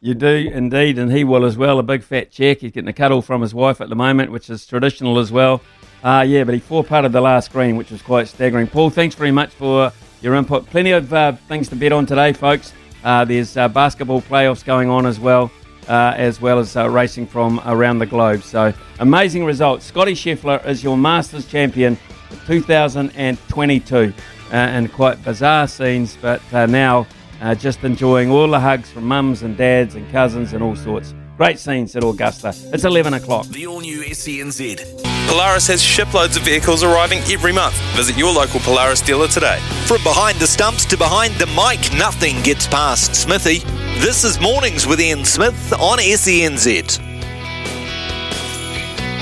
You 0.04 0.16
do 0.16 0.50
indeed, 0.52 0.98
and 0.98 1.12
he 1.12 1.24
will 1.24 1.46
as 1.46 1.58
well. 1.58 1.78
A 1.78 1.84
big 1.84 2.02
fat 2.02 2.32
check. 2.32 2.60
He's 2.60 2.72
getting 2.72 2.88
a 2.88 2.94
cuddle 2.94 3.22
from 3.22 3.42
his 3.42 3.54
wife 3.54 3.82
at 3.82 3.90
the 3.90 3.96
moment, 3.96 4.32
which 4.32 4.50
is 4.50 4.66
traditional 4.66 5.20
as 5.20 5.32
well. 5.32 5.62
Uh, 6.04 6.26
yeah, 6.28 6.44
but 6.44 6.56
he 6.56 6.60
four 6.60 6.84
putted 6.84 7.12
the 7.12 7.22
last 7.22 7.54
green, 7.54 7.76
which 7.76 7.92
was 7.92 8.02
quite 8.02 8.28
staggering. 8.28 8.66
Paul, 8.66 8.90
thanks 8.90 9.14
very 9.14 9.30
much 9.30 9.52
for 9.52 9.94
your 10.24 10.34
input. 10.34 10.66
Plenty 10.68 10.92
of 10.92 11.14
uh, 11.14 11.34
things 11.48 11.70
to 11.70 11.76
bet 11.76 11.92
on 11.92 12.08
today, 12.08 12.34
folks. 12.34 12.74
Uh, 13.04 13.26
there's 13.26 13.56
uh, 13.58 13.68
basketball 13.68 14.22
playoffs 14.22 14.66
going 14.66 14.90
on 14.90 15.06
as 15.06 15.20
well, 15.20 15.52
uh, 15.88 16.14
as 16.16 16.42
well 16.42 16.60
as 16.60 16.76
uh, 16.76 16.90
racing 16.90 17.28
from 17.28 17.62
around 17.66 18.00
the 18.00 18.06
globe. 18.06 18.44
So 18.44 18.74
amazing 19.00 19.46
results. 19.46 19.86
Scottie 19.86 20.14
Scheffler 20.14 20.66
is 20.66 20.84
your 20.84 20.98
Masters 20.98 21.48
champion 21.48 21.96
for 22.30 22.46
2022, 22.48 23.96
uh, 23.98 24.56
and 24.56 24.92
quite 24.92 25.24
bizarre 25.24 25.68
scenes, 25.68 26.18
but 26.22 26.42
uh, 26.54 26.66
now 26.66 27.08
uh, 27.42 27.56
just 27.56 27.84
enjoying 27.84 28.30
all 28.30 28.48
the 28.48 28.60
hugs 28.60 28.90
from 28.92 29.06
mums 29.06 29.42
and 29.44 29.58
dads 29.58 29.96
and 29.96 30.10
cousins 30.12 30.54
and 30.54 30.64
all 30.64 30.76
sorts. 30.76 31.14
Great 31.42 31.58
scenes 31.58 31.96
at 31.96 32.04
Augusta. 32.04 32.54
It's 32.72 32.84
11 32.84 33.16
o'clock. 33.16 33.48
The 33.48 33.66
all 33.66 33.82
new 33.82 34.04
SENZ. 34.04 35.02
Polaris 35.28 35.66
has 35.70 35.82
shiploads 35.82 36.38
of 36.38 36.44
vehicles 36.44 36.84
arriving 36.84 37.18
every 37.32 37.52
month. 37.52 37.74
Visit 37.96 38.16
your 38.16 38.32
local 38.32 38.60
Polaris 38.60 39.02
dealer 39.02 39.28
today. 39.28 39.58
From 39.88 40.04
behind 40.04 40.38
the 40.38 40.46
stumps 40.46 40.86
to 40.86 40.98
behind 40.98 41.34
the 41.40 41.48
mic, 41.48 41.98
nothing 41.98 42.40
gets 42.44 42.68
past 42.68 43.16
Smithy. 43.16 43.58
This 44.02 44.24
is 44.24 44.40
Mornings 44.40 44.86
with 44.86 45.02
Ian 45.02 45.26
Smith 45.26 45.74
on 45.80 45.98
SENZ. 45.98 47.00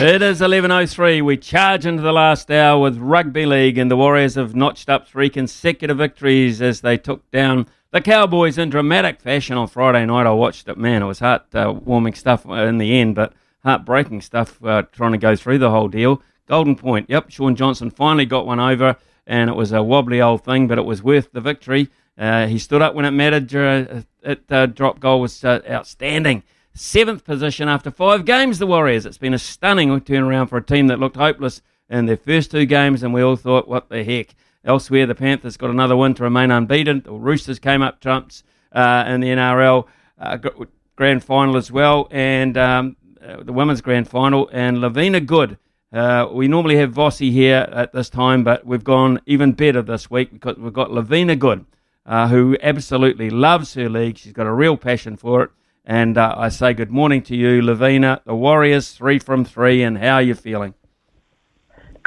It 0.02 0.22
is 0.22 0.42
11.03. 0.42 1.22
We 1.22 1.38
charge 1.38 1.86
into 1.86 2.02
the 2.02 2.12
last 2.12 2.52
hour 2.52 2.82
with 2.82 2.98
Rugby 2.98 3.46
League, 3.46 3.78
and 3.78 3.90
the 3.90 3.96
Warriors 3.96 4.36
have 4.36 4.54
notched 4.54 4.90
up 4.90 5.08
three 5.08 5.30
consecutive 5.30 5.98
victories 5.98 6.62
as 6.62 6.82
they 6.82 6.98
took 6.98 7.32
down 7.32 7.68
the 7.92 8.02
Cowboys 8.02 8.58
in 8.58 8.70
dramatic 8.70 9.20
fashion 9.20 9.58
on 9.58 9.68
Friday 9.68 10.06
night. 10.06 10.28
I 10.28 10.32
watched 10.32 10.68
it. 10.68 10.78
Man, 10.78 11.02
it 11.02 11.06
was 11.06 11.20
heart-warming 11.20 12.14
stuff 12.14 12.46
in 12.46 12.78
the 12.78 13.00
end, 13.00 13.16
but 13.16 13.34
heartbreaking 13.64 14.22
stuff 14.22 14.64
uh, 14.64 14.84
trying 14.92 15.14
to 15.14 15.18
go 15.18 15.36
through 15.36 15.58
the 15.58 15.72
whole 15.72 15.88
deal. 15.88 16.22
Golden 16.48 16.76
Point. 16.76 17.10
Yep, 17.10 17.32
Shaun 17.32 17.56
Johnson 17.56 17.90
finally 17.92 18.26
got 18.26 18.46
one 18.46 18.60
over, 18.60 18.96
and 19.26 19.50
it 19.50 19.56
was 19.56 19.72
a 19.72 19.84
wobbly 19.84 20.22
old 20.22 20.44
thing, 20.44 20.68
but 20.68 20.78
it 20.78 20.86
was 20.86 21.04
worth 21.04 21.32
the 21.32 21.42
victory. 21.42 21.90
Uh, 22.18 22.48
he 22.48 22.60
stood 22.60 22.82
up 22.82 22.96
when 22.96 23.06
it 23.06 23.12
mattered. 23.12 23.54
Uh, 23.56 24.02
it 24.22 24.52
uh, 24.52 24.66
drop 24.66 25.00
goal 25.00 25.22
was 25.22 25.44
uh, 25.44 25.62
outstanding. 25.70 26.44
Seventh 26.74 27.24
position 27.24 27.68
after 27.68 27.92
five 27.92 28.26
games, 28.26 28.60
the 28.60 28.68
Warriors. 28.68 29.06
It's 29.06 29.18
been 29.18 29.34
a 29.34 29.40
stunning 29.40 29.90
turnaround 30.02 30.50
for 30.50 30.58
a 30.58 30.64
team 30.64 30.88
that 30.88 31.00
looked 31.00 31.18
hopeless 31.18 31.62
in 31.90 32.06
their 32.06 32.18
first 32.18 32.52
two 32.52 32.66
games, 32.66 33.04
and 33.04 33.14
we 33.14 33.22
all 33.22 33.36
thought, 33.36 33.68
what 33.68 33.90
the 33.90 34.04
heck? 34.04 34.36
Elsewhere, 34.66 35.06
the 35.06 35.16
Panthers 35.16 35.58
got 35.58 35.70
another 35.70 35.96
win 35.96 36.14
to 36.16 36.24
remain 36.24 36.52
unbeaten. 36.52 37.02
The 37.04 37.14
Roosters 37.14 37.60
came 37.60 37.82
up 37.82 38.02
trumps 38.02 38.44
uh, 38.72 39.06
in 39.08 39.22
the 39.22 39.30
NRL 39.30 39.86
uh, 40.20 40.38
grand 40.96 41.24
final 41.24 41.56
as 41.56 41.72
well, 41.72 42.08
and 42.12 42.58
um, 42.58 42.98
uh, 43.26 43.42
the 43.44 43.54
women's 43.54 43.82
grand 43.82 44.08
final. 44.08 44.50
And 44.52 44.82
Lavina 44.82 45.22
Good. 45.22 45.58
Uh, 45.92 46.28
we 46.32 46.48
normally 46.48 46.76
have 46.76 46.94
Vossi 46.94 47.32
here 47.32 47.68
at 47.72 47.94
this 47.94 48.10
time, 48.10 48.44
but 48.44 48.66
we've 48.66 48.84
gone 48.84 49.22
even 49.26 49.54
better 49.54 49.82
this 49.82 50.12
week 50.12 50.32
because 50.32 50.58
we've 50.58 50.74
got 50.74 50.92
Lavina 50.92 51.36
Good, 51.36 51.66
uh, 52.06 52.28
who 52.28 52.58
absolutely 52.62 53.30
loves 53.30 53.74
her 53.74 53.90
league. 53.90 54.18
She's 54.18 54.34
got 54.34 54.46
a 54.46 54.54
real 54.54 54.78
passion 54.78 55.18
for 55.18 55.44
it. 55.44 55.50
And 55.86 56.18
uh, 56.18 56.36
I 56.38 56.50
say 56.50 56.74
good 56.74 56.92
morning 56.92 57.24
to 57.24 57.36
you, 57.36 57.62
Lavina. 57.64 58.22
The 58.26 58.36
Warriors, 58.36 58.92
three 58.92 59.18
from 59.18 59.46
three, 59.46 59.82
and 59.82 59.98
how 59.98 60.16
are 60.16 60.22
you 60.22 60.36
feeling? 60.36 60.76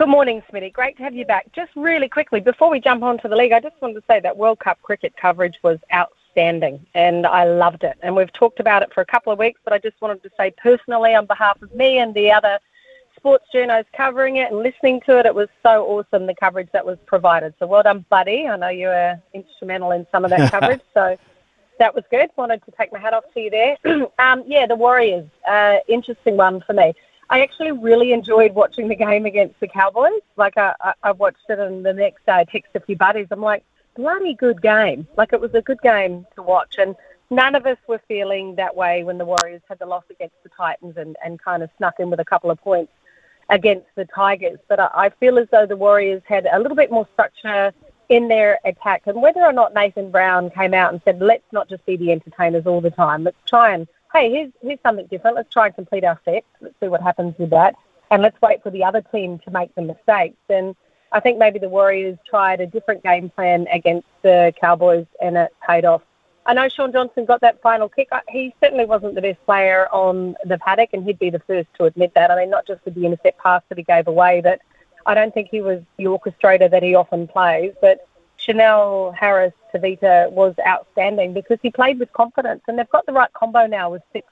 Good 0.03 0.09
morning, 0.09 0.43
Smitty. 0.51 0.73
Great 0.73 0.97
to 0.97 1.05
have 1.05 1.15
you 1.15 1.25
back. 1.25 1.47
Just 1.53 1.71
really 1.77 2.09
quickly, 2.09 2.41
before 2.41 2.69
we 2.69 2.81
jump 2.81 3.05
onto 3.05 3.29
the 3.29 3.37
league, 3.37 3.53
I 3.53 3.61
just 3.61 3.81
wanted 3.81 3.95
to 3.95 4.03
say 4.09 4.19
that 4.19 4.37
World 4.37 4.59
Cup 4.59 4.83
cricket 4.83 5.15
coverage 5.17 5.55
was 5.63 5.79
outstanding 5.95 6.85
and 6.95 7.25
I 7.25 7.45
loved 7.45 7.85
it. 7.85 7.97
And 8.03 8.17
we've 8.17 8.33
talked 8.33 8.59
about 8.59 8.83
it 8.83 8.93
for 8.93 9.01
a 9.01 9.07
couple 9.07 9.33
of 9.33 9.39
weeks, 9.39 9.61
but 9.63 9.73
I 9.73 9.79
just 9.79 9.95
wanted 10.01 10.21
to 10.25 10.31
say 10.37 10.51
personally, 10.61 11.15
on 11.15 11.27
behalf 11.27 11.63
of 11.63 11.73
me 11.73 11.99
and 11.99 12.13
the 12.15 12.33
other 12.33 12.59
sports 13.15 13.45
journos 13.55 13.85
covering 13.97 14.39
it 14.39 14.51
and 14.51 14.61
listening 14.61 15.03
to 15.07 15.21
it, 15.21 15.27
it 15.27 15.37
was 15.37 15.47
so 15.63 15.87
awesome, 15.87 16.27
the 16.27 16.35
coverage 16.35 16.71
that 16.73 16.85
was 16.85 16.99
provided. 17.07 17.55
So 17.61 17.69
well 17.69 17.85
done, 17.85 18.05
buddy. 18.11 18.49
I 18.49 18.57
know 18.57 18.71
you 18.71 18.89
were 18.89 19.23
instrumental 19.35 19.93
in 19.93 20.05
some 20.11 20.25
of 20.25 20.31
that 20.31 20.51
coverage. 20.51 20.83
So 20.95 21.17
that 21.79 21.95
was 21.95 22.03
good. 22.11 22.29
Wanted 22.35 22.65
to 22.65 22.73
take 22.73 22.93
my 22.93 22.99
hat 22.99 23.15
off 23.15 23.23
to 23.35 23.41
you 23.41 23.51
there. 23.51 23.77
um, 24.19 24.43
yeah, 24.49 24.67
the 24.67 24.75
Warriors, 24.75 25.29
uh, 25.49 25.77
interesting 25.87 26.37
one 26.37 26.61
for 26.67 26.73
me. 26.73 26.93
I 27.33 27.41
actually 27.41 27.73
really 27.73 28.13
enjoyed 28.13 28.53
watching 28.53 28.89
the 28.89 28.95
game 28.95 29.25
against 29.25 29.59
the 29.59 29.67
Cowboys. 29.67 30.21
Like 30.37 30.59
I, 30.59 30.75
I, 31.03 31.13
watched 31.13 31.49
it, 31.49 31.59
and 31.59 31.83
the 31.83 31.95
next 31.95 32.27
day 32.27 32.33
I 32.33 32.45
texted 32.45 32.75
a 32.75 32.81
few 32.81 32.95
buddies. 32.95 33.29
I'm 33.31 33.41
like, 33.41 33.65
bloody 33.97 34.35
good 34.35 34.61
game. 34.61 35.09
Like 35.17 35.33
it 35.33 35.41
was 35.41 35.55
a 35.55 35.63
good 35.63 35.81
game 35.81 36.27
to 36.35 36.43
watch, 36.43 36.77
and 36.79 36.95
none 37.31 37.55
of 37.55 37.65
us 37.65 37.79
were 37.89 38.03
feeling 38.07 38.55
that 38.57 38.77
way 38.77 39.03
when 39.03 39.17
the 39.17 39.25
Warriors 39.25 39.63
had 39.67 39.79
the 39.79 39.87
loss 39.87 40.05
against 40.11 40.35
the 40.43 40.51
Titans 40.51 40.99
and, 40.99 41.17
and 41.25 41.43
kind 41.43 41.63
of 41.63 41.71
snuck 41.79 41.95
in 42.01 42.11
with 42.11 42.21
a 42.21 42.25
couple 42.25 42.51
of 42.51 42.61
points 42.61 42.93
against 43.49 43.87
the 43.95 44.05
Tigers. 44.05 44.59
But 44.69 44.79
I, 44.79 44.91
I 44.93 45.09
feel 45.09 45.39
as 45.39 45.49
though 45.51 45.65
the 45.65 45.75
Warriors 45.75 46.23
had 46.27 46.47
a 46.53 46.59
little 46.59 46.77
bit 46.77 46.91
more 46.91 47.09
structure 47.15 47.73
in 48.11 48.29
their 48.29 48.59
attack. 48.67 49.05
And 49.07 49.23
whether 49.23 49.41
or 49.41 49.55
not 49.55 49.73
Nathan 49.73 50.11
Brown 50.11 50.51
came 50.51 50.75
out 50.75 50.93
and 50.93 51.01
said, 51.03 51.19
let's 51.19 51.51
not 51.51 51.67
just 51.67 51.87
be 51.87 51.97
the 51.97 52.13
entertainers 52.13 52.67
all 52.67 52.83
the 52.83 52.91
time. 52.91 53.25
Let's 53.25 53.39
try 53.47 53.73
and, 53.73 53.89
hey, 54.13 54.31
here's, 54.31 54.53
here's 54.61 54.79
something 54.83 55.07
different. 55.07 55.37
Let's 55.37 55.53
try 55.53 55.67
and 55.67 55.75
complete 55.75 56.05
our 56.05 56.21
sets. 56.25 56.47
Let's 56.61 56.75
see 56.81 56.89
what 56.89 57.03
happens 57.03 57.35
with 57.39 57.51
that. 57.51 57.75
And 58.11 58.23
let's 58.23 58.41
wait 58.43 58.63
for 58.63 58.71
the 58.71 58.85
other 58.85 59.01
team 59.01 59.39
to 59.41 59.51
make 59.51 59.75
the 59.75 59.83
mistakes. 59.83 60.37
And 60.49 60.77
I 61.13 61.21
think 61.21 61.39
maybe 61.39 61.59
the 61.59 61.69
Warriors 61.69 62.19
tried 62.29 62.61
a 62.61 62.67
different 62.67 63.03
game 63.03 63.31
plan 63.31 63.67
against 63.73 64.09
the 64.23 64.53
Cowboys 64.61 65.07
and 65.21 65.37
it 65.37 65.55
paid 65.67 65.85
off. 65.85 66.03
I 66.45 66.55
know 66.55 66.69
Shaun 66.69 66.93
Johnson 66.93 67.25
got 67.25 67.41
that 67.43 67.63
final 67.63 67.89
kick. 67.89 68.09
He 68.29 68.53
certainly 68.61 68.85
wasn't 68.85 69.15
the 69.15 69.23
best 69.23 69.45
player 69.47 69.87
on 69.93 70.35
the 70.45 70.59
paddock, 70.59 70.91
and 70.93 71.05
he'd 71.05 71.19
be 71.19 71.31
the 71.31 71.39
first 71.39 71.69
to 71.75 71.85
admit 71.85 72.15
that. 72.15 72.33
I 72.33 72.37
mean, 72.37 72.51
not 72.51 72.67
just 72.67 72.85
with 72.85 72.95
the 72.95 73.07
intercept 73.07 73.39
pass 73.39 73.63
that 73.69 73.79
he 73.79 73.85
gave 73.85 74.09
away, 74.09 74.41
but 74.41 74.61
I 75.07 75.15
don't 75.15 75.33
think 75.33 75.49
he 75.51 75.61
was 75.61 75.83
the 75.99 76.05
orchestrator 76.05 76.69
that 76.69 76.83
he 76.83 76.97
often 76.97 77.29
plays. 77.29 77.75
But 77.81 78.09
Chanel 78.43 79.15
Harris 79.19 79.53
Tavita 79.73 80.31
was 80.33 80.55
outstanding 80.67 81.33
because 81.33 81.59
he 81.63 81.71
played 81.71 81.99
with 81.99 82.13
confidence, 82.13 82.63
and 82.69 82.79
they've 82.79 82.89
got 82.91 83.07
the 83.07 83.13
right 83.13 83.33
combo 83.33 83.67
now 83.67 83.91
with 83.91 84.03
six 84.13 84.27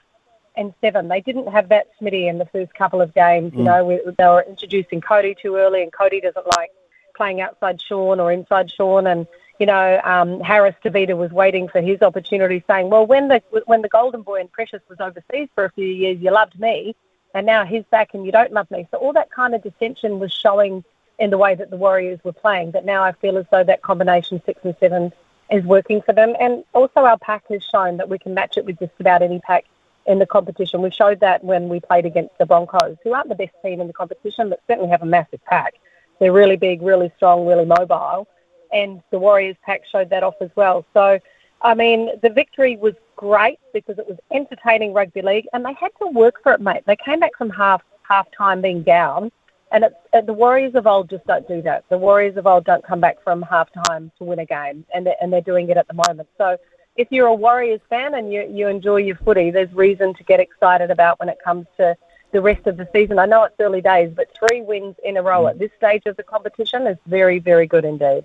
and 0.57 0.73
seven. 0.81 1.07
They 1.07 1.21
didn't 1.21 1.47
have 1.47 1.69
that 1.69 1.87
Smitty 1.99 2.29
in 2.29 2.37
the 2.37 2.45
first 2.47 2.73
couple 2.73 3.01
of 3.01 3.13
games. 3.13 3.53
You 3.53 3.61
Mm. 3.61 3.65
know, 3.65 3.85
we, 3.85 4.01
they 4.17 4.25
were 4.25 4.45
introducing 4.47 4.99
Kodi 4.99 5.37
too 5.37 5.55
early, 5.55 5.81
and 5.81 5.91
Kodi 5.91 6.21
doesn't 6.21 6.45
like 6.57 6.71
playing 7.15 7.39
outside 7.41 7.81
Shaun 7.81 8.19
or 8.19 8.31
inside 8.31 8.69
Shaun. 8.69 9.07
And 9.07 9.27
you 9.59 9.65
know, 9.67 10.01
um, 10.03 10.39
Harris 10.41 10.75
Tavita 10.83 11.15
was 11.15 11.31
waiting 11.31 11.67
for 11.67 11.81
his 11.81 12.01
opportunity, 12.01 12.63
saying, 12.67 12.89
"Well, 12.89 13.05
when 13.05 13.27
the 13.29 13.41
when 13.65 13.81
the 13.81 13.89
Golden 13.89 14.23
Boy 14.23 14.41
and 14.41 14.51
Precious 14.51 14.81
was 14.89 14.99
overseas 14.99 15.49
for 15.55 15.65
a 15.65 15.71
few 15.71 15.85
years, 15.85 16.17
you 16.19 16.31
loved 16.31 16.59
me, 16.59 16.95
and 17.33 17.45
now 17.45 17.63
he's 17.63 17.85
back 17.91 18.13
and 18.13 18.25
you 18.25 18.31
don't 18.31 18.51
love 18.51 18.69
me." 18.71 18.87
So 18.91 18.97
all 18.97 19.13
that 19.13 19.29
kind 19.31 19.55
of 19.55 19.61
dissension 19.63 20.19
was 20.19 20.33
showing 20.33 20.83
in 21.21 21.29
the 21.29 21.37
way 21.37 21.53
that 21.55 21.69
the 21.69 21.77
Warriors 21.77 22.19
were 22.23 22.33
playing. 22.33 22.71
But 22.71 22.83
now 22.83 23.03
I 23.03 23.13
feel 23.13 23.37
as 23.37 23.45
though 23.51 23.63
that 23.63 23.83
combination 23.83 24.41
six 24.45 24.59
and 24.63 24.75
seven 24.79 25.13
is 25.51 25.63
working 25.63 26.01
for 26.01 26.13
them, 26.13 26.33
and 26.39 26.63
also 26.73 27.01
our 27.01 27.17
pack 27.19 27.43
has 27.49 27.63
shown 27.63 27.97
that 27.97 28.09
we 28.09 28.17
can 28.17 28.33
match 28.33 28.57
it 28.57 28.65
with 28.65 28.79
just 28.79 28.93
about 28.99 29.21
any 29.21 29.39
pack 29.39 29.65
in 30.07 30.17
the 30.17 30.25
competition. 30.25 30.81
We 30.81 30.89
showed 30.89 31.19
that 31.19 31.43
when 31.43 31.69
we 31.69 31.79
played 31.79 32.05
against 32.07 32.35
the 32.39 32.45
Broncos, 32.45 32.97
who 33.03 33.13
aren't 33.13 33.29
the 33.29 33.35
best 33.35 33.53
team 33.63 33.79
in 33.79 33.87
the 33.87 33.93
competition, 33.93 34.49
but 34.49 34.61
certainly 34.65 34.89
have 34.89 35.03
a 35.03 35.05
massive 35.05 35.43
pack. 35.45 35.75
They're 36.19 36.33
really 36.33 36.57
big, 36.57 36.81
really 36.81 37.11
strong, 37.17 37.45
really 37.45 37.65
mobile, 37.65 38.27
and 38.73 39.03
the 39.11 39.19
Warriors 39.19 39.57
pack 39.63 39.81
showed 39.91 40.09
that 40.09 40.23
off 40.23 40.35
as 40.41 40.49
well. 40.55 40.85
So, 40.93 41.19
I 41.61 41.75
mean, 41.75 42.09
the 42.23 42.29
victory 42.29 42.77
was 42.77 42.95
great 43.15 43.59
because 43.73 43.99
it 43.99 44.07
was 44.07 44.17
entertaining 44.31 44.93
rugby 44.93 45.21
league, 45.21 45.47
and 45.53 45.63
they 45.63 45.73
had 45.73 45.91
to 45.99 46.07
work 46.07 46.41
for 46.41 46.53
it, 46.53 46.61
mate. 46.61 46.83
They 46.87 46.95
came 46.95 47.19
back 47.19 47.37
from 47.37 47.51
half 47.51 47.83
half 48.09 48.27
time 48.35 48.61
being 48.61 48.81
down, 48.81 49.31
and 49.71 49.85
uh, 49.85 50.21
the 50.21 50.33
Warriors 50.33 50.75
of 50.75 50.85
old 50.85 51.09
just 51.09 51.25
don't 51.25 51.47
do 51.47 51.61
that. 51.61 51.85
The 51.89 51.97
Warriors 51.97 52.37
of 52.37 52.45
old 52.45 52.65
don't 52.65 52.83
come 52.83 52.99
back 52.99 53.23
from 53.23 53.41
half 53.41 53.69
time 53.87 54.11
to 54.17 54.23
win 54.23 54.39
a 54.39 54.45
game, 54.45 54.85
and 54.93 55.05
they're, 55.05 55.15
and 55.21 55.31
they're 55.31 55.41
doing 55.41 55.69
it 55.69 55.77
at 55.77 55.87
the 55.87 55.93
moment. 55.93 56.27
So 56.37 56.57
if 56.97 57.07
you're 57.09 57.27
a 57.27 57.33
Warriors 57.33 57.79
fan 57.89 58.15
and 58.15 58.31
you, 58.31 58.47
you 58.51 58.67
enjoy 58.67 58.97
your 58.97 59.15
footy, 59.15 59.49
there's 59.49 59.71
reason 59.73 60.13
to 60.15 60.23
get 60.23 60.39
excited 60.39 60.91
about 60.91 61.19
when 61.19 61.29
it 61.29 61.37
comes 61.43 61.67
to 61.77 61.95
the 62.31 62.41
rest 62.41 62.67
of 62.67 62.77
the 62.77 62.87
season. 62.93 63.17
I 63.17 63.25
know 63.25 63.43
it's 63.43 63.55
early 63.59 63.81
days, 63.81 64.11
but 64.15 64.27
three 64.37 64.61
wins 64.61 64.95
in 65.03 65.17
a 65.17 65.21
row 65.21 65.47
at 65.47 65.59
this 65.59 65.71
stage 65.77 66.03
of 66.05 66.17
the 66.17 66.23
competition 66.23 66.87
is 66.87 66.97
very, 67.05 67.39
very 67.39 67.67
good 67.67 67.85
indeed. 67.85 68.23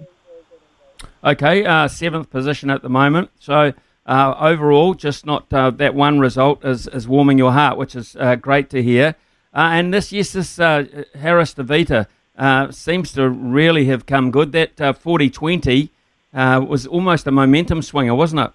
Okay, 1.24 1.64
uh, 1.64 1.88
seventh 1.88 2.30
position 2.30 2.70
at 2.70 2.82
the 2.82 2.88
moment. 2.88 3.30
So 3.38 3.72
uh, 4.04 4.34
overall, 4.38 4.94
just 4.94 5.26
not 5.26 5.52
uh, 5.52 5.70
that 5.70 5.94
one 5.94 6.18
result 6.18 6.64
is, 6.64 6.86
is 6.88 7.08
warming 7.08 7.38
your 7.38 7.52
heart, 7.52 7.76
which 7.76 7.94
is 7.94 8.16
uh, 8.18 8.36
great 8.36 8.70
to 8.70 8.82
hear. 8.82 9.14
Uh, 9.56 9.70
and 9.72 9.94
this, 9.94 10.12
yes, 10.12 10.32
this 10.34 10.60
uh, 10.60 10.84
Harris 11.14 11.54
Tavita 11.54 12.06
uh, 12.36 12.70
seems 12.70 13.12
to 13.14 13.26
really 13.30 13.86
have 13.86 14.04
come 14.04 14.30
good. 14.30 14.52
That 14.52 14.78
uh, 14.78 14.92
40-20 14.92 15.88
uh, 16.34 16.62
was 16.68 16.86
almost 16.86 17.26
a 17.26 17.30
momentum 17.30 17.80
swinger, 17.80 18.14
wasn't 18.14 18.42
it? 18.42 18.50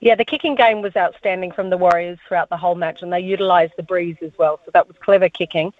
Yeah, 0.00 0.14
the 0.14 0.24
kicking 0.24 0.54
game 0.54 0.80
was 0.80 0.96
outstanding 0.96 1.52
from 1.52 1.68
the 1.68 1.76
Warriors 1.76 2.18
throughout 2.26 2.48
the 2.48 2.56
whole 2.56 2.74
match, 2.74 3.02
and 3.02 3.12
they 3.12 3.20
utilised 3.20 3.76
the 3.76 3.82
breeze 3.82 4.16
as 4.22 4.30
well. 4.38 4.58
So 4.64 4.70
that 4.72 4.88
was 4.88 4.96
clever 4.96 5.28
kicking. 5.28 5.74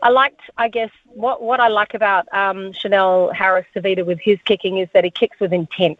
I 0.00 0.10
liked, 0.10 0.42
I 0.56 0.68
guess, 0.68 0.90
what 1.06 1.42
what 1.42 1.58
I 1.58 1.66
like 1.66 1.94
about 1.94 2.32
um, 2.32 2.72
Chanel 2.72 3.32
Harris 3.32 3.66
Tavita 3.74 4.06
with 4.06 4.20
his 4.20 4.38
kicking 4.44 4.78
is 4.78 4.88
that 4.92 5.02
he 5.02 5.10
kicks 5.10 5.40
with 5.40 5.52
intent. 5.52 5.98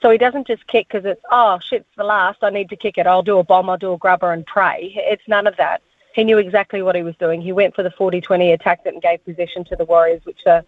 So 0.00 0.10
he 0.10 0.18
doesn't 0.18 0.48
just 0.48 0.66
kick 0.66 0.88
because 0.88 1.04
it's 1.04 1.20
oh 1.30 1.60
shit's 1.60 1.86
the 1.96 2.02
last, 2.02 2.42
I 2.42 2.50
need 2.50 2.70
to 2.70 2.76
kick 2.76 2.98
it. 2.98 3.06
I'll 3.06 3.22
do 3.22 3.38
a 3.38 3.44
bomb, 3.44 3.70
I'll 3.70 3.78
do 3.78 3.92
a 3.92 3.98
grubber 3.98 4.32
and 4.32 4.44
pray. 4.44 4.92
It's 4.96 5.28
none 5.28 5.46
of 5.46 5.56
that. 5.58 5.82
He 6.14 6.24
knew 6.24 6.38
exactly 6.38 6.82
what 6.82 6.94
he 6.94 7.02
was 7.02 7.16
doing. 7.16 7.40
He 7.40 7.52
went 7.52 7.74
for 7.74 7.82
the 7.82 7.90
40-20, 7.90 8.52
attacked 8.52 8.86
it, 8.86 8.92
and 8.92 9.02
gave 9.02 9.24
possession 9.24 9.64
to 9.64 9.76
the 9.76 9.84
Warriors, 9.84 10.20
which 10.24 10.46
uh, 10.46 10.62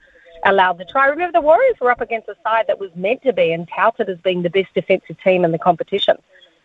allowed 0.45 0.79
the 0.79 0.85
try. 0.85 1.07
Remember, 1.07 1.39
the 1.39 1.45
Warriors 1.45 1.77
were 1.81 1.91
up 1.91 2.01
against 2.01 2.29
a 2.29 2.37
side 2.43 2.65
that 2.69 2.79
was 2.79 2.91
meant 2.95 3.23
to 3.23 3.33
be 3.33 3.53
and 3.53 3.69
touted 3.69 4.09
as 4.09 4.19
being 4.19 4.43
the 4.43 4.51
best 4.51 4.73
defensive 4.75 5.17
team 5.23 5.45
in 5.45 5.53
the 5.53 5.59
competition. 5.59 6.17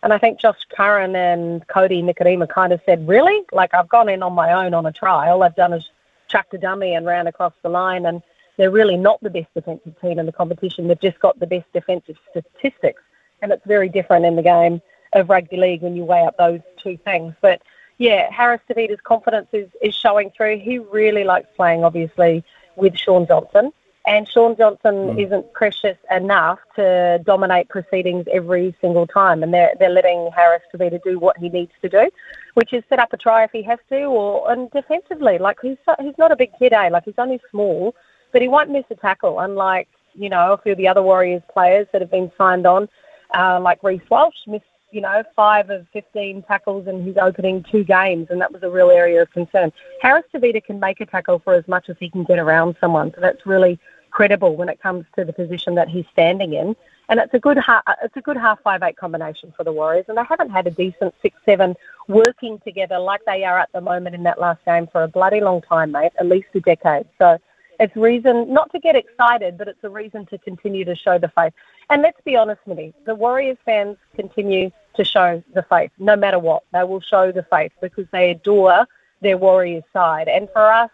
And 0.02 0.12
I 0.12 0.18
think 0.18 0.40
Josh 0.40 0.60
Curran 0.74 1.14
and 1.14 1.66
Kodi 1.68 2.02
Nikorima 2.02 2.48
kind 2.48 2.72
of 2.72 2.80
said, 2.86 3.06
really? 3.06 3.44
Like, 3.52 3.74
I've 3.74 3.88
gone 3.88 4.08
in 4.08 4.22
on 4.22 4.32
my 4.32 4.64
own 4.64 4.72
on 4.72 4.86
a 4.86 4.92
try. 4.92 5.28
All 5.28 5.42
I've 5.42 5.56
done 5.56 5.74
is 5.74 5.88
chucked 6.28 6.54
a 6.54 6.58
dummy 6.58 6.94
and 6.94 7.04
ran 7.04 7.26
across 7.26 7.52
the 7.62 7.68
line. 7.68 8.06
And 8.06 8.22
they're 8.56 8.70
really 8.70 8.96
not 8.96 9.20
the 9.22 9.30
best 9.30 9.52
defensive 9.54 9.94
team 10.00 10.18
in 10.18 10.26
the 10.26 10.32
competition. 10.32 10.88
They've 10.88 11.00
just 11.00 11.20
got 11.20 11.38
the 11.38 11.46
best 11.46 11.70
defensive 11.74 12.16
statistics. 12.30 13.02
And 13.42 13.52
it's 13.52 13.64
very 13.66 13.88
different 13.88 14.24
in 14.24 14.36
the 14.36 14.42
game 14.42 14.80
of 15.12 15.28
rugby 15.28 15.56
league 15.56 15.82
when 15.82 15.96
you 15.96 16.04
weigh 16.04 16.24
up 16.24 16.36
those 16.38 16.60
two 16.82 16.96
things. 16.98 17.34
But 17.42 17.60
yeah, 18.00 18.30
Harris 18.32 18.62
Tavita's 18.66 18.98
confidence 19.04 19.48
is, 19.52 19.68
is 19.82 19.94
showing 19.94 20.30
through. 20.34 20.58
He 20.58 20.78
really 20.78 21.22
likes 21.22 21.48
playing, 21.54 21.84
obviously, 21.84 22.42
with 22.74 22.96
Shaun 22.96 23.26
Johnson. 23.26 23.72
And 24.06 24.26
Shaun 24.26 24.56
Johnson 24.56 25.18
isn't 25.18 25.52
precious 25.52 25.98
enough 26.10 26.60
to 26.76 27.20
dominate 27.26 27.68
proceedings 27.68 28.24
every 28.32 28.74
single 28.80 29.06
time. 29.06 29.42
And 29.42 29.52
they're, 29.52 29.74
they're 29.78 29.90
letting 29.90 30.30
Harris 30.34 30.62
Tavita 30.72 31.02
do 31.02 31.18
what 31.18 31.36
he 31.36 31.50
needs 31.50 31.72
to 31.82 31.90
do, 31.90 32.08
which 32.54 32.72
is 32.72 32.82
set 32.88 33.00
up 33.00 33.12
a 33.12 33.18
try 33.18 33.44
if 33.44 33.50
he 33.52 33.62
has 33.64 33.78
to, 33.90 34.04
or 34.04 34.50
and 34.50 34.70
defensively. 34.70 35.36
Like, 35.36 35.58
he's, 35.60 35.76
he's 36.00 36.16
not 36.16 36.32
a 36.32 36.36
big 36.36 36.52
kid, 36.58 36.72
eh? 36.72 36.88
Like, 36.88 37.04
he's 37.04 37.14
only 37.18 37.38
small, 37.50 37.94
but 38.32 38.40
he 38.40 38.48
won't 38.48 38.70
miss 38.70 38.84
a 38.88 38.94
tackle, 38.94 39.40
unlike, 39.40 39.88
you 40.14 40.30
know, 40.30 40.54
a 40.54 40.58
few 40.62 40.72
of 40.72 40.78
the 40.78 40.88
other 40.88 41.02
Warriors 41.02 41.42
players 41.52 41.86
that 41.92 42.00
have 42.00 42.10
been 42.10 42.32
signed 42.38 42.66
on, 42.66 42.88
uh, 43.34 43.60
like 43.60 43.82
Reece 43.82 44.08
Walsh 44.10 44.34
missed, 44.46 44.64
you 44.92 45.00
know, 45.00 45.22
five 45.36 45.70
of 45.70 45.86
15 45.92 46.42
tackles 46.42 46.86
in 46.86 47.04
his 47.04 47.16
opening 47.16 47.64
two 47.70 47.84
games, 47.84 48.28
and 48.30 48.40
that 48.40 48.52
was 48.52 48.62
a 48.62 48.70
real 48.70 48.90
area 48.90 49.22
of 49.22 49.30
concern. 49.32 49.72
Harris 50.00 50.24
Tavita 50.34 50.62
can 50.64 50.80
make 50.80 51.00
a 51.00 51.06
tackle 51.06 51.38
for 51.38 51.54
as 51.54 51.66
much 51.68 51.88
as 51.88 51.96
he 52.00 52.10
can 52.10 52.24
get 52.24 52.38
around 52.38 52.76
someone, 52.80 53.12
so 53.14 53.20
that's 53.20 53.46
really 53.46 53.78
credible 54.10 54.56
when 54.56 54.68
it 54.68 54.80
comes 54.80 55.04
to 55.16 55.24
the 55.24 55.32
position 55.32 55.74
that 55.76 55.88
he's 55.88 56.04
standing 56.12 56.54
in. 56.54 56.74
And 57.08 57.18
it's 57.18 57.34
a 57.34 57.40
good 57.40 57.58
it's 58.02 58.16
a 58.16 58.20
good 58.20 58.36
half 58.36 58.60
five 58.62 58.82
eight 58.82 58.96
combination 58.96 59.52
for 59.56 59.64
the 59.64 59.72
Warriors, 59.72 60.04
and 60.08 60.16
they 60.16 60.24
haven't 60.28 60.50
had 60.50 60.66
a 60.66 60.70
decent 60.70 61.12
six 61.22 61.36
seven 61.44 61.74
working 62.06 62.60
together 62.64 62.98
like 62.98 63.20
they 63.26 63.44
are 63.44 63.58
at 63.58 63.70
the 63.72 63.80
moment 63.80 64.14
in 64.14 64.22
that 64.24 64.40
last 64.40 64.64
game 64.64 64.86
for 64.86 65.02
a 65.02 65.08
bloody 65.08 65.40
long 65.40 65.60
time, 65.62 65.90
mate, 65.90 66.12
at 66.20 66.26
least 66.26 66.48
a 66.54 66.60
decade. 66.60 67.06
So 67.18 67.38
it's 67.80 67.96
reason 67.96 68.52
not 68.52 68.70
to 68.72 68.78
get 68.78 68.94
excited, 68.94 69.58
but 69.58 69.66
it's 69.66 69.82
a 69.82 69.90
reason 69.90 70.26
to 70.26 70.38
continue 70.38 70.84
to 70.84 70.94
show 70.94 71.18
the 71.18 71.32
faith. 71.34 71.52
And 71.88 72.02
let's 72.02 72.20
be 72.24 72.36
honest, 72.36 72.60
Minnie, 72.66 72.94
the 73.06 73.14
Warriors 73.14 73.58
fans 73.64 73.96
continue 74.14 74.70
to 74.94 75.04
show 75.04 75.42
the 75.54 75.62
faith, 75.64 75.90
no 75.98 76.16
matter 76.16 76.38
what. 76.38 76.64
They 76.72 76.84
will 76.84 77.00
show 77.00 77.32
the 77.32 77.44
faith 77.44 77.72
because 77.80 78.06
they 78.12 78.30
adore 78.30 78.86
their 79.20 79.38
Warriors 79.38 79.84
side. 79.92 80.28
And 80.28 80.48
for 80.52 80.72
us, 80.72 80.90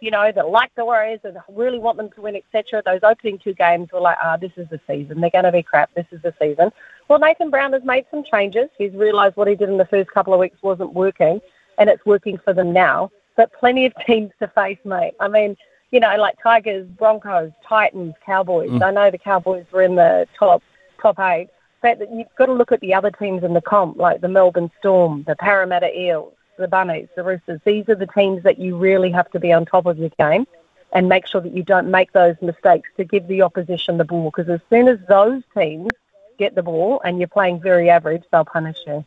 you 0.00 0.10
know, 0.10 0.32
that 0.32 0.48
like 0.48 0.74
the 0.76 0.84
Warriors 0.84 1.20
and 1.24 1.36
really 1.50 1.78
want 1.78 1.98
them 1.98 2.10
to 2.10 2.20
win, 2.22 2.36
etc. 2.36 2.82
Those 2.84 3.00
opening 3.02 3.38
two 3.38 3.54
games 3.54 3.90
were 3.92 4.00
like, 4.00 4.16
ah, 4.22 4.36
this 4.36 4.52
is 4.56 4.68
the 4.70 4.80
season. 4.86 5.20
They're 5.20 5.30
going 5.30 5.44
to 5.44 5.52
be 5.52 5.62
crap. 5.62 5.92
This 5.94 6.06
is 6.10 6.22
the 6.22 6.34
season. 6.40 6.70
Well, 7.08 7.18
Nathan 7.18 7.50
Brown 7.50 7.72
has 7.74 7.84
made 7.84 8.06
some 8.10 8.24
changes. 8.24 8.68
He's 8.78 8.92
realised 8.92 9.36
what 9.36 9.48
he 9.48 9.54
did 9.54 9.68
in 9.68 9.76
the 9.76 9.84
first 9.84 10.10
couple 10.10 10.32
of 10.32 10.40
weeks 10.40 10.62
wasn't 10.62 10.94
working, 10.94 11.40
and 11.78 11.90
it's 11.90 12.04
working 12.06 12.38
for 12.38 12.54
them 12.54 12.72
now. 12.72 13.10
But 13.36 13.52
plenty 13.52 13.84
of 13.86 13.92
teams 14.06 14.30
to 14.38 14.48
face, 14.48 14.78
mate. 14.84 15.14
I 15.20 15.28
mean, 15.28 15.56
you 15.90 16.00
know, 16.00 16.16
like 16.16 16.36
Tigers, 16.42 16.86
Broncos, 16.86 17.52
Titans, 17.66 18.14
Cowboys. 18.24 18.70
Mm. 18.70 18.82
I 18.82 18.90
know 18.92 19.10
the 19.10 19.18
Cowboys 19.18 19.66
were 19.72 19.82
in 19.82 19.96
the 19.96 20.26
top 20.38 20.62
top 21.00 21.18
eight, 21.20 21.48
but 21.82 22.00
you've 22.12 22.34
got 22.36 22.46
to 22.46 22.52
look 22.52 22.72
at 22.72 22.80
the 22.80 22.94
other 22.94 23.10
teams 23.10 23.42
in 23.42 23.54
the 23.54 23.60
comp, 23.60 23.96
like 23.96 24.20
the 24.20 24.28
Melbourne 24.28 24.70
Storm, 24.78 25.24
the 25.26 25.36
Parramatta 25.36 25.98
Eels, 25.98 26.34
the 26.58 26.68
Bunnies, 26.68 27.08
the 27.16 27.24
Roosters. 27.24 27.60
These 27.64 27.88
are 27.88 27.94
the 27.94 28.06
teams 28.06 28.42
that 28.42 28.58
you 28.58 28.76
really 28.76 29.10
have 29.10 29.30
to 29.30 29.40
be 29.40 29.52
on 29.52 29.64
top 29.64 29.86
of 29.86 29.98
your 29.98 30.10
game 30.18 30.46
and 30.92 31.08
make 31.08 31.26
sure 31.26 31.40
that 31.40 31.56
you 31.56 31.62
don't 31.62 31.90
make 31.90 32.12
those 32.12 32.36
mistakes 32.42 32.88
to 32.96 33.04
give 33.04 33.26
the 33.28 33.42
opposition 33.42 33.96
the 33.96 34.04
ball. 34.04 34.30
Because 34.30 34.48
as 34.48 34.60
soon 34.68 34.88
as 34.88 34.98
those 35.08 35.42
teams 35.56 35.88
get 36.38 36.54
the 36.54 36.62
ball 36.62 37.00
and 37.04 37.18
you're 37.18 37.28
playing 37.28 37.60
very 37.60 37.88
average, 37.88 38.24
they'll 38.30 38.44
punish 38.44 38.78
you. 38.86 39.04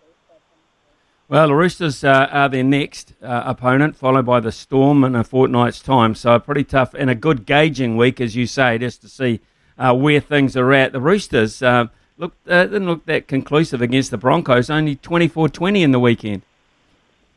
Well, 1.30 1.48
the 1.48 1.56
Roosters 1.56 2.04
uh, 2.04 2.28
are 2.32 2.50
their 2.50 2.64
next 2.64 3.14
uh, 3.22 3.44
opponent, 3.46 3.96
followed 3.96 4.26
by 4.26 4.40
the 4.40 4.52
Storm 4.52 5.04
in 5.04 5.16
a 5.16 5.24
fortnight's 5.24 5.82
time. 5.82 6.16
So, 6.16 6.38
pretty 6.38 6.64
tough 6.64 6.94
and 6.94 7.10
a 7.10 7.16
good 7.16 7.46
gauging 7.46 7.98
week, 7.98 8.20
as 8.20 8.36
you 8.36 8.46
say, 8.46 8.78
just 8.78 9.02
to 9.02 9.08
see 9.08 9.40
uh, 9.78 9.96
where 9.96 10.20
things 10.20 10.56
are 10.58 10.74
at. 10.74 10.92
The 10.92 11.02
Roosters 11.02 11.64
uh, 11.64 11.88
look, 12.18 12.34
uh, 12.48 12.64
didn't 12.64 12.88
look 12.88 13.06
that 13.06 13.28
conclusive 13.28 13.82
against 13.82 14.12
the 14.12 14.18
Broncos, 14.18 14.70
only 14.70 14.96
24 14.96 15.50
20 15.50 15.84
in 15.84 15.92
the 15.92 16.00
weekend. 16.00 16.44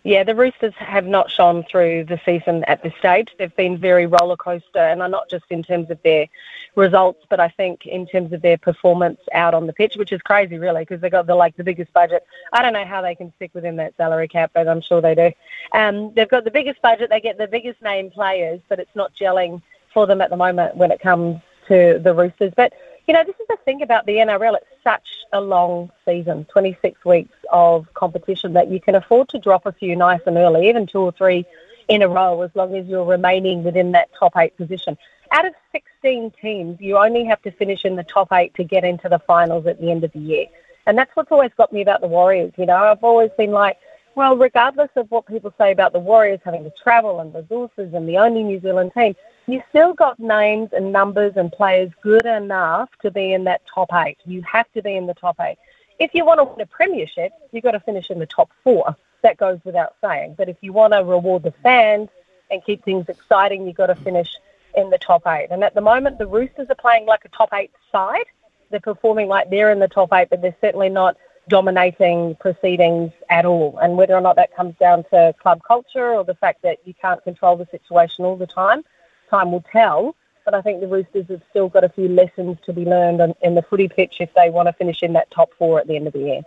Yeah, 0.07 0.23
the 0.23 0.37
Roosters 0.37 0.73
have 0.77 1.05
not 1.05 1.33
shone 1.33 1.65
through 1.69 2.05
the 2.05 2.21
season 2.25 2.63
at 2.69 2.81
this 2.81 2.93
stage. 2.97 3.29
They've 3.41 3.57
been 3.57 3.77
very 3.77 4.07
roller 4.07 4.37
coaster, 4.37 4.79
and 4.79 5.01
not 5.01 5.29
just 5.29 5.47
in 5.51 5.65
terms 5.65 5.91
of 5.91 6.01
their 6.05 6.29
results, 6.77 7.27
but 7.29 7.41
I 7.41 7.49
think 7.49 7.87
in 7.87 8.07
terms 8.07 8.33
of 8.33 8.41
their 8.41 8.57
performance 8.57 9.19
out 9.33 9.53
on 9.53 9.67
the 9.67 9.73
pitch, 9.73 9.97
which 9.97 10.13
is 10.13 10.23
crazy, 10.23 10.59
really, 10.59 10.83
because 10.83 11.01
they 11.01 11.11
got 11.11 11.27
the 11.27 11.35
like 11.35 11.57
the 11.57 11.65
biggest 11.65 11.93
budget. 11.93 12.25
I 12.53 12.63
don't 12.63 12.73
know 12.73 12.85
how 12.85 13.03
they 13.03 13.17
can 13.17 13.33
stick 13.35 13.51
within 13.53 13.75
that 13.77 13.97
salary 13.97 14.29
cap, 14.29 14.53
but 14.55 14.69
I'm 14.69 14.81
sure 14.81 15.01
they 15.01 15.17
do. 15.17 15.33
Um, 15.73 16.15
they've 16.15 16.29
got 16.29 16.45
the 16.45 16.53
biggest 16.53 16.81
budget, 16.83 17.11
they 17.11 17.21
get 17.21 17.37
the 17.37 17.49
biggest 17.49 17.83
name 17.83 18.13
players, 18.13 18.61
but 18.69 18.79
it's 18.79 18.95
not 18.95 19.13
gelling 19.21 19.61
for 19.93 20.07
them 20.07 20.21
at 20.21 20.31
the 20.31 20.37
moment 20.37 20.77
when 20.77 20.93
it 20.93 21.01
comes 21.01 21.41
to 21.67 21.99
the 21.99 22.15
Roosters. 22.15 22.53
But 22.55 22.75
you 23.07 23.15
know, 23.15 23.23
this 23.25 23.37
is 23.39 23.47
the 23.49 23.57
thing 23.65 23.83
about 23.83 24.05
the 24.07 24.15
NRL. 24.17 24.57
It's 24.57 24.83
such 24.83 25.07
a 25.33 25.41
long 25.41 25.91
season, 26.05 26.45
26 26.47 27.05
weeks 27.05 27.37
of 27.53 27.87
competition, 27.95 28.53
that 28.55 28.69
you 28.69 28.81
can 28.81 28.97
afford 28.97 29.29
to 29.31 29.39
drop 29.39 29.65
a 29.67 29.73
few 29.73 29.95
nice 29.95 30.21
and 30.27 30.37
early, 30.37 30.69
even 30.69 30.87
two 30.87 31.01
or 31.01 31.13
three 31.13 31.47
in 31.89 32.03
a 32.03 32.09
row, 32.09 32.43
as 32.43 32.51
long 32.55 32.75
as 32.75 32.87
you're 32.87 33.05
remaining 33.05 33.63
within 33.63 33.93
that 33.93 34.09
top 34.19 34.33
eight 34.37 34.57
position. 34.57 34.99
Out 35.31 35.47
of 35.47 35.55
16 35.73 36.33
teams, 36.43 36.81
you 36.81 36.97
only 36.97 37.25
have 37.25 37.41
to 37.43 37.53
finish 37.53 37.85
in 37.85 37.95
the 37.95 38.05
top 38.05 38.33
eight 38.33 38.55
to 38.55 38.65
get 38.65 38.85
into 38.85 39.09
the 39.09 39.21
finals 39.21 39.67
at 39.67 39.81
the 39.81 39.91
end 39.91 40.03
of 40.03 40.13
the 40.13 40.19
year. 40.19 40.47
And 40.87 40.99
that's 40.99 41.15
what's 41.15 41.31
always 41.31 41.53
got 41.57 41.73
me 41.73 41.83
about 41.83 42.01
the 42.01 42.09
Warriors. 42.09 42.53
You 42.57 42.67
know, 42.67 42.77
I've 42.77 43.05
always 43.05 43.31
been 43.37 43.53
like, 43.53 43.79
well, 44.17 44.37
regardless 44.37 44.91
of 44.97 45.11
what 45.11 45.27
people 45.27 45.53
say 45.59 45.71
about 45.71 45.93
the 45.93 45.99
Warriors 45.99 46.41
having 46.45 46.65
to 46.65 46.73
travel 46.83 47.21
and 47.21 47.35
resources 47.35 47.93
and 47.93 48.09
the 48.09 48.19
only 48.19 48.43
New 48.43 48.61
Zealand 48.61 48.93
team, 48.97 49.15
you 49.47 49.63
still 49.71 49.95
got 49.95 50.19
names 50.19 50.71
and 50.73 50.93
numbers 50.93 51.35
and 51.37 51.53
players 51.53 51.91
good 52.03 52.27
enough 52.27 52.89
to 53.03 53.11
be 53.11 53.33
in 53.33 53.45
that 53.45 53.63
top 53.73 53.91
eight. 53.95 54.19
You 54.25 54.43
have 54.43 54.71
to 54.73 54.83
be 54.83 54.97
in 54.97 55.07
the 55.07 55.15
top 55.15 55.37
eight. 55.41 55.57
If 55.99 56.15
you 56.15 56.25
want 56.25 56.41
to 56.41 56.45
win 56.45 56.61
a 56.61 56.67
premiership, 56.67 57.33
you've 57.53 57.63
got 57.63 57.73
to 57.73 57.81
finish 57.81 58.11
in 58.11 58.19
the 58.19 58.27
top 58.27 58.51
four. 58.65 58.97
That 59.23 59.37
goes 59.37 59.61
without 59.65 59.95
saying. 60.03 60.35
But 60.37 60.49
if 60.49 60.57
you 60.61 60.73
want 60.73 60.93
to 60.93 61.05
reward 61.05 61.45
the 61.45 61.55
fans 61.63 62.09
and 62.51 62.65
keep 62.65 62.85
things 62.85 63.09
exciting, 63.09 63.67
you've 63.67 63.77
got 63.77 63.87
to 63.87 63.95
finish 63.95 64.29
in 64.77 64.91
the 64.91 64.99
top 64.99 65.23
eight. 65.27 65.49
And 65.51 65.65
at 65.65 65.75
the 65.75 65.81
moment, 65.81 66.19
the 66.19 66.27
Roosters 66.27 66.69
are 66.69 66.75
playing 66.75 67.07
like 67.07 67.25
a 67.25 67.29
top 67.29 67.51
eight 67.55 67.71
side. 67.91 68.27
They're 68.71 68.81
performing 68.81 69.29
like 69.29 69.49
they're 69.49 69.71
in 69.71 69.79
the 69.79 69.89
top 69.89 70.13
eight, 70.13 70.29
but 70.29 70.43
they're 70.43 70.57
certainly 70.61 70.89
not 70.89 71.17
dominating 71.49 72.35
proceedings 72.41 73.13
at 73.31 73.45
all. 73.45 73.79
And 73.81 73.97
whether 73.97 74.15
or 74.15 74.21
not 74.21 74.37
that 74.37 74.55
comes 74.55 74.75
down 74.79 75.05
to 75.11 75.35
club 75.41 75.61
culture 75.67 76.15
or 76.15 76.25
the 76.25 76.35
fact 76.35 76.63
that 76.63 76.79
you 76.85 76.93
can't 76.95 77.23
control 77.23 77.57
the 77.57 77.69
situation 77.71 78.25
all 78.25 78.37
the 78.37 78.47
time, 78.47 78.83
time 79.29 79.53
will 79.53 79.65
tell. 79.73 80.15
But 80.45 80.55
I 80.55 80.63
think 80.63 80.81
the 80.81 80.87
Roosters 80.87 81.27
have 81.29 81.43
still 81.51 81.69
got 81.69 81.83
a 81.83 81.89
few 81.89 82.09
lessons 82.09 82.59
to 82.67 82.73
be 82.73 82.85
learned 82.85 83.21
in, 83.21 83.35
in 83.43 83.55
the 83.57 83.63
footy 83.63 83.89
pitch 83.89 84.15
if 84.21 84.33
they 84.35 84.49
want 84.49 84.69
to 84.69 84.73
finish 84.73 85.03
in 85.03 85.13
that 85.15 85.31
top 85.33 85.51
four 85.59 85.81
at 85.81 85.89
the 85.89 85.97
end 85.97 86.07
of 86.07 86.13
the 86.13 86.21
year. 86.21 86.43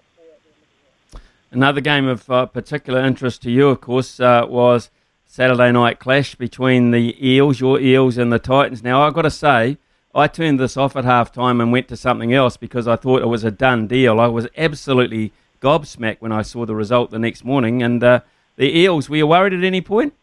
Another 1.52 1.82
game 1.82 2.08
of 2.08 2.30
uh, 2.30 2.46
particular 2.46 3.04
interest 3.04 3.42
to 3.42 3.52
you, 3.52 3.70
of 3.70 3.82
course, 3.82 4.20
uh, 4.20 4.46
was 4.48 4.90
Saturday 5.26 5.72
night 5.72 6.00
clash 6.00 6.36
between 6.36 6.92
the 6.92 7.16
Eels, 7.28 7.60
your 7.60 7.80
Eels, 7.80 8.18
and 8.18 8.32
the 8.32 8.40
Titans. 8.40 8.84
Now, 8.84 9.02
I've 9.02 9.14
got 9.14 9.24
to 9.24 9.32
say, 9.32 9.78
I 10.14 10.28
turned 10.28 10.60
this 10.60 10.78
off 10.78 10.96
at 10.96 11.06
half 11.06 11.32
time 11.32 11.60
and 11.60 11.72
went 11.72 11.88
to 11.90 11.98
something 11.98 12.34
else 12.34 12.56
because 12.56 12.88
I 12.88 12.96
thought 12.96 13.22
it 13.22 13.28
was 13.28 13.44
a 13.44 13.52
done 13.52 13.86
deal. 13.88 14.20
I 14.20 14.28
was 14.28 14.48
absolutely 14.58 15.32
gobsmacked 15.62 16.22
when 16.22 16.32
I 16.32 16.42
saw 16.42 16.66
the 16.66 16.76
result 16.76 17.12
the 17.12 17.20
next 17.20 17.44
morning. 17.44 17.84
And 17.84 18.04
uh, 18.04 18.22
the 18.56 18.76
Eels, 18.76 19.10
were 19.10 19.18
you 19.18 19.28
worried 19.28 19.54
at 19.54 19.64
any 19.64 19.82
point? 19.82 20.14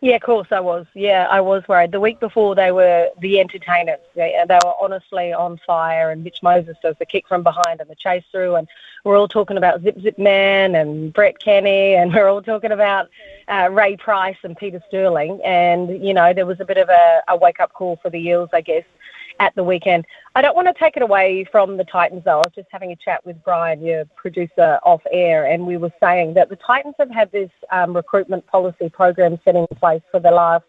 Yeah, 0.00 0.14
of 0.14 0.22
course 0.22 0.46
I 0.52 0.60
was. 0.60 0.86
Yeah, 0.94 1.26
I 1.28 1.40
was 1.40 1.66
worried. 1.66 1.90
The 1.90 1.98
week 1.98 2.20
before 2.20 2.54
they 2.54 2.70
were 2.70 3.08
the 3.20 3.40
entertainers. 3.40 3.98
They, 4.14 4.40
they 4.46 4.58
were 4.64 4.74
honestly 4.80 5.32
on 5.32 5.58
fire, 5.66 6.12
and 6.12 6.22
Mitch 6.22 6.40
Moses 6.40 6.76
does 6.80 6.94
the 7.00 7.06
kick 7.06 7.26
from 7.26 7.42
behind 7.42 7.80
and 7.80 7.90
the 7.90 7.96
chase 7.96 8.22
through, 8.30 8.54
and 8.54 8.68
we're 9.02 9.18
all 9.18 9.26
talking 9.26 9.56
about 9.56 9.82
Zip 9.82 10.00
Zip 10.00 10.16
Man 10.16 10.76
and 10.76 11.12
Brett 11.12 11.40
Kenny, 11.40 11.96
and 11.96 12.12
we're 12.14 12.28
all 12.28 12.42
talking 12.42 12.70
about 12.70 13.08
uh, 13.48 13.70
Ray 13.72 13.96
Price 13.96 14.36
and 14.44 14.56
Peter 14.56 14.80
Sterling, 14.86 15.40
and 15.44 15.88
you 16.04 16.14
know 16.14 16.32
there 16.32 16.46
was 16.46 16.60
a 16.60 16.64
bit 16.64 16.78
of 16.78 16.88
a, 16.88 17.22
a 17.26 17.36
wake 17.36 17.58
up 17.58 17.72
call 17.72 17.96
for 17.96 18.08
the 18.08 18.18
Eels, 18.18 18.50
I 18.52 18.60
guess, 18.60 18.84
at 19.40 19.54
the 19.54 19.64
weekend. 19.64 20.06
I 20.34 20.42
don't 20.42 20.56
want 20.56 20.68
to 20.68 20.74
take 20.74 20.96
it 20.96 21.02
away 21.02 21.44
from 21.50 21.76
the 21.76 21.84
Titans, 21.84 22.24
though. 22.24 22.40
I 22.40 22.46
was 22.46 22.52
just 22.54 22.68
having 22.70 22.92
a 22.92 22.96
chat 22.96 23.24
with 23.24 23.42
Brian, 23.44 23.82
your 23.82 24.04
producer, 24.16 24.78
off 24.82 25.02
air, 25.12 25.46
and 25.46 25.66
we 25.66 25.76
were 25.76 25.92
saying 26.00 26.34
that 26.34 26.48
the 26.48 26.56
Titans 26.56 26.94
have 26.98 27.10
had 27.10 27.30
this 27.32 27.50
um, 27.70 27.94
recruitment 27.94 28.46
policy 28.46 28.88
program 28.88 29.38
set 29.44 29.56
in 29.56 29.66
place 29.78 30.02
for 30.10 30.20
the 30.20 30.30
last 30.30 30.64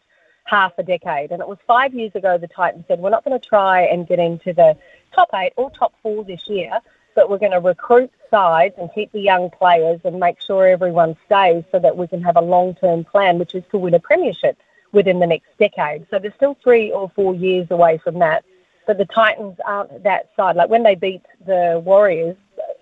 half 0.45 0.73
a 0.77 0.83
decade. 0.83 1.31
And 1.31 1.41
it 1.41 1.47
was 1.47 1.57
five 1.67 1.93
years 1.93 2.11
ago 2.15 2.37
the 2.37 2.47
Titans 2.47 2.85
said, 2.87 2.99
we're 2.99 3.09
not 3.09 3.23
going 3.23 3.39
to 3.39 3.47
try 3.47 3.81
and 3.81 4.07
get 4.07 4.19
into 4.19 4.53
the 4.53 4.75
top 5.13 5.29
eight 5.35 5.53
or 5.57 5.69
top 5.71 5.93
four 6.01 6.23
this 6.23 6.47
year, 6.47 6.79
but 7.15 7.29
we're 7.29 7.37
going 7.37 7.51
to 7.51 7.59
recruit 7.59 8.11
sides 8.31 8.75
and 8.77 8.89
keep 8.93 9.11
the 9.11 9.21
young 9.21 9.49
players 9.49 9.99
and 10.03 10.19
make 10.19 10.41
sure 10.41 10.67
everyone 10.67 11.15
stays 11.25 11.63
so 11.71 11.79
that 11.79 11.95
we 11.95 12.07
can 12.07 12.21
have 12.21 12.37
a 12.37 12.41
long 12.41 12.75
term 12.75 13.03
plan, 13.03 13.37
which 13.37 13.55
is 13.55 13.63
to 13.71 13.77
win 13.77 13.93
a 13.93 13.99
premiership 13.99 14.57
within 14.91 15.19
the 15.19 15.27
next 15.27 15.47
decade. 15.59 16.05
So 16.09 16.17
they're 16.17 16.33
still 16.35 16.57
three 16.63 16.91
or 16.91 17.11
four 17.15 17.35
years 17.35 17.67
away 17.69 17.99
from 17.99 18.19
that 18.19 18.43
but 18.89 18.97
the 18.97 19.05
Titans 19.05 19.55
aren't 19.65 20.01
that 20.01 20.31
side. 20.35 20.55
Like 20.55 20.71
when 20.71 20.81
they 20.81 20.95
beat 20.95 21.21
the 21.45 21.79
Warriors, 21.85 22.35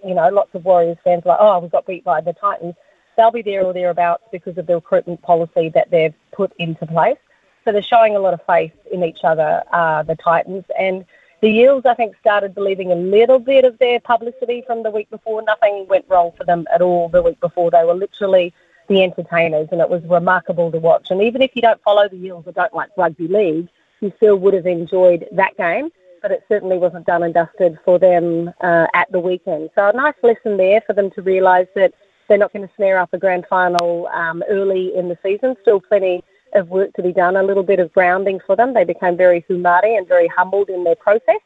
you 0.05 0.15
know, 0.15 0.29
lots 0.29 0.55
of 0.55 0.63
Warriors 0.63 0.95
fans 1.03 1.23
are 1.25 1.33
like, 1.33 1.37
oh, 1.41 1.59
we 1.59 1.67
got 1.67 1.85
beat 1.85 2.05
by 2.05 2.21
the 2.21 2.31
Titans. 2.31 2.75
They'll 3.17 3.29
be 3.29 3.41
there 3.41 3.65
or 3.65 3.73
thereabouts 3.73 4.23
because 4.31 4.57
of 4.57 4.67
the 4.67 4.75
recruitment 4.75 5.21
policy 5.21 5.67
that 5.75 5.91
they've 5.91 6.13
put 6.31 6.53
into 6.59 6.87
place. 6.87 7.17
So 7.65 7.73
they're 7.73 7.81
showing 7.81 8.15
a 8.15 8.19
lot 8.19 8.33
of 8.33 8.39
faith 8.47 8.71
in 8.89 9.03
each 9.03 9.25
other, 9.25 9.61
uh, 9.73 10.03
the 10.03 10.15
Titans. 10.15 10.63
And 10.79 11.03
the 11.41 11.49
Eels, 11.49 11.83
I 11.85 11.93
think, 11.93 12.15
started 12.21 12.55
believing 12.55 12.93
a 12.93 12.95
little 12.95 13.39
bit 13.39 13.65
of 13.65 13.77
their 13.77 13.99
publicity 13.99 14.63
from 14.65 14.83
the 14.83 14.91
week 14.91 15.09
before. 15.09 15.41
Nothing 15.41 15.87
went 15.89 16.05
wrong 16.07 16.31
for 16.37 16.45
them 16.45 16.67
at 16.73 16.81
all 16.81 17.09
the 17.09 17.21
week 17.21 17.41
before. 17.41 17.69
They 17.69 17.83
were 17.83 17.95
literally 17.95 18.53
the 18.87 19.03
entertainers, 19.03 19.67
and 19.73 19.81
it 19.81 19.89
was 19.89 20.01
remarkable 20.05 20.71
to 20.71 20.77
watch. 20.77 21.11
And 21.11 21.21
even 21.21 21.41
if 21.41 21.51
you 21.53 21.61
don't 21.61 21.83
follow 21.83 22.07
the 22.07 22.15
Eels 22.15 22.47
or 22.47 22.53
don't 22.53 22.73
like 22.73 22.91
rugby 22.95 23.27
league, 23.27 23.67
you 24.01 24.11
still 24.17 24.37
would 24.37 24.53
have 24.53 24.65
enjoyed 24.65 25.25
that 25.31 25.55
game 25.57 25.89
but 26.21 26.31
it 26.31 26.43
certainly 26.47 26.77
wasn't 26.77 27.05
done 27.05 27.23
and 27.23 27.33
dusted 27.33 27.77
for 27.85 27.99
them 27.99 28.51
uh, 28.61 28.87
at 28.93 29.11
the 29.11 29.19
weekend. 29.19 29.69
So 29.75 29.87
a 29.87 29.93
nice 29.93 30.15
lesson 30.23 30.57
there 30.57 30.81
for 30.85 30.93
them 30.93 31.11
to 31.11 31.21
realise 31.21 31.67
that 31.75 31.93
they're 32.27 32.37
not 32.37 32.53
going 32.53 32.67
to 32.67 32.73
snare 32.75 32.99
up 32.99 33.13
a 33.13 33.17
grand 33.17 33.45
final 33.49 34.07
um, 34.07 34.43
early 34.49 34.95
in 34.95 35.07
the 35.07 35.17
season. 35.23 35.55
Still 35.61 35.79
plenty 35.79 36.23
of 36.53 36.69
work 36.69 36.93
to 36.93 37.03
be 37.03 37.13
done. 37.13 37.35
A 37.35 37.43
little 37.43 37.63
bit 37.63 37.79
of 37.79 37.93
grounding 37.93 38.39
for 38.45 38.55
them. 38.55 38.73
They 38.73 38.83
became 38.83 39.17
very 39.17 39.45
humari 39.49 39.97
and 39.97 40.07
very 40.07 40.27
humbled 40.27 40.69
in 40.69 40.83
their 40.83 40.95
process. 40.95 41.39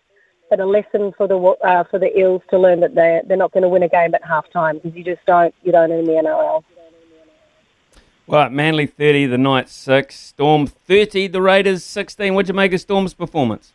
But 0.49 0.59
a 0.59 0.65
lesson 0.65 1.13
for 1.17 1.27
the 1.27 1.37
uh, 1.37 1.85
for 1.85 1.97
the 1.97 2.17
Eels 2.17 2.41
to 2.49 2.59
learn 2.59 2.81
that 2.81 2.93
they 2.93 3.21
they're 3.25 3.37
not 3.37 3.53
going 3.53 3.63
to 3.63 3.69
win 3.69 3.83
a 3.83 3.87
game 3.87 4.13
at 4.13 4.25
half 4.25 4.49
time 4.51 4.79
because 4.79 4.97
you 4.97 5.03
just 5.03 5.25
don't 5.25 5.55
you 5.61 5.71
don't 5.71 5.91
in 5.91 6.03
the 6.03 6.11
NRL. 6.11 6.63
Well, 8.27 8.49
Manly 8.49 8.85
30, 8.85 9.25
the 9.25 9.37
Knights 9.37 9.73
6, 9.73 10.17
Storm 10.17 10.67
30, 10.67 11.27
the 11.27 11.41
Raiders 11.41 11.83
16. 11.83 12.33
What'd 12.33 12.47
you 12.47 12.53
make 12.53 12.71
of 12.71 12.79
Storm's 12.79 13.13
performance? 13.13 13.73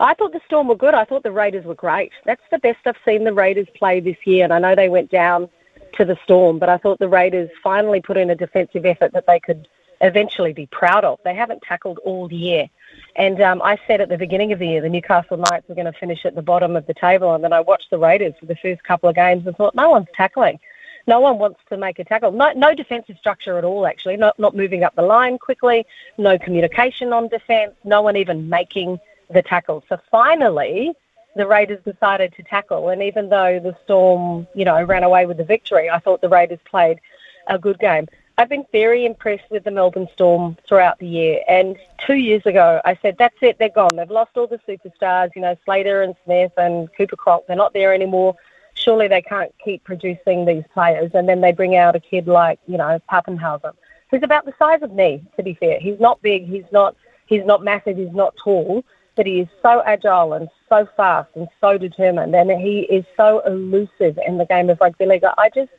I 0.00 0.14
thought 0.14 0.32
the 0.32 0.40
Storm 0.46 0.68
were 0.68 0.76
good. 0.76 0.94
I 0.94 1.04
thought 1.04 1.24
the 1.24 1.32
Raiders 1.32 1.64
were 1.64 1.74
great. 1.74 2.12
That's 2.24 2.42
the 2.50 2.58
best 2.58 2.78
I've 2.86 2.96
seen 3.04 3.24
the 3.24 3.34
Raiders 3.34 3.66
play 3.74 3.98
this 4.00 4.16
year. 4.24 4.44
And 4.44 4.52
I 4.52 4.58
know 4.60 4.74
they 4.74 4.88
went 4.88 5.10
down 5.10 5.48
to 5.94 6.04
the 6.04 6.16
Storm, 6.22 6.58
but 6.58 6.68
I 6.68 6.78
thought 6.78 7.00
the 7.00 7.08
Raiders 7.08 7.50
finally 7.62 8.00
put 8.00 8.16
in 8.16 8.30
a 8.30 8.36
defensive 8.36 8.86
effort 8.86 9.12
that 9.12 9.26
they 9.26 9.40
could 9.40 9.66
eventually 10.00 10.52
be 10.52 10.66
proud 10.66 11.04
of. 11.04 11.18
They 11.24 11.34
haven't 11.34 11.62
tackled 11.62 11.98
all 12.04 12.32
year. 12.32 12.68
And 13.16 13.42
um, 13.42 13.60
I 13.62 13.76
said 13.88 14.00
at 14.00 14.08
the 14.08 14.16
beginning 14.16 14.52
of 14.52 14.60
the 14.60 14.68
year 14.68 14.80
the 14.80 14.88
Newcastle 14.88 15.36
Knights 15.36 15.68
were 15.68 15.74
going 15.74 15.92
to 15.92 15.98
finish 15.98 16.24
at 16.24 16.36
the 16.36 16.42
bottom 16.42 16.76
of 16.76 16.86
the 16.86 16.94
table. 16.94 17.34
And 17.34 17.42
then 17.42 17.52
I 17.52 17.60
watched 17.60 17.90
the 17.90 17.98
Raiders 17.98 18.34
for 18.38 18.46
the 18.46 18.56
first 18.56 18.84
couple 18.84 19.08
of 19.08 19.16
games 19.16 19.46
and 19.46 19.56
thought, 19.56 19.74
no 19.74 19.90
one's 19.90 20.06
tackling. 20.16 20.60
No 21.08 21.20
one 21.20 21.38
wants 21.38 21.60
to 21.70 21.78
make 21.78 21.98
a 21.98 22.04
tackle. 22.04 22.32
No, 22.32 22.52
no 22.52 22.74
defensive 22.74 23.16
structure 23.18 23.56
at 23.56 23.64
all, 23.64 23.86
actually. 23.86 24.18
Not, 24.18 24.38
not 24.38 24.54
moving 24.54 24.84
up 24.84 24.94
the 24.94 25.02
line 25.02 25.38
quickly. 25.38 25.86
No 26.18 26.38
communication 26.38 27.14
on 27.14 27.28
defence. 27.28 27.72
No 27.82 28.02
one 28.02 28.14
even 28.16 28.50
making 28.50 29.00
the 29.30 29.40
tackle. 29.40 29.82
So 29.88 29.98
finally, 30.10 30.92
the 31.34 31.46
Raiders 31.46 31.82
decided 31.82 32.34
to 32.34 32.42
tackle. 32.42 32.90
And 32.90 33.02
even 33.02 33.30
though 33.30 33.58
the 33.58 33.74
Storm, 33.84 34.46
you 34.54 34.66
know, 34.66 34.82
ran 34.82 35.02
away 35.02 35.24
with 35.24 35.38
the 35.38 35.44
victory, 35.44 35.88
I 35.88 35.98
thought 35.98 36.20
the 36.20 36.28
Raiders 36.28 36.60
played 36.70 37.00
a 37.46 37.58
good 37.58 37.78
game. 37.78 38.06
I've 38.36 38.50
been 38.50 38.66
very 38.70 39.06
impressed 39.06 39.50
with 39.50 39.64
the 39.64 39.70
Melbourne 39.70 40.08
Storm 40.12 40.58
throughout 40.68 40.98
the 40.98 41.08
year. 41.08 41.40
And 41.48 41.78
two 42.06 42.16
years 42.16 42.44
ago, 42.44 42.82
I 42.84 42.98
said, 43.00 43.16
that's 43.18 43.34
it, 43.40 43.58
they're 43.58 43.70
gone. 43.70 43.96
They've 43.96 44.10
lost 44.10 44.36
all 44.36 44.46
the 44.46 44.60
superstars, 44.68 45.34
you 45.34 45.40
know, 45.40 45.56
Slater 45.64 46.02
and 46.02 46.14
Smith 46.24 46.52
and 46.58 46.88
Cooper 46.94 47.16
Cronk. 47.16 47.46
They're 47.46 47.56
not 47.56 47.72
there 47.72 47.94
anymore. 47.94 48.36
Surely 48.78 49.08
they 49.08 49.22
can't 49.22 49.52
keep 49.62 49.84
producing 49.84 50.44
these 50.44 50.64
players. 50.72 51.10
And 51.14 51.28
then 51.28 51.40
they 51.40 51.52
bring 51.52 51.76
out 51.76 51.96
a 51.96 52.00
kid 52.00 52.26
like, 52.26 52.58
you 52.66 52.78
know, 52.78 53.00
Papenhuyzen, 53.10 53.72
who's 54.10 54.22
about 54.22 54.44
the 54.44 54.54
size 54.58 54.82
of 54.82 54.92
me, 54.92 55.22
to 55.36 55.42
be 55.42 55.54
fair. 55.54 55.78
He's 55.78 56.00
not 56.00 56.22
big, 56.22 56.46
he's 56.46 56.70
not, 56.72 56.96
he's 57.26 57.44
not 57.44 57.62
massive, 57.62 57.96
he's 57.96 58.12
not 58.12 58.34
tall 58.42 58.84
but 59.18 59.26
he 59.26 59.40
is 59.40 59.48
so 59.60 59.82
agile 59.84 60.32
and 60.32 60.48
so 60.68 60.88
fast 60.96 61.28
and 61.34 61.48
so 61.60 61.76
determined, 61.76 62.32
and 62.36 62.52
he 62.52 62.82
is 62.82 63.04
so 63.16 63.40
elusive 63.40 64.16
in 64.24 64.38
the 64.38 64.46
game 64.46 64.70
of 64.70 64.80
rugby 64.80 65.06
league. 65.06 65.24
I 65.36 65.50
just 65.52 65.72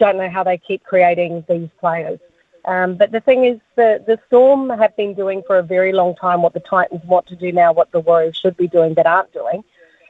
don't 0.00 0.16
know 0.16 0.28
how 0.28 0.42
they 0.42 0.58
keep 0.58 0.82
creating 0.82 1.44
these 1.48 1.68
players. 1.78 2.18
Um, 2.64 2.96
but 2.96 3.12
the 3.12 3.20
thing 3.20 3.44
is, 3.44 3.60
the, 3.76 4.02
the 4.08 4.18
Storm 4.26 4.70
have 4.70 4.96
been 4.96 5.14
doing 5.14 5.44
for 5.46 5.58
a 5.58 5.62
very 5.62 5.92
long 5.92 6.16
time 6.16 6.42
what 6.42 6.52
the 6.52 6.60
Titans 6.60 7.04
want 7.04 7.28
to 7.28 7.36
do 7.36 7.52
now, 7.52 7.72
what 7.72 7.92
the 7.92 8.00
Warriors 8.00 8.36
should 8.36 8.56
be 8.56 8.66
doing 8.66 8.92
but 8.92 9.06
aren't 9.06 9.32
doing, 9.32 9.62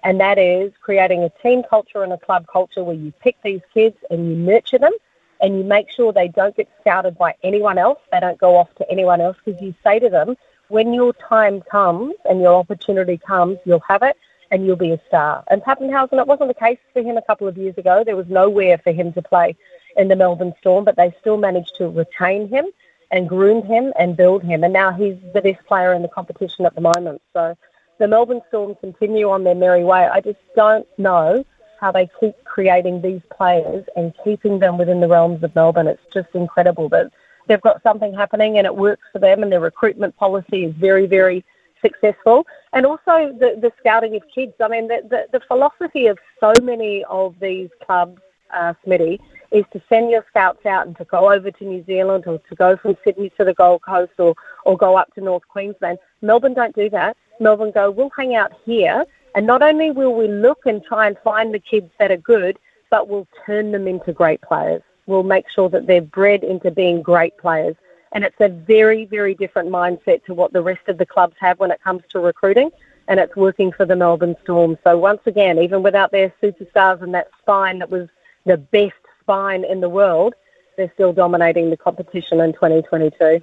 and 0.02 0.20
that 0.20 0.39
is 0.39 0.72
creating 0.81 1.22
a 1.22 1.31
team 1.43 1.62
culture 1.68 2.02
and 2.02 2.12
a 2.12 2.18
club 2.18 2.47
culture 2.47 2.82
where 2.85 2.97
you 2.97 3.12
pick 3.20 3.36
these 3.43 3.60
kids 3.72 3.97
and 4.10 4.28
you 4.28 4.36
nurture 4.36 4.78
them 4.78 4.93
and 5.40 5.56
you 5.59 5.64
make 5.64 5.90
sure 5.90 6.12
they 6.12 6.28
don't 6.28 6.56
get 6.56 6.68
scouted 6.81 7.16
by 7.16 7.35
anyone 7.43 7.78
else, 7.78 7.98
they 8.12 8.20
don't 8.20 8.39
go 8.39 8.56
off 8.56 8.74
to 8.74 8.90
anyone 8.90 9.20
else, 9.20 9.36
because 9.44 9.60
you 9.60 9.74
say 9.82 9.98
to 9.98 10.09
them, 10.09 10.36
when 10.68 10.93
your 10.93 11.12
time 11.14 11.62
comes 11.62 12.14
and 12.28 12.40
your 12.40 12.55
opportunity 12.55 13.16
comes, 13.16 13.59
you'll 13.64 13.82
have 13.89 14.02
it 14.02 14.16
and 14.51 14.66
you'll 14.66 14.77
be 14.77 14.93
a 14.93 15.01
star. 15.09 15.43
And 15.48 15.62
Papenhuyzen, 15.62 16.20
it 16.20 16.27
wasn't 16.27 16.48
the 16.48 16.55
case 16.55 16.78
for 16.93 17.02
him 17.02 17.16
a 17.16 17.22
couple 17.22 17.48
of 17.48 17.56
years 17.56 17.77
ago. 17.78 18.02
There 18.05 18.16
was 18.16 18.28
nowhere 18.28 18.78
for 18.78 18.93
him 18.93 19.12
to 19.14 19.22
play 19.22 19.56
in 19.97 20.09
the 20.09 20.16
Melbourne 20.16 20.55
Storm, 20.60 20.85
but 20.85 20.97
they 20.97 21.14
still 21.20 21.36
managed 21.36 21.77
to 21.77 21.89
retain 21.89 22.48
him 22.48 22.66
and 23.10 23.28
groom 23.28 23.64
him 23.64 23.93
and 23.98 24.16
build 24.16 24.43
him. 24.43 24.62
And 24.62 24.72
now 24.72 24.93
he's 24.93 25.16
the 25.35 25.40
best 25.40 25.64
player 25.66 25.93
in 25.93 26.02
the 26.02 26.09
competition 26.09 26.66
at 26.66 26.74
the 26.74 26.81
moment. 26.81 27.22
So 27.32 27.56
the 28.01 28.09
Melbourne 28.09 28.40
Storm 28.48 28.74
continue 28.77 29.28
on 29.28 29.44
their 29.44 29.55
merry 29.55 29.85
way. 29.85 30.09
I 30.09 30.20
just 30.20 30.39
don't 30.56 30.86
know 30.98 31.44
how 31.78 31.93
they 31.93 32.09
keep 32.18 32.35
creating 32.44 33.02
these 33.02 33.20
players 33.31 33.85
and 33.94 34.12
keeping 34.24 34.59
them 34.59 34.78
within 34.78 35.01
the 35.01 35.09
realms 35.09 35.44
of 35.44 35.55
Melbourne. 35.55 35.86
It's 35.86 36.02
just 36.12 36.28
incredible 36.35 36.89
that 36.89 37.12
they've 37.47 37.60
got 37.60 37.82
something 37.82 38.14
happening 38.14 38.56
and 38.56 38.66
it 38.66 38.74
works 38.74 39.02
for 39.12 39.18
them, 39.18 39.43
and 39.43 39.52
their 39.52 39.60
recruitment 39.60 40.16
policy 40.16 40.64
is 40.64 40.74
very, 40.77 41.06
very 41.06 41.44
successful. 41.82 42.47
And 42.72 42.86
also 42.86 43.36
the, 43.39 43.59
the 43.60 43.70
scouting 43.78 44.16
of 44.16 44.22
kids. 44.35 44.55
I 44.60 44.68
mean, 44.68 44.89
the, 44.89 45.02
the, 45.09 45.39
the 45.39 45.44
philosophy 45.47 46.06
of 46.06 46.18
so 46.40 46.52
many 46.62 47.05
of 47.05 47.35
these 47.39 47.68
clubs, 47.85 48.20
uh, 48.55 48.72
Smitty, 48.86 49.18
is 49.51 49.64
to 49.72 49.82
send 49.90 50.10
your 50.10 50.24
scouts 50.31 50.64
out 50.64 50.86
and 50.86 50.97
to 50.97 51.05
go 51.05 51.31
over 51.31 51.51
to 51.51 51.64
New 51.64 51.85
Zealand 51.85 52.24
or 52.27 52.39
to 52.39 52.55
go 52.55 52.78
from 52.78 52.97
Sydney 53.05 53.31
to 53.36 53.44
the 53.44 53.52
Gold 53.52 53.82
Coast 53.82 54.12
or, 54.18 54.35
or 54.64 54.78
go 54.78 54.97
up 54.97 55.12
to 55.16 55.20
North 55.20 55.47
Queensland. 55.48 55.98
Melbourne 56.22 56.55
don't 56.55 56.74
do 56.74 56.89
that. 56.90 57.16
Melbourne 57.40 57.72
go, 57.72 57.90
we'll 57.90 58.10
hang 58.10 58.34
out 58.34 58.52
here 58.64 59.04
and 59.34 59.46
not 59.46 59.62
only 59.62 59.90
will 59.90 60.14
we 60.14 60.28
look 60.28 60.66
and 60.66 60.82
try 60.82 61.06
and 61.06 61.16
find 61.18 61.54
the 61.54 61.58
kids 61.58 61.90
that 61.98 62.10
are 62.10 62.16
good, 62.16 62.58
but 62.90 63.08
we'll 63.08 63.28
turn 63.46 63.72
them 63.72 63.86
into 63.86 64.12
great 64.12 64.40
players. 64.40 64.82
We'll 65.06 65.22
make 65.22 65.48
sure 65.48 65.68
that 65.68 65.86
they're 65.86 66.00
bred 66.00 66.42
into 66.42 66.70
being 66.70 67.02
great 67.02 67.36
players. 67.38 67.76
And 68.12 68.24
it's 68.24 68.40
a 68.40 68.48
very, 68.48 69.04
very 69.04 69.34
different 69.34 69.68
mindset 69.68 70.24
to 70.24 70.34
what 70.34 70.52
the 70.52 70.62
rest 70.62 70.88
of 70.88 70.98
the 70.98 71.06
clubs 71.06 71.36
have 71.38 71.60
when 71.60 71.70
it 71.70 71.82
comes 71.82 72.02
to 72.10 72.18
recruiting. 72.18 72.70
And 73.06 73.20
it's 73.20 73.36
working 73.36 73.72
for 73.72 73.84
the 73.84 73.96
Melbourne 73.96 74.36
Storm. 74.42 74.76
So 74.82 74.98
once 74.98 75.20
again, 75.26 75.58
even 75.58 75.82
without 75.82 76.10
their 76.10 76.32
superstars 76.42 77.02
and 77.02 77.14
that 77.14 77.28
spine 77.40 77.78
that 77.78 77.90
was 77.90 78.08
the 78.46 78.56
best 78.56 78.94
spine 79.20 79.64
in 79.64 79.80
the 79.80 79.88
world, 79.88 80.34
they're 80.76 80.90
still 80.94 81.12
dominating 81.12 81.70
the 81.70 81.76
competition 81.76 82.40
in 82.40 82.52
2022. 82.52 83.40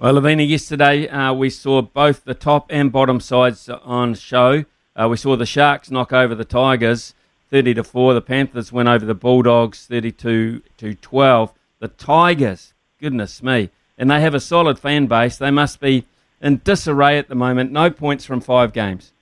Well, 0.00 0.14
Lavina, 0.14 0.42
yesterday 0.42 1.06
uh, 1.08 1.32
we 1.32 1.50
saw 1.50 1.80
both 1.80 2.24
the 2.24 2.34
top 2.34 2.66
and 2.68 2.90
bottom 2.90 3.20
sides 3.20 3.68
on 3.68 4.14
show. 4.14 4.64
Uh, 4.96 5.08
we 5.08 5.16
saw 5.16 5.36
the 5.36 5.46
Sharks 5.46 5.88
knock 5.88 6.12
over 6.12 6.34
the 6.34 6.44
Tigers, 6.44 7.14
thirty 7.48 7.74
to 7.74 7.84
four. 7.84 8.12
The 8.12 8.20
Panthers 8.20 8.72
went 8.72 8.88
over 8.88 9.06
the 9.06 9.14
Bulldogs, 9.14 9.86
thirty-two 9.86 10.62
to 10.78 10.94
twelve. 10.96 11.52
The 11.78 11.86
Tigers, 11.86 12.74
goodness 13.00 13.40
me, 13.40 13.70
and 13.96 14.10
they 14.10 14.20
have 14.20 14.34
a 14.34 14.40
solid 14.40 14.80
fan 14.80 15.06
base. 15.06 15.36
They 15.36 15.52
must 15.52 15.78
be 15.78 16.04
in 16.40 16.60
disarray 16.64 17.16
at 17.16 17.28
the 17.28 17.36
moment. 17.36 17.70
No 17.70 17.88
points 17.88 18.24
from 18.24 18.40
five 18.40 18.72
games. 18.72 19.12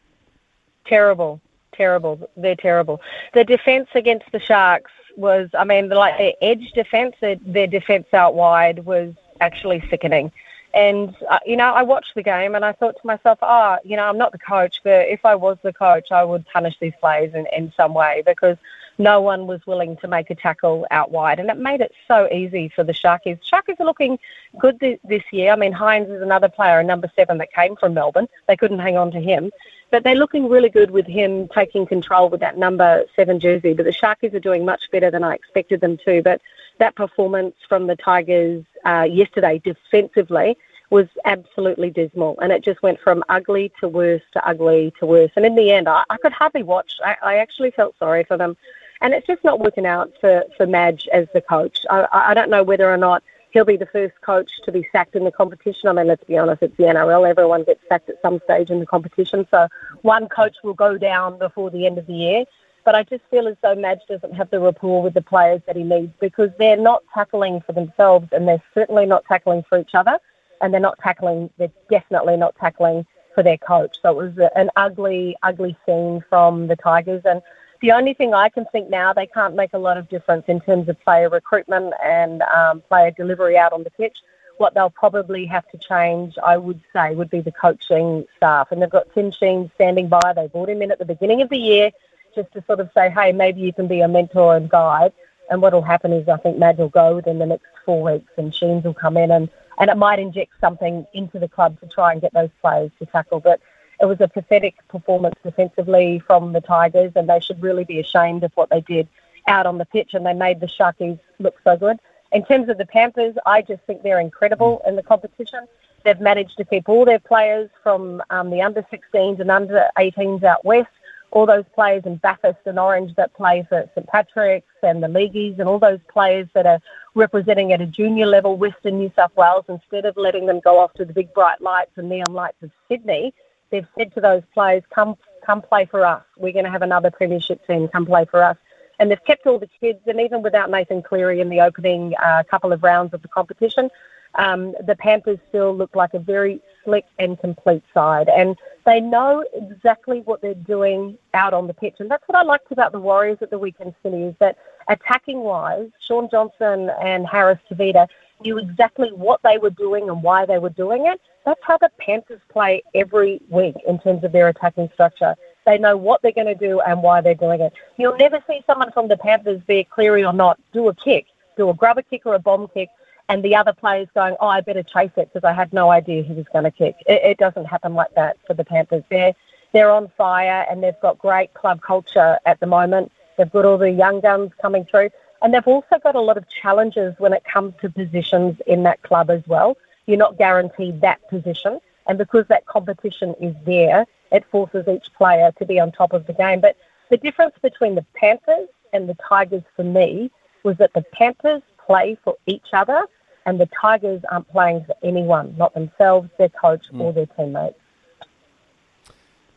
Terrible, 0.86 1.38
terrible. 1.74 2.30
They're 2.34 2.56
terrible. 2.56 3.02
The 3.34 3.44
defence 3.44 3.90
against 3.94 4.32
the 4.32 4.40
Sharks 4.40 4.90
was, 5.18 5.50
I 5.52 5.64
mean, 5.64 5.90
like 5.90 6.16
their 6.16 6.32
edge 6.40 6.72
defence, 6.74 7.14
their, 7.20 7.36
their 7.36 7.66
defence 7.66 8.06
out 8.14 8.34
wide 8.34 8.86
was 8.86 9.12
actually 9.42 9.84
sickening. 9.90 10.32
And, 10.74 11.14
uh, 11.28 11.38
you 11.44 11.56
know, 11.56 11.72
I 11.72 11.82
watched 11.82 12.14
the 12.14 12.22
game 12.22 12.54
and 12.54 12.64
I 12.64 12.72
thought 12.72 12.96
to 13.00 13.06
myself, 13.06 13.38
oh, 13.42 13.76
you 13.84 13.96
know, 13.96 14.04
I'm 14.04 14.16
not 14.16 14.32
the 14.32 14.38
coach, 14.38 14.80
but 14.82 15.08
if 15.08 15.24
I 15.24 15.34
was 15.34 15.58
the 15.62 15.72
coach, 15.72 16.10
I 16.10 16.24
would 16.24 16.46
punish 16.46 16.78
these 16.80 16.94
players 17.00 17.34
in, 17.34 17.46
in 17.54 17.72
some 17.76 17.92
way 17.92 18.22
because 18.24 18.56
no 18.98 19.20
one 19.20 19.46
was 19.46 19.60
willing 19.66 19.96
to 19.98 20.08
make 20.08 20.30
a 20.30 20.34
tackle 20.34 20.86
out 20.90 21.10
wide. 21.10 21.40
And 21.40 21.50
it 21.50 21.58
made 21.58 21.80
it 21.80 21.92
so 22.08 22.28
easy 22.30 22.70
for 22.74 22.84
the 22.84 22.92
Sharkies. 22.92 23.38
Sharkies 23.50 23.80
are 23.80 23.86
looking 23.86 24.18
good 24.58 24.78
th- 24.80 25.00
this 25.04 25.22
year. 25.30 25.52
I 25.52 25.56
mean, 25.56 25.72
Hynes 25.72 26.14
is 26.14 26.22
another 26.22 26.48
player, 26.48 26.80
a 26.80 26.84
number 26.84 27.10
seven, 27.16 27.38
that 27.38 27.52
came 27.52 27.76
from 27.76 27.94
Melbourne. 27.94 28.28
They 28.48 28.56
couldn't 28.56 28.78
hang 28.78 28.96
on 28.96 29.10
to 29.12 29.20
him. 29.20 29.50
But 29.90 30.04
they're 30.04 30.14
looking 30.14 30.48
really 30.48 30.70
good 30.70 30.90
with 30.90 31.06
him 31.06 31.48
taking 31.48 31.86
control 31.86 32.30
with 32.30 32.40
that 32.40 32.56
number 32.56 33.04
seven 33.14 33.40
jersey. 33.40 33.74
But 33.74 33.84
the 33.84 33.92
Sharkies 33.92 34.34
are 34.34 34.40
doing 34.40 34.64
much 34.64 34.90
better 34.90 35.10
than 35.10 35.22
I 35.22 35.34
expected 35.34 35.80
them 35.80 35.98
to. 36.06 36.22
But 36.22 36.40
that 36.78 36.96
performance 36.96 37.54
from 37.68 37.86
the 37.86 37.96
Tigers 37.96 38.64
uh, 38.84 39.06
yesterday 39.10 39.60
defensively 39.64 40.56
was 40.90 41.06
absolutely 41.24 41.90
dismal. 41.90 42.38
And 42.40 42.52
it 42.52 42.62
just 42.62 42.82
went 42.82 43.00
from 43.00 43.24
ugly 43.28 43.72
to 43.80 43.88
worse 43.88 44.22
to 44.34 44.46
ugly 44.46 44.92
to 45.00 45.06
worse. 45.06 45.30
And 45.36 45.46
in 45.46 45.54
the 45.54 45.72
end, 45.72 45.88
I, 45.88 46.04
I 46.10 46.18
could 46.18 46.32
hardly 46.32 46.62
watch. 46.62 46.92
I, 47.04 47.16
I 47.22 47.36
actually 47.38 47.70
felt 47.70 47.96
sorry 47.98 48.24
for 48.24 48.36
them. 48.36 48.56
And 49.00 49.14
it's 49.14 49.26
just 49.26 49.42
not 49.42 49.58
working 49.58 49.86
out 49.86 50.12
for, 50.20 50.44
for 50.56 50.66
Madge 50.66 51.08
as 51.12 51.26
the 51.34 51.40
coach. 51.40 51.80
I, 51.90 52.06
I 52.12 52.34
don't 52.34 52.50
know 52.50 52.62
whether 52.62 52.88
or 52.88 52.98
not 52.98 53.22
he'll 53.52 53.64
be 53.64 53.76
the 53.76 53.86
first 53.86 54.14
coach 54.20 54.50
to 54.64 54.72
be 54.72 54.86
sacked 54.92 55.14
in 55.14 55.24
the 55.24 55.32
competition. 55.32 55.88
I 55.88 55.92
mean, 55.92 56.06
let's 56.06 56.24
be 56.24 56.38
honest, 56.38 56.62
it's 56.62 56.76
the 56.76 56.84
NRL. 56.84 57.28
Everyone 57.28 57.64
gets 57.64 57.80
sacked 57.88 58.08
at 58.08 58.20
some 58.22 58.40
stage 58.44 58.70
in 58.70 58.80
the 58.80 58.86
competition. 58.86 59.46
So 59.50 59.68
one 60.02 60.28
coach 60.28 60.56
will 60.62 60.74
go 60.74 60.98
down 60.98 61.38
before 61.38 61.70
the 61.70 61.86
end 61.86 61.98
of 61.98 62.06
the 62.06 62.14
year. 62.14 62.44
But 62.84 62.94
I 62.94 63.04
just 63.04 63.22
feel 63.30 63.46
as 63.46 63.56
though 63.62 63.74
Madge 63.74 64.00
doesn't 64.08 64.34
have 64.34 64.50
the 64.50 64.58
rapport 64.58 65.02
with 65.02 65.14
the 65.14 65.22
players 65.22 65.62
that 65.66 65.76
he 65.76 65.84
needs 65.84 66.12
because 66.20 66.50
they're 66.58 66.76
not 66.76 67.02
tackling 67.14 67.60
for 67.60 67.72
themselves 67.72 68.28
and 68.32 68.46
they're 68.46 68.62
certainly 68.74 69.06
not 69.06 69.24
tackling 69.26 69.62
for 69.68 69.78
each 69.78 69.94
other 69.94 70.18
and 70.60 70.72
they're 70.72 70.80
not 70.80 70.98
tackling, 70.98 71.50
they're 71.58 71.70
definitely 71.90 72.36
not 72.36 72.56
tackling 72.56 73.06
for 73.34 73.42
their 73.42 73.58
coach. 73.58 73.96
So 74.02 74.20
it 74.20 74.36
was 74.36 74.50
an 74.56 74.70
ugly, 74.76 75.36
ugly 75.42 75.76
scene 75.86 76.24
from 76.28 76.66
the 76.66 76.76
Tigers. 76.76 77.22
And 77.24 77.42
the 77.80 77.92
only 77.92 78.14
thing 78.14 78.34
I 78.34 78.48
can 78.48 78.64
think 78.72 78.90
now, 78.90 79.12
they 79.12 79.26
can't 79.26 79.54
make 79.54 79.74
a 79.74 79.78
lot 79.78 79.96
of 79.96 80.08
difference 80.08 80.44
in 80.48 80.60
terms 80.60 80.88
of 80.88 81.00
player 81.00 81.28
recruitment 81.28 81.94
and 82.04 82.42
um, 82.42 82.80
player 82.82 83.10
delivery 83.10 83.56
out 83.56 83.72
on 83.72 83.84
the 83.84 83.90
pitch. 83.90 84.18
What 84.58 84.74
they'll 84.74 84.90
probably 84.90 85.46
have 85.46 85.68
to 85.70 85.78
change, 85.78 86.36
I 86.44 86.56
would 86.56 86.80
say, 86.92 87.14
would 87.14 87.30
be 87.30 87.40
the 87.40 87.52
coaching 87.52 88.24
staff. 88.36 88.70
And 88.70 88.82
they've 88.82 88.90
got 88.90 89.12
Tim 89.14 89.30
Sheens 89.30 89.70
standing 89.74 90.08
by. 90.08 90.32
They 90.34 90.46
brought 90.48 90.68
him 90.68 90.82
in 90.82 90.92
at 90.92 90.98
the 90.98 91.04
beginning 91.04 91.42
of 91.42 91.48
the 91.48 91.58
year 91.58 91.90
just 92.34 92.52
to 92.52 92.64
sort 92.66 92.80
of 92.80 92.90
say, 92.94 93.10
hey, 93.10 93.32
maybe 93.32 93.60
you 93.60 93.72
can 93.72 93.86
be 93.86 94.00
a 94.00 94.08
mentor 94.08 94.56
and 94.56 94.68
guide. 94.68 95.12
And 95.50 95.60
what 95.60 95.72
will 95.72 95.82
happen 95.82 96.12
is 96.12 96.28
I 96.28 96.36
think 96.38 96.58
Madge 96.58 96.78
will 96.78 96.88
go 96.88 97.16
within 97.16 97.38
the 97.38 97.46
next 97.46 97.66
four 97.84 98.02
weeks 98.02 98.32
and 98.36 98.54
Sheens 98.54 98.84
will 98.84 98.94
come 98.94 99.16
in 99.16 99.30
and, 99.30 99.48
and 99.78 99.90
it 99.90 99.96
might 99.96 100.18
inject 100.18 100.52
something 100.60 101.06
into 101.12 101.38
the 101.38 101.48
club 101.48 101.78
to 101.80 101.86
try 101.86 102.12
and 102.12 102.20
get 102.20 102.32
those 102.32 102.50
players 102.60 102.90
to 102.98 103.06
tackle. 103.06 103.40
But 103.40 103.60
it 104.00 104.06
was 104.06 104.20
a 104.20 104.28
pathetic 104.28 104.76
performance 104.88 105.36
defensively 105.42 106.22
from 106.26 106.52
the 106.52 106.60
Tigers 106.60 107.12
and 107.14 107.28
they 107.28 107.40
should 107.40 107.62
really 107.62 107.84
be 107.84 108.00
ashamed 108.00 108.44
of 108.44 108.52
what 108.54 108.70
they 108.70 108.80
did 108.80 109.08
out 109.46 109.66
on 109.66 109.78
the 109.78 109.84
pitch 109.84 110.14
and 110.14 110.24
they 110.24 110.34
made 110.34 110.60
the 110.60 110.66
Sharkies 110.66 111.18
look 111.38 111.54
so 111.64 111.76
good. 111.76 111.98
In 112.32 112.44
terms 112.44 112.68
of 112.68 112.78
the 112.78 112.86
Panthers, 112.86 113.34
I 113.44 113.62
just 113.62 113.82
think 113.82 114.02
they're 114.02 114.20
incredible 114.20 114.80
in 114.86 114.96
the 114.96 115.02
competition. 115.02 115.66
They've 116.04 116.20
managed 116.20 116.56
to 116.56 116.64
keep 116.64 116.88
all 116.88 117.04
their 117.04 117.18
players 117.18 117.70
from 117.82 118.22
um, 118.30 118.50
the 118.50 118.62
under 118.62 118.82
16s 118.82 119.40
and 119.40 119.50
under 119.50 119.86
18s 119.98 120.42
out 120.42 120.64
west 120.64 120.88
all 121.32 121.46
those 121.46 121.64
players 121.74 122.02
in 122.04 122.16
Bathurst 122.16 122.58
and 122.66 122.78
Orange 122.78 123.14
that 123.16 123.32
play 123.34 123.66
for 123.68 123.88
St 123.94 124.06
Patrick's 124.06 124.66
and 124.82 125.02
the 125.02 125.08
Leagueies 125.08 125.58
and 125.58 125.66
all 125.66 125.78
those 125.78 125.98
players 126.12 126.46
that 126.54 126.66
are 126.66 126.78
representing 127.14 127.72
at 127.72 127.80
a 127.80 127.86
junior 127.86 128.26
level 128.26 128.56
Western 128.56 128.98
New 128.98 129.10
South 129.16 129.34
Wales, 129.34 129.64
instead 129.68 130.04
of 130.04 130.16
letting 130.18 130.44
them 130.46 130.60
go 130.60 130.78
off 130.78 130.92
to 130.94 131.06
the 131.06 131.12
big 131.12 131.32
bright 131.32 131.60
lights 131.62 131.92
and 131.96 132.08
neon 132.08 132.32
lights 132.34 132.62
of 132.62 132.70
Sydney, 132.86 133.32
they've 133.70 133.86
said 133.96 134.12
to 134.14 134.20
those 134.20 134.42
players, 134.52 134.82
come 134.94 135.16
come 135.44 135.62
play 135.62 135.86
for 135.86 136.04
us. 136.04 136.22
We're 136.36 136.52
going 136.52 136.66
to 136.66 136.70
have 136.70 136.82
another 136.82 137.10
premiership 137.10 137.66
team. 137.66 137.88
Come 137.88 138.06
play 138.06 138.26
for 138.26 138.44
us. 138.44 138.56
And 139.00 139.10
they've 139.10 139.24
kept 139.24 139.46
all 139.46 139.58
the 139.58 139.70
kids, 139.80 139.98
and 140.06 140.20
even 140.20 140.42
without 140.42 140.70
Nathan 140.70 141.02
Cleary 141.02 141.40
in 141.40 141.48
the 141.48 141.60
opening 141.62 142.14
uh, 142.22 142.44
couple 142.48 142.72
of 142.72 142.84
rounds 142.84 143.12
of 143.12 143.22
the 143.22 143.28
competition, 143.28 143.90
um, 144.36 144.74
the 144.86 144.94
Panthers 144.94 145.38
still 145.48 145.74
look 145.74 145.96
like 145.96 146.14
a 146.14 146.20
very 146.20 146.60
slick 146.84 147.04
and 147.18 147.38
complete 147.38 147.82
side. 147.94 148.28
And 148.28 148.56
they 148.84 149.00
know 149.00 149.44
exactly 149.54 150.20
what 150.20 150.40
they're 150.40 150.54
doing 150.54 151.16
out 151.34 151.54
on 151.54 151.66
the 151.66 151.74
pitch. 151.74 151.96
And 151.98 152.10
that's 152.10 152.26
what 152.26 152.36
I 152.36 152.42
liked 152.42 152.72
about 152.72 152.92
the 152.92 153.00
Warriors 153.00 153.38
at 153.40 153.50
the 153.50 153.58
weekend, 153.58 153.94
Smitty, 154.04 154.30
is 154.30 154.34
that 154.40 154.58
attacking 154.88 155.40
wise, 155.40 155.88
Shaun 156.00 156.28
Johnson 156.30 156.90
and 157.02 157.26
Harris 157.26 157.58
Tavita 157.70 158.08
knew 158.40 158.58
exactly 158.58 159.10
what 159.12 159.40
they 159.42 159.58
were 159.58 159.70
doing 159.70 160.08
and 160.08 160.22
why 160.22 160.44
they 160.44 160.58
were 160.58 160.70
doing 160.70 161.06
it. 161.06 161.20
That's 161.44 161.60
how 161.62 161.78
the 161.78 161.90
Panthers 161.98 162.40
play 162.48 162.82
every 162.94 163.40
week 163.48 163.76
in 163.86 163.98
terms 163.98 164.24
of 164.24 164.32
their 164.32 164.48
attacking 164.48 164.90
structure. 164.92 165.34
They 165.64 165.78
know 165.78 165.96
what 165.96 166.22
they're 166.22 166.32
going 166.32 166.46
to 166.46 166.54
do 166.54 166.80
and 166.80 167.02
why 167.02 167.20
they're 167.20 167.34
doing 167.34 167.60
it. 167.60 167.72
You'll 167.96 168.16
never 168.16 168.42
see 168.48 168.62
someone 168.66 168.90
from 168.92 169.08
the 169.08 169.16
Panthers, 169.16 169.62
be 169.62 169.80
it 169.80 169.90
Cleary 169.90 170.24
or 170.24 170.32
not, 170.32 170.58
do 170.72 170.88
a 170.88 170.94
kick, 170.94 171.26
do 171.56 171.70
a 171.70 171.74
grubber 171.74 172.02
kick 172.02 172.26
or 172.26 172.34
a 172.34 172.38
bomb 172.38 172.68
kick 172.68 172.88
and 173.32 173.42
the 173.42 173.56
other 173.56 173.72
players 173.72 174.08
going, 174.14 174.36
oh, 174.40 174.48
I 174.48 174.60
better 174.60 174.82
chase 174.82 175.10
it 175.16 175.32
because 175.32 175.42
I 175.42 175.54
had 175.54 175.72
no 175.72 175.90
idea 175.90 176.22
he 176.22 176.34
was 176.34 176.44
going 176.52 176.64
to 176.64 176.70
kick. 176.70 176.96
It, 177.06 177.22
it 177.24 177.38
doesn't 177.38 177.64
happen 177.64 177.94
like 177.94 178.14
that 178.14 178.36
for 178.46 178.52
the 178.52 178.62
Panthers. 178.62 179.04
They're, 179.08 179.32
they're 179.72 179.90
on 179.90 180.12
fire 180.18 180.66
and 180.70 180.84
they've 180.84 181.00
got 181.00 181.18
great 181.18 181.54
club 181.54 181.80
culture 181.80 182.38
at 182.44 182.60
the 182.60 182.66
moment. 182.66 183.10
They've 183.38 183.50
got 183.50 183.64
all 183.64 183.78
the 183.78 183.90
young 183.90 184.20
guns 184.20 184.50
coming 184.60 184.84
through. 184.84 185.08
And 185.40 185.54
they've 185.54 185.66
also 185.66 185.98
got 186.02 186.14
a 186.14 186.20
lot 186.20 186.36
of 186.36 186.44
challenges 186.50 187.14
when 187.16 187.32
it 187.32 187.42
comes 187.50 187.72
to 187.80 187.88
positions 187.88 188.58
in 188.66 188.82
that 188.82 189.00
club 189.00 189.30
as 189.30 189.42
well. 189.46 189.78
You're 190.04 190.18
not 190.18 190.36
guaranteed 190.36 191.00
that 191.00 191.26
position. 191.30 191.80
And 192.06 192.18
because 192.18 192.44
that 192.48 192.66
competition 192.66 193.34
is 193.40 193.56
there, 193.64 194.04
it 194.30 194.44
forces 194.50 194.86
each 194.86 195.06
player 195.16 195.52
to 195.58 195.64
be 195.64 195.80
on 195.80 195.90
top 195.90 196.12
of 196.12 196.26
the 196.26 196.34
game. 196.34 196.60
But 196.60 196.76
the 197.08 197.16
difference 197.16 197.54
between 197.62 197.94
the 197.94 198.04
Panthers 198.14 198.68
and 198.92 199.08
the 199.08 199.16
Tigers 199.26 199.62
for 199.74 199.84
me 199.84 200.30
was 200.64 200.76
that 200.76 200.92
the 200.92 201.02
Panthers 201.14 201.62
play 201.78 202.18
for 202.22 202.36
each 202.46 202.68
other 202.74 203.06
and 203.46 203.58
the 203.58 203.68
Tigers 203.80 204.22
aren't 204.30 204.48
playing 204.48 204.84
for 204.84 204.94
anyone, 205.02 205.54
not 205.58 205.74
themselves, 205.74 206.28
their 206.38 206.48
coach, 206.48 206.84
Mm. 206.92 207.00
or 207.00 207.12
their 207.12 207.26
teammates. 207.26 207.78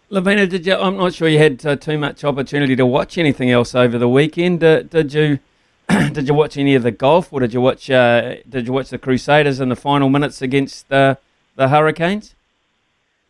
Lavina, 0.09 0.45
did 0.45 0.65
you? 0.65 0.75
I'm 0.75 0.97
not 0.97 1.13
sure 1.13 1.27
you 1.27 1.39
had 1.39 1.65
uh, 1.65 1.75
too 1.75 1.97
much 1.97 2.23
opportunity 2.23 2.75
to 2.75 2.85
watch 2.85 3.17
anything 3.17 3.49
else 3.49 3.73
over 3.73 3.97
the 3.97 4.07
weekend. 4.09 4.63
Uh, 4.63 4.83
did 4.83 5.13
you? 5.13 5.39
did 5.89 6.27
you 6.27 6.33
watch 6.33 6.57
any 6.57 6.75
of 6.75 6.83
the 6.83 6.91
golf, 6.91 7.33
or 7.33 7.39
did 7.39 7.53
you 7.53 7.61
watch? 7.61 7.89
Uh, 7.89 8.35
did 8.47 8.67
you 8.67 8.73
watch 8.73 8.89
the 8.89 8.97
Crusaders 8.99 9.59
in 9.59 9.69
the 9.69 9.75
final 9.75 10.09
minutes 10.09 10.41
against 10.41 10.91
uh, 10.91 11.15
the 11.55 11.69
Hurricanes? 11.69 12.35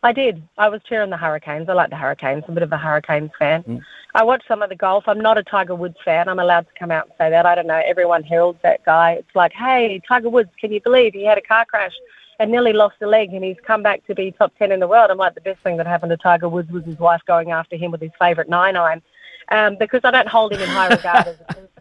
I 0.06 0.12
did. 0.12 0.40
I 0.56 0.68
was 0.68 0.80
cheering 0.88 1.10
the 1.10 1.16
Hurricanes. 1.16 1.68
I 1.68 1.72
like 1.72 1.90
the 1.90 1.96
Hurricanes. 1.96 2.44
I'm 2.46 2.52
a 2.52 2.54
bit 2.54 2.62
of 2.62 2.70
a 2.70 2.76
Hurricanes 2.76 3.32
fan. 3.36 3.64
Mm. 3.64 3.80
I 4.14 4.22
watch 4.22 4.44
some 4.46 4.62
of 4.62 4.68
the 4.68 4.76
golf. 4.76 5.02
I'm 5.08 5.20
not 5.20 5.36
a 5.36 5.42
Tiger 5.42 5.74
Woods 5.74 5.96
fan. 6.04 6.28
I'm 6.28 6.38
allowed 6.38 6.68
to 6.68 6.78
come 6.78 6.92
out 6.92 7.06
and 7.06 7.14
say 7.18 7.28
that. 7.28 7.44
I 7.44 7.56
don't 7.56 7.66
know. 7.66 7.82
Everyone 7.84 8.22
heralds 8.22 8.60
that 8.62 8.84
guy. 8.84 9.14
It's 9.14 9.34
like, 9.34 9.52
hey, 9.52 10.00
Tiger 10.06 10.30
Woods, 10.30 10.50
can 10.60 10.70
you 10.70 10.80
believe 10.80 11.12
he 11.12 11.24
had 11.26 11.38
a 11.38 11.42
car 11.42 11.64
crash 11.64 11.92
and 12.38 12.52
nearly 12.52 12.72
lost 12.72 12.94
a 13.02 13.06
leg 13.08 13.34
and 13.34 13.42
he's 13.42 13.56
come 13.66 13.82
back 13.82 14.06
to 14.06 14.14
be 14.14 14.30
top 14.30 14.52
10 14.60 14.70
in 14.70 14.78
the 14.78 14.86
world? 14.86 15.10
I'm 15.10 15.18
like, 15.18 15.34
the 15.34 15.40
best 15.40 15.60
thing 15.64 15.76
that 15.78 15.88
happened 15.88 16.10
to 16.10 16.16
Tiger 16.18 16.48
Woods 16.48 16.70
was 16.70 16.84
his 16.84 17.00
wife 17.00 17.22
going 17.26 17.50
after 17.50 17.74
him 17.74 17.90
with 17.90 18.00
his 18.00 18.12
favourite 18.16 18.48
nine 18.48 18.76
iron. 18.76 19.02
Um, 19.50 19.76
because 19.76 20.02
I 20.04 20.12
don't 20.12 20.28
hold 20.28 20.52
him 20.52 20.60
in 20.60 20.68
high 20.68 20.88
regard 20.88 21.26
as 21.26 21.36
a. 21.48 21.68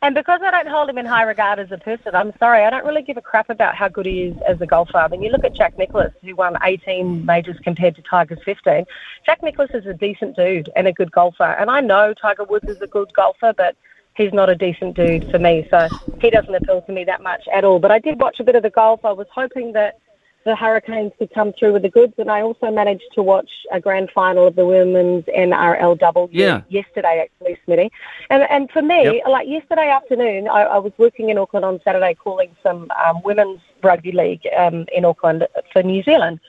And 0.00 0.14
because 0.14 0.40
I 0.44 0.52
don't 0.52 0.68
hold 0.68 0.88
him 0.88 0.96
in 0.96 1.06
high 1.06 1.24
regard 1.24 1.58
as 1.58 1.72
a 1.72 1.78
person, 1.78 2.14
I'm 2.14 2.32
sorry, 2.38 2.64
I 2.64 2.70
don't 2.70 2.84
really 2.84 3.02
give 3.02 3.16
a 3.16 3.22
crap 3.22 3.50
about 3.50 3.74
how 3.74 3.88
good 3.88 4.06
he 4.06 4.22
is 4.24 4.36
as 4.46 4.60
a 4.60 4.66
golfer. 4.66 4.96
I 4.96 5.08
mean, 5.08 5.22
you 5.22 5.30
look 5.30 5.44
at 5.44 5.54
Jack 5.54 5.76
Nicklaus, 5.76 6.12
who 6.22 6.36
won 6.36 6.56
18 6.62 7.26
majors 7.26 7.58
compared 7.64 7.96
to 7.96 8.02
Tiger's 8.02 8.38
15. 8.44 8.84
Jack 9.26 9.42
Nicklaus 9.42 9.70
is 9.74 9.86
a 9.86 9.94
decent 9.94 10.36
dude 10.36 10.70
and 10.76 10.86
a 10.86 10.92
good 10.92 11.10
golfer. 11.10 11.42
And 11.42 11.68
I 11.68 11.80
know 11.80 12.14
Tiger 12.14 12.44
Woods 12.44 12.68
is 12.68 12.80
a 12.80 12.86
good 12.86 13.12
golfer, 13.12 13.52
but 13.56 13.74
he's 14.14 14.32
not 14.32 14.48
a 14.48 14.54
decent 14.54 14.94
dude 14.94 15.28
for 15.32 15.40
me. 15.40 15.66
So 15.68 15.88
he 16.20 16.30
doesn't 16.30 16.54
appeal 16.54 16.82
to 16.82 16.92
me 16.92 17.02
that 17.04 17.20
much 17.20 17.48
at 17.52 17.64
all. 17.64 17.80
But 17.80 17.90
I 17.90 17.98
did 17.98 18.20
watch 18.20 18.38
a 18.38 18.44
bit 18.44 18.54
of 18.54 18.62
the 18.62 18.70
golf. 18.70 19.04
I 19.04 19.12
was 19.12 19.26
hoping 19.34 19.72
that 19.72 19.98
the 20.44 20.54
Hurricanes 20.56 21.12
could 21.18 21.32
come 21.34 21.52
through 21.52 21.74
with 21.74 21.82
the 21.82 21.88
goods. 21.90 22.14
And 22.18 22.30
I 22.30 22.40
also 22.42 22.70
managed 22.70 23.04
to 23.14 23.22
watch 23.22 23.50
a 23.72 23.80
grand 23.80 24.10
final 24.14 24.46
of 24.46 24.56
the 24.56 24.64
women's 24.64 25.24
NRLW 25.26 26.28
Yeah. 26.32 26.62
yesterday, 26.68 27.20
actually, 27.26 27.58
Smitty. 27.66 27.90
And 28.30 28.44
and 28.44 28.70
for 28.70 28.82
me, 28.82 29.04
Yep. 29.04 29.26
like 29.28 29.48
yesterday 29.48 29.88
afternoon, 29.90 30.48
I, 30.48 30.62
I 30.62 30.78
was 30.78 30.92
working 30.96 31.28
in 31.30 31.38
Auckland 31.38 31.64
on 31.64 31.80
Saturday 31.84 32.14
calling 32.14 32.54
some 32.62 32.90
um, 33.04 33.20
women's 33.24 33.60
rugby 33.82 34.12
league 34.12 34.46
um, 34.56 34.86
in 34.92 35.04
Auckland 35.04 35.46
for 35.72 35.82
New 35.82 36.02
Zealand. 36.02 36.40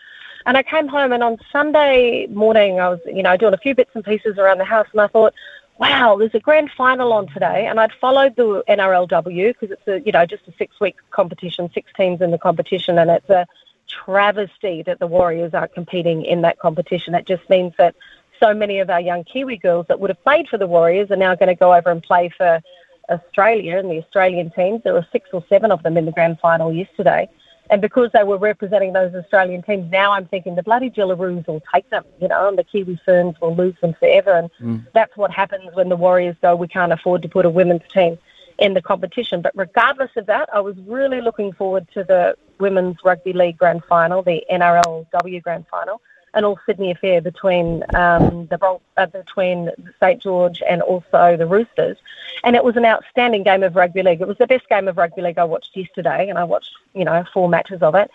And 0.45 0.56
I 0.56 0.64
came 0.64 0.88
home, 0.88 1.11
and 1.11 1.22
on 1.22 1.38
Sunday 1.52 2.28
morning, 2.28 2.80
I 2.80 2.88
was, 2.90 2.99
you 3.06 3.22
know, 3.22 3.36
doing 3.36 3.53
a 3.53 3.57
few 3.57 3.76
bits 3.76 3.91
and 3.94 4.03
pieces 4.03 4.38
around 4.38 4.57
the 4.60 4.66
house, 4.66 4.88
and 4.94 5.02
I 5.02 5.07
thought, 5.07 5.34
wow, 5.80 6.16
there's 6.18 6.34
a 6.34 6.40
grand 6.40 6.72
final 6.78 7.11
on 7.14 7.28
today. 7.28 7.68
And 7.68 7.80
I'd 7.80 7.91
followed 7.99 8.36
the 8.38 8.64
NRLW 8.70 9.53
because 9.60 9.72
it's 9.72 9.88
a, 9.88 9.99
you 10.06 10.11
know, 10.14 10.26
just 10.26 10.48
a 10.48 10.53
six-week 10.57 10.95
competition, 11.11 11.70
six 11.74 11.91
teams 11.95 12.22
in 12.22 12.32
the 12.32 12.38
competition, 12.38 12.98
and 12.98 13.10
it's 13.11 13.30
a 13.30 13.45
travesty 13.90 14.84
that 14.84 14.99
the 14.99 15.07
Warriors 15.07 15.53
aren't 15.53 15.74
competing 15.74 16.24
in 16.24 16.41
that 16.41 16.60
competition. 16.60 17.16
It 17.16 17.26
just 17.26 17.49
means 17.49 17.74
that 17.78 17.95
so 18.40 18.53
many 18.53 18.80
of 18.80 18.90
our 18.90 19.02
young 19.02 19.24
Kiwi 19.24 19.57
girls 19.57 19.88
that 19.90 19.99
would 19.99 20.10
have 20.10 20.24
played 20.24 20.48
for 20.48 20.57
the 20.57 20.68
Warriors 20.68 21.11
are 21.11 21.18
now 21.18 21.36
going 21.36 21.49
to 21.49 21.56
go 21.56 21.74
over 21.74 21.90
and 21.90 22.02
play 22.02 22.30
for 22.30 22.61
Australia 23.10 23.78
and 23.78 23.90
the 23.90 23.98
Australian 23.98 24.52
teams. 24.52 24.82
There 24.84 24.94
were 24.94 25.07
six 25.11 25.30
or 25.34 25.44
seven 25.49 25.72
of 25.72 25.84
them 25.84 25.98
in 25.98 26.06
the 26.06 26.11
grand 26.11 26.40
final 26.40 26.72
yesterday. 26.72 27.28
And 27.72 27.82
because 27.82 28.10
they 28.14 28.24
were 28.24 28.38
representing 28.38 28.94
those 28.94 29.14
Australian 29.14 29.61
teams, 29.61 29.91
now 29.91 30.14
I'm 30.14 30.26
thinking 30.28 30.56
the 30.56 30.64
bloody 30.64 30.90
Jillaroos 30.90 31.45
will 31.48 31.61
take 31.74 31.88
them, 31.90 32.03
you 32.20 32.28
know, 32.28 32.48
and 32.48 32.57
the 32.57 32.64
Kiwi 32.64 32.99
Ferns 33.06 33.40
will 33.40 33.56
lose 33.56 33.76
them 33.82 33.94
forever. 33.94 34.32
And 34.32 34.49
Mm. 34.60 34.88
that's 34.94 35.16
what 35.16 35.32
happens 35.32 35.76
when 35.76 35.90
the 35.90 35.95
Warriors 35.95 36.36
go, 36.41 36.56
we 36.56 36.68
can't 36.68 36.91
afford 36.91 37.22
to 37.22 37.30
put 37.30 37.45
a 37.45 37.49
women's 37.49 37.88
team 37.94 38.18
in 38.57 38.74
the 38.74 38.82
competition. 38.82 39.41
But 39.41 39.52
regardless 39.56 40.10
of 40.16 40.26
that, 40.28 40.49
I 40.52 40.61
was 40.61 40.76
really 40.88 41.22
looking 41.22 41.52
forward 41.53 41.88
to 41.94 42.03
the 42.03 42.36
Women's 42.60 42.98
Rugby 43.03 43.34
League 43.34 43.57
Grand 43.57 43.84
Final, 43.86 44.22
the 44.22 44.44
NRLW 44.52 45.41
Grand 45.41 45.65
Final, 45.68 46.02
an 46.34 46.44
All 46.44 46.60
Sydney 46.65 46.91
affair 46.91 47.22
between 47.22 47.84
um, 47.95 48.48
the 48.48 48.80
uh, 48.98 49.06
between 49.07 49.72
St 49.99 50.22
George 50.22 50.61
and 50.69 50.81
also 50.81 51.36
the 51.38 51.48
Roosters, 51.48 51.98
and 52.44 52.56
it 52.56 52.64
was 52.64 52.76
an 52.76 52.86
outstanding 52.86 53.44
game 53.44 53.64
of 53.64 53.76
rugby 53.76 54.03
league. 54.03 54.22
It 54.22 54.27
was 54.27 54.38
the 54.38 54.48
best 54.48 54.69
game 54.69 54.88
of 54.88 54.98
rugby 54.98 55.22
league 55.22 55.38
I 55.38 55.44
watched 55.44 55.76
yesterday, 55.76 56.30
and 56.30 56.38
I 56.38 56.44
watched 56.44 56.72
you 56.94 57.06
know 57.06 57.23
four 57.34 57.49
matches 57.49 57.81
of 57.81 57.95
it. 57.95 58.11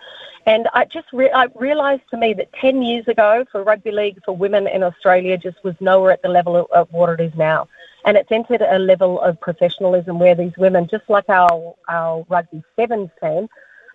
And 0.46 0.68
I 0.74 0.84
just 0.84 1.06
re- 1.12 1.30
I 1.30 1.46
realised 1.54 2.02
to 2.10 2.18
me 2.18 2.34
that 2.34 2.52
10 2.52 2.82
years 2.82 3.08
ago, 3.08 3.46
for 3.50 3.62
rugby 3.62 3.90
league 3.90 4.22
for 4.24 4.36
women 4.36 4.66
in 4.66 4.82
Australia, 4.82 5.38
just 5.38 5.62
was 5.64 5.74
nowhere 5.80 6.12
at 6.12 6.22
the 6.22 6.28
level 6.28 6.56
of, 6.56 6.66
of 6.70 6.92
what 6.92 7.08
it 7.08 7.20
is 7.20 7.34
now. 7.34 7.66
And 8.04 8.18
it's 8.18 8.30
entered 8.30 8.60
a 8.60 8.78
level 8.78 9.20
of 9.22 9.40
professionalism 9.40 10.18
where 10.18 10.34
these 10.34 10.54
women, 10.58 10.86
just 10.86 11.08
like 11.08 11.28
our, 11.30 11.74
our 11.88 12.26
rugby 12.28 12.62
sevens 12.76 13.08
team, 13.22 13.48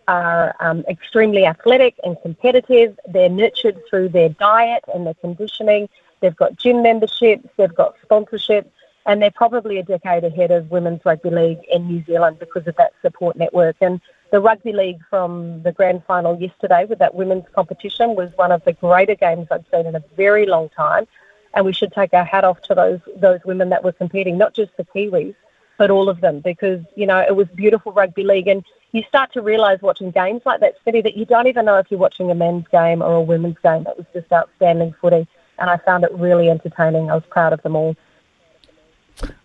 are 0.10 0.56
um, 0.60 0.84
extremely 0.90 1.46
athletic 1.46 1.94
and 2.04 2.18
competitive. 2.24 3.00
They're 3.08 3.30
nurtured 3.30 3.80
through 3.88 4.10
their 4.10 4.30
diet 4.30 4.84
and 4.92 5.06
their 5.06 5.14
conditioning. 5.14 5.88
They've 6.20 6.36
got 6.36 6.58
gym 6.58 6.82
memberships, 6.82 7.48
they've 7.58 7.74
got 7.74 7.96
sponsorship, 8.02 8.70
and 9.06 9.22
they're 9.22 9.32
probably 9.32 9.78
a 9.78 9.84
decade 9.84 10.24
ahead 10.24 10.50
of 10.50 10.72
women's 10.72 11.06
rugby 11.06 11.30
league 11.30 11.60
in 11.72 11.88
New 11.88 12.04
Zealand 12.06 12.40
because 12.40 12.66
of 12.66 12.76
that 12.78 12.94
support 13.04 13.38
network. 13.38 13.76
And 13.82 14.02
the 14.32 14.42
rugby 14.42 14.74
league 14.74 15.00
from 15.12 15.62
the 15.62 15.72
grand 15.72 16.04
final 16.06 16.40
yesterday 16.42 16.86
with 16.86 16.98
that 17.00 17.14
women's 17.14 17.46
competition 17.54 18.16
was 18.16 18.32
one 18.36 18.52
of 18.52 18.64
the 18.66 18.74
greater 18.74 19.16
games 19.16 19.48
I've 19.52 19.66
seen 19.72 19.86
in 19.86 19.96
a 19.96 20.04
very 20.18 20.48
long 20.48 20.70
time. 20.70 21.08
And 21.54 21.66
we 21.66 21.74
should 21.74 21.94
take 21.94 22.14
our 22.14 22.26
hat 22.26 22.44
off 22.44 22.62
to 22.64 22.76
those 22.76 23.00
those 23.16 23.40
women 23.46 23.70
that 23.70 23.84
were 23.84 23.92
competing, 23.92 24.38
not 24.38 24.54
just 24.54 24.76
the 24.78 24.86
Kiwis, 24.86 25.36
but 25.78 25.90
all 25.90 26.10
of 26.10 26.22
them, 26.22 26.42
because 26.42 26.82
you 26.96 27.08
know 27.08 27.20
it 27.20 27.36
was 27.36 27.48
beautiful 27.56 27.92
rugby 27.92 28.24
league. 28.24 28.48
And 28.48 28.64
you 28.92 29.04
start 29.08 29.32
to 29.34 29.42
realise 29.42 29.82
watching 29.82 30.12
games 30.12 30.42
like 30.46 30.60
that, 30.62 30.76
Smitty, 30.84 31.04
that 31.04 31.16
you 31.16 31.26
don't 31.26 31.48
even 31.48 31.66
know 31.66 31.78
if 31.78 31.88
you're 31.90 32.00
watching 32.00 32.32
a 32.32 32.36
men's 32.36 32.66
game 32.72 33.02
or 33.02 33.16
a 33.16 33.22
women's 33.22 33.58
game. 33.64 33.86
It 33.88 33.98
was 33.98 34.06
just 34.14 34.32
outstanding 34.32 34.94
footy, 35.00 35.28
and 35.60 35.70
I 35.70 35.78
found 35.78 36.04
it 36.04 36.12
really 36.14 36.50
entertaining. 36.50 37.12
I 37.12 37.16
was 37.16 37.24
proud 37.30 37.54
of 37.54 37.62
them 37.62 37.76
all. 37.76 37.96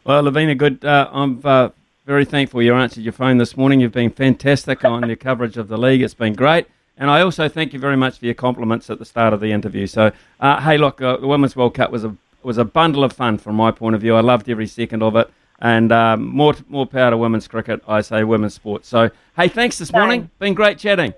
Well, 0.04 0.22
Lavina, 0.22 0.54
good. 0.54 0.84
Uh, 0.84 1.08
I'm 1.12 1.40
uh, 1.44 1.70
very 2.06 2.24
thankful 2.24 2.62
you 2.62 2.74
answered 2.74 3.02
your 3.02 3.12
phone 3.12 3.38
this 3.38 3.56
morning. 3.56 3.80
You've 3.80 3.92
been 3.92 4.10
fantastic 4.10 4.84
on 4.84 5.06
your 5.06 5.16
coverage 5.16 5.56
of 5.56 5.68
the 5.68 5.78
league. 5.78 6.02
It's 6.02 6.14
been 6.14 6.34
great. 6.34 6.66
And 6.96 7.10
I 7.10 7.22
also 7.22 7.48
thank 7.48 7.72
you 7.72 7.78
very 7.78 7.96
much 7.96 8.18
for 8.18 8.26
your 8.26 8.34
compliments 8.34 8.88
at 8.88 8.98
the 8.98 9.04
start 9.04 9.32
of 9.32 9.40
the 9.40 9.50
interview. 9.50 9.86
So, 9.86 10.12
uh, 10.38 10.60
hey, 10.60 10.78
look, 10.78 11.02
uh, 11.02 11.16
the 11.16 11.26
Women's 11.26 11.56
World 11.56 11.74
Cup 11.74 11.90
was 11.90 12.04
a 12.04 12.16
was 12.42 12.58
a 12.58 12.64
bundle 12.64 13.04
of 13.04 13.12
fun 13.12 13.38
from 13.38 13.56
my 13.56 13.70
point 13.70 13.94
of 13.94 14.02
view. 14.02 14.14
I 14.14 14.20
loved 14.20 14.48
every 14.48 14.66
second 14.66 15.02
of 15.02 15.16
it. 15.16 15.30
And 15.60 15.92
um, 15.92 16.26
more 16.26 16.54
more 16.68 16.86
power 16.86 17.10
to 17.10 17.16
women's 17.16 17.48
cricket, 17.48 17.82
I 17.86 18.00
say 18.00 18.24
women's 18.24 18.54
sports. 18.54 18.88
So, 18.88 19.10
hey, 19.36 19.48
thanks 19.48 19.78
this 19.78 19.92
morning. 19.92 20.30
Been 20.38 20.54
great 20.54 20.78
chatting. 20.78 21.14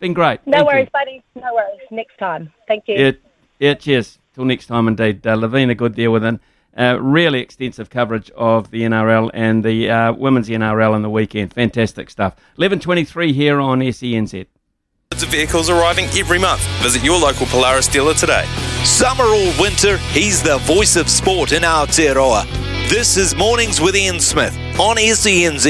Been 0.00 0.12
great. 0.12 0.40
No 0.46 0.52
Thank 0.52 0.60
you. 0.60 0.66
worries, 0.66 0.88
buddy. 0.92 1.22
No 1.34 1.54
worries. 1.54 1.80
Next 1.90 2.18
time. 2.18 2.52
Thank 2.68 2.84
you. 2.88 2.96
Yeah, 2.96 3.12
yeah, 3.58 3.74
cheers. 3.74 4.18
Till 4.34 4.44
next 4.44 4.66
time, 4.66 4.88
indeed. 4.88 5.26
Uh, 5.26 5.34
Lavina 5.36 5.74
Good 5.74 5.94
there 5.94 6.10
with 6.10 6.24
an 6.24 6.40
uh, 6.76 6.98
really 7.00 7.40
extensive 7.40 7.88
coverage 7.88 8.30
of 8.32 8.70
the 8.70 8.82
NRL 8.82 9.30
and 9.32 9.64
the 9.64 9.88
uh, 9.90 10.12
women's 10.12 10.48
NRL 10.48 10.92
on 10.92 11.00
the 11.02 11.08
weekend. 11.08 11.54
Fantastic 11.54 12.10
stuff. 12.10 12.36
11.23 12.58 13.32
here 13.32 13.60
on 13.60 13.80
SENZ. 13.80 14.46
Loads 15.12 15.22
of 15.22 15.28
vehicles 15.30 15.70
arriving 15.70 16.04
every 16.18 16.38
month. 16.38 16.60
Visit 16.82 17.02
your 17.02 17.18
local 17.18 17.46
Polaris 17.46 17.88
dealer 17.88 18.12
today. 18.12 18.44
Summer 18.84 19.24
or 19.24 19.52
winter, 19.58 19.96
he's 20.12 20.42
the 20.42 20.58
voice 20.58 20.96
of 20.96 21.08
sport 21.08 21.52
in 21.52 21.62
Aotearoa. 21.62 22.75
This 22.88 23.16
is 23.16 23.34
Mornings 23.34 23.80
with 23.80 23.96
Ian 23.96 24.20
Smith 24.20 24.56
on 24.78 24.96
SENZ. 24.96 25.66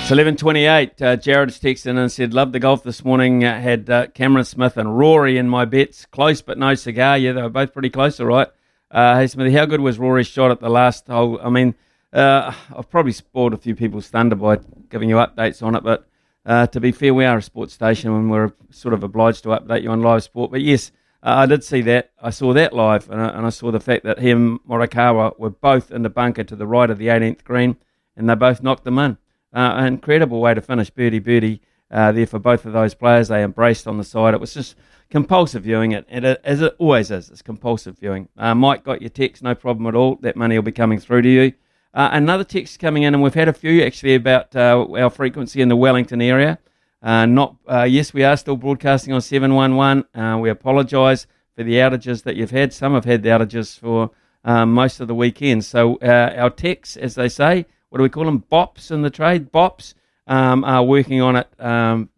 It's 0.00 0.10
11.28. 0.10 1.00
Uh, 1.00 1.14
Jared's 1.14 1.60
texted 1.60 1.96
and 1.96 2.10
said, 2.10 2.34
Loved 2.34 2.52
the 2.52 2.58
golf 2.58 2.82
this 2.82 3.04
morning. 3.04 3.44
Uh, 3.44 3.60
had 3.60 3.88
uh, 3.88 4.08
Cameron 4.08 4.44
Smith 4.44 4.76
and 4.76 4.98
Rory 4.98 5.38
in 5.38 5.48
my 5.48 5.64
bets. 5.64 6.04
Close 6.06 6.42
but 6.42 6.58
no 6.58 6.74
cigar. 6.74 7.16
Yeah, 7.16 7.30
they 7.30 7.42
were 7.42 7.48
both 7.48 7.72
pretty 7.72 7.90
close, 7.90 8.18
all 8.18 8.26
right. 8.26 8.48
Uh, 8.90 9.20
hey, 9.20 9.28
Smithy, 9.28 9.52
how 9.52 9.66
good 9.66 9.80
was 9.80 10.00
Rory's 10.00 10.26
shot 10.26 10.50
at 10.50 10.58
the 10.58 10.68
last 10.68 11.06
hole? 11.06 11.38
I 11.40 11.48
mean, 11.48 11.76
uh, 12.12 12.52
I've 12.76 12.90
probably 12.90 13.12
spoiled 13.12 13.54
a 13.54 13.56
few 13.56 13.76
people's 13.76 14.08
thunder 14.08 14.34
by 14.34 14.58
giving 14.90 15.08
you 15.08 15.16
updates 15.16 15.62
on 15.62 15.76
it, 15.76 15.84
but 15.84 16.08
uh, 16.44 16.66
to 16.66 16.80
be 16.80 16.90
fair, 16.90 17.14
we 17.14 17.24
are 17.24 17.38
a 17.38 17.42
sports 17.42 17.72
station 17.72 18.12
and 18.12 18.28
we're 18.28 18.52
sort 18.70 18.94
of 18.94 19.04
obliged 19.04 19.44
to 19.44 19.50
update 19.50 19.84
you 19.84 19.90
on 19.90 20.02
live 20.02 20.24
sport. 20.24 20.50
But 20.50 20.60
yes, 20.62 20.90
I 21.26 21.46
did 21.46 21.64
see 21.64 21.80
that. 21.82 22.10
I 22.22 22.28
saw 22.28 22.52
that 22.52 22.74
live, 22.74 23.08
and 23.08 23.20
I, 23.20 23.28
and 23.28 23.46
I 23.46 23.50
saw 23.50 23.70
the 23.70 23.80
fact 23.80 24.04
that 24.04 24.18
him 24.18 24.60
and 24.60 24.60
Morikawa 24.68 25.38
were 25.38 25.50
both 25.50 25.90
in 25.90 26.02
the 26.02 26.10
bunker 26.10 26.44
to 26.44 26.54
the 26.54 26.66
right 26.66 26.90
of 26.90 26.98
the 26.98 27.06
18th 27.06 27.44
green, 27.44 27.76
and 28.14 28.28
they 28.28 28.34
both 28.34 28.62
knocked 28.62 28.84
them 28.84 28.98
in. 28.98 29.16
Uh, 29.54 29.72
an 29.76 29.86
incredible 29.86 30.40
way 30.40 30.52
to 30.52 30.60
finish 30.60 30.90
birdie 30.90 31.20
birdie 31.20 31.62
uh, 31.90 32.12
there 32.12 32.26
for 32.26 32.38
both 32.38 32.66
of 32.66 32.74
those 32.74 32.94
players. 32.94 33.28
They 33.28 33.42
embraced 33.42 33.86
on 33.86 33.96
the 33.96 34.04
side. 34.04 34.34
It 34.34 34.40
was 34.40 34.52
just 34.52 34.76
compulsive 35.08 35.62
viewing, 35.62 35.92
it, 35.92 36.04
and 36.10 36.26
it, 36.26 36.40
as 36.44 36.60
it 36.60 36.74
always 36.78 37.10
is. 37.10 37.30
It's 37.30 37.40
compulsive 37.40 37.98
viewing. 37.98 38.28
Uh, 38.36 38.54
Mike 38.54 38.84
got 38.84 39.00
your 39.00 39.10
text, 39.10 39.42
no 39.42 39.54
problem 39.54 39.86
at 39.86 39.94
all. 39.94 40.16
That 40.16 40.36
money 40.36 40.58
will 40.58 40.62
be 40.62 40.72
coming 40.72 40.98
through 40.98 41.22
to 41.22 41.28
you. 41.28 41.52
Uh, 41.94 42.10
another 42.12 42.44
text 42.44 42.80
coming 42.80 43.04
in, 43.04 43.14
and 43.14 43.22
we've 43.22 43.32
had 43.32 43.48
a 43.48 43.52
few 43.52 43.82
actually 43.82 44.14
about 44.14 44.54
uh, 44.54 44.86
our 44.98 45.08
frequency 45.08 45.62
in 45.62 45.68
the 45.68 45.76
Wellington 45.76 46.20
area. 46.20 46.58
Uh, 47.04 47.26
not 47.26 47.56
uh, 47.70 47.82
yes, 47.82 48.14
we 48.14 48.24
are 48.24 48.36
still 48.36 48.56
broadcasting 48.56 49.12
on 49.12 49.20
seven 49.20 49.54
one 49.54 49.76
one. 49.76 50.04
Uh, 50.14 50.38
We 50.40 50.48
apologise 50.48 51.26
for 51.54 51.62
the 51.62 51.74
outages 51.74 52.22
that 52.22 52.34
you've 52.34 52.50
had. 52.50 52.72
Some 52.72 52.94
have 52.94 53.04
had 53.04 53.22
the 53.22 53.28
outages 53.28 53.78
for 53.78 54.10
um, 54.42 54.72
most 54.72 55.00
of 55.00 55.08
the 55.08 55.14
weekend. 55.14 55.64
So 55.66 55.96
uh, 55.96 56.34
our 56.36 56.50
techs, 56.50 56.96
as 56.96 57.14
they 57.14 57.28
say, 57.28 57.66
what 57.90 57.98
do 57.98 58.02
we 58.02 58.08
call 58.08 58.24
them? 58.24 58.44
Bops 58.50 58.90
in 58.90 59.02
the 59.02 59.10
trade, 59.10 59.52
bops, 59.52 59.92
um, 60.26 60.64
are 60.64 60.82
working 60.82 61.20
on 61.20 61.36
it 61.36 61.48
um, 61.60 62.08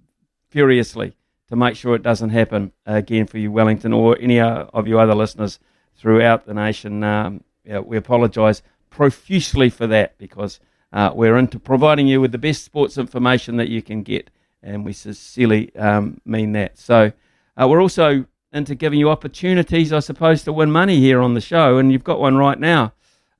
furiously 0.49 1.17
to 1.49 1.57
make 1.57 1.77
sure 1.77 1.97
it 1.97 2.03
doesn't 2.03 2.31
happen 2.31 2.73
again 2.87 3.27
for 3.27 3.39
you, 3.39 3.51
Wellington, 3.51 3.93
or 3.93 4.17
any 4.21 4.39
uh, 4.41 4.67
of 4.73 4.87
you 4.87 5.01
other 5.01 5.15
listeners 5.15 5.59
throughout 5.97 6.47
the 6.47 6.55
nation. 6.55 7.03
Um, 7.03 7.43
yeah, 7.65 7.81
we 7.81 7.97
apologise 7.97 8.63
profusely 8.91 9.69
for 9.69 9.87
that 9.89 10.17
because 10.19 10.61
uh, 10.93 11.11
we're 11.15 11.37
into 11.37 11.59
providing 11.59 12.07
you 12.07 12.21
with 12.21 12.33
the 12.33 12.39
best 12.39 12.65
sports 12.65 12.97
information 12.97 13.57
that 13.57 13.69
you 13.69 13.83
can 13.83 14.03
get, 14.03 14.31
and 14.67 14.85
we 14.85 14.93
sincerely 14.93 15.75
um, 15.77 16.21
mean 16.25 16.53
that. 16.53 16.79
So 16.79 17.13
uh, 17.57 17.69
we're 17.69 17.81
also 17.81 18.27
into 18.53 18.75
giving 18.75 18.99
you 18.99 19.11
opportunities, 19.11 19.93
I 19.93 20.01
suppose, 20.01 20.43
to 20.45 20.53
win 20.53 20.71
money 20.71 20.99
here 20.99 21.21
on 21.21 21.35
the 21.35 21.41
show, 21.41 21.79
and 21.79 21.93
you've 21.93 22.05
got 22.05 22.21
one 22.21 22.37
right 22.37 22.59
now. 22.59 22.93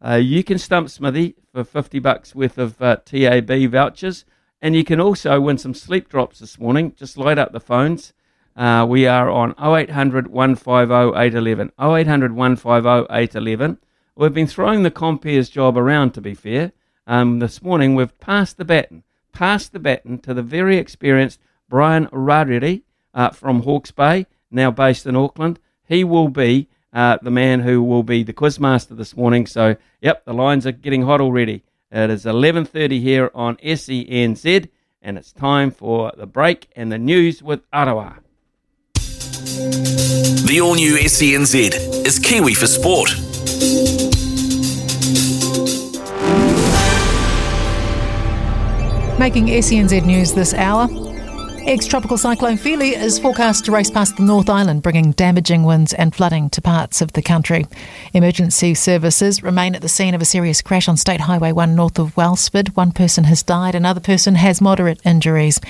Uh, 0.05 0.15
you 0.15 0.45
can 0.45 0.59
stump 0.59 0.91
Smithy 0.91 1.37
for 1.53 1.65
50 1.65 1.99
bucks 1.99 2.35
worth 2.35 2.59
of 2.59 2.81
uh, 2.81 2.97
TAB 3.05 3.71
vouchers, 3.71 4.25
and 4.61 4.77
you 4.77 4.85
can 4.85 5.01
also 5.01 5.41
win 5.41 5.59
some 5.59 5.75
sleep 5.75 6.09
drops 6.09 6.39
this 6.39 6.59
morning. 6.59 6.95
Just 6.97 7.17
light 7.17 7.39
up 7.39 7.53
the 7.53 7.61
phones. 7.61 8.13
Uh, 8.57 8.87
we 8.89 9.07
are 9.07 9.29
on 9.31 9.55
0800 9.59 10.29
150 10.29 11.19
811. 11.19 11.73
0800 11.79 12.33
150 12.33 13.07
811. 13.11 13.79
We've 14.17 14.33
been 14.33 14.47
throwing 14.47 14.83
the 14.83 14.91
comperes 14.91 15.51
job 15.51 15.77
around, 15.77 16.13
to 16.13 16.21
be 16.21 16.35
fair. 16.35 16.73
Um, 17.07 17.39
this 17.39 17.63
morning, 17.63 17.95
we've 17.95 18.19
passed 18.19 18.57
the 18.57 18.65
baton, 18.65 19.03
passed 19.37 19.75
the 19.75 19.79
baton 19.79 20.19
to 20.19 20.33
the 20.33 20.43
very 20.43 20.79
experienced 20.79 21.39
Brian 21.69 22.07
Rariri 22.07 22.81
uh, 23.13 23.29
from 23.31 23.65
Hawke's 23.65 23.91
Bay, 23.91 24.25
now 24.51 24.71
based 24.71 25.05
in 25.05 25.15
Auckland. 25.15 25.59
He 25.87 26.05
will 26.05 26.29
be 26.29 26.69
uh, 26.91 27.19
the 27.21 27.31
man 27.31 27.61
who 27.61 27.83
will 27.83 28.03
be 28.03 28.23
the 28.23 28.33
quizmaster 28.33 28.97
this 28.97 29.15
morning. 29.15 29.47
So, 29.47 29.77
yep, 30.01 30.25
the 30.25 30.33
lines 30.33 30.67
are 30.67 30.73
getting 30.73 31.03
hot 31.03 31.21
already. 31.21 31.65
It 31.93 32.09
is 32.09 32.25
11.30 32.25 33.03
here 33.03 33.31
on 33.35 33.57
SENZ, 33.57 34.71
and 35.03 35.19
it's 35.19 35.33
time 35.35 35.71
for 35.71 36.13
the 36.17 36.27
break 36.27 36.71
and 36.75 36.91
the 36.91 36.99
news 36.99 37.43
with 37.43 37.71
Aroha. 37.73 38.21
The 38.95 40.61
all 40.63 40.77
new 40.77 40.97
SENZ 40.97 42.07
is 42.07 42.19
Kiwi 42.19 42.55
for 42.55 42.67
Sport. 42.67 43.36
Making 49.19 49.47
SENZ 49.47 50.05
news 50.05 50.35
this 50.35 50.53
hour. 50.53 50.89
Ex 51.67 51.87
tropical 51.87 52.19
cyclone 52.19 52.59
Fili 52.59 52.91
is 52.91 53.19
forecast 53.19 53.65
to 53.65 53.73
race 53.73 53.91
past 53.91 54.19
the 54.19 54.23
North 54.23 54.51
Island, 54.51 54.83
bringing 54.83 55.13
damaging 55.13 55.63
winds 55.65 55.95
and 55.95 56.15
flooding 56.15 56.51
to 56.51 56.61
parts 56.61 57.01
of 57.01 57.13
the 57.15 57.23
country. 57.23 57.67
Emergency 58.13 58.75
services 58.75 59.43
remain 59.43 59.75
at 59.75 59.81
the 59.81 59.89
scene 59.89 60.15
of 60.15 60.21
a 60.21 60.27
serious 60.27 60.61
crash 60.61 60.87
on 60.87 60.99
State 60.99 61.23
Highway 61.23 61.51
1 61.51 61.75
north 61.75 61.99
of 61.99 62.15
Wellsford. 62.15 62.77
One 62.77 62.93
person 62.93 63.25
has 63.25 63.43
died, 63.43 63.75
another 63.75 64.01
person 64.01 64.35
has 64.35 64.61
moderate 64.61 65.01
injuries. 65.05 65.63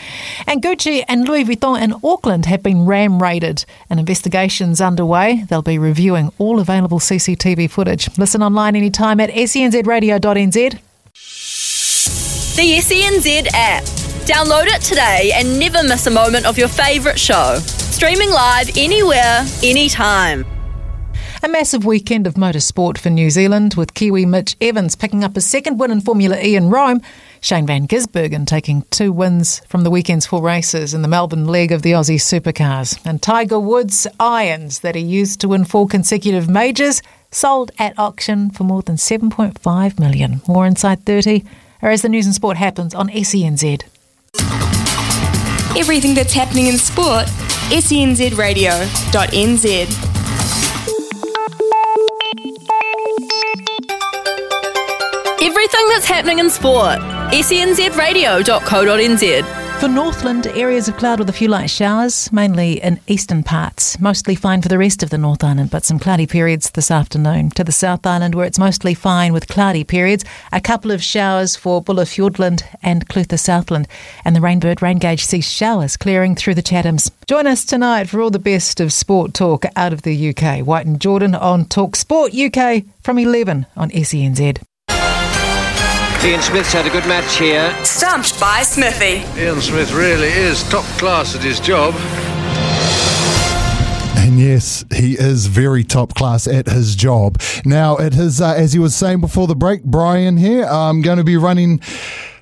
And 0.47 0.61
Gucci 0.61 1.05
and 1.07 1.27
Louis 1.27 1.45
Vuitton 1.45 1.81
in 1.81 1.95
Auckland 2.03 2.47
have 2.47 2.65
been 2.65 2.85
ram 2.85 3.23
raided. 3.23 3.65
An 3.89 4.01
investigation's 4.01 4.81
underway. 4.81 5.45
They'll 5.49 5.63
be 5.63 5.79
reviewing 5.79 6.33
all 6.39 6.59
available 6.59 6.99
CCTV 6.99 7.71
footage. 7.71 8.19
Listen 8.19 8.43
online 8.43 8.75
anytime 8.75 9.21
at 9.21 9.31
senzradio.nz. 9.31 10.81
The 12.57 12.79
SENZ 12.79 13.49
app. 13.53 13.85
Download 14.25 14.65
it 14.65 14.81
today 14.81 15.31
and 15.35 15.61
never 15.61 15.83
miss 15.83 16.07
a 16.07 16.11
moment 16.11 16.47
of 16.47 16.57
your 16.57 16.69
favourite 16.69 17.19
show. 17.19 17.59
Streaming 17.59 18.31
live 18.31 18.71
anywhere, 18.79 19.45
anytime. 19.63 20.47
A 21.43 21.49
massive 21.51 21.85
weekend 21.85 22.27
of 22.27 22.33
motorsport 22.33 22.97
for 22.97 23.11
New 23.11 23.29
Zealand, 23.29 23.75
with 23.75 23.93
Kiwi 23.93 24.25
Mitch 24.25 24.57
Evans 24.59 24.97
picking 24.97 25.23
up 25.23 25.35
his 25.35 25.45
second 25.45 25.79
win 25.79 25.91
in 25.91 26.01
Formula 26.01 26.41
E 26.41 26.57
in 26.57 26.71
Rome, 26.71 27.03
Shane 27.43 27.67
Van 27.67 27.87
Gisbergen 27.87 28.47
taking 28.47 28.87
two 28.91 29.13
wins 29.13 29.61
from 29.69 29.85
the 29.85 29.91
weekend's 29.91 30.25
four 30.25 30.41
races 30.41 30.95
in 30.95 31.03
the 31.03 31.09
Melbourne 31.09 31.45
leg 31.45 31.73
of 31.73 31.83
the 31.83 31.93
Aussie 31.93 32.15
Supercars, 32.15 32.99
and 33.05 33.21
Tiger 33.21 33.61
Woods' 33.61 34.07
irons 34.19 34.79
that 34.79 34.95
he 34.95 35.03
used 35.03 35.43
to 35.43 35.49
win 35.49 35.67
four 35.67 35.87
consecutive 35.87 36.49
majors 36.49 37.03
sold 37.31 37.71
at 37.79 37.99
auction 37.99 38.49
for 38.49 38.65
more 38.65 38.81
than 38.81 38.97
7.5 38.97 39.99
million. 39.99 40.41
More 40.49 40.65
inside 40.65 41.05
30 41.05 41.45
or 41.83 41.91
as 41.91 42.03
the 42.03 42.09
news 42.09 42.27
and 42.27 42.35
sport 42.35 42.57
happens 42.57 42.95
on 42.95 43.09
SENZ. 43.09 43.83
Everything 45.77 46.15
that's 46.15 46.33
happening 46.33 46.67
in 46.69 46.79
sport, 46.79 47.27
senzradio.nz. 47.71 48.67
Everything 55.43 55.89
that's 55.89 56.07
happening 56.07 56.39
in 56.39 56.51
sport, 56.51 56.99
senzradio.co.nz. 57.31 59.67
For 59.81 59.89
Northland, 59.89 60.47
areas 60.47 60.89
of 60.89 60.97
cloud 60.97 61.19
with 61.19 61.29
a 61.29 61.35
few 61.35 61.49
light 61.49 61.69
showers, 61.69 62.33
mainly 62.33 62.83
in 62.83 62.99
eastern 63.09 63.43
parts. 63.43 64.01
Mostly 64.01 64.35
fine 64.35 64.63
for 64.63 64.71
the 64.71 64.79
rest 64.79 65.03
of 65.03 65.11
the 65.11 65.19
North 65.19 65.45
Island, 65.45 65.71
but 65.71 65.85
some 65.85 65.99
cloudy 65.99 66.27
periods 66.27 66.71
this 66.71 66.91
afternoon. 66.91 67.51
To 67.51 67.63
the 67.63 67.73
South 67.73 68.07
Island, 68.07 68.35
where 68.35 68.47
it's 68.47 68.59
mostly 68.59 68.95
fine 68.95 69.35
with 69.35 69.49
cloudy 69.49 69.85
periods, 69.85 70.25
a 70.51 70.63
couple 70.63 70.93
of 70.93 71.03
showers 71.03 71.57
for 71.57 71.83
Buller 71.83 72.07
Fiordland 72.07 72.63
and 72.83 73.07
Clutha 73.07 73.39
Southland. 73.39 73.87
And 74.25 74.35
the 74.35 74.41
Rainbird 74.41 74.81
rain 74.81 74.99
gauge 74.99 75.27
sees 75.27 75.47
showers 75.47 75.99
clearing 75.99 76.37
through 76.37 76.55
the 76.55 76.63
Chathams. 76.63 77.11
Join 77.27 77.47
us 77.47 77.67
tonight 77.67 78.09
for 78.09 78.23
all 78.23 78.31
the 78.31 78.39
best 78.39 78.81
of 78.81 78.95
sport 78.95 79.35
talk 79.35 79.67
out 79.77 79.93
of 79.93 80.01
the 80.03 80.31
UK. 80.31 80.67
White 80.67 80.87
and 80.87 80.99
Jordan 80.99 81.35
on 81.35 81.67
Talk 81.67 81.97
Sport 81.97 82.33
UK 82.35 82.85
from 83.03 83.19
11 83.19 83.67
on 83.77 83.91
SENZ. 83.91 84.59
Ian 86.25 86.43
Smith's 86.43 86.73
had 86.73 86.87
a 86.87 86.91
good 86.91 87.07
match 87.07 87.39
here. 87.39 87.73
Stumped 87.85 88.41
by 88.41 88.63
Smithy. 88.63 89.25
Ian 89.41 89.61
Smith 89.61 89.93
really 89.93 90.29
is 90.29 90.63
top 90.69 90.85
class 90.99 91.37
at 91.37 91.43
his 91.43 91.61
job. 91.61 91.95
And 94.17 94.41
yes, 94.41 94.85
he 94.93 95.15
is 95.15 95.47
very 95.47 95.85
top 95.85 96.15
class 96.15 96.49
at 96.49 96.67
his 96.67 96.97
job. 96.97 97.41
Now, 97.65 97.97
it 97.97 98.15
is, 98.15 98.41
uh, 98.41 98.55
as 98.55 98.73
he 98.73 98.79
was 98.79 98.97
saying 98.97 99.21
before 99.21 99.47
the 99.47 99.55
break, 99.55 99.85
Brian 99.85 100.37
here, 100.37 100.65
I'm 100.65 101.01
going 101.01 101.19
to 101.19 101.25
be 101.25 101.37
running 101.37 101.81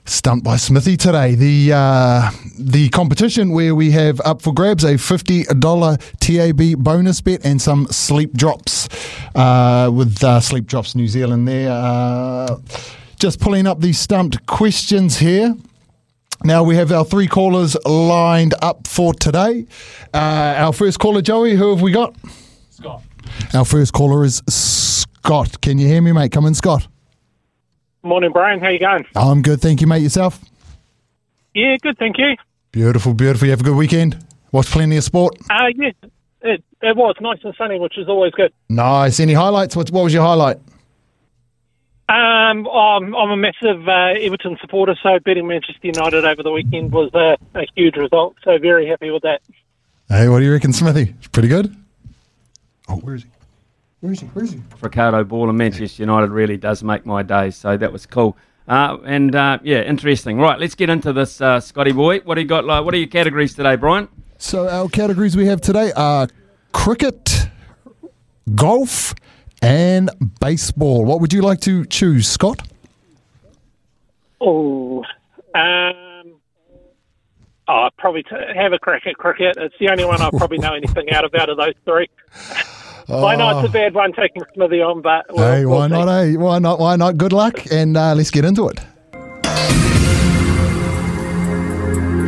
Stumped 0.06 0.44
by 0.44 0.56
Smithy 0.56 0.98
today. 0.98 1.34
The 1.34 1.72
uh, 1.74 2.30
the 2.58 2.90
competition 2.90 3.52
where 3.52 3.74
we 3.74 3.90
have 3.92 4.20
up 4.20 4.42
for 4.42 4.52
grabs 4.52 4.84
a 4.84 4.98
fifty 4.98 5.44
dollar 5.44 5.96
TAB 6.20 6.74
bonus 6.76 7.22
bet 7.22 7.40
and 7.42 7.60
some 7.60 7.86
sleep 7.86 8.34
drops 8.34 8.86
uh, 9.34 9.90
with 9.90 10.22
uh, 10.22 10.40
Sleep 10.40 10.66
Drops 10.66 10.94
New 10.94 11.08
Zealand 11.08 11.48
there. 11.48 11.70
Just 13.18 13.40
pulling 13.40 13.66
up 13.66 13.80
these 13.80 13.98
stumped 13.98 14.44
questions 14.46 15.18
here. 15.18 15.54
Now 16.42 16.62
we 16.62 16.76
have 16.76 16.92
our 16.92 17.04
three 17.04 17.26
callers 17.26 17.76
lined 17.86 18.54
up 18.60 18.86
for 18.86 19.14
today. 19.14 19.66
Uh, 20.12 20.54
our 20.58 20.72
first 20.72 20.98
caller, 20.98 21.22
Joey, 21.22 21.54
who 21.56 21.70
have 21.70 21.80
we 21.80 21.92
got? 21.92 22.14
Scott. 22.70 23.02
Our 23.54 23.64
first 23.64 23.92
caller 23.92 24.24
is 24.24 24.42
Scott. 24.48 25.60
Can 25.62 25.78
you 25.78 25.86
hear 25.86 26.02
me, 26.02 26.12
mate? 26.12 26.32
Come 26.32 26.44
in, 26.44 26.54
Scott. 26.54 26.86
Morning, 28.02 28.30
Brian. 28.32 28.60
How 28.60 28.68
you 28.68 28.78
going? 28.78 29.06
I'm 29.16 29.40
good, 29.40 29.62
thank 29.62 29.80
you, 29.80 29.86
mate. 29.86 30.02
Yourself? 30.02 30.38
Yeah, 31.54 31.76
good, 31.80 31.96
thank 31.98 32.18
you. 32.18 32.36
Beautiful, 32.72 33.14
beautiful. 33.14 33.46
You 33.46 33.52
have 33.52 33.60
a 33.60 33.64
good 33.64 33.76
weekend? 33.76 34.18
Watch 34.52 34.66
plenty 34.66 34.96
of 34.96 35.04
sport? 35.04 35.36
Uh, 35.48 35.68
yeah, 35.76 35.90
it, 36.42 36.62
it 36.82 36.96
was 36.96 37.14
nice 37.20 37.38
and 37.44 37.54
sunny, 37.56 37.78
which 37.78 37.96
is 37.96 38.08
always 38.08 38.32
good. 38.32 38.52
Nice. 38.68 39.18
Any 39.20 39.32
highlights? 39.32 39.76
What, 39.76 39.90
what 39.90 40.04
was 40.04 40.12
your 40.12 40.22
highlight? 40.24 40.58
Um, 42.06 42.68
I'm, 42.68 43.14
I'm 43.14 43.30
a 43.30 43.36
massive 43.36 43.88
uh, 43.88 44.12
Everton 44.20 44.58
supporter, 44.60 44.94
so 45.02 45.18
beating 45.24 45.46
Manchester 45.46 45.86
United 45.86 46.24
over 46.24 46.42
the 46.42 46.50
weekend 46.50 46.92
was 46.92 47.10
a, 47.14 47.36
a 47.58 47.66
huge 47.74 47.96
result. 47.96 48.36
So 48.44 48.58
very 48.58 48.86
happy 48.86 49.10
with 49.10 49.22
that. 49.22 49.40
Hey, 50.08 50.28
what 50.28 50.40
do 50.40 50.44
you 50.44 50.52
reckon, 50.52 50.72
Smithy? 50.72 51.14
Pretty 51.32 51.48
good. 51.48 51.74
Oh, 52.88 52.96
where 52.96 53.14
is 53.14 53.22
he? 53.22 53.30
Where 54.00 54.12
is 54.12 54.20
he? 54.20 54.26
Where 54.26 54.44
is 54.44 54.52
he? 54.52 54.60
Ricardo 54.82 55.24
Ball 55.24 55.48
and 55.48 55.56
Manchester 55.56 56.02
United 56.02 56.30
really 56.30 56.58
does 56.58 56.82
make 56.82 57.06
my 57.06 57.22
day, 57.22 57.50
so 57.50 57.74
that 57.76 57.90
was 57.90 58.04
cool. 58.04 58.36
Uh, 58.68 58.98
and 59.04 59.34
uh, 59.34 59.58
yeah, 59.62 59.80
interesting. 59.80 60.38
Right, 60.38 60.58
let's 60.60 60.74
get 60.74 60.90
into 60.90 61.14
this, 61.14 61.40
uh, 61.40 61.58
Scotty 61.60 61.92
boy. 61.92 62.18
What 62.20 62.34
do 62.34 62.42
you 62.42 62.46
got? 62.46 62.66
Like, 62.66 62.84
what 62.84 62.92
are 62.92 62.98
your 62.98 63.08
categories 63.08 63.54
today, 63.54 63.76
Brian? 63.76 64.08
So 64.36 64.68
our 64.68 64.88
categories 64.90 65.36
we 65.36 65.46
have 65.46 65.62
today 65.62 65.90
are 65.96 66.28
cricket, 66.72 67.48
golf, 68.54 69.14
and 69.64 70.10
baseball. 70.40 71.04
What 71.04 71.20
would 71.20 71.32
you 71.32 71.42
like 71.42 71.60
to 71.60 71.86
choose, 71.86 72.28
Scott? 72.28 72.60
Oh, 74.40 75.02
um, 75.54 76.34
oh, 77.66 77.88
probably 77.96 78.22
to 78.24 78.52
have 78.54 78.72
a 78.74 78.78
crack 78.78 79.06
at 79.06 79.16
cricket. 79.16 79.56
It's 79.56 79.74
the 79.80 79.88
only 79.88 80.04
one 80.04 80.20
I 80.20 80.28
probably 80.30 80.58
know 80.58 80.74
anything 80.74 81.10
out 81.12 81.24
of 81.24 81.34
out 81.34 81.48
of 81.48 81.56
those 81.56 81.74
three. 81.84 82.08
I 83.08 83.36
know 83.36 83.58
it's 83.58 83.68
a 83.68 83.72
bad 83.72 83.94
one 83.94 84.12
taking 84.14 84.42
Smithy 84.54 84.80
on, 84.80 85.02
but 85.02 85.26
we'll, 85.30 85.52
hey, 85.52 85.66
we'll 85.66 85.78
why 85.78 85.88
not? 85.88 86.08
Hey, 86.08 86.36
why 86.36 86.58
not? 86.58 86.78
Why 86.78 86.96
not? 86.96 87.18
Good 87.18 87.32
luck, 87.32 87.70
and 87.70 87.96
uh, 87.96 88.14
let's 88.14 88.30
get 88.30 88.44
into 88.44 88.68
it. 88.68 88.80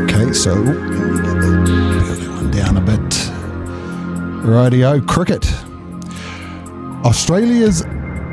Okay, 0.05 0.33
so 0.33 0.53
let 0.55 0.67
me 0.67 1.17
get 1.17 1.67
the 1.67 2.03
early 2.11 2.29
one 2.29 2.51
down 2.51 2.77
a 2.77 2.81
bit. 2.81 3.01
Rightio, 4.45 5.07
cricket. 5.07 5.47
Australia's 7.07 7.83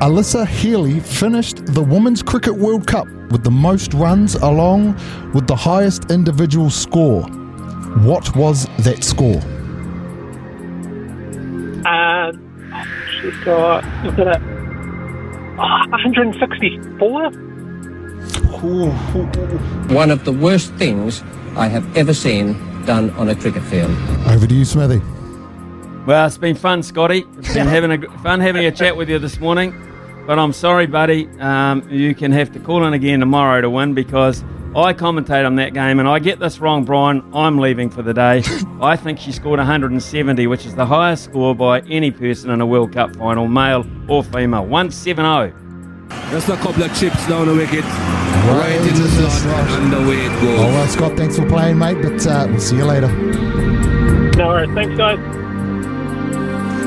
Alyssa 0.01 0.47
Healy 0.47 0.99
finished 0.99 1.63
the 1.67 1.81
Women's 1.83 2.23
Cricket 2.23 2.55
World 2.55 2.87
Cup 2.87 3.07
with 3.29 3.43
the 3.43 3.51
most 3.51 3.93
runs 3.93 4.33
along 4.33 4.95
with 5.35 5.45
the 5.45 5.55
highest 5.55 6.09
individual 6.09 6.71
score. 6.71 7.21
What 8.01 8.35
was 8.35 8.67
that 8.79 9.03
score? 9.03 9.37
Uh, 11.85 12.31
she's 13.21 13.37
got, 13.45 13.83
look 14.03 14.17
at 14.17 14.27
it, 14.37 14.41
oh, 15.59 15.85
164? 15.91 17.29
One 19.95 20.09
of 20.09 20.25
the 20.25 20.31
worst 20.31 20.73
things 20.73 21.21
I 21.55 21.67
have 21.67 21.95
ever 21.95 22.15
seen 22.15 22.53
done 22.87 23.11
on 23.11 23.29
a 23.29 23.35
cricket 23.35 23.61
field. 23.65 23.91
Over 24.27 24.47
to 24.47 24.55
you, 24.55 24.65
Smithy. 24.65 24.99
Well, 26.05 26.27
it's 26.27 26.38
been 26.38 26.55
fun, 26.55 26.84
Scotty. 26.84 27.25
It's 27.38 27.53
been 27.53 27.67
having 27.77 27.91
a 27.91 28.17
fun 28.19 28.41
having 28.41 28.65
a 28.65 28.71
chat 28.71 28.97
with 28.97 29.09
you 29.09 29.19
this 29.19 29.39
morning. 29.39 29.73
But 30.27 30.38
I'm 30.38 30.53
sorry, 30.53 30.85
buddy. 30.85 31.27
Um, 31.39 31.88
you 31.89 32.13
can 32.13 32.31
have 32.31 32.51
to 32.53 32.59
call 32.59 32.85
in 32.85 32.93
again 32.93 33.19
tomorrow 33.19 33.61
to 33.61 33.69
win 33.69 33.93
because 33.93 34.43
I 34.75 34.93
commentate 34.93 35.45
on 35.45 35.55
that 35.57 35.73
game 35.73 35.99
and 35.99 36.07
I 36.07 36.19
get 36.19 36.39
this 36.39 36.59
wrong, 36.59 36.84
Brian. 36.84 37.23
I'm 37.34 37.57
leaving 37.57 37.89
for 37.89 38.01
the 38.01 38.13
day. 38.13 38.43
I 38.81 38.97
think 38.97 39.19
she 39.19 39.31
scored 39.31 39.59
170, 39.59 40.47
which 40.47 40.65
is 40.65 40.75
the 40.75 40.85
highest 40.85 41.25
score 41.25 41.55
by 41.55 41.81
any 41.81 42.11
person 42.11 42.49
in 42.49 42.59
a 42.59 42.65
World 42.65 42.91
Cup 42.91 43.15
final, 43.15 43.47
male 43.47 43.85
or 44.09 44.23
female. 44.23 44.65
170. 44.65 45.53
Just 46.31 46.49
a 46.49 46.57
couple 46.57 46.84
of 46.84 46.99
chips 46.99 47.27
down 47.27 47.47
the 47.47 47.55
wicket. 47.55 47.84
Right, 47.84 48.75
in 48.75 48.95
the 48.95 49.30
slot, 49.30 49.69
and 49.80 49.93
away 49.93 50.25
it 50.25 50.41
goes. 50.41 50.59
Oh, 50.59 50.63
well, 50.63 50.88
Scott, 50.88 51.17
thanks 51.17 51.38
for 51.38 51.47
playing, 51.47 51.77
mate, 51.77 52.01
but 52.01 52.27
uh, 52.27 52.47
we'll 52.49 52.59
see 52.59 52.75
you 52.75 52.85
later. 52.85 53.07
No 54.35 54.47
worries. 54.47 54.73
Thanks, 54.73 54.97
guys. 54.97 55.42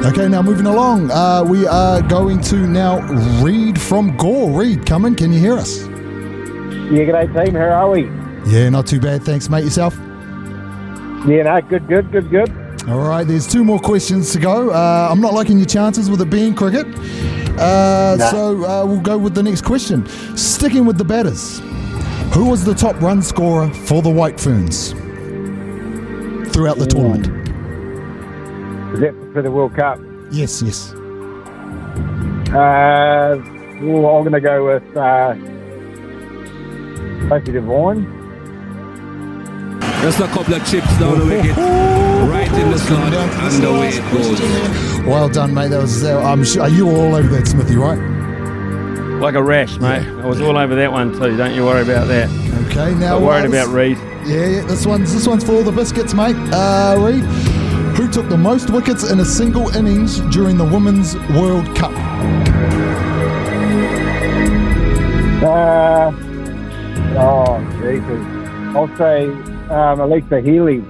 Okay, 0.06 0.28
now 0.28 0.40
moving 0.40 0.66
along, 0.66 1.10
uh, 1.10 1.42
we 1.42 1.66
are 1.66 2.00
going 2.00 2.40
to 2.42 2.56
now 2.68 3.00
Reed 3.42 3.80
from 3.80 4.16
Gore. 4.16 4.50
Reed, 4.56 4.86
come 4.86 5.04
in. 5.04 5.16
Can 5.16 5.32
you 5.32 5.40
hear 5.40 5.54
us? 5.54 5.80
Yeah, 5.82 7.02
g'day 7.02 7.44
team. 7.44 7.54
How 7.54 7.70
are 7.70 7.90
we? 7.90 8.04
Yeah, 8.48 8.68
not 8.68 8.86
too 8.86 9.00
bad. 9.00 9.24
Thanks, 9.24 9.48
mate. 9.50 9.64
Yourself? 9.64 9.96
Yeah, 11.26 11.42
no, 11.42 11.60
good, 11.60 11.88
good, 11.88 12.12
good, 12.12 12.30
good. 12.30 12.50
All 12.88 13.00
right, 13.00 13.26
there's 13.26 13.48
two 13.48 13.64
more 13.64 13.80
questions 13.80 14.32
to 14.32 14.38
go. 14.38 14.70
Uh, 14.70 15.08
I'm 15.10 15.20
not 15.20 15.34
liking 15.34 15.58
your 15.58 15.66
chances 15.66 16.08
with 16.08 16.20
it 16.22 16.30
being 16.30 16.54
cricket. 16.54 16.86
Uh, 17.58 18.14
Nah. 18.16 18.30
So 18.30 18.64
uh, 18.64 18.86
we'll 18.86 19.00
go 19.00 19.18
with 19.18 19.34
the 19.34 19.42
next 19.42 19.62
question. 19.62 20.06
Sticking 20.36 20.86
with 20.86 20.98
the 20.98 21.04
batters, 21.04 21.58
who 22.32 22.48
was 22.48 22.64
the 22.64 22.74
top 22.74 23.00
run 23.02 23.22
scorer 23.22 23.68
for 23.70 24.02
the 24.02 24.10
White 24.10 24.40
Ferns 24.40 24.92
throughout 26.52 26.78
the 26.78 26.86
tournament? 26.88 27.45
Is 28.96 29.02
that 29.02 29.14
for 29.34 29.42
the 29.42 29.50
World 29.50 29.74
Cup? 29.74 29.98
Yes, 30.30 30.62
yes. 30.62 30.92
Uh, 32.50 33.36
well, 33.82 34.06
I'm 34.16 34.22
going 34.24 34.32
to 34.32 34.40
go 34.40 34.64
with 34.66 34.96
uh, 34.96 35.34
Sophie 37.28 37.52
Devine. 37.52 38.06
Just 40.00 40.20
a 40.20 40.26
couple 40.28 40.54
of 40.54 40.66
chips 40.66 40.98
down 40.98 41.18
the 41.18 41.26
wicket. 41.26 41.56
Right 42.26 42.50
in 42.54 42.70
the 42.70 42.78
slot, 42.78 43.12
and 43.12 43.64
away 43.64 43.88
it 43.90 44.02
goes. 44.12 44.40
Well 45.06 45.28
done, 45.28 45.52
mate. 45.54 45.68
That 45.68 45.82
was. 45.82 46.02
Uh, 46.02 46.18
I'm 46.22 46.42
sure, 46.44 46.62
Are 46.62 46.68
you 46.68 46.88
all 46.88 47.14
over 47.14 47.28
that, 47.28 47.46
Smithy, 47.46 47.76
right? 47.76 47.98
Like 49.20 49.34
a 49.34 49.42
rash, 49.42 49.78
mate. 49.78 50.04
I 50.06 50.26
was 50.26 50.40
all 50.40 50.56
over 50.56 50.74
that 50.74 50.90
one 50.90 51.12
too. 51.12 51.36
Don't 51.36 51.54
you 51.54 51.64
worry 51.64 51.82
about 51.82 52.08
that. 52.08 52.28
Okay, 52.70 52.94
now 52.94 53.18
Not 53.18 53.22
worried 53.22 53.50
this- 53.52 53.62
about 53.64 53.74
Reed. 53.74 53.98
Yeah, 54.26 54.46
yeah. 54.46 54.62
This 54.66 54.86
one's 54.86 55.12
this 55.14 55.26
one's 55.28 55.44
for 55.44 55.52
all 55.52 55.62
the 55.62 55.70
biscuits, 55.70 56.14
mate. 56.14 56.34
Uh, 56.52 56.96
Reed, 56.98 57.22
who 57.96 58.06
took 58.10 58.28
the 58.28 58.36
most 58.36 58.68
wickets 58.68 59.10
in 59.10 59.20
a 59.20 59.24
single 59.24 59.74
innings 59.74 60.20
during 60.30 60.58
the 60.58 60.64
Women's 60.64 61.16
World 61.30 61.64
Cup? 61.74 61.92
Uh, 65.42 66.12
oh, 67.16 67.58
Jesus. 67.80 68.36
I'll 68.76 68.94
say 68.98 69.24
um, 69.70 70.00
Alexa 70.00 70.42
Healy. 70.42 70.80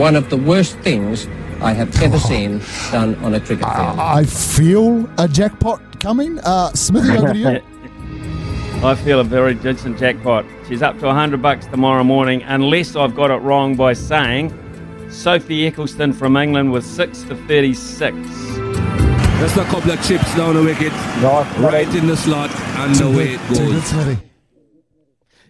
One 0.00 0.16
of 0.16 0.28
the 0.28 0.38
worst 0.38 0.76
things 0.78 1.28
I 1.60 1.72
have 1.72 2.02
ever 2.02 2.18
seen 2.18 2.60
done 2.90 3.14
on 3.22 3.34
a 3.34 3.38
cricket 3.38 3.66
field. 3.66 3.98
I 4.00 4.24
feel 4.24 5.08
a 5.18 5.28
jackpot 5.28 6.00
coming. 6.00 6.40
Uh, 6.40 6.72
Smithy, 6.72 7.16
over 7.16 7.32
to 7.32 7.38
you. 7.38 7.48
I 8.84 8.96
feel 8.96 9.20
a 9.20 9.24
very 9.24 9.54
decent 9.54 10.00
jackpot. 10.00 10.44
She's 10.68 10.82
up 10.82 10.98
to 10.98 11.06
100 11.06 11.40
bucks 11.40 11.66
tomorrow 11.66 12.02
morning, 12.02 12.42
unless 12.42 12.96
I've 12.96 13.14
got 13.14 13.30
it 13.30 13.36
wrong 13.36 13.76
by 13.76 13.92
saying 13.92 14.52
Sophie 15.10 15.70
Ecclestone 15.70 16.14
from 16.14 16.36
England 16.36 16.72
was 16.72 16.84
6 16.84 17.24
for 17.24 17.34
36. 17.34 18.16
Just 19.38 19.56
a 19.56 19.64
couple 19.64 19.90
of 19.90 20.06
chips 20.06 20.34
down 20.36 20.54
the 20.54 20.62
wicket. 20.62 20.92
Right 21.58 21.88
in 21.94 22.06
the 22.06 22.16
slot, 22.16 22.50
and 22.50 23.00
away 23.00 23.34
it 23.34 23.40
goes. 23.48 23.84
Smithy. 23.84 24.22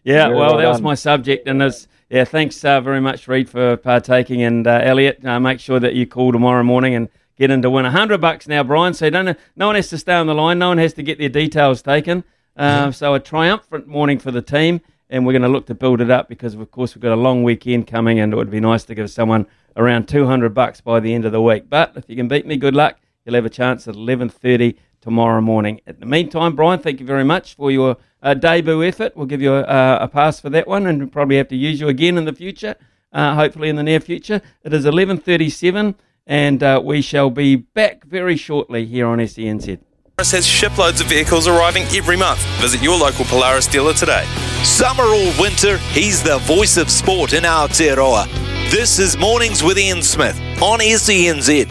Yeah, 0.02 0.26
Very 0.28 0.38
well, 0.38 0.50
well 0.50 0.58
that 0.58 0.68
was 0.68 0.82
my 0.82 0.94
subject, 0.94 1.46
and 1.48 1.60
there's 1.60 1.88
yeah, 2.10 2.24
thanks 2.24 2.62
uh, 2.64 2.80
very 2.80 3.00
much, 3.00 3.26
Reed, 3.26 3.48
for 3.48 3.76
partaking, 3.76 4.42
and 4.42 4.66
uh, 4.66 4.80
Elliot, 4.82 5.24
uh, 5.24 5.40
make 5.40 5.58
sure 5.58 5.80
that 5.80 5.94
you 5.94 6.06
call 6.06 6.32
tomorrow 6.32 6.62
morning 6.62 6.94
and 6.94 7.08
get 7.36 7.50
in 7.50 7.62
to 7.62 7.70
win 7.70 7.84
hundred 7.86 8.20
bucks 8.20 8.46
now, 8.46 8.62
Brian. 8.62 8.94
So 8.94 9.08
don't, 9.10 9.38
no 9.56 9.66
one 9.66 9.76
has 9.76 9.88
to 9.88 9.98
stay 9.98 10.14
on 10.14 10.26
the 10.26 10.34
line, 10.34 10.58
no 10.58 10.68
one 10.68 10.78
has 10.78 10.92
to 10.94 11.02
get 11.02 11.18
their 11.18 11.28
details 11.28 11.82
taken. 11.82 12.24
Uh, 12.56 12.90
So 12.92 13.14
a 13.14 13.20
triumphant 13.20 13.86
morning 13.88 14.18
for 14.18 14.30
the 14.30 14.42
team, 14.42 14.80
and 15.14 15.24
we're 15.24 15.32
going 15.32 15.42
to 15.42 15.48
look 15.48 15.66
to 15.66 15.74
build 15.74 16.00
it 16.00 16.10
up 16.10 16.28
because, 16.28 16.54
of 16.54 16.70
course, 16.72 16.94
we've 16.94 17.02
got 17.02 17.12
a 17.12 17.26
long 17.28 17.44
weekend 17.44 17.86
coming, 17.86 18.18
and 18.18 18.32
it 18.32 18.36
would 18.36 18.50
be 18.50 18.58
nice 18.58 18.82
to 18.84 18.94
give 18.96 19.08
someone 19.10 19.46
around 19.76 20.08
two 20.08 20.26
hundred 20.26 20.52
bucks 20.54 20.80
by 20.80 20.98
the 20.98 21.14
end 21.14 21.24
of 21.24 21.30
the 21.30 21.40
week. 21.40 21.70
But 21.70 21.92
if 21.94 22.04
you 22.08 22.16
can 22.16 22.26
beat 22.26 22.46
me, 22.46 22.56
good 22.56 22.74
luck. 22.74 22.98
You'll 23.24 23.36
have 23.36 23.46
a 23.46 23.50
chance 23.50 23.86
at 23.86 23.94
eleven 23.94 24.28
thirty 24.28 24.76
tomorrow 25.00 25.40
morning. 25.40 25.80
In 25.86 26.00
the 26.00 26.06
meantime, 26.06 26.56
Brian, 26.56 26.80
thank 26.80 26.98
you 26.98 27.06
very 27.06 27.24
much 27.24 27.54
for 27.54 27.70
your 27.70 27.96
uh, 28.22 28.34
debut 28.34 28.82
effort. 28.82 29.16
We'll 29.16 29.26
give 29.26 29.40
you 29.40 29.54
a, 29.54 29.98
a 30.00 30.08
pass 30.08 30.40
for 30.40 30.50
that 30.50 30.66
one, 30.66 30.86
and 30.86 30.98
we'll 30.98 31.08
probably 31.08 31.36
have 31.36 31.48
to 31.48 31.56
use 31.56 31.78
you 31.78 31.88
again 31.88 32.18
in 32.18 32.24
the 32.24 32.32
future. 32.32 32.74
Uh, 33.12 33.36
hopefully, 33.36 33.68
in 33.68 33.76
the 33.76 33.84
near 33.84 34.00
future. 34.00 34.42
It 34.64 34.74
is 34.74 34.84
eleven 34.84 35.18
thirty-seven, 35.18 35.94
and 36.26 36.60
uh, 36.60 36.82
we 36.84 37.00
shall 37.02 37.30
be 37.30 37.54
back 37.54 38.04
very 38.04 38.36
shortly 38.36 38.84
here 38.84 39.06
on 39.06 39.18
SENZ. 39.18 39.78
Polaris 40.16 40.30
has 40.30 40.46
shiploads 40.46 41.00
of 41.00 41.08
vehicles 41.08 41.48
arriving 41.48 41.82
every 41.92 42.16
month. 42.16 42.38
Visit 42.60 42.80
your 42.80 42.96
local 42.96 43.24
Polaris 43.24 43.66
dealer 43.66 43.92
today. 43.92 44.24
Summer 44.62 45.02
or 45.02 45.32
winter, 45.40 45.78
he's 45.90 46.22
the 46.22 46.38
voice 46.38 46.76
of 46.76 46.88
sport 46.88 47.32
in 47.32 47.42
Aotearoa. 47.42 48.28
This 48.70 49.00
is 49.00 49.18
Mornings 49.18 49.64
with 49.64 49.76
Ian 49.76 50.02
Smith 50.02 50.38
on 50.62 50.78
SENZ. 50.78 51.66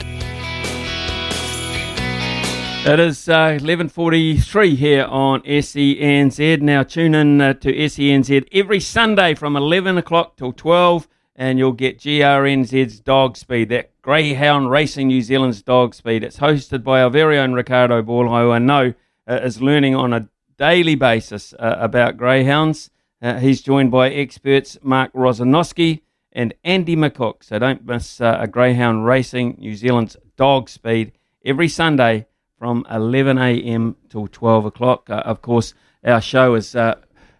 It 2.85 2.99
is 2.99 3.29
uh, 3.29 3.57
11.43 3.61 4.75
here 4.75 5.05
on 5.05 5.41
SENZ. 5.43 6.61
Now 6.61 6.83
tune 6.83 7.15
in 7.15 7.39
uh, 7.39 7.53
to 7.53 7.73
SENZ 7.73 8.45
every 8.51 8.81
Sunday 8.81 9.35
from 9.35 9.55
11 9.55 9.97
o'clock 9.97 10.35
till 10.35 10.51
12 10.51 11.07
and 11.37 11.57
you'll 11.57 11.71
get 11.71 11.97
GRNZ's 11.97 12.99
Dog 12.99 13.37
Speed, 13.37 13.69
that 13.69 13.92
Greyhound 14.03 14.69
Racing 14.69 15.07
New 15.07 15.21
Zealand's 15.21 15.61
Dog 15.61 15.95
Speed. 15.95 16.25
It's 16.25 16.39
hosted 16.39 16.83
by 16.83 17.01
our 17.01 17.09
very 17.09 17.39
own 17.39 17.53
Ricardo 17.53 18.01
Ball, 18.01 18.27
who 18.27 18.51
I 18.51 18.59
know 18.59 18.93
uh, 19.25 19.39
is 19.41 19.61
learning 19.61 19.95
on 19.95 20.11
a 20.11 20.27
daily 20.57 20.95
basis 20.95 21.53
uh, 21.53 21.77
about 21.79 22.17
greyhounds. 22.17 22.89
Uh, 23.21 23.39
he's 23.39 23.61
joined 23.61 23.91
by 23.91 24.09
experts 24.09 24.77
Mark 24.83 25.13
Rosanowski 25.13 26.01
and 26.33 26.53
Andy 26.65 26.97
McCook. 26.97 27.45
So 27.45 27.57
don't 27.59 27.85
miss 27.85 28.19
uh, 28.19 28.39
a 28.41 28.47
Greyhound 28.47 29.05
Racing 29.05 29.55
New 29.57 29.73
Zealand's 29.73 30.17
Dog 30.35 30.67
Speed 30.67 31.13
every 31.45 31.69
Sunday 31.69 32.25
from 32.59 32.85
11 32.91 33.37
a.m. 33.37 33.95
till 34.09 34.27
12 34.27 34.65
o'clock. 34.65 35.09
Uh, 35.09 35.23
of 35.23 35.41
course, 35.41 35.73
our 36.03 36.19
show 36.19 36.55
is 36.55 36.75
uh, 36.75 36.95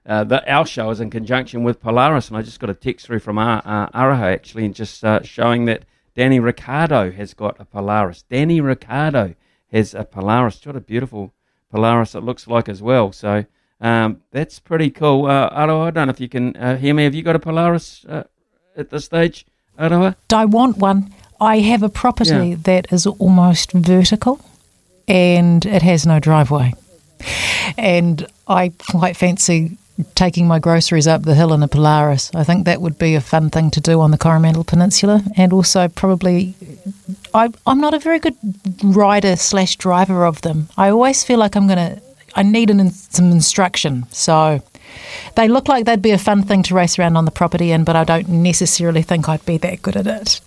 uh, 0.06 0.23
the, 0.23 0.49
our 0.49 0.65
show 0.65 0.90
is 0.91 1.02
in 1.02 1.10
conjunction 1.10 1.65
with 1.65 1.81
Polaris, 1.81 2.30
and 2.30 2.38
I 2.38 2.41
just 2.41 2.61
got 2.61 2.69
a 2.69 2.73
text 2.73 3.06
through 3.06 3.19
from 3.19 3.38
Ar- 3.38 3.61
uh, 3.65 3.90
Aroha 3.90 4.34
actually, 4.34 4.64
and 4.64 4.73
just 4.73 5.03
uh, 5.03 5.22
showing 5.23 5.65
that 5.65 5.84
Danny 6.15 6.40
Ricciardo 6.40 7.11
has 7.11 7.34
got 7.34 7.60
a 7.60 7.65
Polaris. 7.65 8.23
Danny 8.30 8.61
Ricciardo 8.61 9.35
has 9.72 9.94
a 9.94 10.03
Polaris. 10.03 10.65
What 10.65 10.76
a 10.76 10.80
beautiful 10.81 11.34
Polaris 11.72 12.14
it 12.15 12.22
looks 12.22 12.48
like 12.48 12.69
as 12.69 12.81
well. 12.81 13.11
So 13.11 13.45
um, 13.81 14.22
that's 14.31 14.60
pretty 14.60 14.90
cool. 14.91 15.26
Uh, 15.26 15.49
Aroha, 15.49 15.88
I 15.88 15.91
don't 15.91 16.07
know 16.07 16.11
if 16.11 16.19
you 16.19 16.30
can 16.30 16.56
uh, 16.56 16.77
hear 16.77 16.94
me. 16.94 17.03
Have 17.06 17.15
you 17.15 17.23
got 17.23 17.35
a 17.35 17.40
Polaris 17.40 18.06
uh, 18.07 18.23
at 18.77 18.90
this 18.91 19.06
stage, 19.06 19.45
Aroha? 19.80 20.15
I 20.31 20.45
want 20.45 20.77
one. 20.77 21.11
I 21.41 21.60
have 21.60 21.81
a 21.84 21.90
property 21.90 22.49
Yeah. 22.49 22.56
that 22.64 22.94
is 22.94 23.06
almost 23.07 23.72
vertical 23.72 24.40
and 25.07 25.65
it 25.65 25.81
has 25.81 26.06
no 26.06 26.19
driveway. 26.19 26.73
And 27.77 28.27
I 28.48 28.72
quite 28.91 29.18
fancy 29.18 29.77
taking 30.15 30.47
my 30.47 30.59
groceries 30.59 31.07
up 31.07 31.23
the 31.23 31.35
hill 31.35 31.53
in 31.53 31.63
a 31.63 31.67
Polaris. 31.67 32.31
I 32.34 32.43
think 32.43 32.65
that 32.65 32.81
would 32.81 32.97
be 32.97 33.15
a 33.15 33.21
fun 33.21 33.49
thing 33.49 33.71
to 33.71 33.81
do 33.81 33.99
on 34.01 34.11
the 34.11 34.17
Coromandel 34.17 34.63
Peninsula. 34.63 35.23
And 35.35 35.53
also, 35.53 35.88
probably, 35.88 36.55
I, 37.34 37.49
I'm 37.65 37.81
not 37.81 37.93
a 37.93 37.99
very 37.99 38.19
good 38.19 38.35
rider 38.84 39.35
slash 39.35 39.75
driver 39.75 40.25
of 40.25 40.41
them. 40.41 40.69
I 40.77 40.89
always 40.89 41.23
feel 41.23 41.39
like 41.39 41.55
I'm 41.55 41.67
going 41.67 41.77
to, 41.77 42.01
I 42.35 42.43
need 42.43 42.69
an, 42.69 42.89
some 42.91 43.31
instruction. 43.31 44.05
So 44.11 44.61
they 45.35 45.47
look 45.47 45.67
like 45.67 45.85
they'd 45.85 46.01
be 46.01 46.11
a 46.11 46.17
fun 46.17 46.43
thing 46.43 46.63
to 46.63 46.75
race 46.75 46.99
around 46.99 47.17
on 47.17 47.25
the 47.25 47.31
property 47.31 47.71
in, 47.71 47.84
but 47.84 47.95
I 47.95 48.03
don't 48.03 48.30
necessarily 48.30 49.01
think 49.01 49.27
I'd 49.27 49.45
be 49.45 49.57
that 49.57 49.81
good 49.81 49.95
at 49.95 50.07
it. 50.07 50.41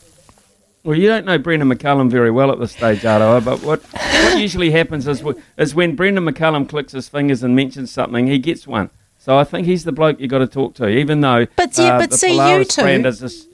Well, 0.84 0.96
you 0.96 1.08
don't 1.08 1.26
know 1.26 1.36
Brendon 1.36 1.68
McCullum 1.68 2.08
very 2.08 2.30
well 2.30 2.52
at 2.52 2.60
this 2.60 2.70
stage, 2.70 3.00
Aroha, 3.00 3.44
but 3.44 3.60
what, 3.64 3.82
what 3.82 4.38
usually 4.38 4.70
happens 4.70 5.08
is, 5.08 5.20
is 5.56 5.74
when 5.74 5.96
Brendon 5.96 6.24
McCullum 6.24 6.68
clicks 6.68 6.92
his 6.92 7.08
fingers 7.08 7.42
and 7.42 7.56
mentions 7.56 7.90
something, 7.90 8.28
he 8.28 8.38
gets 8.38 8.68
one. 8.68 8.90
So 9.26 9.36
I 9.36 9.42
think 9.42 9.66
he's 9.66 9.82
the 9.82 9.90
bloke 9.90 10.20
you 10.20 10.28
got 10.28 10.38
to 10.38 10.46
talk 10.46 10.74
to, 10.74 10.86
even 10.86 11.20
though. 11.20 11.48
But 11.56 11.76
yeah, 11.76 11.96
uh, 11.96 11.98
but 11.98 12.10
the 12.12 12.16
see, 12.16 12.28
you 12.28 12.34
Polaris 12.34 12.68
two- 12.68 12.82
brand 12.82 13.06
is 13.06 13.18
this, 13.18 13.48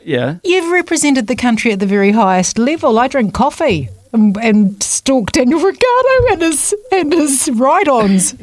yeah. 0.00 0.36
You've 0.44 0.70
represented 0.70 1.26
the 1.26 1.34
country 1.34 1.72
at 1.72 1.80
the 1.80 1.86
very 1.86 2.12
highest 2.12 2.58
level. 2.58 2.96
I 2.96 3.08
drink 3.08 3.34
coffee 3.34 3.88
and, 4.12 4.36
and 4.36 4.80
stalk 4.80 5.32
Daniel 5.32 5.58
Ricciardo 5.58 6.26
and 6.30 6.42
his 6.42 6.74
and 6.92 7.12
his 7.12 7.50
ride-ons. 7.52 8.36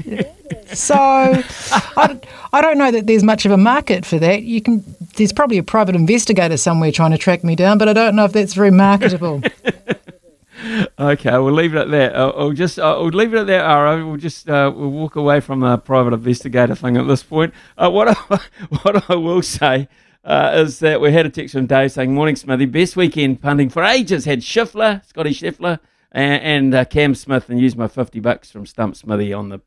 so 0.74 0.94
I, 0.94 2.20
I 2.52 2.62
don't 2.62 2.78
know 2.78 2.92
that 2.92 3.08
there's 3.08 3.24
much 3.24 3.46
of 3.46 3.54
a 3.54 3.58
market 3.58 4.06
for 4.06 4.20
that. 4.20 4.44
You 4.44 4.62
can 4.62 4.84
there's 5.16 5.32
probably 5.32 5.60
a 5.60 5.64
private 5.64 5.96
investigator 5.96 6.58
somewhere 6.58 6.92
trying 6.92 7.12
to 7.12 7.18
track 7.18 7.46
me 7.46 7.56
down, 7.56 7.78
but 7.78 7.88
I 7.88 7.94
don't 7.94 8.14
know 8.14 8.26
if 8.26 8.34
that's 8.34 8.56
very 8.56 8.72
marketable. 8.72 9.42
Okay, 11.00 11.32
we'll 11.32 11.54
leave 11.54 11.76
it 11.76 11.80
at 11.80 11.92
that. 11.92 12.16
I'll, 12.16 12.34
I'll 12.38 12.52
just 12.52 12.80
I'll 12.80 13.08
leave 13.08 13.34
it 13.34 13.40
at 13.40 13.48
that. 13.48 13.66
Ara. 13.66 14.06
We'll 14.06 14.18
just 14.18 14.50
uh, 14.50 14.72
we'll 14.74 14.92
walk 14.92 15.16
away 15.16 15.40
from 15.40 15.60
the 15.60 15.78
private 15.78 16.14
investigator 16.14 16.76
thing 16.76 16.98
at 16.98 17.08
this 17.08 17.24
point. 17.24 17.54
Uh, 17.78 17.90
what 17.90 18.08
I, 18.10 18.14
what 18.82 19.10
I 19.10 19.16
will 19.16 19.42
say 19.42 19.88
uh, 20.24 20.54
is 20.56 20.80
that 20.80 21.02
we 21.02 21.12
had 21.12 21.26
a 21.26 21.30
text 21.30 21.54
from 21.54 21.66
Dave 21.66 21.92
saying, 21.92 22.14
"Morning, 22.14 22.36
Smithy. 22.36 22.66
Best 22.66 22.96
weekend 22.96 23.42
punting 23.42 23.70
for 23.70 23.84
ages. 23.84 24.26
Had 24.26 24.40
Scheffler, 24.40 25.06
Scottie 25.06 25.34
Scheffler, 25.34 25.80
and, 26.12 26.44
and 26.44 26.76
uh, 26.76 26.86
Cam 26.86 27.16
Smith, 27.16 27.50
and 27.50 27.60
used 27.60 27.78
my 27.78 27.88
fifty 27.88 28.20
bucks 28.20 28.52
from 28.52 28.66
Stump 28.66 28.96
Smithy 28.96 29.34
on 29.34 29.50
the 29.50 29.62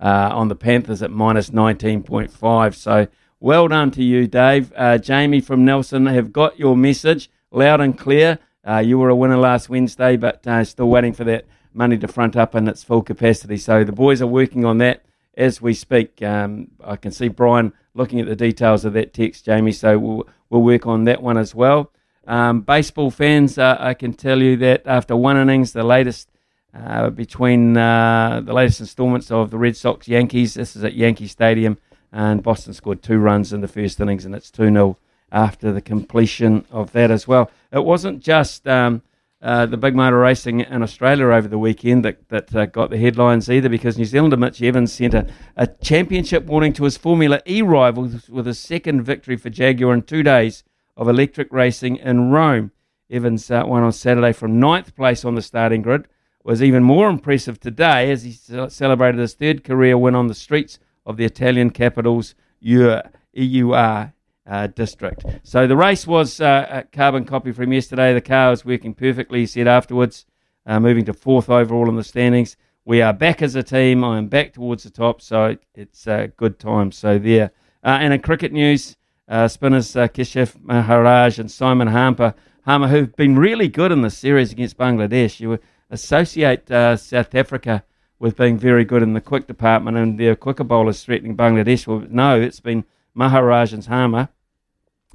uh, 0.00 0.30
on 0.32 0.48
the 0.48 0.56
Panthers 0.56 1.02
at 1.02 1.10
minus 1.10 1.52
nineteen 1.52 2.02
point 2.02 2.30
five. 2.30 2.74
So 2.74 3.08
well 3.40 3.68
done 3.68 3.90
to 3.92 4.02
you, 4.02 4.26
Dave. 4.26 4.72
Uh, 4.76 4.98
Jamie 4.98 5.40
from 5.40 5.64
Nelson 5.64 6.06
have 6.06 6.32
got 6.32 6.58
your 6.58 6.76
message 6.76 7.30
loud 7.50 7.80
and 7.80 7.98
clear. 7.98 8.38
Uh, 8.68 8.80
you 8.80 8.98
were 8.98 9.08
a 9.08 9.16
winner 9.16 9.38
last 9.38 9.70
Wednesday, 9.70 10.16
but 10.16 10.46
uh, 10.46 10.62
still 10.62 10.88
waiting 10.90 11.14
for 11.14 11.24
that 11.24 11.46
money 11.72 11.96
to 11.96 12.06
front 12.06 12.36
up 12.36 12.54
in 12.54 12.68
its 12.68 12.84
full 12.84 13.02
capacity. 13.02 13.56
So 13.56 13.82
the 13.82 13.92
boys 13.92 14.20
are 14.20 14.26
working 14.26 14.64
on 14.66 14.76
that 14.78 15.04
as 15.38 15.62
we 15.62 15.72
speak. 15.72 16.20
Um, 16.22 16.68
I 16.84 16.96
can 16.96 17.10
see 17.10 17.28
Brian 17.28 17.72
looking 17.94 18.20
at 18.20 18.26
the 18.26 18.36
details 18.36 18.84
of 18.84 18.92
that 18.92 19.14
text, 19.14 19.46
Jamie. 19.46 19.72
So 19.72 19.98
we'll 19.98 20.28
we'll 20.50 20.62
work 20.62 20.86
on 20.86 21.04
that 21.04 21.22
one 21.22 21.38
as 21.38 21.54
well. 21.54 21.92
Um, 22.26 22.60
baseball 22.60 23.10
fans, 23.10 23.56
uh, 23.56 23.78
I 23.80 23.94
can 23.94 24.12
tell 24.12 24.42
you 24.42 24.56
that 24.58 24.82
after 24.84 25.16
one 25.16 25.38
innings, 25.38 25.72
the 25.72 25.82
latest 25.82 26.28
uh, 26.74 27.08
between 27.08 27.74
uh, 27.74 28.42
the 28.44 28.52
latest 28.52 28.80
instalments 28.80 29.30
of 29.30 29.50
the 29.50 29.56
Red 29.56 29.78
Sox 29.78 30.08
Yankees, 30.08 30.54
this 30.54 30.76
is 30.76 30.84
at 30.84 30.92
Yankee 30.92 31.26
Stadium, 31.26 31.78
and 32.12 32.42
Boston 32.42 32.74
scored 32.74 33.02
two 33.02 33.18
runs 33.18 33.50
in 33.54 33.62
the 33.62 33.68
first 33.68 33.98
innings, 33.98 34.26
and 34.26 34.34
it's 34.34 34.50
2 34.50 34.64
0 34.64 34.98
after 35.30 35.72
the 35.72 35.80
completion 35.80 36.64
of 36.70 36.92
that 36.92 37.10
as 37.10 37.28
well. 37.28 37.50
It 37.72 37.84
wasn't 37.84 38.20
just 38.20 38.66
um, 38.66 39.02
uh, 39.40 39.66
the 39.66 39.76
big 39.76 39.94
motor 39.94 40.18
racing 40.18 40.60
in 40.60 40.82
Australia 40.82 41.26
over 41.26 41.46
the 41.46 41.58
weekend 41.58 42.04
that, 42.04 42.28
that 42.28 42.54
uh, 42.54 42.66
got 42.66 42.90
the 42.90 42.98
headlines 42.98 43.48
either, 43.50 43.68
because 43.68 43.98
New 43.98 44.04
Zealander 44.04 44.36
Mitch 44.36 44.62
Evans 44.62 44.92
sent 44.92 45.14
a, 45.14 45.28
a 45.56 45.66
championship 45.66 46.44
warning 46.46 46.72
to 46.72 46.84
his 46.84 46.96
Formula 46.96 47.40
E 47.46 47.62
rivals 47.62 48.28
with 48.28 48.46
his 48.46 48.58
second 48.58 49.02
victory 49.02 49.36
for 49.36 49.50
Jaguar 49.50 49.94
in 49.94 50.02
two 50.02 50.22
days 50.22 50.64
of 50.96 51.08
electric 51.08 51.52
racing 51.52 51.96
in 51.96 52.30
Rome. 52.30 52.72
Evans 53.10 53.50
uh, 53.50 53.62
won 53.66 53.82
on 53.82 53.92
Saturday 53.92 54.32
from 54.32 54.58
ninth 54.58 54.94
place 54.96 55.24
on 55.24 55.34
the 55.34 55.42
starting 55.42 55.82
grid. 55.82 56.08
Was 56.44 56.62
even 56.62 56.82
more 56.82 57.10
impressive 57.10 57.60
today 57.60 58.10
as 58.10 58.22
he 58.22 58.32
celebrated 58.32 59.20
his 59.20 59.34
third 59.34 59.64
career 59.64 59.98
win 59.98 60.14
on 60.14 60.28
the 60.28 60.34
streets 60.34 60.78
of 61.04 61.18
the 61.18 61.26
Italian 61.26 61.68
capital's 61.68 62.34
EUR, 62.60 63.02
EUR 63.34 64.14
uh, 64.48 64.66
district. 64.68 65.24
So 65.42 65.66
the 65.66 65.76
race 65.76 66.06
was 66.06 66.40
uh, 66.40 66.82
carbon 66.92 67.24
copy 67.24 67.52
from 67.52 67.72
yesterday. 67.72 68.14
The 68.14 68.20
car 68.20 68.50
was 68.50 68.64
working 68.64 68.94
perfectly, 68.94 69.40
he 69.40 69.46
said 69.46 69.68
afterwards, 69.68 70.24
uh, 70.66 70.80
moving 70.80 71.04
to 71.04 71.12
fourth 71.12 71.50
overall 71.50 71.88
in 71.88 71.96
the 71.96 72.04
standings. 72.04 72.56
We 72.84 73.02
are 73.02 73.12
back 73.12 73.42
as 73.42 73.54
a 73.54 73.62
team. 73.62 74.02
I 74.02 74.16
am 74.16 74.28
back 74.28 74.54
towards 74.54 74.84
the 74.84 74.90
top, 74.90 75.20
so 75.20 75.56
it's 75.74 76.06
a 76.06 76.32
good 76.36 76.58
time. 76.58 76.90
So 76.92 77.18
there. 77.18 77.50
Uh, 77.84 77.98
and 78.00 78.14
in 78.14 78.20
cricket 78.20 78.52
news, 78.52 78.96
uh, 79.28 79.46
spinners 79.46 79.94
uh, 79.94 80.08
Keshav 80.08 80.56
Maharaj 80.62 81.38
and 81.38 81.50
Simon 81.50 81.88
Harmer, 81.88 82.34
Harmer, 82.64 82.88
who've 82.88 83.14
been 83.14 83.38
really 83.38 83.68
good 83.68 83.92
in 83.92 84.00
the 84.00 84.10
series 84.10 84.52
against 84.52 84.78
Bangladesh. 84.78 85.38
You 85.38 85.58
associate 85.90 86.68
South 86.68 87.34
Africa 87.34 87.84
with 88.18 88.36
being 88.36 88.58
very 88.58 88.84
good 88.84 89.02
in 89.02 89.12
the 89.12 89.20
quick 89.20 89.46
department 89.46 89.96
and 89.96 90.18
their 90.18 90.34
quicker 90.34 90.64
bowlers 90.64 91.04
threatening 91.04 91.36
Bangladesh. 91.36 91.86
Well, 91.86 92.04
no, 92.10 92.40
it's 92.40 92.60
been 92.60 92.84
Maharaj 93.14 93.72
and 93.72 93.84
Harmer. 93.84 94.28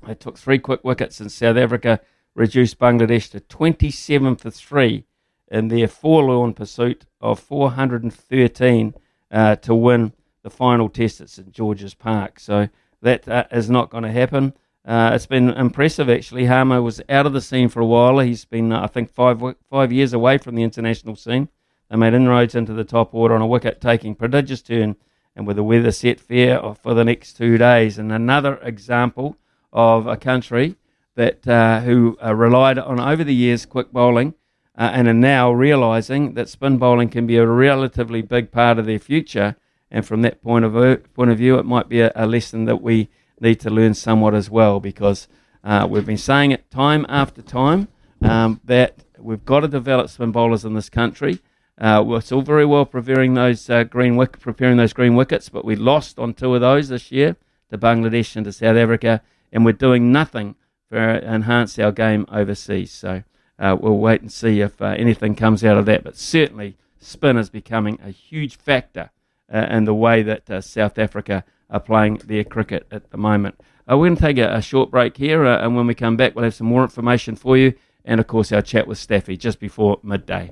They 0.05 0.15
took 0.15 0.37
three 0.37 0.59
quick 0.59 0.83
wickets 0.83 1.21
in 1.21 1.29
South 1.29 1.57
Africa 1.57 1.99
reduced 2.35 2.79
Bangladesh 2.79 3.29
to 3.31 3.39
27 3.39 4.35
for 4.35 4.49
three 4.51 5.05
in 5.49 5.67
their 5.67 5.87
forlorn 5.87 6.53
pursuit 6.53 7.05
of 7.21 7.39
413 7.39 8.93
uh, 9.31 9.55
to 9.57 9.75
win 9.75 10.13
the 10.41 10.49
final 10.49 10.89
test 10.89 11.21
at 11.21 11.29
St 11.29 11.51
George's 11.51 11.93
Park. 11.93 12.39
So 12.39 12.69
that 13.01 13.27
uh, 13.27 13.45
is 13.51 13.69
not 13.69 13.89
going 13.89 14.03
to 14.03 14.11
happen. 14.11 14.53
Uh, 14.85 15.11
it's 15.13 15.25
been 15.25 15.49
impressive, 15.49 16.09
actually. 16.09 16.45
Harmer 16.45 16.81
was 16.81 17.01
out 17.07 17.25
of 17.25 17.33
the 17.33 17.39
scene 17.39 17.69
for 17.69 17.79
a 17.79 17.85
while. 17.85 18.19
He's 18.19 18.43
been, 18.43 18.73
uh, 18.73 18.83
I 18.83 18.87
think, 18.87 19.09
five 19.09 19.41
five 19.69 19.93
years 19.93 20.11
away 20.11 20.37
from 20.37 20.55
the 20.55 20.63
international 20.63 21.15
scene. 21.15 21.47
They 21.89 21.95
made 21.95 22.13
inroads 22.13 22.55
into 22.55 22.73
the 22.73 22.83
top 22.83 23.13
order 23.13 23.35
on 23.35 23.41
a 23.41 23.47
wicket 23.47 23.79
taking 23.79 24.15
prodigious 24.15 24.61
turn, 24.61 24.97
and 25.37 25.47
with 25.47 25.55
the 25.55 25.63
weather 25.63 25.91
set 25.91 26.19
fair 26.19 26.59
for 26.73 26.93
the 26.93 27.05
next 27.05 27.37
two 27.37 27.57
days. 27.57 27.97
And 27.97 28.11
another 28.11 28.57
example 28.57 29.37
of 29.73 30.07
a 30.07 30.15
country 30.15 30.75
that 31.15 31.45
uh, 31.47 31.81
who 31.81 32.17
uh, 32.23 32.33
relied 32.33 32.79
on 32.79 32.99
over 32.99 33.23
the 33.23 33.35
years 33.35 33.65
quick 33.65 33.91
bowling 33.91 34.33
uh, 34.77 34.89
and 34.93 35.07
are 35.07 35.13
now 35.13 35.51
realizing 35.51 36.33
that 36.35 36.49
spin 36.49 36.77
bowling 36.77 37.09
can 37.09 37.27
be 37.27 37.37
a 37.37 37.45
relatively 37.45 38.21
big 38.21 38.51
part 38.51 38.79
of 38.79 38.85
their 38.85 38.99
future. 38.99 39.55
And 39.91 40.05
from 40.05 40.21
that 40.21 40.41
point 40.41 40.65
of 40.65 40.73
view, 40.73 40.97
point 41.13 41.31
of 41.31 41.37
view, 41.37 41.59
it 41.59 41.65
might 41.65 41.89
be 41.89 42.01
a, 42.01 42.11
a 42.15 42.25
lesson 42.25 42.65
that 42.65 42.81
we 42.81 43.09
need 43.39 43.59
to 43.59 43.69
learn 43.69 43.93
somewhat 43.93 44.33
as 44.33 44.49
well, 44.49 44.79
because 44.79 45.27
uh, 45.63 45.87
we've 45.89 46.05
been 46.05 46.17
saying 46.17 46.51
it 46.51 46.71
time 46.71 47.05
after 47.09 47.41
time 47.41 47.87
um, 48.21 48.59
that 48.63 49.03
we've 49.19 49.45
got 49.45 49.59
to 49.59 49.67
develop 49.67 50.09
spin 50.09 50.31
bowlers 50.31 50.65
in 50.65 50.73
this 50.73 50.89
country. 50.89 51.39
Uh, 51.77 52.03
it's 52.09 52.31
all 52.31 52.41
very 52.41 52.65
well 52.65 52.85
preparing 52.85 53.33
those 53.33 53.69
uh, 53.69 53.83
green 53.83 54.15
wick- 54.15 54.39
preparing 54.39 54.77
those 54.77 54.93
green 54.93 55.15
wickets, 55.15 55.49
but 55.49 55.65
we 55.65 55.75
lost 55.75 56.19
on 56.19 56.33
two 56.33 56.53
of 56.55 56.61
those 56.61 56.89
this 56.89 57.11
year 57.11 57.35
to 57.69 57.77
Bangladesh 57.77 58.35
and 58.35 58.45
to 58.45 58.51
South 58.51 58.77
Africa, 58.77 59.21
and 59.53 59.63
we're 59.63 59.71
doing 59.71 60.11
nothing 60.11 60.55
for 60.89 60.97
enhance 60.97 61.79
our 61.79 61.93
game 61.93 62.25
overseas. 62.29 62.91
So 62.91 63.23
uh, 63.57 63.77
we'll 63.79 63.97
wait 63.97 64.21
and 64.21 64.31
see 64.31 64.59
if 64.59 64.81
uh, 64.81 64.95
anything 64.97 65.35
comes 65.35 65.63
out 65.63 65.77
of 65.77 65.85
that. 65.85 66.03
But 66.03 66.17
certainly, 66.17 66.75
spin 66.99 67.37
is 67.37 67.49
becoming 67.49 67.99
a 68.03 68.09
huge 68.09 68.57
factor 68.57 69.11
uh, 69.53 69.67
in 69.69 69.85
the 69.85 69.93
way 69.93 70.23
that 70.23 70.49
uh, 70.49 70.59
South 70.59 70.97
Africa 70.99 71.45
are 71.69 71.79
playing 71.79 72.17
their 72.25 72.43
cricket 72.43 72.87
at 72.91 73.11
the 73.11 73.17
moment. 73.17 73.55
Uh, 73.89 73.97
we're 73.97 74.07
going 74.07 74.15
to 74.15 74.21
take 74.21 74.37
a, 74.37 74.53
a 74.53 74.61
short 74.61 74.91
break 74.91 75.17
here, 75.17 75.45
uh, 75.45 75.63
and 75.63 75.75
when 75.75 75.87
we 75.87 75.95
come 75.95 76.17
back, 76.17 76.35
we'll 76.35 76.43
have 76.43 76.53
some 76.53 76.67
more 76.67 76.83
information 76.83 77.35
for 77.35 77.57
you, 77.57 77.73
and 78.05 78.19
of 78.19 78.27
course, 78.27 78.51
our 78.51 78.61
chat 78.61 78.87
with 78.87 78.97
Staffy 78.97 79.37
just 79.37 79.59
before 79.59 79.99
midday. 80.03 80.51